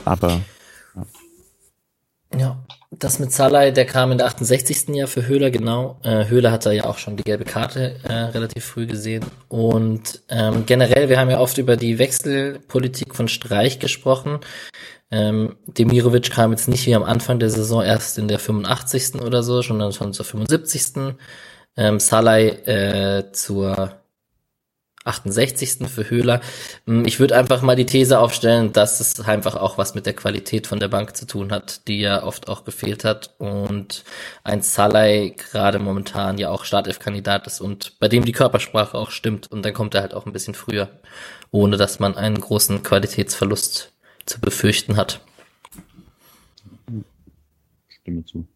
Aber 0.03 0.41
ja. 2.33 2.37
ja. 2.37 2.65
Das 2.99 3.19
mit 3.19 3.31
Salai, 3.31 3.71
der 3.71 3.85
kam 3.85 4.11
in 4.11 4.17
der 4.17 4.27
68. 4.27 4.89
Jahr 4.89 5.07
für 5.07 5.27
Höhler, 5.27 5.51
genau. 5.51 5.99
Äh, 6.03 6.27
Höhler 6.27 6.51
hat 6.51 6.65
da 6.65 6.71
ja 6.71 6.85
auch 6.85 6.97
schon 6.97 7.17
die 7.17 7.23
gelbe 7.23 7.43
Karte 7.43 7.97
äh, 8.03 8.13
relativ 8.13 8.63
früh 8.63 8.85
gesehen. 8.85 9.25
Und 9.49 10.21
ähm, 10.29 10.65
generell, 10.65 11.09
wir 11.09 11.19
haben 11.19 11.29
ja 11.29 11.39
oft 11.39 11.57
über 11.57 11.77
die 11.77 11.99
Wechselpolitik 11.99 13.15
von 13.15 13.27
Streich 13.27 13.79
gesprochen. 13.79 14.39
Ähm, 15.11 15.55
Demirovic 15.67 16.31
kam 16.31 16.51
jetzt 16.51 16.67
nicht 16.67 16.85
wie 16.85 16.95
am 16.95 17.03
Anfang 17.03 17.39
der 17.39 17.49
Saison 17.49 17.83
erst 17.83 18.17
in 18.17 18.27
der 18.27 18.39
85. 18.39 19.21
oder 19.21 19.43
so, 19.43 19.61
sondern 19.61 19.91
schon 19.91 20.13
zur 20.13 20.25
75. 20.25 21.15
Ähm, 21.77 21.99
Salai 21.99 22.47
äh, 22.47 23.31
zur 23.33 24.04
68. 25.05 25.87
für 25.87 26.09
Höhler. 26.09 26.41
Hm, 26.85 27.05
ich 27.05 27.19
würde 27.19 27.37
einfach 27.37 27.61
mal 27.61 27.75
die 27.75 27.85
These 27.85 28.19
aufstellen, 28.19 28.73
dass 28.73 28.99
es 28.99 29.19
einfach 29.21 29.55
auch 29.55 29.77
was 29.77 29.95
mit 29.95 30.05
der 30.05 30.13
Qualität 30.13 30.67
von 30.67 30.79
der 30.79 30.87
Bank 30.87 31.15
zu 31.15 31.25
tun 31.25 31.51
hat, 31.51 31.87
die 31.87 32.01
ja 32.01 32.23
oft 32.23 32.49
auch 32.49 32.65
gefehlt 32.65 33.05
hat 33.05 33.35
und 33.37 34.03
ein 34.43 34.61
Salai 34.61 35.35
gerade 35.37 35.79
momentan 35.79 36.37
ja 36.37 36.49
auch 36.49 36.65
Startelf-Kandidat 36.65 37.47
ist 37.47 37.61
und 37.61 37.97
bei 37.99 38.07
dem 38.07 38.25
die 38.25 38.31
Körpersprache 38.31 38.97
auch 38.97 39.11
stimmt 39.11 39.51
und 39.51 39.63
dann 39.63 39.73
kommt 39.73 39.95
er 39.95 40.01
halt 40.01 40.13
auch 40.13 40.25
ein 40.25 40.33
bisschen 40.33 40.55
früher, 40.55 40.89
ohne 41.51 41.77
dass 41.77 41.99
man 41.99 42.17
einen 42.17 42.41
großen 42.41 42.81
Qualitätsverlust 42.81 43.93
zu 44.25 44.41
befürchten 44.41 44.97
hat. 44.97 45.21
Stimme 48.01 48.25
zu. 48.25 48.47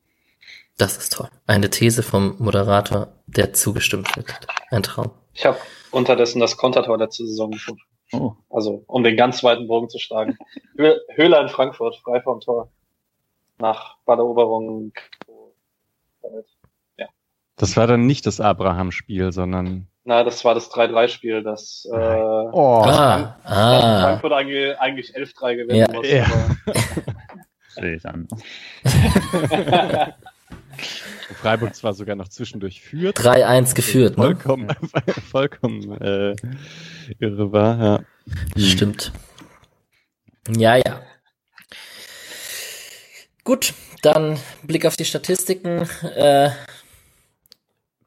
Das 0.78 0.97
ist 0.97 1.14
toll. 1.14 1.30
Eine 1.45 1.70
These 1.70 2.04
vom 2.04 2.36
Moderator, 2.39 3.14
der 3.28 3.54
zugestimmt 3.54 4.16
wird. 4.16 4.28
Ein 4.72 4.82
Traum. 4.82 5.12
Ich 5.34 5.45
habe 5.45 5.58
unterdessen 5.92 6.40
das 6.40 6.58
Kontertor 6.58 6.98
letzte 6.98 7.26
Saison 7.26 7.52
gefunden. 7.52 7.82
Oh. 8.12 8.34
Also, 8.50 8.84
um 8.88 9.04
den 9.04 9.16
ganz 9.18 9.44
weiten 9.44 9.68
Bogen 9.68 9.90
zu 9.90 10.00
schlagen. 10.00 10.38
Höhler 10.76 11.42
in 11.42 11.50
Frankfurt, 11.50 11.96
frei 11.98 12.22
vom 12.22 12.40
Tor. 12.40 12.70
Nach 13.60 13.98
Balleroberung. 14.06 14.94
Ja. 16.98 17.08
Das 17.58 17.78
war 17.78 17.88
dann 17.88 18.06
nicht 18.06 18.26
das 18.26 18.40
Abraham-Spiel, 18.40 19.32
sondern. 19.32 19.88
Na, 20.06 20.24
das 20.24 20.44
war 20.44 20.56
das 20.56 20.72
3-3-Spiel, 20.72 21.44
das, 21.44 21.88
äh, 21.92 21.96
oh. 21.96 22.82
ah, 22.84 23.38
ah. 23.44 24.02
Frankfurt 24.02 24.34
eigentlich, 24.34 24.80
eigentlich 24.80 25.16
11-3 25.16 25.56
gewinnen 25.56 25.80
ja. 25.80 25.92
muss. 25.94 26.10
Ja. 26.10 26.26
Sehe 27.68 27.96
ich 27.96 28.06
an. 28.06 28.28
Freiburg 31.41 31.75
zwar 31.75 31.93
sogar 31.93 32.15
noch 32.15 32.27
zwischendurch 32.27 32.82
führt. 32.82 33.19
3-1 33.19 33.75
geführt, 33.75 34.17
ne? 34.17 34.23
Vollkommen, 34.23 34.67
vollkommen 35.32 36.01
äh, 36.01 36.36
irre 37.19 37.51
war, 37.51 37.80
ja. 37.80 37.99
Hm. 38.55 38.61
Stimmt. 38.63 39.11
Ja, 40.55 40.75
ja. 40.75 41.01
Gut, 43.43 43.73
dann 44.01 44.38
Blick 44.63 44.86
auf 44.86 44.95
die 44.95 45.05
Statistiken. 45.05 45.88
Äh, 46.15 46.51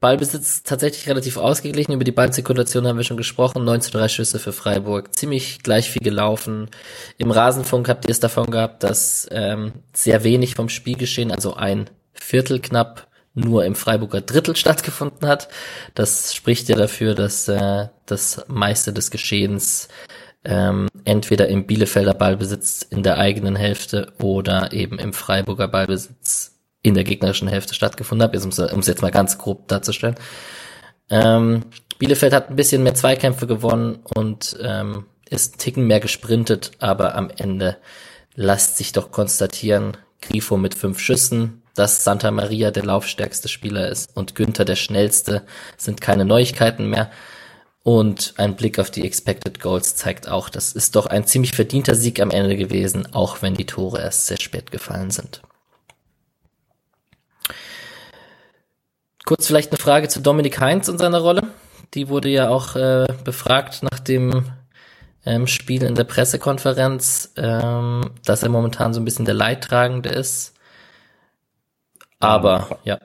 Ballbesitz 0.03 0.63
tatsächlich 0.63 1.07
relativ 1.07 1.37
ausgeglichen. 1.37 1.93
Über 1.93 2.03
die 2.03 2.11
Ballzirkulation 2.11 2.85
haben 2.85 2.97
wir 2.97 3.05
schon 3.05 3.15
gesprochen. 3.15 3.63
9 3.63 3.79
zu 3.79 3.91
3 3.91 4.09
Schüsse 4.09 4.37
für 4.37 4.51
Freiburg. 4.51 5.15
Ziemlich 5.15 5.63
gleich 5.63 5.89
viel 5.89 6.01
gelaufen. 6.01 6.69
Im 7.17 7.31
Rasenfunk 7.31 7.87
habt 7.87 8.03
ihr 8.03 8.11
es 8.11 8.19
davon 8.19 8.51
gehabt, 8.51 8.83
dass 8.83 9.29
ähm, 9.31 9.71
sehr 9.93 10.25
wenig 10.25 10.55
vom 10.55 10.67
Spielgeschehen, 10.67 11.31
also 11.31 11.53
ein 11.53 11.89
Viertel 12.13 12.59
knapp, 12.59 13.07
nur 13.33 13.65
im 13.65 13.75
Freiburger 13.75 14.21
Drittel 14.21 14.55
stattgefunden 14.55 15.27
hat. 15.27 15.49
Das 15.95 16.33
spricht 16.33 16.69
ja 16.69 16.75
dafür, 16.75 17.15
dass 17.15 17.47
äh, 17.47 17.87
das 18.05 18.45
meiste 18.47 18.93
des 18.93 19.11
Geschehens 19.11 19.87
ähm, 20.45 20.89
entweder 21.05 21.47
im 21.47 21.65
Bielefelder 21.65 22.13
Ballbesitz 22.13 22.81
in 22.89 23.03
der 23.03 23.17
eigenen 23.17 23.55
Hälfte 23.55 24.11
oder 24.21 24.73
eben 24.73 24.99
im 24.99 25.13
Freiburger 25.13 25.67
Ballbesitz 25.67 26.59
in 26.81 26.95
der 26.95 27.05
gegnerischen 27.05 27.47
Hälfte 27.47 27.73
stattgefunden 27.73 28.27
hat, 28.27 28.35
um 28.35 28.79
es 28.79 28.87
jetzt 28.87 29.01
mal 29.01 29.11
ganz 29.11 29.37
grob 29.37 29.67
darzustellen. 29.69 30.15
Ähm, 31.09 31.63
Bielefeld 31.97 32.33
hat 32.33 32.49
ein 32.49 32.57
bisschen 32.57 32.83
mehr 32.83 32.95
Zweikämpfe 32.95 33.47
gewonnen 33.47 33.99
und 34.15 34.57
ähm, 34.61 35.05
ist 35.29 35.53
einen 35.53 35.59
Ticken 35.59 35.87
mehr 35.87 36.01
gesprintet, 36.01 36.71
aber 36.79 37.15
am 37.15 37.29
Ende 37.29 37.77
lässt 38.35 38.77
sich 38.77 38.91
doch 38.91 39.11
konstatieren, 39.11 39.95
Grifo 40.21 40.57
mit 40.57 40.75
fünf 40.75 40.99
Schüssen, 40.99 41.62
dass 41.75 42.03
Santa 42.03 42.31
Maria 42.31 42.71
der 42.71 42.85
laufstärkste 42.85 43.47
Spieler 43.47 43.87
ist 43.89 44.15
und 44.15 44.35
Günther 44.35 44.65
der 44.65 44.75
schnellste, 44.75 45.43
sind 45.77 46.01
keine 46.01 46.25
Neuigkeiten 46.25 46.89
mehr. 46.89 47.11
Und 47.83 48.35
ein 48.37 48.55
Blick 48.55 48.79
auf 48.79 48.91
die 48.91 49.05
Expected 49.05 49.59
Goals 49.59 49.95
zeigt 49.95 50.29
auch, 50.29 50.49
das 50.49 50.71
ist 50.71 50.95
doch 50.95 51.05
ein 51.05 51.25
ziemlich 51.25 51.53
verdienter 51.53 51.95
Sieg 51.95 52.21
am 52.21 52.31
Ende 52.31 52.55
gewesen, 52.55 53.13
auch 53.13 53.41
wenn 53.41 53.55
die 53.55 53.65
Tore 53.65 54.01
erst 54.01 54.27
sehr 54.27 54.39
spät 54.39 54.71
gefallen 54.71 55.11
sind. 55.11 55.41
Kurz 59.25 59.47
vielleicht 59.47 59.71
eine 59.71 59.79
Frage 59.79 60.07
zu 60.07 60.21
Dominik 60.21 60.59
Heinz 60.59 60.87
und 60.87 60.97
seiner 60.97 61.19
Rolle. 61.19 61.43
Die 61.93 62.09
wurde 62.09 62.29
ja 62.29 62.49
auch 62.49 62.75
äh, 62.75 63.05
befragt 63.23 63.83
nach 63.83 63.99
dem 63.99 64.51
ähm, 65.25 65.47
Spiel 65.47 65.83
in 65.83 65.95
der 65.95 66.03
Pressekonferenz, 66.03 67.31
ähm, 67.37 68.11
dass 68.25 68.43
er 68.43 68.49
momentan 68.49 68.93
so 68.93 69.01
ein 69.01 69.05
bisschen 69.05 69.25
der 69.25 69.33
Leidtragende 69.33 70.09
ist. 70.09 70.52
Aber, 72.23 72.79
ja. 72.83 72.99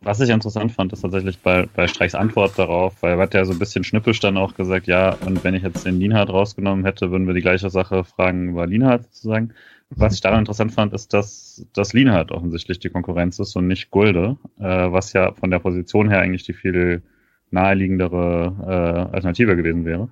Was 0.00 0.20
ich 0.20 0.30
interessant 0.30 0.70
fand, 0.70 0.92
ist 0.92 1.00
tatsächlich 1.00 1.40
bei, 1.40 1.66
bei 1.74 1.88
Streichs 1.88 2.14
Antwort 2.14 2.56
darauf, 2.56 3.02
weil 3.02 3.14
er 3.14 3.18
hat 3.18 3.34
ja 3.34 3.44
so 3.44 3.52
ein 3.52 3.58
bisschen 3.58 3.82
schnippisch 3.82 4.20
dann 4.20 4.36
auch 4.36 4.54
gesagt, 4.54 4.86
ja, 4.86 5.16
und 5.26 5.42
wenn 5.42 5.54
ich 5.54 5.64
jetzt 5.64 5.84
den 5.84 5.98
Lienhardt 5.98 6.30
rausgenommen 6.30 6.84
hätte, 6.84 7.10
würden 7.10 7.26
wir 7.26 7.34
die 7.34 7.40
gleiche 7.40 7.68
Sache 7.68 8.04
fragen 8.04 8.50
über 8.50 8.66
Lienhardt 8.66 9.04
sozusagen. 9.06 9.54
Was 9.90 10.14
ich 10.14 10.20
daran 10.20 10.40
interessant 10.40 10.72
fand, 10.72 10.92
ist, 10.92 11.14
dass, 11.14 11.66
dass 11.72 11.94
Lienhardt 11.94 12.30
offensichtlich 12.30 12.78
die 12.78 12.90
Konkurrenz 12.90 13.40
ist 13.40 13.56
und 13.56 13.66
nicht 13.66 13.90
Gulde, 13.90 14.36
äh, 14.60 14.62
was 14.64 15.14
ja 15.14 15.32
von 15.32 15.50
der 15.50 15.58
Position 15.58 16.08
her 16.08 16.20
eigentlich 16.20 16.44
die 16.44 16.52
viel 16.52 17.02
naheliegendere 17.50 19.08
äh, 19.10 19.14
Alternative 19.14 19.56
gewesen 19.56 19.84
wäre. 19.84 20.10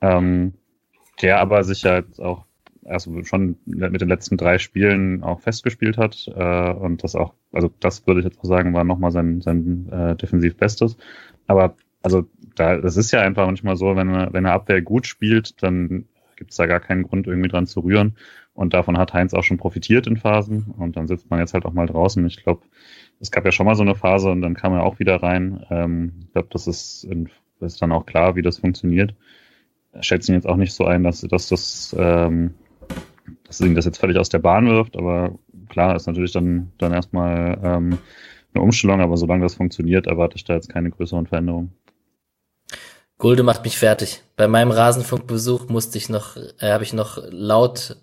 Ähm, 0.00 0.54
der 1.22 1.38
aber 1.38 1.62
sich 1.64 1.82
ja 1.82 1.96
jetzt 1.96 2.20
auch 2.20 2.46
also 2.90 3.22
schon 3.24 3.56
mit 3.64 4.00
den 4.00 4.08
letzten 4.08 4.36
drei 4.36 4.58
Spielen 4.58 5.22
auch 5.22 5.40
festgespielt 5.40 5.98
hat 5.98 6.28
äh, 6.34 6.72
und 6.72 7.02
das 7.04 7.14
auch, 7.14 7.34
also 7.52 7.70
das 7.80 8.06
würde 8.06 8.20
ich 8.20 8.26
jetzt 8.26 8.38
auch 8.40 8.44
sagen, 8.44 8.74
war 8.74 8.84
nochmal 8.84 9.12
sein, 9.12 9.40
sein 9.40 9.88
äh, 9.90 10.16
defensiv 10.16 10.56
Bestes. 10.56 10.96
Aber 11.46 11.76
also 12.02 12.26
da, 12.56 12.76
das 12.76 12.96
ist 12.96 13.12
ja 13.12 13.20
einfach 13.20 13.46
manchmal 13.46 13.76
so, 13.76 13.96
wenn, 13.96 14.10
wenn 14.10 14.46
eine 14.46 14.52
Abwehr 14.52 14.82
gut 14.82 15.06
spielt, 15.06 15.62
dann 15.62 16.06
gibt 16.36 16.52
es 16.52 16.56
da 16.56 16.66
gar 16.66 16.80
keinen 16.80 17.02
Grund, 17.02 17.26
irgendwie 17.26 17.48
dran 17.48 17.66
zu 17.66 17.80
rühren. 17.80 18.16
Und 18.54 18.74
davon 18.74 18.98
hat 18.98 19.12
Heinz 19.12 19.34
auch 19.34 19.44
schon 19.44 19.58
profitiert 19.58 20.06
in 20.06 20.16
Phasen. 20.16 20.74
Und 20.76 20.96
dann 20.96 21.06
sitzt 21.06 21.30
man 21.30 21.38
jetzt 21.38 21.54
halt 21.54 21.66
auch 21.66 21.72
mal 21.72 21.86
draußen. 21.86 22.26
Ich 22.26 22.42
glaube, 22.42 22.62
es 23.20 23.30
gab 23.30 23.44
ja 23.44 23.52
schon 23.52 23.66
mal 23.66 23.74
so 23.74 23.82
eine 23.82 23.94
Phase 23.94 24.30
und 24.30 24.40
dann 24.40 24.54
kam 24.54 24.72
er 24.72 24.82
auch 24.82 24.98
wieder 24.98 25.22
rein. 25.22 25.64
Ähm, 25.70 26.12
ich 26.22 26.32
glaube, 26.32 26.48
das 26.50 26.66
ist, 26.66 27.06
ist 27.60 27.82
dann 27.82 27.92
auch 27.92 28.06
klar, 28.06 28.36
wie 28.36 28.42
das 28.42 28.58
funktioniert. 28.58 29.14
Schätzen 30.00 30.34
jetzt 30.34 30.46
auch 30.46 30.56
nicht 30.56 30.72
so 30.72 30.84
ein, 30.84 31.02
dass, 31.02 31.20
dass 31.20 31.48
das 31.48 31.94
ähm, 31.98 32.54
dass 33.50 33.60
ihn 33.60 33.74
das 33.74 33.84
jetzt 33.84 33.98
völlig 33.98 34.16
aus 34.16 34.28
der 34.28 34.38
Bahn 34.38 34.68
wirft, 34.68 34.96
aber 34.96 35.32
klar 35.68 35.96
ist 35.96 36.06
natürlich 36.06 36.30
dann, 36.30 36.70
dann 36.78 36.92
erstmal 36.92 37.58
ähm, 37.64 37.98
eine 38.54 38.62
Umstellung, 38.62 39.00
aber 39.00 39.16
solange 39.16 39.42
das 39.42 39.56
funktioniert, 39.56 40.06
erwarte 40.06 40.36
ich 40.36 40.44
da 40.44 40.54
jetzt 40.54 40.68
keine 40.68 40.90
größeren 40.90 41.26
Veränderungen. 41.26 41.72
Gulde 43.18 43.42
macht 43.42 43.64
mich 43.64 43.76
fertig. 43.76 44.22
Bei 44.36 44.46
meinem 44.46 44.70
Rasenfunkbesuch 44.70 45.68
musste 45.68 45.98
ich 45.98 46.08
noch, 46.08 46.36
äh, 46.36 46.70
habe 46.70 46.84
ich 46.84 46.92
noch 46.92 47.18
laut 47.30 47.96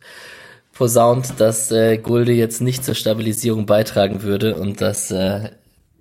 posaunt, 0.73 1.39
dass 1.39 1.71
äh, 1.71 1.97
Gulde 1.97 2.33
jetzt 2.33 2.61
nicht 2.61 2.83
zur 2.83 2.93
Stabilisierung 2.93 3.65
beitragen 3.65 4.23
würde 4.23 4.55
und 4.55 4.81
dass 4.81 5.11
äh, 5.11 5.51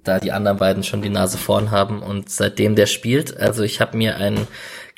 da 0.03 0.19
die 0.19 0.33
anderen 0.33 0.59
beiden 0.59 0.83
schon 0.83 1.03
die 1.03 1.09
Nase 1.09 1.39
vorn 1.39 1.71
haben 1.71 2.03
und 2.03 2.31
seitdem 2.31 2.75
der 2.75 2.87
spielt, 2.87 3.37
also 3.37 3.63
ich 3.63 3.81
habe 3.81 3.97
mir 3.97 4.17
einen 4.17 4.49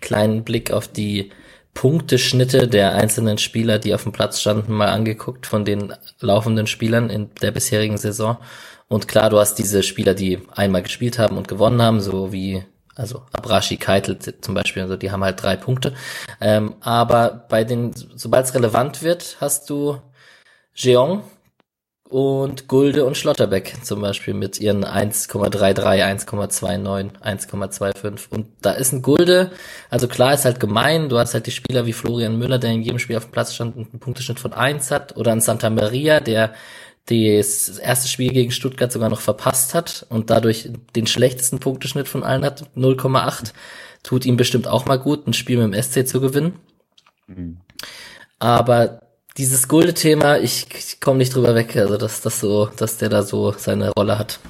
kleinen 0.01 0.43
Blick 0.43 0.71
auf 0.71 0.89
die 0.89 1.33
Punkteschnitte 1.79 2.67
der 2.67 2.97
einzelnen 2.97 3.39
Spieler, 3.39 3.79
die 3.79 3.95
auf 3.95 4.03
dem 4.03 4.11
Platz 4.11 4.41
standen, 4.41 4.73
mal 4.73 4.89
angeguckt 4.89 5.47
von 5.47 5.65
den 5.65 5.95
laufenden 6.19 6.67
Spielern 6.67 7.09
in 7.09 7.31
der 7.41 7.53
bisherigen 7.53 7.99
Saison. 7.99 8.39
Und 8.89 9.07
klar, 9.07 9.31
du 9.31 9.39
hast 9.39 9.61
diese 9.61 9.85
Spieler, 9.85 10.15
die 10.15 10.41
einmal 10.57 10.83
gespielt 10.83 11.21
haben 11.21 11.37
und 11.37 11.47
gewonnen 11.47 11.81
haben, 11.81 12.01
so 12.01 12.33
wie 12.33 12.65
also 12.97 13.23
Abrashi, 13.31 13.77
Keitel 13.77 14.19
zum 14.19 14.55
Beispiel, 14.55 14.83
also 14.83 14.97
die 14.97 15.13
haben 15.13 15.23
halt 15.23 15.41
drei 15.41 15.55
Punkte. 15.55 15.95
Ähm, 16.41 16.75
aber 16.81 17.47
bei 17.49 17.63
den, 17.63 17.93
sobald 17.95 18.47
es 18.47 18.55
relevant 18.57 19.05
wird, 19.05 19.37
hast 19.41 19.71
du 19.71 19.99
Jeong 20.75 21.23
und 22.09 22.69
Gulde 22.69 23.05
und 23.05 23.17
Schlotterbeck 23.17 23.75
zum 23.83 24.01
Beispiel 24.01 24.33
mit 24.33 24.61
ihren 24.61 24.85
1,33, 24.85 26.27
1,29, 26.27 27.21
1,25. 27.21 28.31
Und 28.31 28.47
da 28.63 28.73
ist 28.73 28.93
ein 28.93 29.03
Gulde, 29.03 29.51
also 29.91 30.09
klar 30.09 30.33
ist 30.33 30.47
halt 30.47 30.59
gemein, 30.59 31.09
du 31.11 31.19
hast 31.19 31.35
halt 31.35 31.47
die 31.47 31.51
Spieler 31.51 31.85
wie 31.85 31.93
Florian 31.93 32.39
Müller, 32.39 32.59
der 32.59 32.71
in 32.71 32.83
jedem 32.83 32.99
Spiel 32.99 33.17
auf 33.17 33.27
dem 33.27 33.33
Platz 33.33 33.55
stand 33.55 33.77
und 33.77 33.91
einen 33.91 34.01
Punkteschnitt 34.01 34.41
von 34.41 34.55
1 34.55 34.91
hat, 34.91 35.17
oder 35.17 35.33
ein 35.33 35.43
Santa 35.43 35.69
Maria, 35.69 36.21
der 36.21 36.55
das 37.09 37.79
erste 37.79 38.09
Spiel 38.09 38.33
gegen 38.33 38.53
Stuttgart 38.53 38.93
sogar 38.93 39.09
noch 39.09 39.21
verpasst 39.21 39.75
hat 39.75 40.07
und 40.09 40.31
dadurch 40.31 40.71
den 40.95 41.07
schlechtesten 41.07 41.59
Punkteschnitt 41.59 42.09
von 42.09 42.23
allen 42.23 42.45
hat, 42.45 42.71
0,8. 42.77 43.53
Tut 44.03 44.25
ihm 44.27 44.37
bestimmt 44.37 44.67
auch 44.69 44.87
mal 44.87 44.99
gut, 44.99 45.27
ein 45.27 45.33
Spiel 45.33 45.59
mit 45.59 45.75
dem 45.75 45.83
SC 45.83 46.07
zu 46.07 46.21
gewinnen. 46.21 46.59
Mhm. 47.27 47.59
Aber 48.39 49.08
dieses 49.39 49.69
Gulde-Thema, 49.69 50.39
ich, 50.39 50.67
ich 50.77 51.01
komme 51.01 51.19
nicht 51.19 51.35
drüber 51.35 51.55
weg, 51.55 51.77
also 51.77 51.97
dass 51.97 52.21
das 52.21 52.41
so, 52.41 52.67
dass 52.67 52.99
der 52.99 53.09
da 53.09 53.23
so 53.23 53.53
seine 53.53 53.91
Rolle 53.93 54.19
hat. 54.19 54.41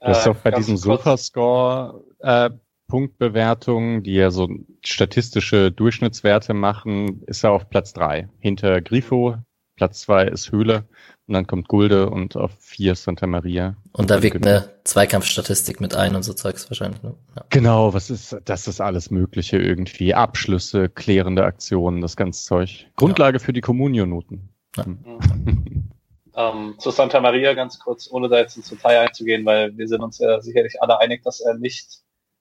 Du 0.00 0.06
hast 0.06 0.26
äh, 0.26 0.30
auch 0.30 0.36
bei 0.36 0.50
diesem 0.50 0.78
Sofascore 0.78 2.02
äh, 2.20 2.50
Punktbewertungen, 2.88 4.02
die 4.02 4.14
ja 4.14 4.30
so 4.30 4.48
statistische 4.84 5.70
Durchschnittswerte 5.70 6.54
machen, 6.54 7.22
ist 7.26 7.44
er 7.44 7.52
auf 7.52 7.68
Platz 7.68 7.92
drei 7.92 8.28
hinter 8.40 8.80
Grifo. 8.80 9.36
Platz 9.76 10.00
zwei 10.00 10.24
ist 10.24 10.50
Höhle 10.50 10.88
und 11.30 11.34
dann 11.34 11.46
kommt 11.46 11.68
Gulde 11.68 12.10
und 12.10 12.36
auf 12.36 12.50
vier 12.58 12.96
Santa 12.96 13.24
Maria. 13.28 13.76
Und 13.92 14.10
da 14.10 14.20
wirkt 14.20 14.44
eine 14.44 14.68
Zweikampfstatistik 14.82 15.80
mit 15.80 15.94
ein 15.94 16.16
und 16.16 16.24
so 16.24 16.32
Zeugs 16.32 16.68
wahrscheinlich. 16.68 17.00
Ne? 17.04 17.14
Ja. 17.36 17.44
Genau, 17.50 17.94
was 17.94 18.10
ist, 18.10 18.36
das 18.44 18.66
ist 18.66 18.80
alles 18.80 19.12
Mögliche 19.12 19.56
irgendwie. 19.56 20.12
Abschlüsse, 20.12 20.88
klärende 20.88 21.44
Aktionen, 21.44 22.00
das 22.00 22.16
ganze 22.16 22.44
Zeug. 22.44 22.88
Grundlage 22.96 23.38
ja. 23.38 23.44
für 23.44 23.52
die 23.52 23.60
Communio-Noten. 23.60 24.48
Ja. 24.76 24.86
Mhm. 24.86 25.90
ähm, 26.34 26.74
zu 26.78 26.90
Santa 26.90 27.20
Maria 27.20 27.54
ganz 27.54 27.78
kurz, 27.78 28.10
ohne 28.10 28.28
da 28.28 28.38
jetzt 28.38 28.56
ins 28.56 28.68
Detail 28.68 29.06
einzugehen, 29.06 29.46
weil 29.46 29.78
wir 29.78 29.86
sind 29.86 30.02
uns 30.02 30.18
ja 30.18 30.40
sicherlich 30.40 30.82
alle 30.82 30.98
einig, 30.98 31.22
dass 31.22 31.38
er 31.38 31.54
nicht 31.54 32.00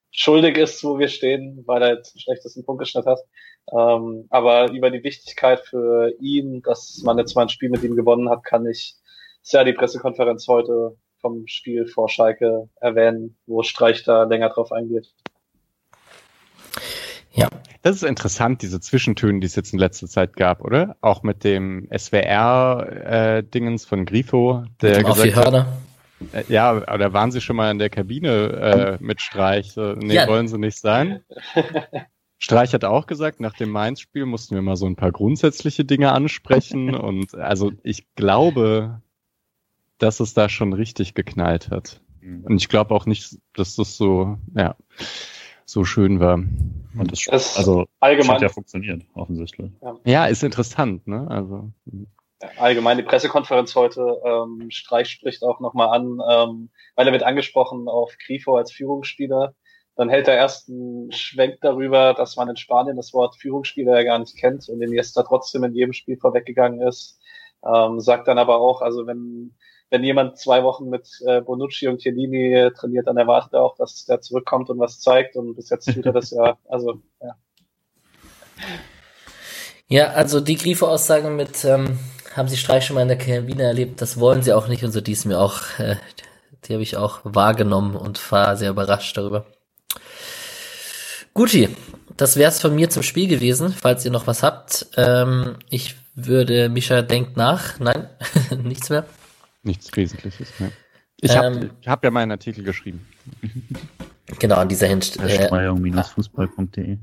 schuldig 0.09 0.57
ist, 0.57 0.83
wo 0.83 0.97
wir 0.97 1.09
stehen, 1.09 1.61
weil 1.67 1.83
er 1.83 1.97
jetzt 1.97 2.15
den 2.15 2.21
schlechtesten 2.21 2.65
Punktgeschnitt 2.65 3.05
hat. 3.05 3.19
Ähm, 3.71 4.25
aber 4.29 4.71
über 4.71 4.89
die 4.89 5.03
Wichtigkeit 5.03 5.61
für 5.61 6.13
ihn, 6.19 6.61
dass 6.61 7.01
man 7.03 7.17
jetzt 7.17 7.35
mal 7.35 7.43
ein 7.43 7.49
Spiel 7.49 7.69
mit 7.69 7.83
ihm 7.83 7.95
gewonnen 7.95 8.29
hat, 8.29 8.43
kann 8.43 8.65
ich 8.65 8.95
sehr 9.41 9.63
die 9.63 9.73
Pressekonferenz 9.73 10.47
heute 10.47 10.97
vom 11.21 11.45
Spiel 11.47 11.87
vor 11.87 12.09
Schalke 12.09 12.69
erwähnen, 12.79 13.37
wo 13.45 13.63
Streich 13.63 14.03
da 14.03 14.23
länger 14.23 14.49
drauf 14.49 14.71
eingeht. 14.71 15.13
Ja. 17.33 17.47
Das 17.81 17.95
ist 17.95 18.03
interessant, 18.03 18.61
diese 18.61 18.81
Zwischentöne, 18.81 19.39
die 19.39 19.45
es 19.45 19.55
jetzt 19.55 19.71
in 19.71 19.79
letzter 19.79 20.07
Zeit 20.07 20.35
gab, 20.35 20.61
oder? 20.61 20.97
Auch 20.99 21.23
mit 21.23 21.45
dem 21.45 21.87
SWR-Dingens 21.95 23.85
äh, 23.85 23.87
von 23.87 24.05
Grifo, 24.05 24.65
der 24.81 25.03
gesagt 25.03 25.35
hat, 25.35 25.65
äh, 26.33 26.43
ja, 26.49 26.69
aber 26.71 26.97
da 26.97 27.13
waren 27.13 27.31
sie 27.31 27.39
schon 27.39 27.55
mal 27.55 27.71
in 27.71 27.79
der 27.79 27.89
Kabine 27.89 28.97
äh, 28.99 29.03
mit 29.03 29.21
Streich. 29.21 29.71
So, 29.71 29.93
nee, 29.93 30.15
ja. 30.15 30.27
wollen 30.27 30.49
sie 30.49 30.57
nicht 30.57 30.77
sein. 30.77 31.23
Streich 32.39 32.73
hat 32.73 32.85
auch 32.85 33.05
gesagt, 33.05 33.41
nach 33.41 33.53
dem 33.53 33.69
Mainz-Spiel 33.69 34.25
mussten 34.25 34.55
wir 34.55 34.61
mal 34.61 34.77
so 34.77 34.85
ein 34.85 34.95
paar 34.95 35.11
grundsätzliche 35.11 35.83
Dinge 35.83 36.13
ansprechen. 36.13 36.95
und 36.95 37.35
also 37.35 37.73
ich 37.83 38.15
glaube, 38.15 39.01
dass 39.97 40.21
es 40.21 40.33
da 40.33 40.47
schon 40.47 40.71
richtig 40.71 41.13
geknallt 41.13 41.69
hat. 41.69 42.01
Mhm. 42.21 42.45
Und 42.45 42.57
ich 42.57 42.69
glaube 42.69 42.95
auch 42.95 43.05
nicht, 43.05 43.37
dass 43.53 43.75
das 43.75 43.97
so, 43.97 44.37
ja, 44.55 44.75
so 45.65 45.83
schön 45.83 46.21
war. 46.21 46.35
Und 46.35 47.11
das, 47.11 47.25
das 47.25 47.57
also 47.57 47.85
allgemein 47.99 48.35
hat 48.35 48.41
ja 48.41 48.49
funktioniert, 48.49 49.03
offensichtlich. 49.13 49.71
Ja. 49.81 49.97
ja, 50.05 50.25
ist 50.25 50.43
interessant, 50.43 51.07
ne? 51.07 51.27
Also. 51.29 51.71
Allgemein 52.57 52.97
die 52.97 53.03
Pressekonferenz 53.03 53.75
heute, 53.75 54.21
ähm, 54.25 54.71
Streich 54.71 55.09
spricht 55.09 55.43
auch 55.43 55.59
nochmal 55.59 55.89
an, 55.89 56.19
ähm, 56.31 56.69
weil 56.95 57.05
er 57.05 57.11
wird 57.11 57.23
angesprochen 57.23 57.89
auf 57.89 58.15
Grifo 58.25 58.55
als 58.55 58.71
Führungsspieler 58.71 59.53
dann 59.99 60.07
hält 60.07 60.29
er 60.29 60.37
erst 60.37 60.69
einen 60.69 61.11
Schwenk 61.11 61.57
darüber, 61.59 62.13
dass 62.13 62.37
man 62.37 62.47
in 62.47 62.55
Spanien 62.55 62.95
das 62.95 63.13
Wort 63.13 63.35
Führungsspieler 63.35 63.97
ja 63.97 64.03
gar 64.03 64.19
nicht 64.19 64.37
kennt 64.37 64.69
und 64.69 64.81
Iniesta 64.81 65.23
trotzdem 65.23 65.65
in 65.65 65.75
jedem 65.75 65.91
Spiel 65.91 66.15
vorweggegangen 66.15 66.81
ist. 66.87 67.19
Ähm, 67.65 67.99
sagt 67.99 68.29
dann 68.29 68.37
aber 68.37 68.61
auch, 68.61 68.81
also 68.81 69.05
wenn, 69.07 69.53
wenn 69.89 70.05
jemand 70.05 70.37
zwei 70.37 70.63
Wochen 70.63 70.87
mit 70.87 71.09
äh, 71.25 71.41
Bonucci 71.41 71.89
und 71.89 71.99
Chiellini 71.99 72.71
trainiert, 72.77 73.07
dann 73.07 73.17
erwartet 73.17 73.51
er 73.51 73.61
auch, 73.61 73.75
dass 73.75 74.05
der 74.05 74.21
zurückkommt 74.21 74.69
und 74.69 74.79
was 74.79 75.01
zeigt 75.01 75.35
und 75.35 75.55
bis 75.55 75.69
jetzt 75.69 75.93
tut 75.93 76.05
er 76.05 76.13
das 76.13 76.31
ja, 76.31 76.57
also, 76.69 77.01
ja. 77.21 77.35
Ja, 79.89 80.07
also 80.11 80.39
die 80.39 80.55
Grifo-Aussage 80.55 81.29
mit, 81.29 81.65
ähm, 81.65 81.99
haben 82.37 82.47
Sie 82.47 82.55
Streich 82.55 82.85
schon 82.85 82.95
mal 82.95 83.01
in 83.01 83.09
der 83.09 83.17
Kabine 83.17 83.63
erlebt, 83.63 84.01
das 84.01 84.17
wollen 84.17 84.43
Sie 84.43 84.53
auch 84.53 84.69
nicht 84.69 84.85
und 84.85 84.93
so, 84.93 85.01
die 85.01 85.11
ist 85.11 85.25
mir 85.25 85.41
auch, 85.41 85.77
äh, 85.77 85.97
die 86.63 86.71
habe 86.71 86.83
ich 86.83 86.95
auch 86.95 87.19
wahrgenommen 87.25 87.97
und 87.97 88.31
war 88.31 88.55
sehr 88.55 88.69
überrascht 88.69 89.17
darüber. 89.17 89.45
Guti, 91.33 91.69
das 92.17 92.35
wär's 92.35 92.59
von 92.59 92.75
mir 92.75 92.89
zum 92.89 93.03
Spiel 93.03 93.27
gewesen, 93.27 93.73
falls 93.73 94.03
ihr 94.05 94.11
noch 94.11 94.27
was 94.27 94.43
habt. 94.43 94.87
Ähm, 94.97 95.55
ich 95.69 95.95
würde, 96.15 96.69
Mischa 96.69 97.01
denkt 97.01 97.37
nach. 97.37 97.79
Nein, 97.79 98.09
nichts 98.63 98.89
mehr. 98.89 99.05
Nichts 99.63 99.95
Wesentliches 99.95 100.59
mehr. 100.59 100.71
Ich 101.21 101.35
habe 101.35 101.47
ähm, 101.47 101.71
hab 101.85 102.03
ja 102.03 102.11
meinen 102.11 102.31
Artikel 102.31 102.63
geschrieben. 102.63 103.05
Genau, 104.37 104.55
an 104.55 104.69
dieser 104.69 104.87
Hinstelle. 104.87 105.29
fußballde 106.03 106.53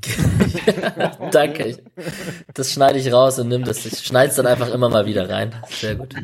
Danke. 1.32 1.78
Das 2.54 2.72
schneide 2.72 2.98
ich 2.98 3.12
raus 3.12 3.38
und 3.38 3.48
nimm 3.48 3.64
das. 3.64 3.84
Ich 3.84 3.98
schneide 3.98 4.30
es 4.30 4.36
dann 4.36 4.46
einfach 4.46 4.72
immer 4.72 4.88
mal 4.88 5.06
wieder 5.06 5.28
rein. 5.28 5.54
Sehr 5.68 5.96
gut. 5.96 6.14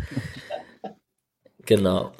Genau. 1.67 2.13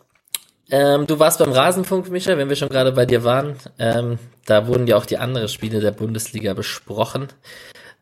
Ähm, 0.73 1.07
du 1.07 1.19
warst 1.19 1.39
beim 1.39 1.53
Rasenfunk, 1.53 2.11
Micha, 2.11 2.39
wenn 2.39 2.49
wir 2.49 2.57
schon 2.57 2.71
gerade 2.71 2.93
bei 2.93 3.05
dir 3.05 3.25
waren. 3.25 3.57
Ähm, 3.79 4.19
da 4.47 4.67
wurden 4.67 4.87
ja 4.87 4.97
auch 4.97 5.05
die 5.05 5.19
anderen 5.19 5.49
Spiele 5.49 5.81
der 5.81 5.91
Bundesliga 5.91 6.55
besprochen. 6.55 7.29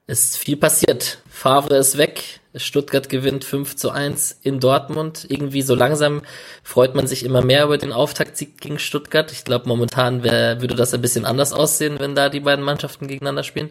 Ist 0.07 0.39
viel 0.39 0.57
passiert. 0.57 1.19
Favre 1.29 1.77
ist 1.77 1.99
weg. 1.99 2.39
Stuttgart 2.55 3.09
gewinnt 3.09 3.45
5 3.45 3.75
zu 3.75 3.91
1 3.91 4.39
in 4.43 4.61
Dortmund. 4.61 5.27
Irgendwie 5.29 5.63
so 5.63 5.75
langsam 5.75 6.23
freut 6.63 6.95
man 6.95 7.09
sich 7.09 7.25
immer 7.25 7.45
mehr 7.45 7.65
über 7.65 7.77
den 7.77 7.93
Auftaktsieg 7.93 8.61
gegen 8.61 8.79
Stuttgart. 8.79 9.33
Ich 9.33 9.45
glaube, 9.45 9.67
momentan 9.67 10.23
wär, 10.23 10.61
würde 10.61 10.77
das 10.77 10.95
ein 10.95 11.03
bisschen 11.03 11.25
anders 11.25 11.53
aussehen, 11.53 11.99
wenn 11.99 12.15
da 12.15 12.29
die 12.29 12.41
beiden 12.41 12.65
Mannschaften 12.65 13.09
gegeneinander 13.09 13.43
spielen. 13.43 13.71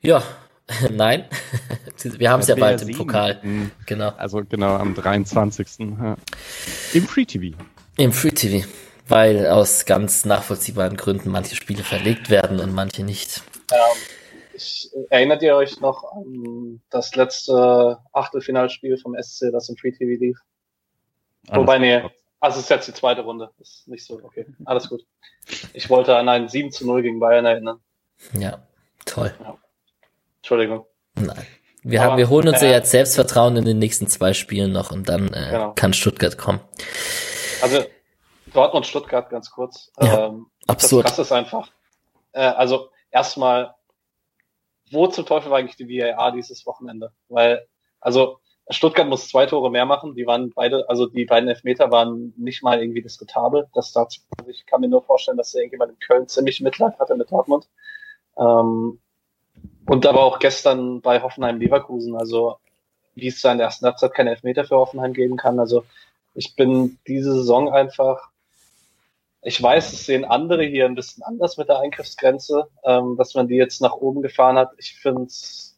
Ja, 0.00 0.22
Nein, 0.90 1.24
wir 2.02 2.30
haben 2.30 2.40
es 2.40 2.48
ja 2.48 2.54
bald 2.54 2.82
im 2.82 2.96
Pokal. 2.96 3.40
Mhm. 3.42 3.70
Genau. 3.86 4.10
Also 4.10 4.42
genau 4.44 4.76
am 4.76 4.94
23. 4.94 5.68
Ja. 5.78 6.16
Im 6.94 7.06
Free 7.06 7.24
TV. 7.24 7.56
Im 7.98 8.12
Free 8.12 8.30
TV, 8.30 8.66
weil 9.08 9.46
aus 9.48 9.84
ganz 9.84 10.24
nachvollziehbaren 10.24 10.96
Gründen 10.96 11.30
manche 11.30 11.56
Spiele 11.56 11.82
verlegt 11.82 12.30
werden 12.30 12.60
und 12.60 12.72
manche 12.72 13.02
nicht. 13.02 13.42
Ja, 13.70 13.76
ich, 14.54 14.90
erinnert 15.10 15.42
ihr 15.42 15.56
euch 15.56 15.80
noch 15.80 16.04
an 16.12 16.80
das 16.90 17.14
letzte 17.16 17.98
Achtelfinalspiel 18.12 18.96
vom 18.98 19.16
SC, 19.20 19.50
das 19.52 19.68
im 19.68 19.76
Free 19.76 19.92
TV 19.92 20.20
lief? 20.20 20.38
Alles 21.48 21.60
Wobei, 21.60 21.78
nee, 21.78 22.02
also 22.42 22.58
es 22.58 22.64
ist 22.64 22.70
jetzt 22.70 22.88
die 22.88 22.94
zweite 22.94 23.22
Runde. 23.22 23.50
Ist 23.60 23.86
nicht 23.88 24.04
so, 24.04 24.20
okay. 24.22 24.46
Alles 24.64 24.88
gut. 24.88 25.04
Ich 25.74 25.88
wollte 25.90 26.16
an 26.16 26.28
ein 26.28 26.48
7 26.48 26.72
zu 26.72 26.86
0 26.86 27.02
gegen 27.02 27.20
Bayern 27.20 27.46
erinnern. 27.46 27.80
Ja, 28.32 28.66
toll. 29.04 29.32
Ja. 29.40 29.58
Entschuldigung. 30.42 30.86
Nein. 31.14 31.46
Wir, 31.84 32.02
haben, 32.02 32.16
wir 32.16 32.28
holen 32.28 32.48
uns 32.48 32.62
äh, 32.62 32.66
ja 32.66 32.72
jetzt 32.72 32.90
Selbstvertrauen 32.90 33.56
in 33.56 33.64
den 33.64 33.78
nächsten 33.78 34.08
zwei 34.08 34.32
Spielen 34.34 34.72
noch 34.72 34.90
und 34.90 35.08
dann 35.08 35.28
äh, 35.28 35.50
genau. 35.50 35.72
kann 35.74 35.92
Stuttgart 35.92 36.36
kommen. 36.36 36.60
Also 37.60 37.84
Dortmund 38.52 38.86
Stuttgart 38.86 39.30
ganz 39.30 39.50
kurz. 39.50 39.92
Ja, 40.00 40.26
ähm, 40.26 40.46
absurd. 40.66 41.06
Das 41.06 41.18
ist 41.18 41.32
einfach. 41.32 41.70
Äh, 42.32 42.40
also 42.40 42.90
erstmal, 43.10 43.74
wo 44.90 45.06
zum 45.06 45.26
Teufel 45.26 45.50
war 45.50 45.58
eigentlich 45.58 45.76
die 45.76 45.88
VAR 45.88 46.32
dieses 46.32 46.66
Wochenende? 46.66 47.12
Weil, 47.28 47.66
also 48.00 48.38
Stuttgart 48.68 49.08
muss 49.08 49.28
zwei 49.28 49.46
Tore 49.46 49.70
mehr 49.70 49.86
machen. 49.86 50.14
Die 50.14 50.26
waren 50.26 50.50
beide, 50.54 50.88
also 50.88 51.06
die 51.06 51.24
beiden 51.24 51.48
Elfmeter 51.48 51.90
waren 51.90 52.32
nicht 52.36 52.62
mal 52.62 52.80
irgendwie 52.80 53.02
diskutabel. 53.02 53.68
Das 53.74 53.92
dazu, 53.92 54.20
ich 54.46 54.66
kann 54.66 54.80
mir 54.80 54.88
nur 54.88 55.02
vorstellen, 55.02 55.36
dass 55.36 55.54
irgendjemand 55.54 55.92
in 55.92 55.98
Köln 55.98 56.28
ziemlich 56.28 56.60
Mitleid 56.60 56.98
hatte 56.98 57.16
mit 57.16 57.30
Dortmund. 57.30 57.68
Ähm, 58.38 59.00
und 59.86 60.06
aber 60.06 60.22
auch 60.22 60.38
gestern 60.38 61.00
bei 61.00 61.22
Hoffenheim 61.22 61.58
Leverkusen, 61.58 62.16
also 62.16 62.56
wie 63.14 63.28
es 63.28 63.40
da 63.40 63.52
in 63.52 63.60
ersten 63.60 63.86
Halbzeit 63.86 64.14
keine 64.14 64.30
Elfmeter 64.30 64.64
für 64.64 64.76
Hoffenheim 64.76 65.12
geben 65.12 65.36
kann. 65.36 65.58
Also 65.58 65.84
ich 66.34 66.56
bin 66.56 66.98
diese 67.06 67.34
Saison 67.34 67.72
einfach, 67.72 68.30
ich 69.42 69.62
weiß, 69.62 69.92
es 69.92 70.06
sehen 70.06 70.24
andere 70.24 70.64
hier 70.64 70.86
ein 70.86 70.94
bisschen 70.94 71.22
anders 71.22 71.58
mit 71.58 71.68
der 71.68 71.80
Eingriffsgrenze, 71.80 72.68
ähm, 72.84 73.16
dass 73.18 73.34
man 73.34 73.48
die 73.48 73.56
jetzt 73.56 73.82
nach 73.82 73.94
oben 73.94 74.22
gefahren 74.22 74.56
hat. 74.56 74.70
Ich 74.78 74.94
finde 74.94 75.28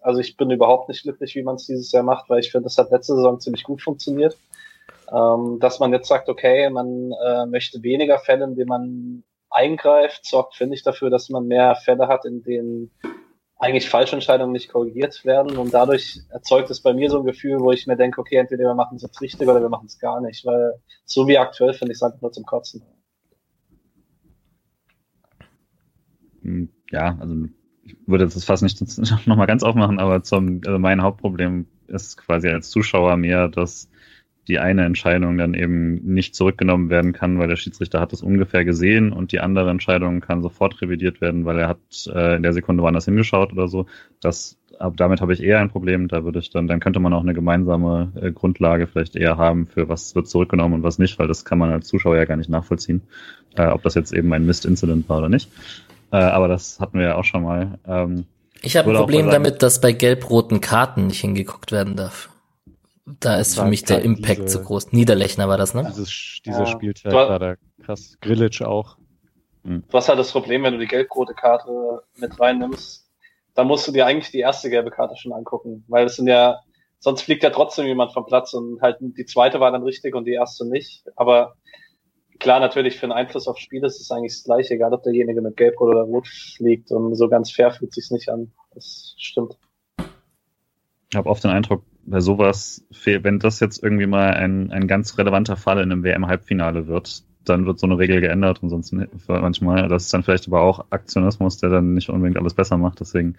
also 0.04 0.20
ich 0.20 0.36
bin 0.36 0.50
überhaupt 0.50 0.88
nicht 0.88 1.02
glücklich, 1.02 1.34
wie 1.34 1.42
man 1.42 1.56
es 1.56 1.66
dieses 1.66 1.90
Jahr 1.90 2.02
macht, 2.02 2.28
weil 2.28 2.40
ich 2.40 2.52
finde, 2.52 2.64
das 2.64 2.76
hat 2.76 2.90
letzte 2.90 3.14
Saison 3.14 3.40
ziemlich 3.40 3.64
gut 3.64 3.82
funktioniert. 3.82 4.36
Ähm, 5.10 5.58
dass 5.60 5.80
man 5.80 5.92
jetzt 5.92 6.08
sagt, 6.08 6.28
okay, 6.28 6.68
man 6.70 7.12
äh, 7.12 7.46
möchte 7.46 7.82
weniger 7.82 8.18
Fälle, 8.18 8.44
in 8.44 8.54
denen 8.54 8.68
man 8.68 9.24
eingreift, 9.50 10.26
sorgt, 10.26 10.56
finde 10.56 10.74
ich, 10.74 10.82
dafür, 10.82 11.08
dass 11.08 11.30
man 11.30 11.46
mehr 11.46 11.74
Fälle 11.76 12.06
hat, 12.06 12.26
in 12.26 12.42
denen 12.42 12.90
eigentlich 13.64 13.88
Falschentscheidungen 13.88 14.52
nicht 14.52 14.70
korrigiert 14.70 15.24
werden 15.24 15.56
und 15.56 15.72
dadurch 15.72 16.20
erzeugt 16.28 16.70
es 16.70 16.82
bei 16.82 16.92
mir 16.92 17.08
so 17.08 17.20
ein 17.20 17.24
Gefühl, 17.24 17.60
wo 17.60 17.72
ich 17.72 17.86
mir 17.86 17.96
denke, 17.96 18.20
okay, 18.20 18.36
entweder 18.36 18.64
wir 18.64 18.74
machen 18.74 18.96
es 18.96 19.02
jetzt 19.02 19.20
richtig 19.22 19.48
oder 19.48 19.62
wir 19.62 19.70
machen 19.70 19.86
es 19.86 19.98
gar 19.98 20.20
nicht, 20.20 20.44
weil 20.44 20.74
so 21.06 21.26
wie 21.26 21.38
aktuell 21.38 21.72
finde 21.72 21.92
ich 21.92 21.96
es 21.96 22.02
einfach 22.02 22.20
nur 22.20 22.30
zum 22.30 22.44
Kotzen. 22.44 22.82
Hm, 26.42 26.68
ja, 26.90 27.16
also 27.18 27.34
ich 27.84 27.96
würde 28.06 28.24
das 28.24 28.44
fast 28.44 28.62
nicht 28.62 28.80
nochmal 29.26 29.46
ganz 29.46 29.62
aufmachen, 29.62 29.98
aber 29.98 30.22
zum, 30.22 30.60
also 30.66 30.78
mein 30.78 31.02
Hauptproblem 31.02 31.66
ist 31.86 32.18
quasi 32.18 32.48
als 32.48 32.68
Zuschauer 32.68 33.16
mehr, 33.16 33.48
dass 33.48 33.88
die 34.48 34.58
eine 34.58 34.84
Entscheidung 34.84 35.38
dann 35.38 35.54
eben 35.54 35.94
nicht 36.04 36.34
zurückgenommen 36.34 36.90
werden 36.90 37.12
kann, 37.12 37.38
weil 37.38 37.48
der 37.48 37.56
Schiedsrichter 37.56 38.00
hat 38.00 38.12
es 38.12 38.22
ungefähr 38.22 38.64
gesehen 38.64 39.12
und 39.12 39.32
die 39.32 39.40
andere 39.40 39.70
Entscheidung 39.70 40.20
kann 40.20 40.42
sofort 40.42 40.80
revidiert 40.82 41.20
werden, 41.20 41.44
weil 41.44 41.58
er 41.58 41.68
hat 41.68 41.78
äh, 42.06 42.36
in 42.36 42.42
der 42.42 42.52
Sekunde 42.52 42.82
woanders 42.82 43.06
hingeschaut 43.06 43.52
oder 43.52 43.68
so. 43.68 43.86
Das, 44.20 44.58
ab, 44.78 44.94
damit 44.96 45.20
habe 45.20 45.32
ich 45.32 45.42
eher 45.42 45.60
ein 45.60 45.70
Problem. 45.70 46.08
Da 46.08 46.24
würde 46.24 46.40
ich 46.40 46.50
dann, 46.50 46.66
dann 46.66 46.80
könnte 46.80 47.00
man 47.00 47.12
auch 47.14 47.22
eine 47.22 47.34
gemeinsame 47.34 48.12
äh, 48.20 48.32
Grundlage 48.32 48.86
vielleicht 48.86 49.16
eher 49.16 49.38
haben 49.38 49.66
für 49.66 49.88
was 49.88 50.14
wird 50.14 50.28
zurückgenommen 50.28 50.74
und 50.74 50.82
was 50.82 50.98
nicht, 50.98 51.18
weil 51.18 51.28
das 51.28 51.44
kann 51.44 51.58
man 51.58 51.72
als 51.72 51.88
Zuschauer 51.88 52.16
ja 52.16 52.26
gar 52.26 52.36
nicht 52.36 52.50
nachvollziehen, 52.50 53.02
äh, 53.56 53.66
ob 53.66 53.82
das 53.82 53.94
jetzt 53.94 54.12
eben 54.12 54.32
ein 54.32 54.44
Mist-Incident 54.44 55.08
war 55.08 55.18
oder 55.18 55.28
nicht. 55.28 55.50
Äh, 56.12 56.16
aber 56.16 56.48
das 56.48 56.80
hatten 56.80 56.98
wir 56.98 57.06
ja 57.06 57.14
auch 57.16 57.24
schon 57.24 57.42
mal. 57.42 57.78
Ähm, 57.86 58.26
ich 58.60 58.76
habe 58.76 58.90
ein 58.90 58.96
Problem 58.96 59.30
damit, 59.30 59.62
dass 59.62 59.80
bei 59.80 59.92
gelb-roten 59.92 60.60
Karten 60.60 61.06
nicht 61.06 61.20
hingeguckt 61.20 61.72
werden 61.72 61.96
darf. 61.96 62.30
Da 63.06 63.36
ist 63.36 63.58
für 63.58 63.66
mich 63.66 63.84
der 63.84 64.02
Impact 64.02 64.44
diese, 64.44 64.58
zu 64.58 64.64
groß. 64.64 64.92
Niederlechner 64.92 65.48
war 65.48 65.58
das, 65.58 65.74
ne? 65.74 65.84
Dieses, 65.88 66.40
dieser 66.44 66.60
ja. 66.60 66.66
Spieltag 66.66 67.12
war 67.12 67.38
da 67.38 67.56
krass. 67.82 68.16
Grillitsch 68.20 68.62
auch. 68.62 68.96
Hm. 69.64 69.84
Du 69.88 69.96
hast 69.96 70.08
halt 70.08 70.18
das 70.18 70.32
Problem, 70.32 70.62
wenn 70.62 70.74
du 70.74 70.78
die 70.78 70.86
gelb-rote 70.86 71.34
Karte 71.34 72.02
mit 72.16 72.38
reinnimmst, 72.40 73.10
dann 73.54 73.66
musst 73.66 73.86
du 73.86 73.92
dir 73.92 74.06
eigentlich 74.06 74.30
die 74.30 74.40
erste 74.40 74.70
gelbe 74.70 74.90
Karte 74.90 75.16
schon 75.16 75.32
angucken, 75.32 75.84
weil 75.88 76.06
es 76.06 76.16
sind 76.16 76.28
ja, 76.28 76.60
sonst 76.98 77.22
fliegt 77.22 77.42
ja 77.42 77.50
trotzdem 77.50 77.86
jemand 77.86 78.12
vom 78.12 78.26
Platz 78.26 78.54
und 78.54 78.80
halt 78.80 78.96
die 79.00 79.26
zweite 79.26 79.60
war 79.60 79.70
dann 79.70 79.82
richtig 79.82 80.14
und 80.14 80.24
die 80.24 80.32
erste 80.32 80.66
nicht. 80.66 81.04
Aber 81.16 81.56
klar, 82.38 82.58
natürlich 82.58 82.96
für 82.96 83.04
einen 83.04 83.12
Einfluss 83.12 83.46
aufs 83.48 83.60
Spiel 83.60 83.84
ist 83.84 84.00
es 84.00 84.10
eigentlich 84.10 84.32
das 84.32 84.44
gleiche, 84.44 84.74
egal 84.74 84.92
ob 84.92 85.02
derjenige 85.02 85.40
mit 85.40 85.56
Gelb 85.56 85.80
oder 85.80 86.00
Rot 86.02 86.26
fliegt 86.26 86.90
und 86.90 87.14
so 87.14 87.28
ganz 87.28 87.50
fair 87.50 87.70
fühlt 87.70 87.92
sich's 87.92 88.10
nicht 88.10 88.28
an. 88.28 88.52
Das 88.74 89.14
stimmt. 89.18 89.56
Ich 91.10 91.16
habe 91.16 91.28
oft 91.28 91.44
den 91.44 91.52
Eindruck, 91.52 91.84
bei 92.06 92.20
sowas, 92.20 92.86
wenn 93.04 93.38
das 93.38 93.60
jetzt 93.60 93.82
irgendwie 93.82 94.06
mal 94.06 94.34
ein, 94.34 94.70
ein 94.70 94.86
ganz 94.86 95.16
relevanter 95.18 95.56
Fall 95.56 95.78
in 95.78 95.90
einem 95.90 96.04
WM-Halbfinale 96.04 96.86
wird, 96.86 97.24
dann 97.44 97.66
wird 97.66 97.78
so 97.78 97.86
eine 97.86 97.98
Regel 97.98 98.20
geändert 98.20 98.62
und 98.62 98.70
sonst 98.70 98.94
manchmal, 99.26 99.88
das 99.88 100.04
ist 100.04 100.14
dann 100.14 100.22
vielleicht 100.22 100.46
aber 100.46 100.62
auch 100.62 100.86
Aktionismus, 100.90 101.58
der 101.58 101.70
dann 101.70 101.94
nicht 101.94 102.08
unbedingt 102.08 102.38
alles 102.38 102.54
besser 102.54 102.78
macht. 102.78 103.00
Deswegen, 103.00 103.36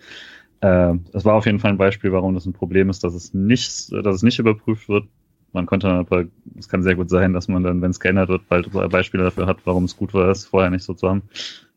äh, 0.62 0.94
das 1.12 1.26
war 1.26 1.36
auf 1.36 1.46
jeden 1.46 1.60
Fall 1.60 1.72
ein 1.72 1.78
Beispiel, 1.78 2.12
warum 2.12 2.34
das 2.34 2.46
ein 2.46 2.54
Problem 2.54 2.90
ist, 2.90 3.04
dass 3.04 3.14
es 3.14 3.34
nicht, 3.34 3.92
dass 3.92 4.16
es 4.16 4.24
nicht 4.24 4.40
überprüft 4.40 4.90
wird. 4.90 5.06
Man 5.54 5.66
könnte 5.66 5.88
aber, 5.88 6.26
es 6.58 6.68
kann 6.68 6.84
sehr 6.84 6.96
gut 6.96 7.10
sein, 7.10 7.34
dass 7.34 7.48
man 7.48 7.64
dann, 7.64 7.82
wenn 7.82 7.92
es 7.92 8.00
geändert 8.00 8.30
wird, 8.30 8.48
bald 8.50 8.72
Beispiele 8.92 9.24
dafür 9.24 9.48
hat, 9.48 9.60
warum 9.66 9.86
es 9.86 9.96
gut 9.96 10.14
war, 10.14 10.30
es 10.30 10.46
vorher 10.46 10.70
nicht 10.70 10.84
so 10.84 10.94
zu 10.94 11.08
haben 11.08 11.24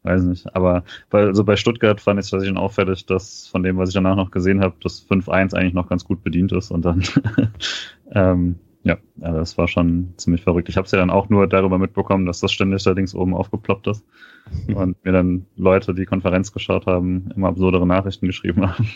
weiß 0.02 0.22
nicht. 0.24 0.54
Aber 0.54 0.84
bei, 1.10 1.24
also 1.24 1.44
bei 1.44 1.56
Stuttgart 1.56 2.00
fand 2.00 2.18
ich 2.18 2.26
es 2.26 2.30
tatsächlich 2.30 2.58
auffällig, 2.58 3.06
dass 3.06 3.46
von 3.46 3.62
dem, 3.62 3.76
was 3.76 3.90
ich 3.90 3.94
danach 3.94 4.16
noch 4.16 4.30
gesehen 4.30 4.60
habe, 4.60 4.74
das 4.82 5.06
5-1 5.08 5.54
eigentlich 5.54 5.74
noch 5.74 5.88
ganz 5.88 6.04
gut 6.04 6.22
bedient 6.22 6.52
ist. 6.52 6.70
Und 6.70 6.84
dann, 6.84 7.02
ähm, 8.12 8.56
ja, 8.84 8.96
also 9.20 9.38
das 9.38 9.58
war 9.58 9.68
schon 9.68 10.14
ziemlich 10.16 10.42
verrückt. 10.42 10.68
Ich 10.68 10.76
habe 10.76 10.86
es 10.86 10.92
ja 10.92 10.98
dann 10.98 11.10
auch 11.10 11.28
nur 11.28 11.46
darüber 11.46 11.78
mitbekommen, 11.78 12.26
dass 12.26 12.40
das 12.40 12.52
ständig 12.52 12.82
da 12.84 12.92
links 12.92 13.14
oben 13.14 13.34
aufgeploppt 13.34 13.86
ist. 13.88 14.04
Und 14.74 15.04
mir 15.04 15.12
dann 15.12 15.46
Leute, 15.56 15.94
die 15.94 16.06
Konferenz 16.06 16.52
geschaut 16.52 16.86
haben, 16.86 17.30
immer 17.36 17.48
absurdere 17.48 17.86
Nachrichten 17.86 18.26
geschrieben 18.26 18.66
haben. 18.66 18.88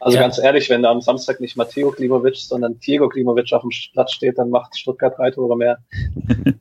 Also 0.00 0.16
ja. 0.16 0.22
ganz 0.22 0.38
ehrlich, 0.38 0.70
wenn 0.70 0.82
da 0.82 0.90
am 0.90 1.00
Samstag 1.00 1.40
nicht 1.40 1.56
Matteo 1.56 1.90
Klimovic, 1.90 2.36
sondern 2.36 2.78
Diego 2.78 3.08
Klimovic 3.08 3.52
auf 3.52 3.62
dem 3.62 3.70
Platz 3.92 4.12
steht, 4.12 4.38
dann 4.38 4.50
macht 4.50 4.78
Stuttgart 4.78 5.16
drei 5.18 5.30
Tore 5.30 5.56
mehr. 5.56 5.78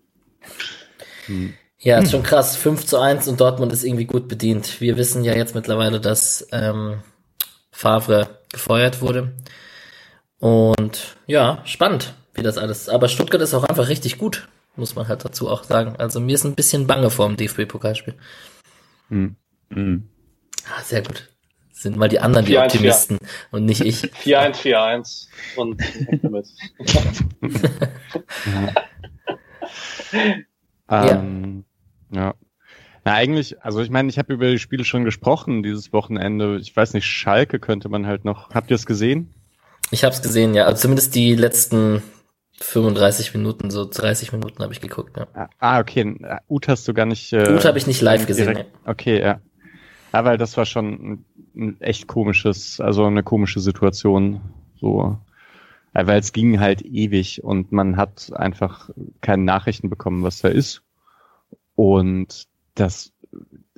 hm. 1.25 1.53
Ja, 1.79 1.99
ist 1.99 2.11
schon 2.11 2.23
krass. 2.23 2.55
5 2.55 2.85
zu 2.85 2.97
1 2.97 3.27
und 3.27 3.39
Dortmund 3.39 3.71
ist 3.71 3.83
irgendwie 3.83 4.05
gut 4.05 4.27
bedient. 4.27 4.81
Wir 4.81 4.97
wissen 4.97 5.23
ja 5.23 5.35
jetzt 5.35 5.53
mittlerweile, 5.53 5.99
dass 5.99 6.47
ähm, 6.51 7.03
Favre 7.71 8.39
gefeuert 8.51 9.01
wurde. 9.01 9.33
Und 10.39 11.15
ja, 11.27 11.61
spannend, 11.65 12.15
wie 12.33 12.41
das 12.41 12.57
alles. 12.57 12.89
Aber 12.89 13.07
Stuttgart 13.07 13.41
ist 13.41 13.53
auch 13.53 13.63
einfach 13.63 13.89
richtig 13.89 14.17
gut, 14.17 14.47
muss 14.75 14.95
man 14.95 15.07
halt 15.07 15.23
dazu 15.23 15.49
auch 15.49 15.63
sagen. 15.63 15.95
Also 15.97 16.19
mir 16.19 16.33
ist 16.33 16.45
ein 16.45 16.55
bisschen 16.55 16.87
bange 16.87 17.11
vor 17.11 17.27
dem 17.27 17.37
DFB-Pokalspiel. 17.37 18.15
Hm. 19.09 19.35
Hm. 19.71 20.09
Ah, 20.65 20.81
sehr 20.83 21.03
gut. 21.03 21.29
Sind 21.77 21.95
mal 21.95 22.09
die 22.09 22.19
anderen 22.19 22.47
4 22.47 22.59
die 22.59 22.65
Optimisten 22.65 23.19
4. 23.19 23.27
und 23.51 23.65
nicht 23.65 23.81
ich. 23.81 24.01
4-1, 24.23 24.55
4-1 24.55 25.27
und 25.57 25.79
damit. 26.23 26.47
ja. 30.89 31.11
Ähm, 31.11 31.65
ja. 32.11 32.33
Na, 33.05 33.13
eigentlich, 33.13 33.61
also 33.61 33.81
ich 33.81 33.91
meine, 33.91 34.09
ich 34.09 34.17
habe 34.17 34.33
über 34.33 34.49
die 34.49 34.57
Spiele 34.57 34.85
schon 34.85 35.05
gesprochen 35.05 35.61
dieses 35.61 35.93
Wochenende. 35.93 36.57
Ich 36.57 36.75
weiß 36.75 36.95
nicht, 36.95 37.05
Schalke 37.05 37.59
könnte 37.59 37.89
man 37.89 38.07
halt 38.07 38.25
noch. 38.25 38.49
Habt 38.49 38.71
ihr 38.71 38.75
es 38.75 38.87
gesehen? 38.87 39.31
Ich 39.91 40.03
habe 40.03 40.15
es 40.15 40.23
gesehen, 40.23 40.55
ja. 40.55 40.65
Also 40.65 40.81
zumindest 40.81 41.13
die 41.13 41.35
letzten 41.35 42.01
35 42.59 43.35
Minuten, 43.35 43.69
so 43.69 43.85
30 43.85 44.31
Minuten 44.31 44.63
habe 44.63 44.73
ich 44.73 44.81
geguckt, 44.81 45.15
ja. 45.15 45.49
Ah, 45.59 45.79
okay. 45.79 46.15
Ut 46.49 46.67
hast 46.67 46.87
du 46.87 46.95
gar 46.95 47.05
nicht. 47.05 47.31
Äh, 47.33 47.53
Ut 47.53 47.65
habe 47.65 47.77
ich 47.77 47.85
nicht 47.85 48.01
live 48.01 48.25
gesehen. 48.25 48.47
Direkt, 48.47 48.71
ja. 48.73 48.91
Okay, 48.91 49.21
ja. 49.21 49.41
Ja, 50.17 50.25
weil 50.25 50.39
das 50.39 50.57
war 50.57 50.65
schon 50.65 50.87
ein, 50.87 51.25
ein 51.55 51.79
echt 51.79 52.07
komisches, 52.07 52.81
also 52.81 53.05
eine 53.05 53.21
komische 53.21 53.59
Situation. 53.59 54.41
So. 54.81 55.19
weil 55.93 56.19
es 56.19 56.33
ging 56.33 56.59
halt 56.59 56.81
ewig 56.81 57.43
und 57.43 57.71
man 57.71 57.97
hat 57.97 58.31
einfach 58.35 58.89
keine 59.21 59.43
Nachrichten 59.43 59.91
bekommen, 59.91 60.23
was 60.23 60.39
da 60.39 60.47
ist. 60.47 60.81
Und 61.75 62.47
das, 62.73 63.13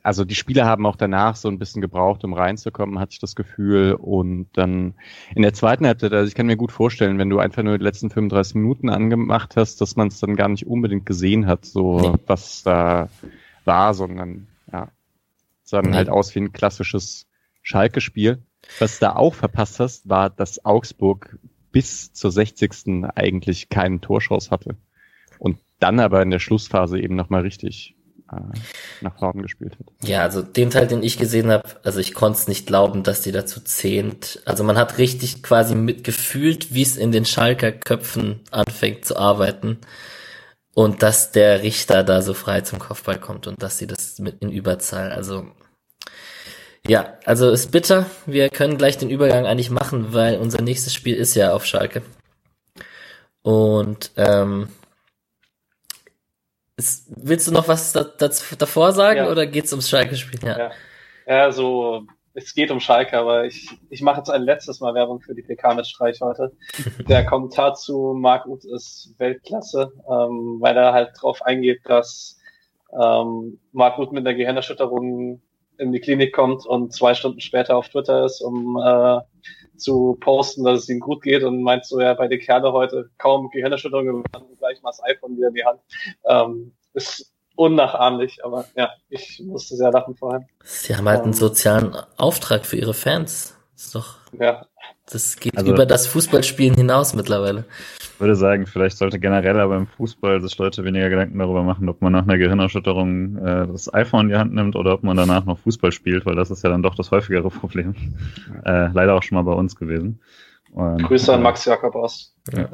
also 0.01 0.23
die 0.23 0.35
Spieler 0.35 0.65
haben 0.65 0.85
auch 0.85 0.95
danach 0.95 1.35
so 1.35 1.49
ein 1.49 1.59
bisschen 1.59 1.81
gebraucht, 1.81 2.23
um 2.23 2.33
reinzukommen, 2.33 2.99
hatte 2.99 3.11
ich 3.11 3.19
das 3.19 3.35
Gefühl. 3.35 3.95
Und 3.95 4.47
dann 4.53 4.93
in 5.35 5.41
der 5.41 5.53
zweiten 5.53 5.85
Halbzeit, 5.85 6.13
also 6.13 6.29
ich 6.29 6.35
kann 6.35 6.45
mir 6.45 6.55
gut 6.55 6.71
vorstellen, 6.71 7.17
wenn 7.17 7.29
du 7.29 7.39
einfach 7.39 7.63
nur 7.63 7.77
die 7.77 7.83
letzten 7.83 8.11
35 8.11 8.55
Minuten 8.55 8.87
angemacht 8.87 9.57
hast, 9.57 9.81
dass 9.81 9.97
man 9.97 10.07
es 10.07 10.21
dann 10.21 10.37
gar 10.37 10.47
nicht 10.47 10.67
unbedingt 10.67 11.05
gesehen 11.05 11.47
hat, 11.47 11.65
so 11.65 12.17
was 12.27 12.63
da 12.63 13.09
war, 13.65 13.93
sondern 13.93 14.47
ja, 14.71 14.87
sah 15.69 15.81
dann 15.81 15.91
nee. 15.91 15.97
halt 15.97 16.09
aus 16.09 16.33
wie 16.35 16.39
ein 16.39 16.51
klassisches 16.51 17.27
Schalke-Spiel. 17.61 18.43
Was 18.79 18.99
du 18.99 19.05
da 19.05 19.15
auch 19.15 19.33
verpasst 19.33 19.79
hast, 19.79 20.09
war, 20.09 20.29
dass 20.29 20.65
Augsburg 20.65 21.37
bis 21.71 22.13
zur 22.13 22.31
60. 22.31 23.05
eigentlich 23.15 23.69
keinen 23.69 24.01
Torschuss 24.01 24.51
hatte. 24.51 24.75
Und 25.37 25.59
dann 25.79 25.99
aber 25.99 26.21
in 26.21 26.31
der 26.31 26.39
Schlussphase 26.39 26.99
eben 26.99 27.15
nochmal 27.15 27.41
richtig 27.41 27.95
äh, 28.31 28.41
nach 29.01 29.17
vorne 29.17 29.41
gespielt 29.41 29.77
hat. 29.79 29.87
Ja, 30.03 30.23
also 30.23 30.41
den 30.41 30.71
Teil, 30.71 30.87
den 30.87 31.03
ich 31.03 31.17
gesehen 31.17 31.49
habe, 31.51 31.63
also 31.83 31.99
ich 31.99 32.13
konnte 32.13 32.39
es 32.39 32.47
nicht 32.47 32.67
glauben, 32.67 33.03
dass 33.03 33.21
die 33.21 33.31
dazu 33.31 33.61
zehnt. 33.61 34.41
Also 34.45 34.63
man 34.63 34.77
hat 34.77 34.97
richtig 34.97 35.41
quasi 35.41 35.75
mitgefühlt, 35.75 36.73
wie 36.73 36.81
es 36.81 36.97
in 36.97 37.11
den 37.11 37.25
Schalker 37.25 37.71
Köpfen 37.71 38.41
anfängt 38.51 39.05
zu 39.05 39.17
arbeiten. 39.17 39.79
Und 40.75 41.01
dass 41.03 41.31
der 41.31 41.63
Richter 41.63 42.03
da 42.03 42.21
so 42.21 42.33
frei 42.33 42.61
zum 42.61 42.79
Kopfball 42.79 43.19
kommt 43.19 43.47
und 43.47 43.61
dass 43.61 43.77
sie 43.77 43.87
das 43.87 44.19
mit 44.19 44.41
in 44.41 44.51
Überzahl, 44.51 45.11
also 45.11 45.47
ja, 46.87 47.17
also 47.25 47.49
ist 47.49 47.71
bitter. 47.71 48.05
Wir 48.25 48.49
können 48.49 48.77
gleich 48.77 48.97
den 48.97 49.09
Übergang 49.09 49.45
eigentlich 49.45 49.69
machen, 49.69 50.13
weil 50.13 50.37
unser 50.37 50.61
nächstes 50.61 50.93
Spiel 50.93 51.15
ist 51.15 51.35
ja 51.35 51.53
auf 51.53 51.65
Schalke. 51.65 52.01
Und 53.41 54.11
ähm, 54.17 54.69
ist, 56.77 57.05
willst 57.09 57.47
du 57.47 57.51
noch 57.51 57.67
was 57.67 57.91
da, 57.91 58.03
dazu, 58.03 58.55
davor 58.55 58.93
sagen 58.93 59.17
ja. 59.17 59.31
oder 59.31 59.45
geht's 59.45 59.71
ums 59.71 59.89
Schalke-Spiel? 59.89 60.39
Ja. 60.43 60.57
ja. 60.57 60.71
ja, 61.27 61.51
so 61.51 62.05
es 62.33 62.53
geht 62.53 62.71
um 62.71 62.79
Schalke, 62.79 63.17
aber 63.17 63.45
ich, 63.45 63.69
ich 63.89 64.01
mache 64.01 64.17
jetzt 64.17 64.29
ein 64.29 64.43
letztes 64.43 64.79
Mal 64.79 64.93
Werbung 64.93 65.19
für 65.19 65.33
die 65.33 65.41
PK 65.41 65.73
mit 65.73 65.87
Streich 65.87 66.19
heute. 66.21 66.51
Der 67.07 67.25
Kommentar 67.25 67.73
zu 67.75 68.13
Marc 68.17 68.45
Uth 68.45 68.65
ist 68.65 69.13
Weltklasse, 69.17 69.91
ähm, 70.09 70.57
weil 70.59 70.77
er 70.77 70.93
halt 70.93 71.11
drauf 71.19 71.41
eingeht, 71.41 71.81
dass 71.85 72.39
ähm, 72.93 73.59
Marc 73.71 73.97
Uth 73.99 74.11
mit 74.11 74.25
einer 74.25 74.35
Gehirnerschütterung 74.35 75.41
in 75.79 75.91
die 75.91 75.99
Klinik 75.99 76.33
kommt 76.33 76.65
und 76.65 76.93
zwei 76.93 77.13
Stunden 77.13 77.41
später 77.41 77.75
auf 77.75 77.89
Twitter 77.89 78.25
ist, 78.25 78.41
um 78.41 78.77
äh, 78.77 79.19
zu 79.77 80.17
posten, 80.19 80.63
dass 80.63 80.83
es 80.83 80.89
ihm 80.89 80.99
gut 80.99 81.23
geht 81.23 81.43
und 81.43 81.63
meint 81.63 81.85
so, 81.85 81.99
ja, 81.99 82.13
bei 82.13 82.27
den 82.27 82.39
Kerle 82.39 82.71
heute 82.73 83.09
kaum 83.17 83.49
Gehirnerschütterung, 83.49 84.23
gleich 84.59 84.81
mal 84.81 84.91
das 84.91 85.03
iPhone 85.03 85.37
wieder 85.37 85.47
in 85.47 85.53
die 85.53 85.65
Hand. 85.65 85.79
Ähm, 86.25 86.73
ist 86.93 87.31
unnachahmlich, 87.55 88.43
aber 88.43 88.65
ja, 88.75 88.89
ich 89.09 89.41
musste 89.45 89.75
sehr 89.75 89.91
lachen 89.91 90.15
vorher. 90.15 90.45
Sie 90.63 90.95
haben 90.95 91.07
halt 91.07 91.23
einen 91.23 91.33
ähm, 91.33 91.39
sozialen 91.39 91.95
Auftrag 92.17 92.65
für 92.65 92.77
ihre 92.77 92.93
Fans. 92.93 93.55
Ist 93.75 93.95
doch. 93.95 94.17
Ja. 94.37 94.65
Das 95.05 95.37
geht 95.37 95.57
also, 95.57 95.71
über 95.71 95.85
das 95.85 96.07
Fußballspielen 96.07 96.75
hinaus 96.75 97.13
mittlerweile. 97.13 97.65
Ich 98.19 98.21
würde 98.21 98.35
sagen, 98.35 98.65
vielleicht 98.67 98.97
sollte 98.97 99.17
generell 99.17 99.57
aber 99.61 99.77
im 99.77 99.87
Fußball 99.87 100.41
sich 100.41 100.57
Leute 100.57 100.83
weniger 100.83 101.09
Gedanken 101.09 101.39
darüber 101.39 101.63
machen, 101.63 101.87
ob 101.87 102.01
man 102.01 102.11
nach 102.11 102.23
einer 102.23 102.37
Gehirnerschütterung 102.37 103.37
äh, 103.37 103.65
das 103.67 103.93
iPhone 103.93 104.25
in 104.25 104.27
die 104.27 104.35
Hand 104.35 104.53
nimmt 104.53 104.75
oder 104.75 104.95
ob 104.95 105.03
man 105.03 105.15
danach 105.15 105.45
noch 105.45 105.57
Fußball 105.59 105.93
spielt, 105.93 106.25
weil 106.25 106.35
das 106.35 106.51
ist 106.51 106.61
ja 106.61 106.69
dann 106.69 106.83
doch 106.83 106.95
das 106.95 107.11
häufigere 107.11 107.49
Problem. 107.49 107.95
Äh, 108.65 108.89
leider 108.89 109.15
auch 109.15 109.23
schon 109.23 109.37
mal 109.37 109.43
bei 109.43 109.53
uns 109.53 109.77
gewesen. 109.77 110.19
Und, 110.73 111.01
Grüße 111.03 111.33
an 111.33 111.43
Max 111.43 111.63
Jakob 111.63 111.95
aus. 111.95 112.35
Ja. 112.51 112.67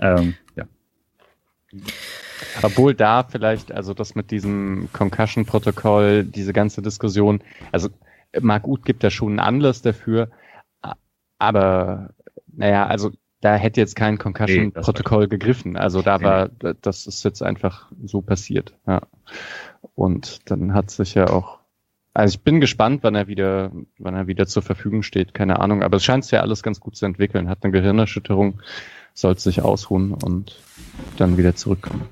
ähm, 0.00 0.34
ja. 0.54 0.66
Obwohl 2.62 2.94
da 2.94 3.24
vielleicht, 3.24 3.72
also 3.72 3.92
das 3.92 4.14
mit 4.14 4.30
diesem 4.30 4.88
Concussion-Protokoll, 4.92 6.22
diese 6.22 6.52
ganze 6.52 6.80
Diskussion, 6.80 7.42
also 7.72 7.88
Marc 8.40 8.68
Uth 8.68 8.84
gibt 8.84 9.02
da 9.02 9.10
schon 9.10 9.30
einen 9.30 9.40
Anlass 9.40 9.82
dafür, 9.82 10.30
aber 11.40 12.10
naja, 12.46 12.86
also 12.86 13.10
da 13.40 13.56
hätte 13.56 13.80
jetzt 13.80 13.96
kein 13.96 14.18
Concussion-Protokoll 14.18 15.24
nee, 15.24 15.28
gegriffen. 15.28 15.76
Also 15.76 16.02
da 16.02 16.22
war, 16.22 16.48
das 16.48 17.06
ist 17.06 17.24
jetzt 17.24 17.42
einfach 17.42 17.90
so 18.04 18.22
passiert. 18.22 18.74
Ja. 18.86 19.02
Und 19.94 20.50
dann 20.50 20.74
hat 20.74 20.90
sich 20.90 21.14
ja 21.14 21.28
auch, 21.28 21.58
also 22.14 22.34
ich 22.34 22.42
bin 22.42 22.60
gespannt, 22.60 23.02
wann 23.02 23.14
er 23.14 23.28
wieder, 23.28 23.72
wann 23.98 24.14
er 24.14 24.26
wieder 24.26 24.46
zur 24.46 24.62
Verfügung 24.62 25.02
steht, 25.02 25.34
keine 25.34 25.60
Ahnung. 25.60 25.82
Aber 25.82 25.98
es 25.98 26.04
scheint 26.04 26.24
sich 26.24 26.32
ja 26.32 26.40
alles 26.40 26.62
ganz 26.62 26.80
gut 26.80 26.96
zu 26.96 27.04
entwickeln. 27.04 27.48
Hat 27.48 27.58
eine 27.62 27.72
Gehirnerschütterung, 27.72 28.62
sollte 29.12 29.42
sich 29.42 29.62
ausruhen 29.62 30.12
und 30.12 30.58
dann 31.18 31.36
wieder 31.36 31.54
zurückkommen. 31.54 32.08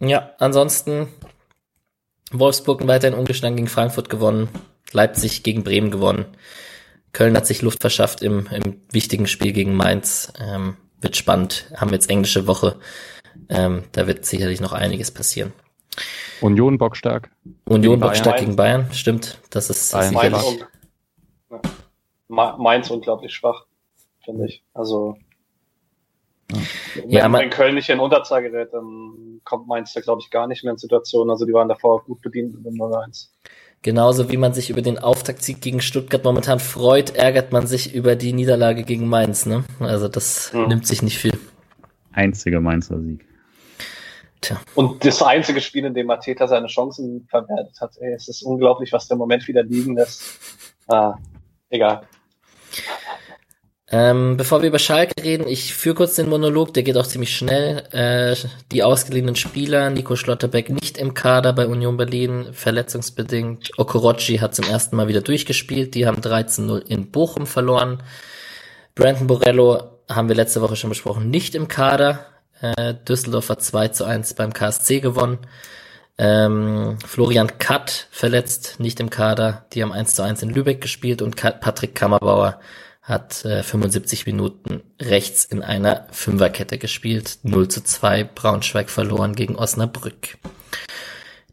Ja, 0.00 0.30
ansonsten 0.38 1.08
Wolfsburg 2.32 2.86
weiterhin 2.86 3.18
ungeschlagen 3.18 3.56
gegen 3.56 3.68
Frankfurt 3.68 4.08
gewonnen, 4.10 4.48
Leipzig 4.92 5.42
gegen 5.42 5.64
Bremen 5.64 5.90
gewonnen. 5.90 6.24
Köln 7.16 7.34
hat 7.34 7.46
sich 7.46 7.62
Luft 7.62 7.80
verschafft 7.80 8.20
im, 8.20 8.46
im 8.52 8.82
wichtigen 8.92 9.26
Spiel 9.26 9.52
gegen 9.52 9.74
Mainz. 9.74 10.34
Ähm, 10.38 10.76
wird 11.00 11.16
spannend. 11.16 11.72
Haben 11.74 11.90
jetzt 11.92 12.10
englische 12.10 12.46
Woche. 12.46 12.78
Ähm, 13.48 13.84
da 13.92 14.06
wird 14.06 14.26
sicherlich 14.26 14.60
noch 14.60 14.74
einiges 14.74 15.10
passieren. 15.10 15.54
Union 16.42 16.76
bockstark. 16.76 17.30
Union 17.64 18.00
bockstark 18.00 18.40
gegen 18.40 18.54
Bayern, 18.54 18.92
stimmt. 18.92 19.40
Das 19.48 19.70
ist 19.70 19.92
Bayern. 19.92 20.12
Mainz, 20.12 20.58
ja. 21.50 22.56
Mainz 22.58 22.90
unglaublich 22.90 23.32
schwach, 23.32 23.64
finde 24.22 24.44
ich. 24.44 24.62
Also 24.74 25.16
wenn, 26.48 27.08
ja, 27.08 27.32
wenn 27.32 27.48
Köln 27.48 27.76
nicht 27.76 27.88
in 27.88 27.98
Unterzahl 27.98 28.42
gerät, 28.42 28.74
dann 28.74 29.40
kommt 29.42 29.66
Mainz 29.66 29.94
da, 29.94 30.02
glaube 30.02 30.20
ich, 30.20 30.30
gar 30.30 30.46
nicht 30.46 30.64
mehr 30.64 30.74
in 30.74 30.78
Situationen. 30.78 31.30
Also 31.30 31.46
die 31.46 31.54
waren 31.54 31.70
davor 31.70 32.04
gut 32.04 32.20
bedient 32.20 32.54
mit 32.56 32.66
dem 32.66 32.74
0-1. 32.74 33.30
Genauso 33.86 34.28
wie 34.32 34.36
man 34.36 34.52
sich 34.52 34.68
über 34.68 34.82
den 34.82 34.98
Auftaktsieg 34.98 35.60
gegen 35.60 35.80
Stuttgart 35.80 36.24
momentan 36.24 36.58
freut, 36.58 37.14
ärgert 37.14 37.52
man 37.52 37.68
sich 37.68 37.94
über 37.94 38.16
die 38.16 38.32
Niederlage 38.32 38.82
gegen 38.82 39.06
Mainz. 39.06 39.46
Ne? 39.46 39.62
Also 39.78 40.08
das 40.08 40.52
mhm. 40.52 40.66
nimmt 40.66 40.88
sich 40.88 41.02
nicht 41.02 41.18
viel. 41.18 41.38
Einziger 42.10 42.60
Mainzer 42.60 43.00
Sieg. 43.00 43.24
Tja. 44.40 44.60
Und 44.74 45.04
das 45.04 45.22
einzige 45.22 45.60
Spiel, 45.60 45.84
in 45.84 45.94
dem 45.94 46.08
Mateta 46.08 46.48
seine 46.48 46.66
Chancen 46.66 47.28
verwertet 47.30 47.80
hat. 47.80 47.92
Ey, 48.00 48.12
es 48.12 48.26
ist 48.26 48.42
unglaublich, 48.42 48.92
was 48.92 49.06
der 49.06 49.18
Moment 49.18 49.46
wieder 49.46 49.62
liegen 49.62 49.94
lässt. 49.94 50.20
Ah, 50.88 51.14
egal. 51.70 52.08
Ähm, 53.88 54.36
bevor 54.36 54.62
wir 54.62 54.68
über 54.68 54.80
Schalke 54.80 55.22
reden, 55.22 55.46
ich 55.46 55.72
führe 55.72 55.94
kurz 55.94 56.16
den 56.16 56.28
Monolog, 56.28 56.74
der 56.74 56.82
geht 56.82 56.96
auch 56.96 57.06
ziemlich 57.06 57.36
schnell. 57.36 57.84
Äh, 57.92 58.34
die 58.72 58.82
ausgeliehenen 58.82 59.36
Spieler, 59.36 59.90
Nico 59.90 60.16
Schlotterbeck 60.16 60.70
nicht 60.70 60.98
im 60.98 61.14
Kader 61.14 61.52
bei 61.52 61.68
Union 61.68 61.96
Berlin, 61.96 62.48
verletzungsbedingt. 62.52 63.78
Okorochi 63.78 64.38
hat 64.38 64.56
zum 64.56 64.68
ersten 64.68 64.96
Mal 64.96 65.06
wieder 65.06 65.20
durchgespielt, 65.20 65.94
die 65.94 66.04
haben 66.04 66.20
13-0 66.20 66.78
in 66.78 67.12
Bochum 67.12 67.46
verloren. 67.46 68.02
Brandon 68.96 69.28
Borello 69.28 70.00
haben 70.08 70.28
wir 70.28 70.36
letzte 70.36 70.62
Woche 70.62 70.74
schon 70.74 70.90
besprochen, 70.90 71.30
nicht 71.30 71.54
im 71.54 71.68
Kader. 71.68 72.26
Äh, 72.60 72.94
Düsseldorf 73.08 73.50
hat 73.50 73.62
2 73.62 73.88
zu 73.88 74.04
1 74.04 74.34
beim 74.34 74.52
KSC 74.52 74.98
gewonnen. 74.98 75.38
Ähm, 76.18 76.98
Florian 77.06 77.58
Katt 77.58 78.08
verletzt, 78.10 78.80
nicht 78.80 78.98
im 78.98 79.10
Kader. 79.10 79.66
Die 79.72 79.82
haben 79.82 79.92
1 79.92 80.16
zu 80.16 80.22
1 80.22 80.42
in 80.42 80.50
Lübeck 80.50 80.80
gespielt 80.80 81.22
und 81.22 81.36
Patrick 81.36 81.94
Kammerbauer 81.94 82.58
hat 83.06 83.44
äh, 83.44 83.62
75 83.62 84.26
Minuten 84.26 84.82
rechts 85.00 85.44
in 85.44 85.62
einer 85.62 86.08
Fünferkette 86.10 86.76
gespielt. 86.76 87.38
0 87.44 87.68
zu 87.68 87.84
2 87.84 88.24
Braunschweig 88.24 88.90
verloren 88.90 89.36
gegen 89.36 89.54
Osnabrück. 89.54 90.38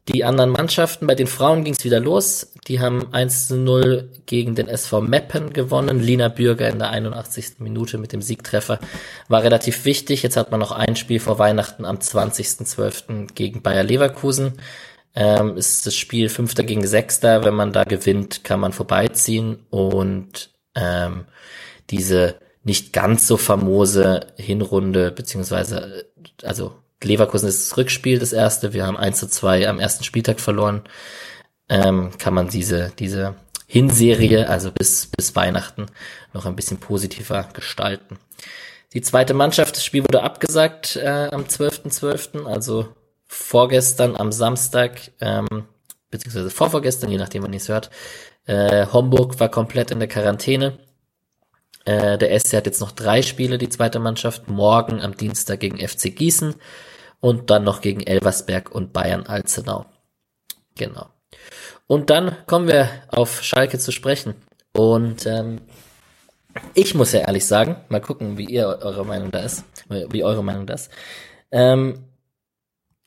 Die 0.10 0.26
anderen 0.26 0.50
Mannschaften, 0.50 1.08
bei 1.08 1.16
den 1.16 1.28
Frauen 1.28 1.64
ging 1.64 1.76
es 1.76 1.86
wieder 1.86 2.00
los. 2.00 2.52
Die 2.68 2.82
haben 2.82 3.14
1 3.14 3.50
zu 3.50 3.56
0 3.56 4.10
gegen 4.26 4.56
den 4.56 4.68
SV 4.68 5.02
Meppen 5.02 5.54
gewonnen. 5.54 6.00
Lina 6.00 6.28
Bürger 6.28 6.70
in 6.70 6.80
der 6.80 6.90
81. 6.90 7.60
Minute 7.60 8.00
mit 8.00 8.12
dem 8.14 8.22
Siegtreffer 8.22 8.80
war 9.30 9.44
relativ 9.44 9.86
wichtig. 9.86 10.24
Jetzt 10.24 10.36
hat 10.36 10.50
man 10.50 10.60
noch 10.60 10.72
ein 10.72 10.96
Spiel 10.96 11.20
vor 11.20 11.38
Weihnachten 11.38 11.86
am 11.86 11.98
20.12. 11.98 13.34
gegen 13.34 13.62
Bayer 13.62 13.84
Leverkusen. 13.84 14.54
Ähm, 15.16 15.56
ist 15.56 15.86
das 15.86 15.96
Spiel 15.96 16.30
Fünfter 16.30 16.64
gegen 16.64 16.86
Sechster. 16.86 17.46
Wenn 17.46 17.54
man 17.54 17.72
da 17.72 17.84
gewinnt, 17.84 18.44
kann 18.44 18.60
man 18.60 18.74
vorbeiziehen. 18.74 19.60
Und 19.70 20.50
ähm, 20.76 21.26
diese 21.90 22.36
nicht 22.64 22.94
ganz 22.94 23.28
so 23.28 23.38
famose 23.38 24.28
Hinrunde, 24.38 25.12
beziehungsweise, 25.12 26.06
also 26.44 26.76
Leverkusen 27.04 27.50
ist 27.50 27.70
das 27.70 27.78
Rückspiel, 27.78 28.20
das 28.20 28.34
erste, 28.34 28.74
wir 28.74 28.86
haben 28.86 28.98
1 28.98 29.20
zu 29.20 29.28
2 29.28 29.68
am 29.68 29.80
ersten 29.80 30.04
Spieltag 30.04 30.40
verloren, 30.40 30.84
ähm, 31.70 32.12
kann 32.18 32.34
man 32.34 32.48
diese, 32.48 32.94
diese 32.98 33.36
Hinserie, 33.68 34.48
also 34.50 34.72
bis, 34.72 35.08
bis 35.08 35.36
Weihnachten, 35.36 35.88
noch 36.34 36.46
ein 36.46 36.56
bisschen 36.56 36.78
positiver 36.78 37.50
gestalten. 37.54 38.18
Die 38.94 39.02
zweite 39.02 39.34
Mannschaft, 39.34 39.76
das 39.76 39.84
Spiel 39.84 40.04
wurde 40.04 40.22
abgesagt 40.22 40.96
äh, 40.96 41.30
am 41.32 41.44
12.12., 41.44 42.00
.12., 42.00 42.46
also 42.46 42.90
vorgestern 43.26 44.16
am 44.16 44.32
Samstag, 44.32 45.12
ähm, 45.20 45.66
beziehungsweise 46.14 46.50
vorvorgestern, 46.50 47.10
je 47.10 47.18
nachdem, 47.18 47.44
wann 47.44 47.54
ihr 47.54 47.58
es 47.58 47.68
hört. 47.68 47.90
Äh, 48.46 48.88
Homburg 48.88 49.40
war 49.40 49.50
komplett 49.50 49.92
in 49.92 50.00
der 50.00 50.08
Quarantäne. 50.08 50.80
Äh, 51.86 52.18
der 52.18 52.40
SC 52.40 52.54
hat 52.54 52.66
jetzt 52.66 52.80
noch 52.80 52.92
drei 52.92 53.22
Spiele, 53.22 53.58
die 53.58 53.70
zweite 53.70 54.00
Mannschaft. 54.00 54.48
Morgen 54.48 55.02
am 55.02 55.18
Dienstag 55.18 55.60
gegen 55.60 55.86
FC 55.86 56.16
Gießen 56.16 56.56
und 57.20 57.50
dann 57.50 57.64
noch 57.64 57.82
gegen 57.82 58.02
Elversberg 58.02 58.72
und 58.72 58.94
Bayern 58.94 59.26
Alzenau. 59.26 59.86
Genau. 60.76 61.08
Und 61.88 62.10
dann 62.10 62.38
kommen 62.46 62.68
wir 62.68 62.90
auf 63.10 63.44
Schalke 63.44 63.80
zu 63.80 63.92
sprechen. 63.92 64.36
Und 64.72 65.26
ähm, 65.26 65.62
ich 66.74 66.96
muss 66.96 67.12
ja 67.12 67.22
ehrlich 67.22 67.46
sagen, 67.46 67.78
mal 67.90 68.02
gucken, 68.02 68.38
wie 68.38 68.46
ihr 68.46 68.68
eure 68.68 69.06
Meinung 69.06 69.32
da 69.32 69.40
ist, 69.40 69.66
wie 69.90 70.24
eure 70.24 70.44
Meinung 70.44 70.68
da 70.68 70.76
ist. 70.76 70.92
Ähm, 71.52 72.06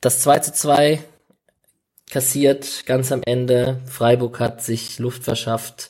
das 0.01 0.21
2 0.21 0.39
zu 0.39 0.53
2 0.53 1.03
kassiert 2.09 2.85
ganz 2.85 3.11
am 3.11 3.21
Ende. 3.23 3.81
Freiburg 3.85 4.39
hat 4.39 4.61
sich 4.61 4.99
Luft 4.99 5.23
verschafft. 5.23 5.89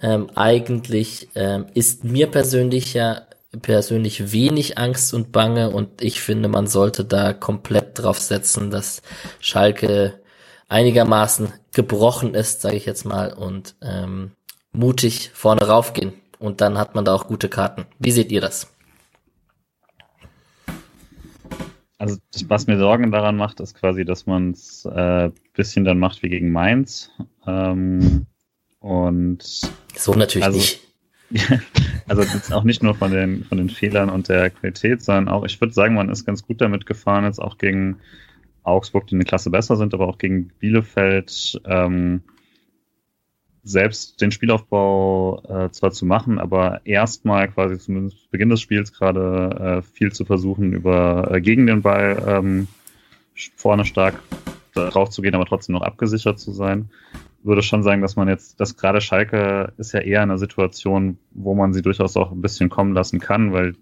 Ähm, 0.00 0.30
eigentlich 0.34 1.28
ähm, 1.34 1.66
ist 1.74 2.04
mir 2.04 2.28
persönlich 2.28 2.94
ja 2.94 3.22
persönlich 3.62 4.32
wenig 4.32 4.78
Angst 4.78 5.12
und 5.12 5.32
Bange 5.32 5.70
und 5.70 6.02
ich 6.02 6.20
finde, 6.20 6.48
man 6.48 6.68
sollte 6.68 7.04
da 7.04 7.32
komplett 7.32 7.98
drauf 7.98 8.20
setzen, 8.20 8.70
dass 8.70 9.02
Schalke 9.40 10.20
einigermaßen 10.68 11.52
gebrochen 11.72 12.34
ist, 12.34 12.60
sage 12.60 12.76
ich 12.76 12.86
jetzt 12.86 13.04
mal, 13.04 13.32
und 13.32 13.74
ähm, 13.82 14.32
mutig 14.72 15.32
vorne 15.34 15.66
raufgehen. 15.66 16.12
Und 16.38 16.60
dann 16.60 16.78
hat 16.78 16.94
man 16.94 17.04
da 17.04 17.14
auch 17.14 17.26
gute 17.26 17.48
Karten. 17.48 17.86
Wie 17.98 18.12
seht 18.12 18.30
ihr 18.32 18.40
das? 18.40 18.68
Also 22.00 22.16
was 22.48 22.66
mir 22.66 22.78
Sorgen 22.78 23.12
daran 23.12 23.36
macht, 23.36 23.60
ist 23.60 23.74
quasi, 23.74 24.06
dass 24.06 24.24
man 24.24 24.52
es 24.52 24.86
äh, 24.86 25.30
bisschen 25.52 25.84
dann 25.84 25.98
macht 25.98 26.22
wie 26.22 26.30
gegen 26.30 26.50
Mainz. 26.50 27.10
Ähm, 27.46 28.24
und 28.78 29.42
so 29.94 30.14
natürlich 30.14 30.46
also, 30.46 30.58
nicht. 30.58 30.80
also 32.08 32.22
jetzt 32.22 32.54
auch 32.54 32.64
nicht 32.64 32.82
nur 32.82 32.94
von 32.94 33.10
den 33.10 33.44
von 33.44 33.58
den 33.58 33.68
Fehlern 33.68 34.08
und 34.08 34.30
der 34.30 34.48
Qualität, 34.48 35.02
sondern 35.02 35.28
auch, 35.28 35.44
ich 35.44 35.60
würde 35.60 35.74
sagen, 35.74 35.94
man 35.94 36.08
ist 36.08 36.24
ganz 36.24 36.42
gut 36.42 36.62
damit 36.62 36.86
gefahren, 36.86 37.24
jetzt 37.24 37.38
auch 37.38 37.58
gegen 37.58 37.98
Augsburg, 38.62 39.06
die 39.08 39.16
eine 39.16 39.24
Klasse 39.24 39.50
besser 39.50 39.76
sind, 39.76 39.92
aber 39.92 40.08
auch 40.08 40.16
gegen 40.16 40.48
Bielefeld 40.58 41.60
ähm, 41.66 42.22
selbst 43.62 44.20
den 44.20 44.32
Spielaufbau 44.32 45.42
äh, 45.48 45.70
zwar 45.70 45.90
zu 45.90 46.06
machen, 46.06 46.38
aber 46.38 46.80
erstmal 46.84 47.48
quasi 47.48 47.78
zumindest 47.78 48.18
zu 48.18 48.30
Beginn 48.30 48.48
des 48.48 48.60
Spiels 48.60 48.92
gerade 48.92 49.80
äh, 49.80 49.82
viel 49.82 50.12
zu 50.12 50.24
versuchen, 50.24 50.72
über 50.72 51.30
äh, 51.30 51.40
gegen 51.40 51.66
den 51.66 51.82
Ball 51.82 52.22
ähm, 52.26 52.68
vorne 53.56 53.84
stark 53.84 54.22
drauf 54.72 55.10
zu 55.10 55.22
gehen, 55.22 55.34
aber 55.34 55.46
trotzdem 55.46 55.74
noch 55.74 55.82
abgesichert 55.82 56.38
zu 56.38 56.52
sein. 56.52 56.90
Würde 57.42 57.62
schon 57.62 57.82
sagen, 57.82 58.02
dass 58.02 58.16
man 58.16 58.28
jetzt, 58.28 58.60
dass 58.60 58.76
gerade 58.76 59.00
Schalke 59.00 59.72
ist 59.78 59.92
ja 59.92 60.00
eher 60.00 60.22
eine 60.22 60.38
Situation, 60.38 61.18
wo 61.32 61.54
man 61.54 61.72
sie 61.72 61.82
durchaus 61.82 62.16
auch 62.16 62.32
ein 62.32 62.42
bisschen 62.42 62.68
kommen 62.68 62.92
lassen 62.94 63.18
kann, 63.18 63.52
weil 63.52 63.74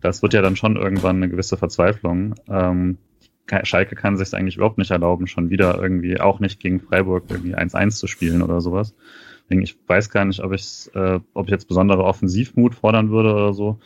das 0.00 0.22
wird 0.22 0.34
ja 0.34 0.42
dann 0.42 0.56
schon 0.56 0.76
irgendwann 0.76 1.16
eine 1.16 1.28
gewisse 1.28 1.56
Verzweiflung. 1.56 2.34
Ähm, 2.48 2.98
Schalke 3.62 3.94
kann 3.94 4.16
sich 4.16 4.34
eigentlich 4.34 4.56
überhaupt 4.56 4.78
nicht 4.78 4.90
erlauben, 4.90 5.26
schon 5.26 5.50
wieder 5.50 5.80
irgendwie 5.80 6.20
auch 6.20 6.40
nicht 6.40 6.60
gegen 6.60 6.80
Freiburg 6.80 7.24
irgendwie 7.28 7.56
1-1 7.56 7.90
zu 7.90 8.06
spielen 8.06 8.42
oder 8.42 8.60
sowas. 8.60 8.94
Ich 9.48 9.76
weiß 9.86 10.10
gar 10.10 10.24
nicht, 10.24 10.40
ob, 10.40 10.52
ich, 10.52 10.90
äh, 10.94 11.20
ob 11.34 11.46
ich 11.46 11.50
jetzt 11.52 11.68
besondere 11.68 12.04
Offensivmut 12.04 12.74
fordern 12.74 13.10
würde 13.10 13.32
oder 13.32 13.54
so. 13.54 13.78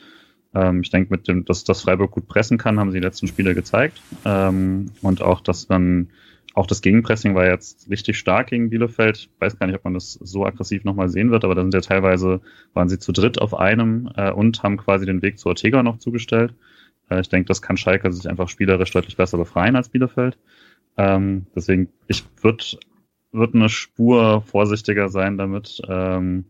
Ähm, 0.55 0.81
ich 0.83 0.91
denke, 0.91 1.13
mit 1.13 1.29
dem, 1.29 1.45
dass 1.45 1.65
das 1.65 1.83
Freiburg 1.83 2.11
gut 2.11 2.29
pressen 2.29 2.59
kann, 2.59 2.79
haben 2.79 2.91
sie 2.91 2.99
die 2.99 3.05
letzten 3.05 3.27
Spiele 3.27 3.55
gezeigt. 3.55 4.01
Ähm, 4.25 4.91
und 5.03 5.23
auch, 5.23 5.41
dass 5.41 5.67
dann 5.67 6.09
auch 6.55 6.67
das 6.67 6.83
Gegenpressing 6.83 7.35
war 7.35 7.47
jetzt 7.47 7.89
richtig 7.91 8.19
stark 8.19 8.49
gegen 8.49 8.71
Bielefeld. 8.71 9.19
Ich 9.19 9.31
weiß 9.39 9.59
gar 9.59 9.67
nicht, 9.67 9.77
ob 9.77 9.85
man 9.85 9.95
das 9.95 10.15
so 10.15 10.45
aggressiv 10.45 10.85
nochmal 10.85 11.09
sehen 11.09 11.31
wird, 11.31 11.45
aber 11.45 11.55
da 11.55 11.63
sind 11.63 11.75
ja 11.75 11.81
teilweise, 11.81 12.41
waren 12.75 12.89
sie 12.89 12.99
zu 12.99 13.13
dritt 13.13 13.41
auf 13.41 13.55
einem 13.55 14.11
äh, 14.17 14.33
und 14.33 14.63
haben 14.63 14.77
quasi 14.77 15.07
den 15.07 15.23
Weg 15.23 15.39
zu 15.39 15.49
Ortega 15.49 15.83
noch 15.83 15.99
zugestellt. 15.99 16.55
Äh, 17.09 17.21
ich 17.21 17.29
denke, 17.29 17.47
das 17.47 17.63
kann 17.63 17.77
Schalke 17.77 18.13
sich 18.13 18.29
einfach 18.29 18.49
spielerisch 18.49 18.91
deutlich 18.91 19.17
besser 19.17 19.39
befreien 19.39 19.77
als 19.77 19.91
Bielefeld. 19.91 20.39
Ähm, 20.97 21.47
deswegen, 21.55 21.89
ich 22.09 22.25
würde 22.43 22.65
würd 23.33 23.55
eine 23.55 23.69
Spur 23.69 24.43
vorsichtiger 24.43 25.09
sein 25.09 25.39
damit, 25.39 25.81
ähm, 25.89 26.45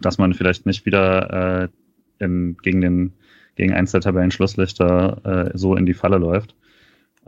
dass 0.00 0.18
man 0.18 0.34
vielleicht 0.34 0.66
nicht 0.66 0.86
wieder 0.86 1.62
äh, 1.64 2.24
in, 2.24 2.56
gegen 2.62 2.80
den 2.80 3.12
gegen 3.56 3.72
eins 3.72 3.90
der 3.90 4.02
Tabellen-Schlusslichter 4.02 5.48
äh, 5.54 5.58
so 5.58 5.74
in 5.74 5.86
die 5.86 5.94
Falle 5.94 6.18
läuft 6.18 6.54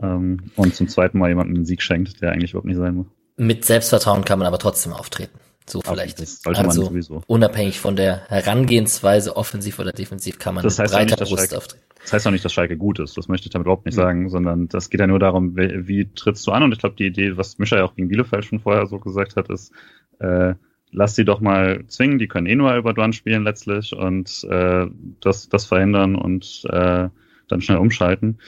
ähm, 0.01 0.51
und 0.55 0.75
zum 0.75 0.87
zweiten 0.87 1.17
Mal 1.17 1.29
jemandem 1.29 1.55
einen 1.55 1.65
Sieg 1.65 1.81
schenkt, 1.81 2.21
der 2.21 2.31
eigentlich 2.31 2.51
überhaupt 2.51 2.67
nicht 2.67 2.77
sein 2.77 2.95
muss. 2.95 3.07
Mit 3.35 3.65
Selbstvertrauen 3.65 4.23
kann 4.23 4.39
man 4.39 4.47
aber 4.47 4.59
trotzdem 4.59 4.93
auftreten. 4.93 5.39
So 5.69 5.81
vielleicht. 5.81 6.19
Das 6.19 6.41
sollte 6.41 6.61
also, 6.61 6.81
man 6.81 6.89
sowieso. 6.89 7.21
Unabhängig 7.27 7.79
von 7.79 7.95
der 7.95 8.27
Herangehensweise, 8.27 9.35
offensiv 9.35 9.79
oder 9.79 9.91
defensiv, 9.91 10.39
kann 10.39 10.55
man 10.55 10.63
das 10.63 10.79
heißt 10.79 10.93
breiter 10.93 11.19
nicht, 11.19 11.29
Brust 11.29 11.55
auftreten. 11.55 11.83
Das 12.01 12.13
heißt 12.13 12.27
auch 12.27 12.31
nicht, 12.31 12.43
dass 12.43 12.53
Schalke 12.53 12.77
gut 12.77 12.99
ist. 12.99 13.17
Das 13.17 13.27
möchte 13.27 13.47
ich 13.47 13.51
damit 13.51 13.65
überhaupt 13.65 13.85
nicht 13.85 13.95
mhm. 13.95 14.01
sagen, 14.01 14.29
sondern 14.29 14.67
das 14.67 14.89
geht 14.89 14.99
ja 14.99 15.07
nur 15.07 15.19
darum, 15.19 15.55
wie, 15.55 15.87
wie 15.87 16.13
trittst 16.13 16.45
du 16.47 16.51
an? 16.51 16.63
Und 16.63 16.71
ich 16.71 16.79
glaube, 16.79 16.95
die 16.95 17.05
Idee, 17.05 17.37
was 17.37 17.59
Mischa 17.59 17.77
ja 17.77 17.85
auch 17.85 17.95
gegen 17.95 18.07
Bielefeld 18.07 18.45
schon 18.45 18.59
vorher 18.59 18.87
so 18.87 18.99
gesagt 18.99 19.35
hat, 19.35 19.49
ist, 19.49 19.71
äh, 20.19 20.55
lass 20.91 21.15
sie 21.15 21.25
doch 21.25 21.39
mal 21.39 21.83
zwingen, 21.87 22.19
die 22.19 22.27
können 22.27 22.47
eh 22.47 22.55
nur 22.55 22.75
über 22.75 22.93
Duan 22.93 23.13
spielen 23.13 23.43
letztlich 23.43 23.95
und 23.95 24.43
äh, 24.49 24.87
das, 25.21 25.49
das 25.49 25.65
verhindern 25.65 26.15
und 26.15 26.63
äh, 26.69 27.09
dann 27.47 27.61
schnell 27.61 27.77
umschalten. 27.77 28.39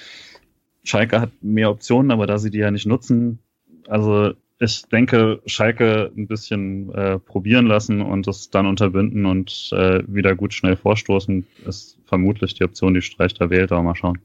Schalke 0.84 1.22
hat 1.22 1.32
mehr 1.42 1.70
Optionen, 1.70 2.12
aber 2.12 2.26
da 2.26 2.40
sie 2.40 2.50
die 2.50 2.60
ja 2.60 2.72
nicht 2.72 2.88
nutzen, 2.88 3.40
also 3.88 4.34
ich 4.62 4.84
denke, 4.84 5.42
Schalke 5.48 6.12
ein 6.16 6.28
bisschen 6.28 6.94
äh, 6.94 7.20
probieren 7.20 7.66
lassen 7.66 8.02
und 8.02 8.28
das 8.28 8.52
dann 8.52 8.68
unterbinden 8.68 9.26
und 9.26 9.70
äh, 9.74 10.04
wieder 10.08 10.36
gut 10.36 10.54
schnell 10.54 10.78
vorstoßen, 10.78 11.48
ist 11.66 11.98
vermutlich 12.06 12.54
die 12.54 12.64
Option, 12.64 12.94
die 12.94 13.02
Streich 13.02 13.34
da 13.34 13.50
wählt, 13.50 13.72
aber 13.72 13.82
mal 13.82 13.96
schauen. 13.96 14.22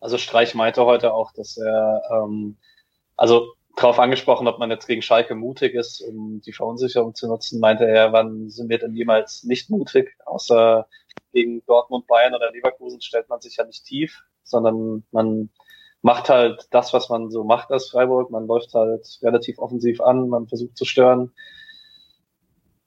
Also 0.00 0.16
Streich 0.16 0.54
meinte 0.54 0.84
heute 0.84 1.12
auch, 1.12 1.32
dass 1.32 1.56
er, 1.56 2.02
ähm, 2.12 2.56
also 3.16 3.54
darauf 3.76 3.98
angesprochen, 3.98 4.46
ob 4.46 4.60
man 4.60 4.70
jetzt 4.70 4.86
gegen 4.86 5.02
Schalke 5.02 5.34
mutig 5.34 5.74
ist, 5.74 6.00
um 6.00 6.40
die 6.42 6.52
Verunsicherung 6.52 7.14
zu 7.16 7.26
nutzen, 7.26 7.58
meinte 7.58 7.86
er, 7.86 8.12
wann 8.12 8.48
sind 8.48 8.68
wir 8.68 8.78
denn 8.78 8.94
jemals 8.94 9.42
nicht 9.42 9.70
mutig, 9.70 10.14
außer 10.24 10.86
gegen 11.32 11.64
Dortmund, 11.66 12.06
Bayern 12.06 12.34
oder 12.34 12.52
Leverkusen 12.52 13.00
stellt 13.00 13.28
man 13.28 13.40
sich 13.40 13.56
ja 13.56 13.64
nicht 13.64 13.84
tief 13.84 14.22
sondern 14.44 15.04
man 15.10 15.50
macht 16.04 16.28
halt 16.28 16.68
das, 16.70 16.92
was 16.92 17.08
man 17.08 17.30
so 17.30 17.44
macht 17.44 17.70
als 17.70 17.88
Freiburg. 17.88 18.30
Man 18.30 18.46
läuft 18.46 18.74
halt 18.74 19.18
relativ 19.22 19.58
offensiv 19.58 20.02
an, 20.02 20.28
man 20.28 20.46
versucht 20.46 20.76
zu 20.76 20.84
stören. 20.84 21.32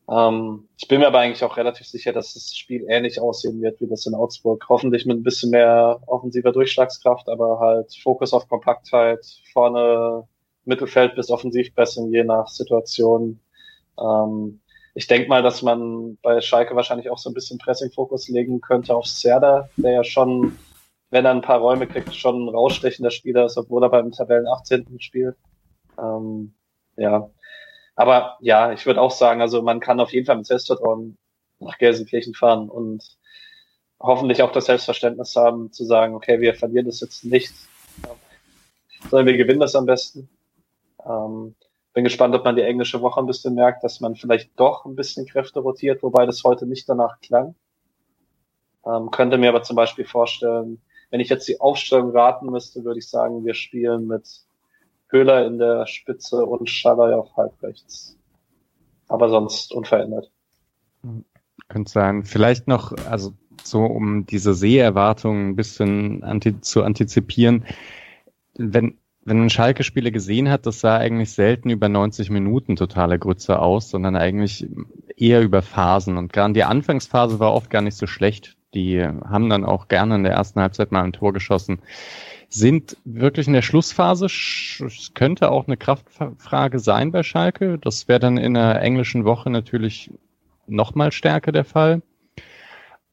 Ähm, 0.08 0.70
ich 0.78 0.88
bin 0.88 1.00
mir 1.00 1.08
aber 1.08 1.18
eigentlich 1.18 1.44
auch 1.44 1.58
relativ 1.58 1.88
sicher, 1.88 2.14
dass 2.14 2.36
das 2.36 2.56
Spiel 2.56 2.86
ähnlich 2.88 3.20
aussehen 3.20 3.60
wird 3.60 3.82
wie 3.82 3.88
das 3.88 4.06
in 4.06 4.14
Augsburg. 4.14 4.64
Hoffentlich 4.70 5.08
mit 5.08 5.18
ein 5.18 5.24
bisschen 5.24 5.50
mehr 5.50 6.00
offensiver 6.06 6.52
Durchschlagskraft, 6.52 7.28
aber 7.28 7.58
halt 7.60 7.92
Fokus 8.04 8.34
auf 8.34 8.48
Kompaktheit, 8.48 9.26
vorne 9.52 10.28
Mittelfeld 10.66 11.16
bis 11.16 11.32
Offensivpressing, 11.32 12.14
je 12.14 12.24
nach 12.24 12.48
Situation. 12.48 13.40
Ähm, 14.00 14.60
ich 14.94 15.08
denke 15.08 15.28
mal, 15.28 15.42
dass 15.42 15.64
man 15.64 16.20
bei 16.22 16.40
Schalke 16.40 16.76
wahrscheinlich 16.76 17.10
auch 17.10 17.18
so 17.18 17.32
ein 17.32 17.34
bisschen 17.34 17.58
Pressing-Fokus 17.58 18.30
legen 18.30 18.62
könnte 18.62 18.96
auf 18.96 19.08
Serda, 19.08 19.70
der 19.76 19.94
ja 19.94 20.04
schon 20.04 20.56
wenn 21.10 21.26
er 21.26 21.32
ein 21.32 21.42
paar 21.42 21.60
Räume 21.60 21.88
kriegt, 21.88 22.16
schon 22.16 22.46
ein 22.46 22.50
rausstechender 22.50 23.12
Spieler 23.12 23.46
ist, 23.46 23.58
obwohl 23.58 23.84
er 23.84 23.90
beim 23.90 24.12
Tabellen 24.12 24.48
18. 24.48 25.00
spielt. 25.00 25.36
Ähm, 25.98 26.54
ja. 26.98 27.30
Aber 27.96 28.38
ja, 28.42 28.72
ich 28.74 28.86
würde 28.86 29.02
auch 29.02 29.12
sagen, 29.12 29.42
also 29.42 29.62
man 29.62 29.80
kann 29.80 30.00
auf 30.00 30.14
jeden 30.14 30.26
Fall 30.26 30.38
mit 30.38 30.46
Selbstvertrauen 30.46 31.18
nach 31.60 31.78
Gelsenkirchen 31.78 32.34
fahren 32.34 32.70
und 32.70 33.18
hoffentlich 34.00 34.44
auch 34.44 34.52
das 34.52 34.66
Selbstverständnis 34.66 35.36
haben, 35.36 35.72
zu 35.72 35.86
sagen, 35.86 36.14
okay, 36.14 36.40
wir 36.40 36.54
verlieren 36.54 36.86
das 36.86 37.00
jetzt 37.00 37.26
nicht, 37.26 37.54
sondern 39.10 39.26
wir 39.26 39.38
gewinnen 39.38 39.60
das 39.60 39.76
am 39.76 39.86
besten. 39.86 40.30
Ähm, 41.04 41.56
bin 41.94 42.04
gespannt, 42.04 42.36
ob 42.36 42.44
man 42.44 42.56
die 42.56 42.62
englische 42.62 43.02
Woche 43.02 43.20
ein 43.20 43.26
bisschen 43.26 43.56
merkt, 43.56 43.84
dass 43.84 44.02
man 44.02 44.16
vielleicht 44.16 44.52
doch 44.60 44.86
ein 44.86 44.96
bisschen 44.96 45.26
Kräfte 45.26 45.62
rotiert, 45.62 46.04
wobei 46.04 46.28
das 46.28 46.44
heute 46.44 46.68
nicht 46.68 46.88
danach 46.88 47.20
klang. 47.22 47.56
Ähm, 48.86 49.10
könnte 49.10 49.40
mir 49.40 49.50
aber 49.50 49.64
zum 49.64 49.76
Beispiel 49.76 50.06
vorstellen, 50.06 50.80
wenn 51.10 51.20
ich 51.20 51.30
jetzt 51.30 51.48
die 51.48 51.60
Aufstellung 51.60 52.12
raten 52.12 52.48
müsste, 52.48 52.84
würde 52.84 53.00
ich 53.00 53.10
sagen, 53.10 53.46
wir 53.46 53.54
spielen 53.54 54.08
mit 54.08 54.42
Höhler 55.10 55.46
in 55.46 55.58
der 55.58 55.88
Spitze 55.88 56.46
und 56.46 56.70
Schalay 56.70 57.14
auf 57.14 57.36
halbrechts. 57.38 58.18
Aber 59.08 59.30
sonst 59.30 59.72
unverändert. 59.74 60.32
Könnte 61.70 61.92
sein. 61.92 62.24
Vielleicht 62.24 62.68
noch, 62.68 62.94
also 63.10 63.32
so 63.64 63.84
um 63.84 64.26
diese 64.26 64.54
Seherwartungen 64.54 65.50
ein 65.50 65.56
bisschen 65.56 66.24
anti 66.24 66.60
zu 66.60 66.84
antizipieren. 66.84 67.66
Wenn, 68.56 68.98
wenn 69.24 69.40
man 69.40 69.50
Schalke-Spiele 69.50 70.12
gesehen 70.12 70.50
hat, 70.50 70.66
das 70.66 70.82
sah 70.82 70.98
eigentlich 70.98 71.32
selten 71.32 71.70
über 71.70 71.88
90 71.88 72.30
Minuten 72.30 72.76
totale 72.76 73.18
Grütze 73.18 73.60
aus, 73.60 73.90
sondern 73.90 74.18
eigentlich 74.18 74.68
eher 75.16 75.42
über 75.42 75.62
Phasen. 75.62 76.18
Und 76.18 76.34
gerade 76.34 76.54
die 76.54 76.64
Anfangsphase 76.64 77.40
war 77.40 77.54
oft 77.54 77.70
gar 77.70 77.82
nicht 77.82 77.98
so 77.98 78.08
schlecht. 78.08 78.57
Die 78.74 79.02
haben 79.02 79.50
dann 79.50 79.66
auch 79.66 79.88
gerne 79.88 80.16
in 80.16 80.24
der 80.24 80.34
ersten 80.34 80.60
Halbzeit 80.60 80.92
mal 80.92 81.04
ein 81.04 81.14
Tor 81.14 81.34
geschossen. 81.34 81.80
Sind 82.50 82.98
wirklich 83.04 83.48
in 83.48 83.54
der 83.54 83.62
Schlussphase, 83.62 84.26
es 84.26 85.12
könnte 85.14 85.52
auch 85.52 85.68
eine 85.68 85.78
Kraftfrage 85.78 86.80
sein 86.80 87.12
bei 87.12 87.24
Schalke. 87.24 87.78
Das 87.78 88.08
wäre 88.08 88.20
dann 88.20 88.38
in 88.38 88.54
der 88.54 88.82
englischen 88.82 89.26
Woche 89.26 89.50
natürlich 89.50 90.12
nochmal 90.68 91.12
stärker 91.12 91.52
der 91.52 91.66
Fall. 91.66 92.02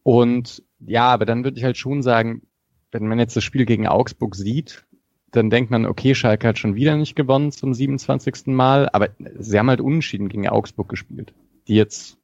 Und 0.03 0.63
ja, 0.81 1.09
aber 1.09 1.25
dann 1.25 1.45
würde 1.45 1.59
ich 1.59 1.65
halt 1.65 1.79
schon 1.79 2.03
sagen, 2.03 2.43
wenn 2.93 3.09
man 3.09 3.19
jetzt 3.19 3.37
das 3.37 3.43
Spiel 3.43 3.65
gegen 3.65 3.89
Augsburg 3.89 4.37
sieht, 4.37 4.85
dann 5.33 5.51
denkt 5.51 5.71
man, 5.71 5.85
okay, 5.85 6.15
Schalke 6.15 6.47
hat 6.47 6.59
schon 6.59 6.77
wieder 6.77 6.97
nicht 6.97 7.17
gewonnen 7.17 7.51
zum 7.51 7.75
27. 7.75 8.47
Mal, 8.47 8.89
aber 8.93 9.09
sie 9.39 9.59
haben 9.59 9.69
halt 9.69 9.81
unentschieden 9.81 10.29
gegen 10.29 10.49
Augsburg 10.49 10.89
gespielt, 10.89 11.35
die 11.67 11.75
jetzt 11.75 12.19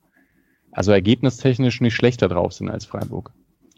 also 0.72 0.92
ergebnistechnisch 0.92 1.80
nicht 1.80 1.94
schlechter 1.94 2.28
drauf 2.28 2.52
sind 2.52 2.70
als 2.70 2.84
Freiburg. 2.84 3.32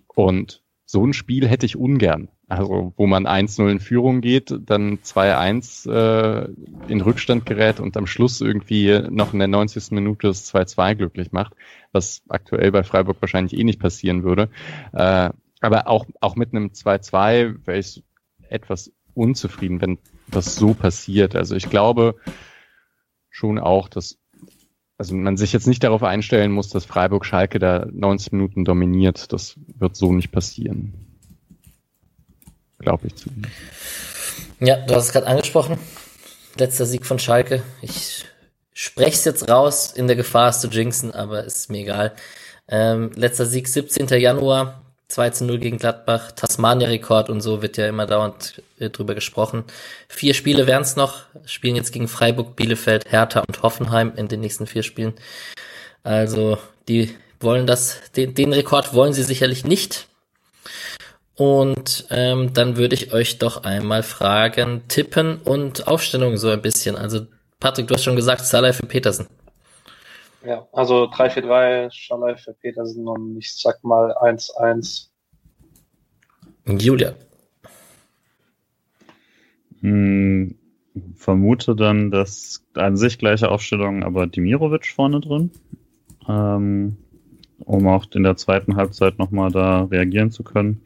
Und 0.07 0.63
so 0.85 1.05
ein 1.07 1.15
Spiel 1.15 1.49
hätte 1.49 1.67
ich 1.67 1.77
ungern. 1.77 2.29
Also 2.49 2.93
wo 2.99 3.07
man 3.07 3.27
1-0 3.27 3.71
in 3.71 3.81
Führung 3.81 4.21
geht, 4.21 4.55
dann 4.67 4.99
2-1 4.99 5.91
äh, 5.91 6.49
in 6.89 7.01
Rückstand 7.01 7.47
gerät 7.47 7.81
und 7.81 7.97
am 7.97 8.07
Schluss 8.07 8.43
irgendwie 8.43 9.01
noch 9.09 9.33
in 9.33 9.39
der 9.39 9.49
90. 9.49 9.93
Minute 9.93 10.27
das 10.27 10.53
2-2 10.53 10.97
glücklich 10.97 11.33
macht, 11.33 11.55
was 11.93 12.23
aktuell 12.29 12.71
bei 12.71 12.83
Freiburg 12.83 13.17
wahrscheinlich 13.21 13.59
eh 13.59 13.65
nicht 13.65 13.81
passieren 13.81 14.23
würde. 14.23 14.51
Äh, 14.93 15.31
aber 15.63 15.87
auch, 15.87 16.05
auch 16.21 16.37
mit 16.37 16.53
einem 16.53 16.73
2-2 16.73 17.67
wäre 17.67 17.79
ich 17.79 18.05
etwas 18.51 18.93
unzufrieden, 19.15 19.81
wenn 19.81 19.99
das 20.27 20.57
so 20.57 20.75
passiert. 20.75 21.35
Also 21.35 21.57
ich 21.57 21.71
glaube 21.71 22.17
schon 23.31 23.59
auch, 23.59 23.89
dass 23.89 24.19
also 25.03 25.17
man 25.17 25.37
sich 25.37 25.53
jetzt 25.53 25.67
nicht 25.67 25.83
darauf 25.83 26.05
einstellen 26.05 26.53
muss, 26.53 26.69
dass 26.69 26.85
Freiburg 26.85 27.27
Schalke 27.27 27.59
da 27.59 27.89
90 27.91 28.31
Minuten 28.31 28.65
dominiert. 28.65 29.33
Das 29.33 29.57
wird 29.77 29.97
so 29.97 30.13
nicht 30.13 30.31
passieren. 30.31 31.19
Glaube 32.79 33.09
ich 33.09 33.17
zumindest. 33.17 33.53
Ja, 34.61 34.77
du 34.77 34.95
hast 34.95 35.07
es 35.07 35.13
gerade 35.13 35.27
angesprochen. 35.27 35.77
Letzter 36.57 36.87
Sieg 36.87 37.05
von 37.05 37.19
Schalke. 37.19 37.65
Ich 37.81 38.27
spreche 38.73 39.11
es 39.17 39.25
jetzt 39.25 39.51
raus, 39.51 39.93
in 39.93 40.07
der 40.07 40.15
Gefahr 40.15 40.51
es 40.51 40.61
zu 40.61 40.69
jinxen, 40.69 41.11
aber 41.11 41.43
ist 41.43 41.69
mir 41.69 41.81
egal. 41.81 42.15
Ähm, 42.69 43.11
letzter 43.17 43.47
Sieg 43.47 43.67
17. 43.67 44.07
Januar. 44.21 44.82
2 45.13 45.31
zu 45.31 45.45
0 45.45 45.59
gegen 45.59 45.77
Gladbach, 45.77 46.33
Tasmania-Rekord 46.33 47.29
und 47.29 47.43
so 47.43 47.61
wird 47.61 47.77
ja 47.77 47.87
immer 47.87 48.07
dauernd 48.07 48.63
äh, 48.79 48.89
drüber 48.89 49.15
gesprochen. 49.15 49.65
Vier 50.09 50.33
Spiele 50.33 50.67
wären 50.67 50.81
es 50.81 50.97
noch, 50.97 51.25
spielen 51.45 51.77
jetzt 51.77 51.93
gegen 51.93 52.09
Freiburg, 52.09 52.57
Bielefeld, 52.57 53.13
Hertha 53.13 53.45
und 53.47 53.63
Hoffenheim 53.63 54.15
in 54.17 54.29
den 54.29 54.41
nächsten 54.41 54.67
vier 54.67 54.83
Spielen. 54.83 55.13
Also 56.03 56.57
die 56.89 57.15
wollen 57.41 57.67
das, 57.67 58.01
den, 58.17 58.35
den 58.35 58.55
Rekord 58.55 58.95
wollen 58.95 59.13
sie 59.13 59.23
sicherlich 59.23 59.65
nicht. 59.67 60.07
Und 61.35 62.07
ähm, 62.09 62.55
dann 62.55 62.79
würde 62.79 62.95
ich 62.95 63.13
euch 63.13 63.39
doch 63.39 63.65
einmal 63.65 64.03
fragen, 64.03 64.83
Tippen 64.89 65.37
und 65.43 65.89
Aufstellung 65.89 66.39
so 66.39 66.49
ein 66.49 66.63
bisschen. 66.63 66.97
Also 66.97 67.27
Patrick, 67.61 67.87
du 67.87 67.95
hast 67.95 68.05
schon 68.05 68.17
gesagt, 68.17 68.47
Salah 68.47 68.73
für 68.73 68.87
Petersen. 68.87 69.27
Ja, 70.45 70.67
also 70.73 71.05
3-4-3, 71.05 71.91
Schalay 71.93 72.37
für 72.37 72.53
Petersen 72.55 73.07
und 73.07 73.39
ich 73.39 73.55
sag 73.57 73.83
mal 73.85 74.13
1-1. 74.17 75.09
Julia. 76.67 77.15
Hm, 79.81 80.57
vermute 81.15 81.77
dann, 81.77 82.11
dass 82.11 82.65
an 82.75 82.97
sich 82.97 83.19
gleiche 83.19 83.51
Aufstellung, 83.51 84.03
aber 84.03 84.27
Dimirovic 84.27 84.87
vorne 84.87 85.21
drin, 85.21 85.51
ähm, 86.29 86.97
um 87.65 87.87
auch 87.87 88.07
in 88.13 88.25
der 88.25 88.37
zweiten 88.37 88.77
Halbzeit 88.77 89.19
nochmal 89.19 89.51
da 89.51 89.85
reagieren 89.85 90.31
zu 90.31 90.43
können. 90.43 90.83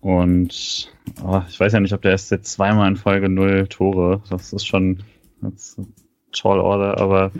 Und 0.00 0.92
oh, 1.24 1.42
ich 1.48 1.58
weiß 1.58 1.72
ja 1.72 1.80
nicht, 1.80 1.92
ob 1.92 2.02
der 2.02 2.16
SC 2.16 2.44
zweimal 2.44 2.88
in 2.88 2.96
Folge 2.96 3.28
null 3.28 3.66
Tore, 3.66 4.22
das 4.30 4.52
ist 4.52 4.66
schon 4.66 5.02
das 5.40 5.74
ist 5.74 5.80
Tall 6.32 6.60
Order, 6.60 6.98
aber 6.98 7.32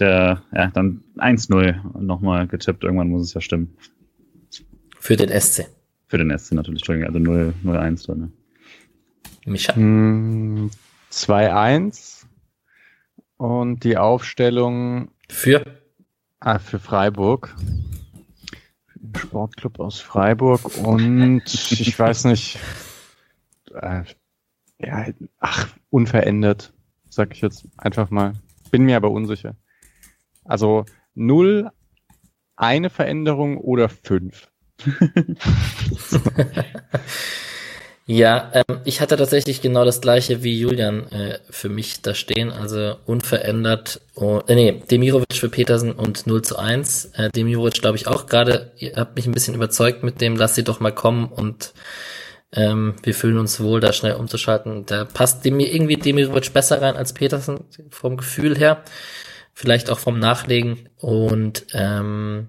der, 0.00 0.42
ja, 0.52 0.68
dann 0.68 1.04
1-0 1.16 2.00
nochmal 2.00 2.46
getippt, 2.46 2.84
irgendwann 2.84 3.08
muss 3.08 3.22
es 3.22 3.34
ja 3.34 3.40
stimmen. 3.40 3.76
Für 4.98 5.16
den 5.16 5.28
SC. 5.28 5.66
Für 6.06 6.18
den 6.18 6.36
SC 6.36 6.52
natürlich, 6.52 6.80
Entschuldigung, 6.80 7.14
also 7.14 7.70
0-1 7.70 8.06
dann. 8.06 8.18
Ne? 8.18 8.32
Micha? 9.46 9.74
2-1 9.74 12.22
hm, 12.22 12.28
und 13.36 13.84
die 13.84 13.96
Aufstellung 13.96 15.10
für? 15.28 15.64
Ah, 16.40 16.58
für 16.58 16.78
Freiburg. 16.78 17.54
Sportclub 19.16 19.80
aus 19.80 20.00
Freiburg 20.00 20.76
und 20.78 21.42
ich 21.46 21.98
weiß 21.98 22.24
nicht, 22.24 22.58
äh, 23.74 24.02
ja, 24.78 25.06
ach, 25.38 25.68
unverändert, 25.90 26.72
sag 27.08 27.32
ich 27.32 27.40
jetzt 27.40 27.68
einfach 27.76 28.10
mal. 28.10 28.34
Bin 28.70 28.84
mir 28.84 28.96
aber 28.96 29.10
unsicher. 29.10 29.56
Also 30.44 30.84
null, 31.14 31.70
eine 32.56 32.90
Veränderung 32.90 33.58
oder 33.58 33.88
fünf. 33.88 34.48
ja, 38.06 38.50
ähm, 38.52 38.80
ich 38.84 39.00
hatte 39.00 39.16
tatsächlich 39.16 39.62
genau 39.62 39.84
das 39.84 40.00
gleiche 40.00 40.42
wie 40.42 40.58
Julian 40.58 41.06
äh, 41.10 41.38
für 41.48 41.68
mich 41.68 42.02
da 42.02 42.14
stehen, 42.14 42.50
also 42.50 42.96
unverändert. 43.06 44.00
Oh, 44.14 44.40
äh, 44.46 44.54
nee, 44.54 44.82
Demirovic 44.90 45.34
für 45.34 45.48
Petersen 45.48 45.92
und 45.92 46.26
0 46.26 46.42
zu 46.42 46.58
1. 46.58 47.12
Äh, 47.14 47.30
Demirovic 47.30 47.80
glaube 47.80 47.96
ich 47.96 48.06
auch 48.06 48.26
gerade, 48.26 48.72
ihr 48.76 48.96
habt 48.96 49.16
mich 49.16 49.26
ein 49.26 49.32
bisschen 49.32 49.54
überzeugt 49.54 50.02
mit 50.02 50.20
dem, 50.20 50.36
lass 50.36 50.54
sie 50.54 50.64
doch 50.64 50.80
mal 50.80 50.92
kommen 50.92 51.26
und 51.26 51.72
ähm, 52.52 52.94
wir 53.02 53.14
fühlen 53.14 53.38
uns 53.38 53.60
wohl, 53.60 53.80
da 53.80 53.92
schnell 53.92 54.14
umzuschalten. 54.14 54.86
Da 54.86 55.04
passt 55.04 55.44
dem 55.44 55.58
irgendwie 55.58 55.96
Demirovic 55.96 56.52
besser 56.52 56.80
rein 56.80 56.96
als 56.96 57.12
Petersen 57.12 57.64
vom 57.90 58.16
Gefühl 58.16 58.56
her. 58.56 58.84
Vielleicht 59.54 59.88
auch 59.88 59.98
vom 59.98 60.18
Nachlegen. 60.18 60.88
Und 60.98 61.66
ähm, 61.72 62.48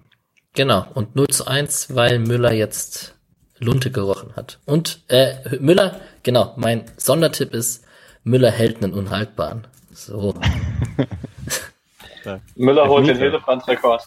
Genau, 0.55 0.87
und 0.93 1.17
0 1.17 1.27
zu 1.27 1.45
1, 1.47 1.93
weil 1.95 2.17
Müller 2.17 2.53
jetzt 2.53 3.13
Lunte 3.59 3.91
gerochen 3.91 4.33
hat. 4.37 4.59
Und 4.65 5.03
äh, 5.09 5.57
Müller, 5.59 5.99
genau, 6.23 6.53
mein 6.55 6.85
Sondertipp 6.95 7.53
ist, 7.53 7.83
Müller 8.23 8.51
hält 8.51 8.81
einen 8.81 8.93
Unhaltbaren. 8.93 9.67
So. 9.91 10.33
Müller 12.55 12.87
holt 12.87 13.07
den 13.07 13.17
Hildebrand-Rekord. 13.17 14.03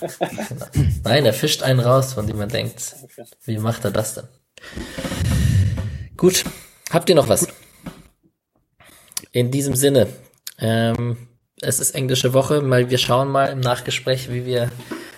Nein, 1.04 1.26
er 1.26 1.34
fischt 1.34 1.62
einen 1.62 1.80
raus, 1.80 2.14
von 2.14 2.26
dem 2.26 2.38
man 2.38 2.48
denkt, 2.48 2.96
wie 3.44 3.58
macht 3.58 3.84
er 3.84 3.90
das 3.90 4.14
denn? 4.14 4.28
Gut, 6.16 6.44
habt 6.90 7.10
ihr 7.10 7.14
noch 7.14 7.28
was? 7.28 7.46
In 9.32 9.50
diesem 9.50 9.76
Sinne, 9.76 10.08
ähm, 10.58 11.28
es 11.62 11.80
ist 11.80 11.94
englische 11.94 12.34
Woche, 12.34 12.60
mal 12.60 12.90
wir 12.90 12.98
schauen 12.98 13.28
mal 13.28 13.46
im 13.46 13.60
Nachgespräch, 13.60 14.30
wie 14.30 14.44
wir 14.44 14.70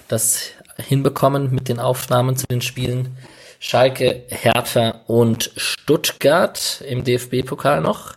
das 0.08 0.50
hinbekommen 0.76 1.50
mit 1.54 1.68
den 1.68 1.80
Aufnahmen 1.80 2.36
zu 2.36 2.46
den 2.46 2.60
Spielen. 2.60 3.16
Schalke, 3.58 4.24
Hertha 4.28 5.00
und 5.06 5.50
Stuttgart 5.56 6.82
im 6.86 7.02
DFB-Pokal 7.02 7.80
noch. 7.80 8.14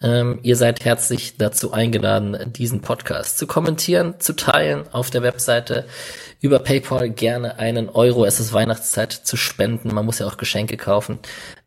Ähm, 0.00 0.38
ihr 0.42 0.56
seid 0.56 0.84
herzlich 0.84 1.36
dazu 1.36 1.72
eingeladen, 1.72 2.52
diesen 2.52 2.80
Podcast 2.80 3.36
zu 3.36 3.46
kommentieren, 3.46 4.14
zu 4.20 4.34
teilen 4.34 4.84
auf 4.92 5.10
der 5.10 5.22
Webseite, 5.22 5.86
über 6.40 6.60
PayPal 6.60 7.10
gerne 7.10 7.58
einen 7.58 7.88
Euro, 7.88 8.24
es 8.24 8.38
ist 8.38 8.52
Weihnachtszeit, 8.52 9.12
zu 9.12 9.36
spenden. 9.36 9.92
Man 9.92 10.06
muss 10.06 10.20
ja 10.20 10.26
auch 10.26 10.36
Geschenke 10.36 10.76
kaufen. 10.76 11.18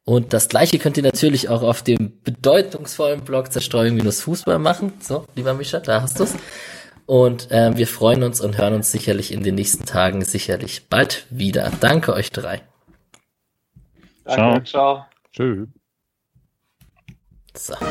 Und 0.04 0.34
das 0.34 0.50
gleiche 0.50 0.80
könnt 0.80 0.98
ihr 0.98 1.04
natürlich 1.04 1.50
auch 1.50 1.62
auf 1.62 1.84
dem 1.84 2.22
bedeutungsvollen 2.24 3.22
Blog 3.22 3.52
Zerstreuung-Fußball 3.52 4.58
machen. 4.58 4.94
So, 5.00 5.26
lieber 5.36 5.54
Mischa, 5.54 5.80
da 5.80 6.02
hast 6.02 6.20
du's. 6.20 6.34
Und 7.06 7.52
äh, 7.52 7.76
wir 7.76 7.88
freuen 7.88 8.24
uns 8.24 8.42
und 8.42 8.58
hören 8.58 8.74
uns 8.74 8.92
sicherlich 8.92 9.32
in 9.32 9.44
den 9.44 9.56
nächsten 9.56 9.86
Tagen 9.86 10.24
sicherlich 10.24 10.88
bald 10.90 11.26
wieder. 11.30 11.72
Danke 11.80 12.14
euch 12.14 12.32
drei. 12.32 12.62
Danke, 14.24 14.64
ciao. 14.64 15.06
Tschüss. 15.34 15.68
So. 17.54 17.74
so 17.74 17.88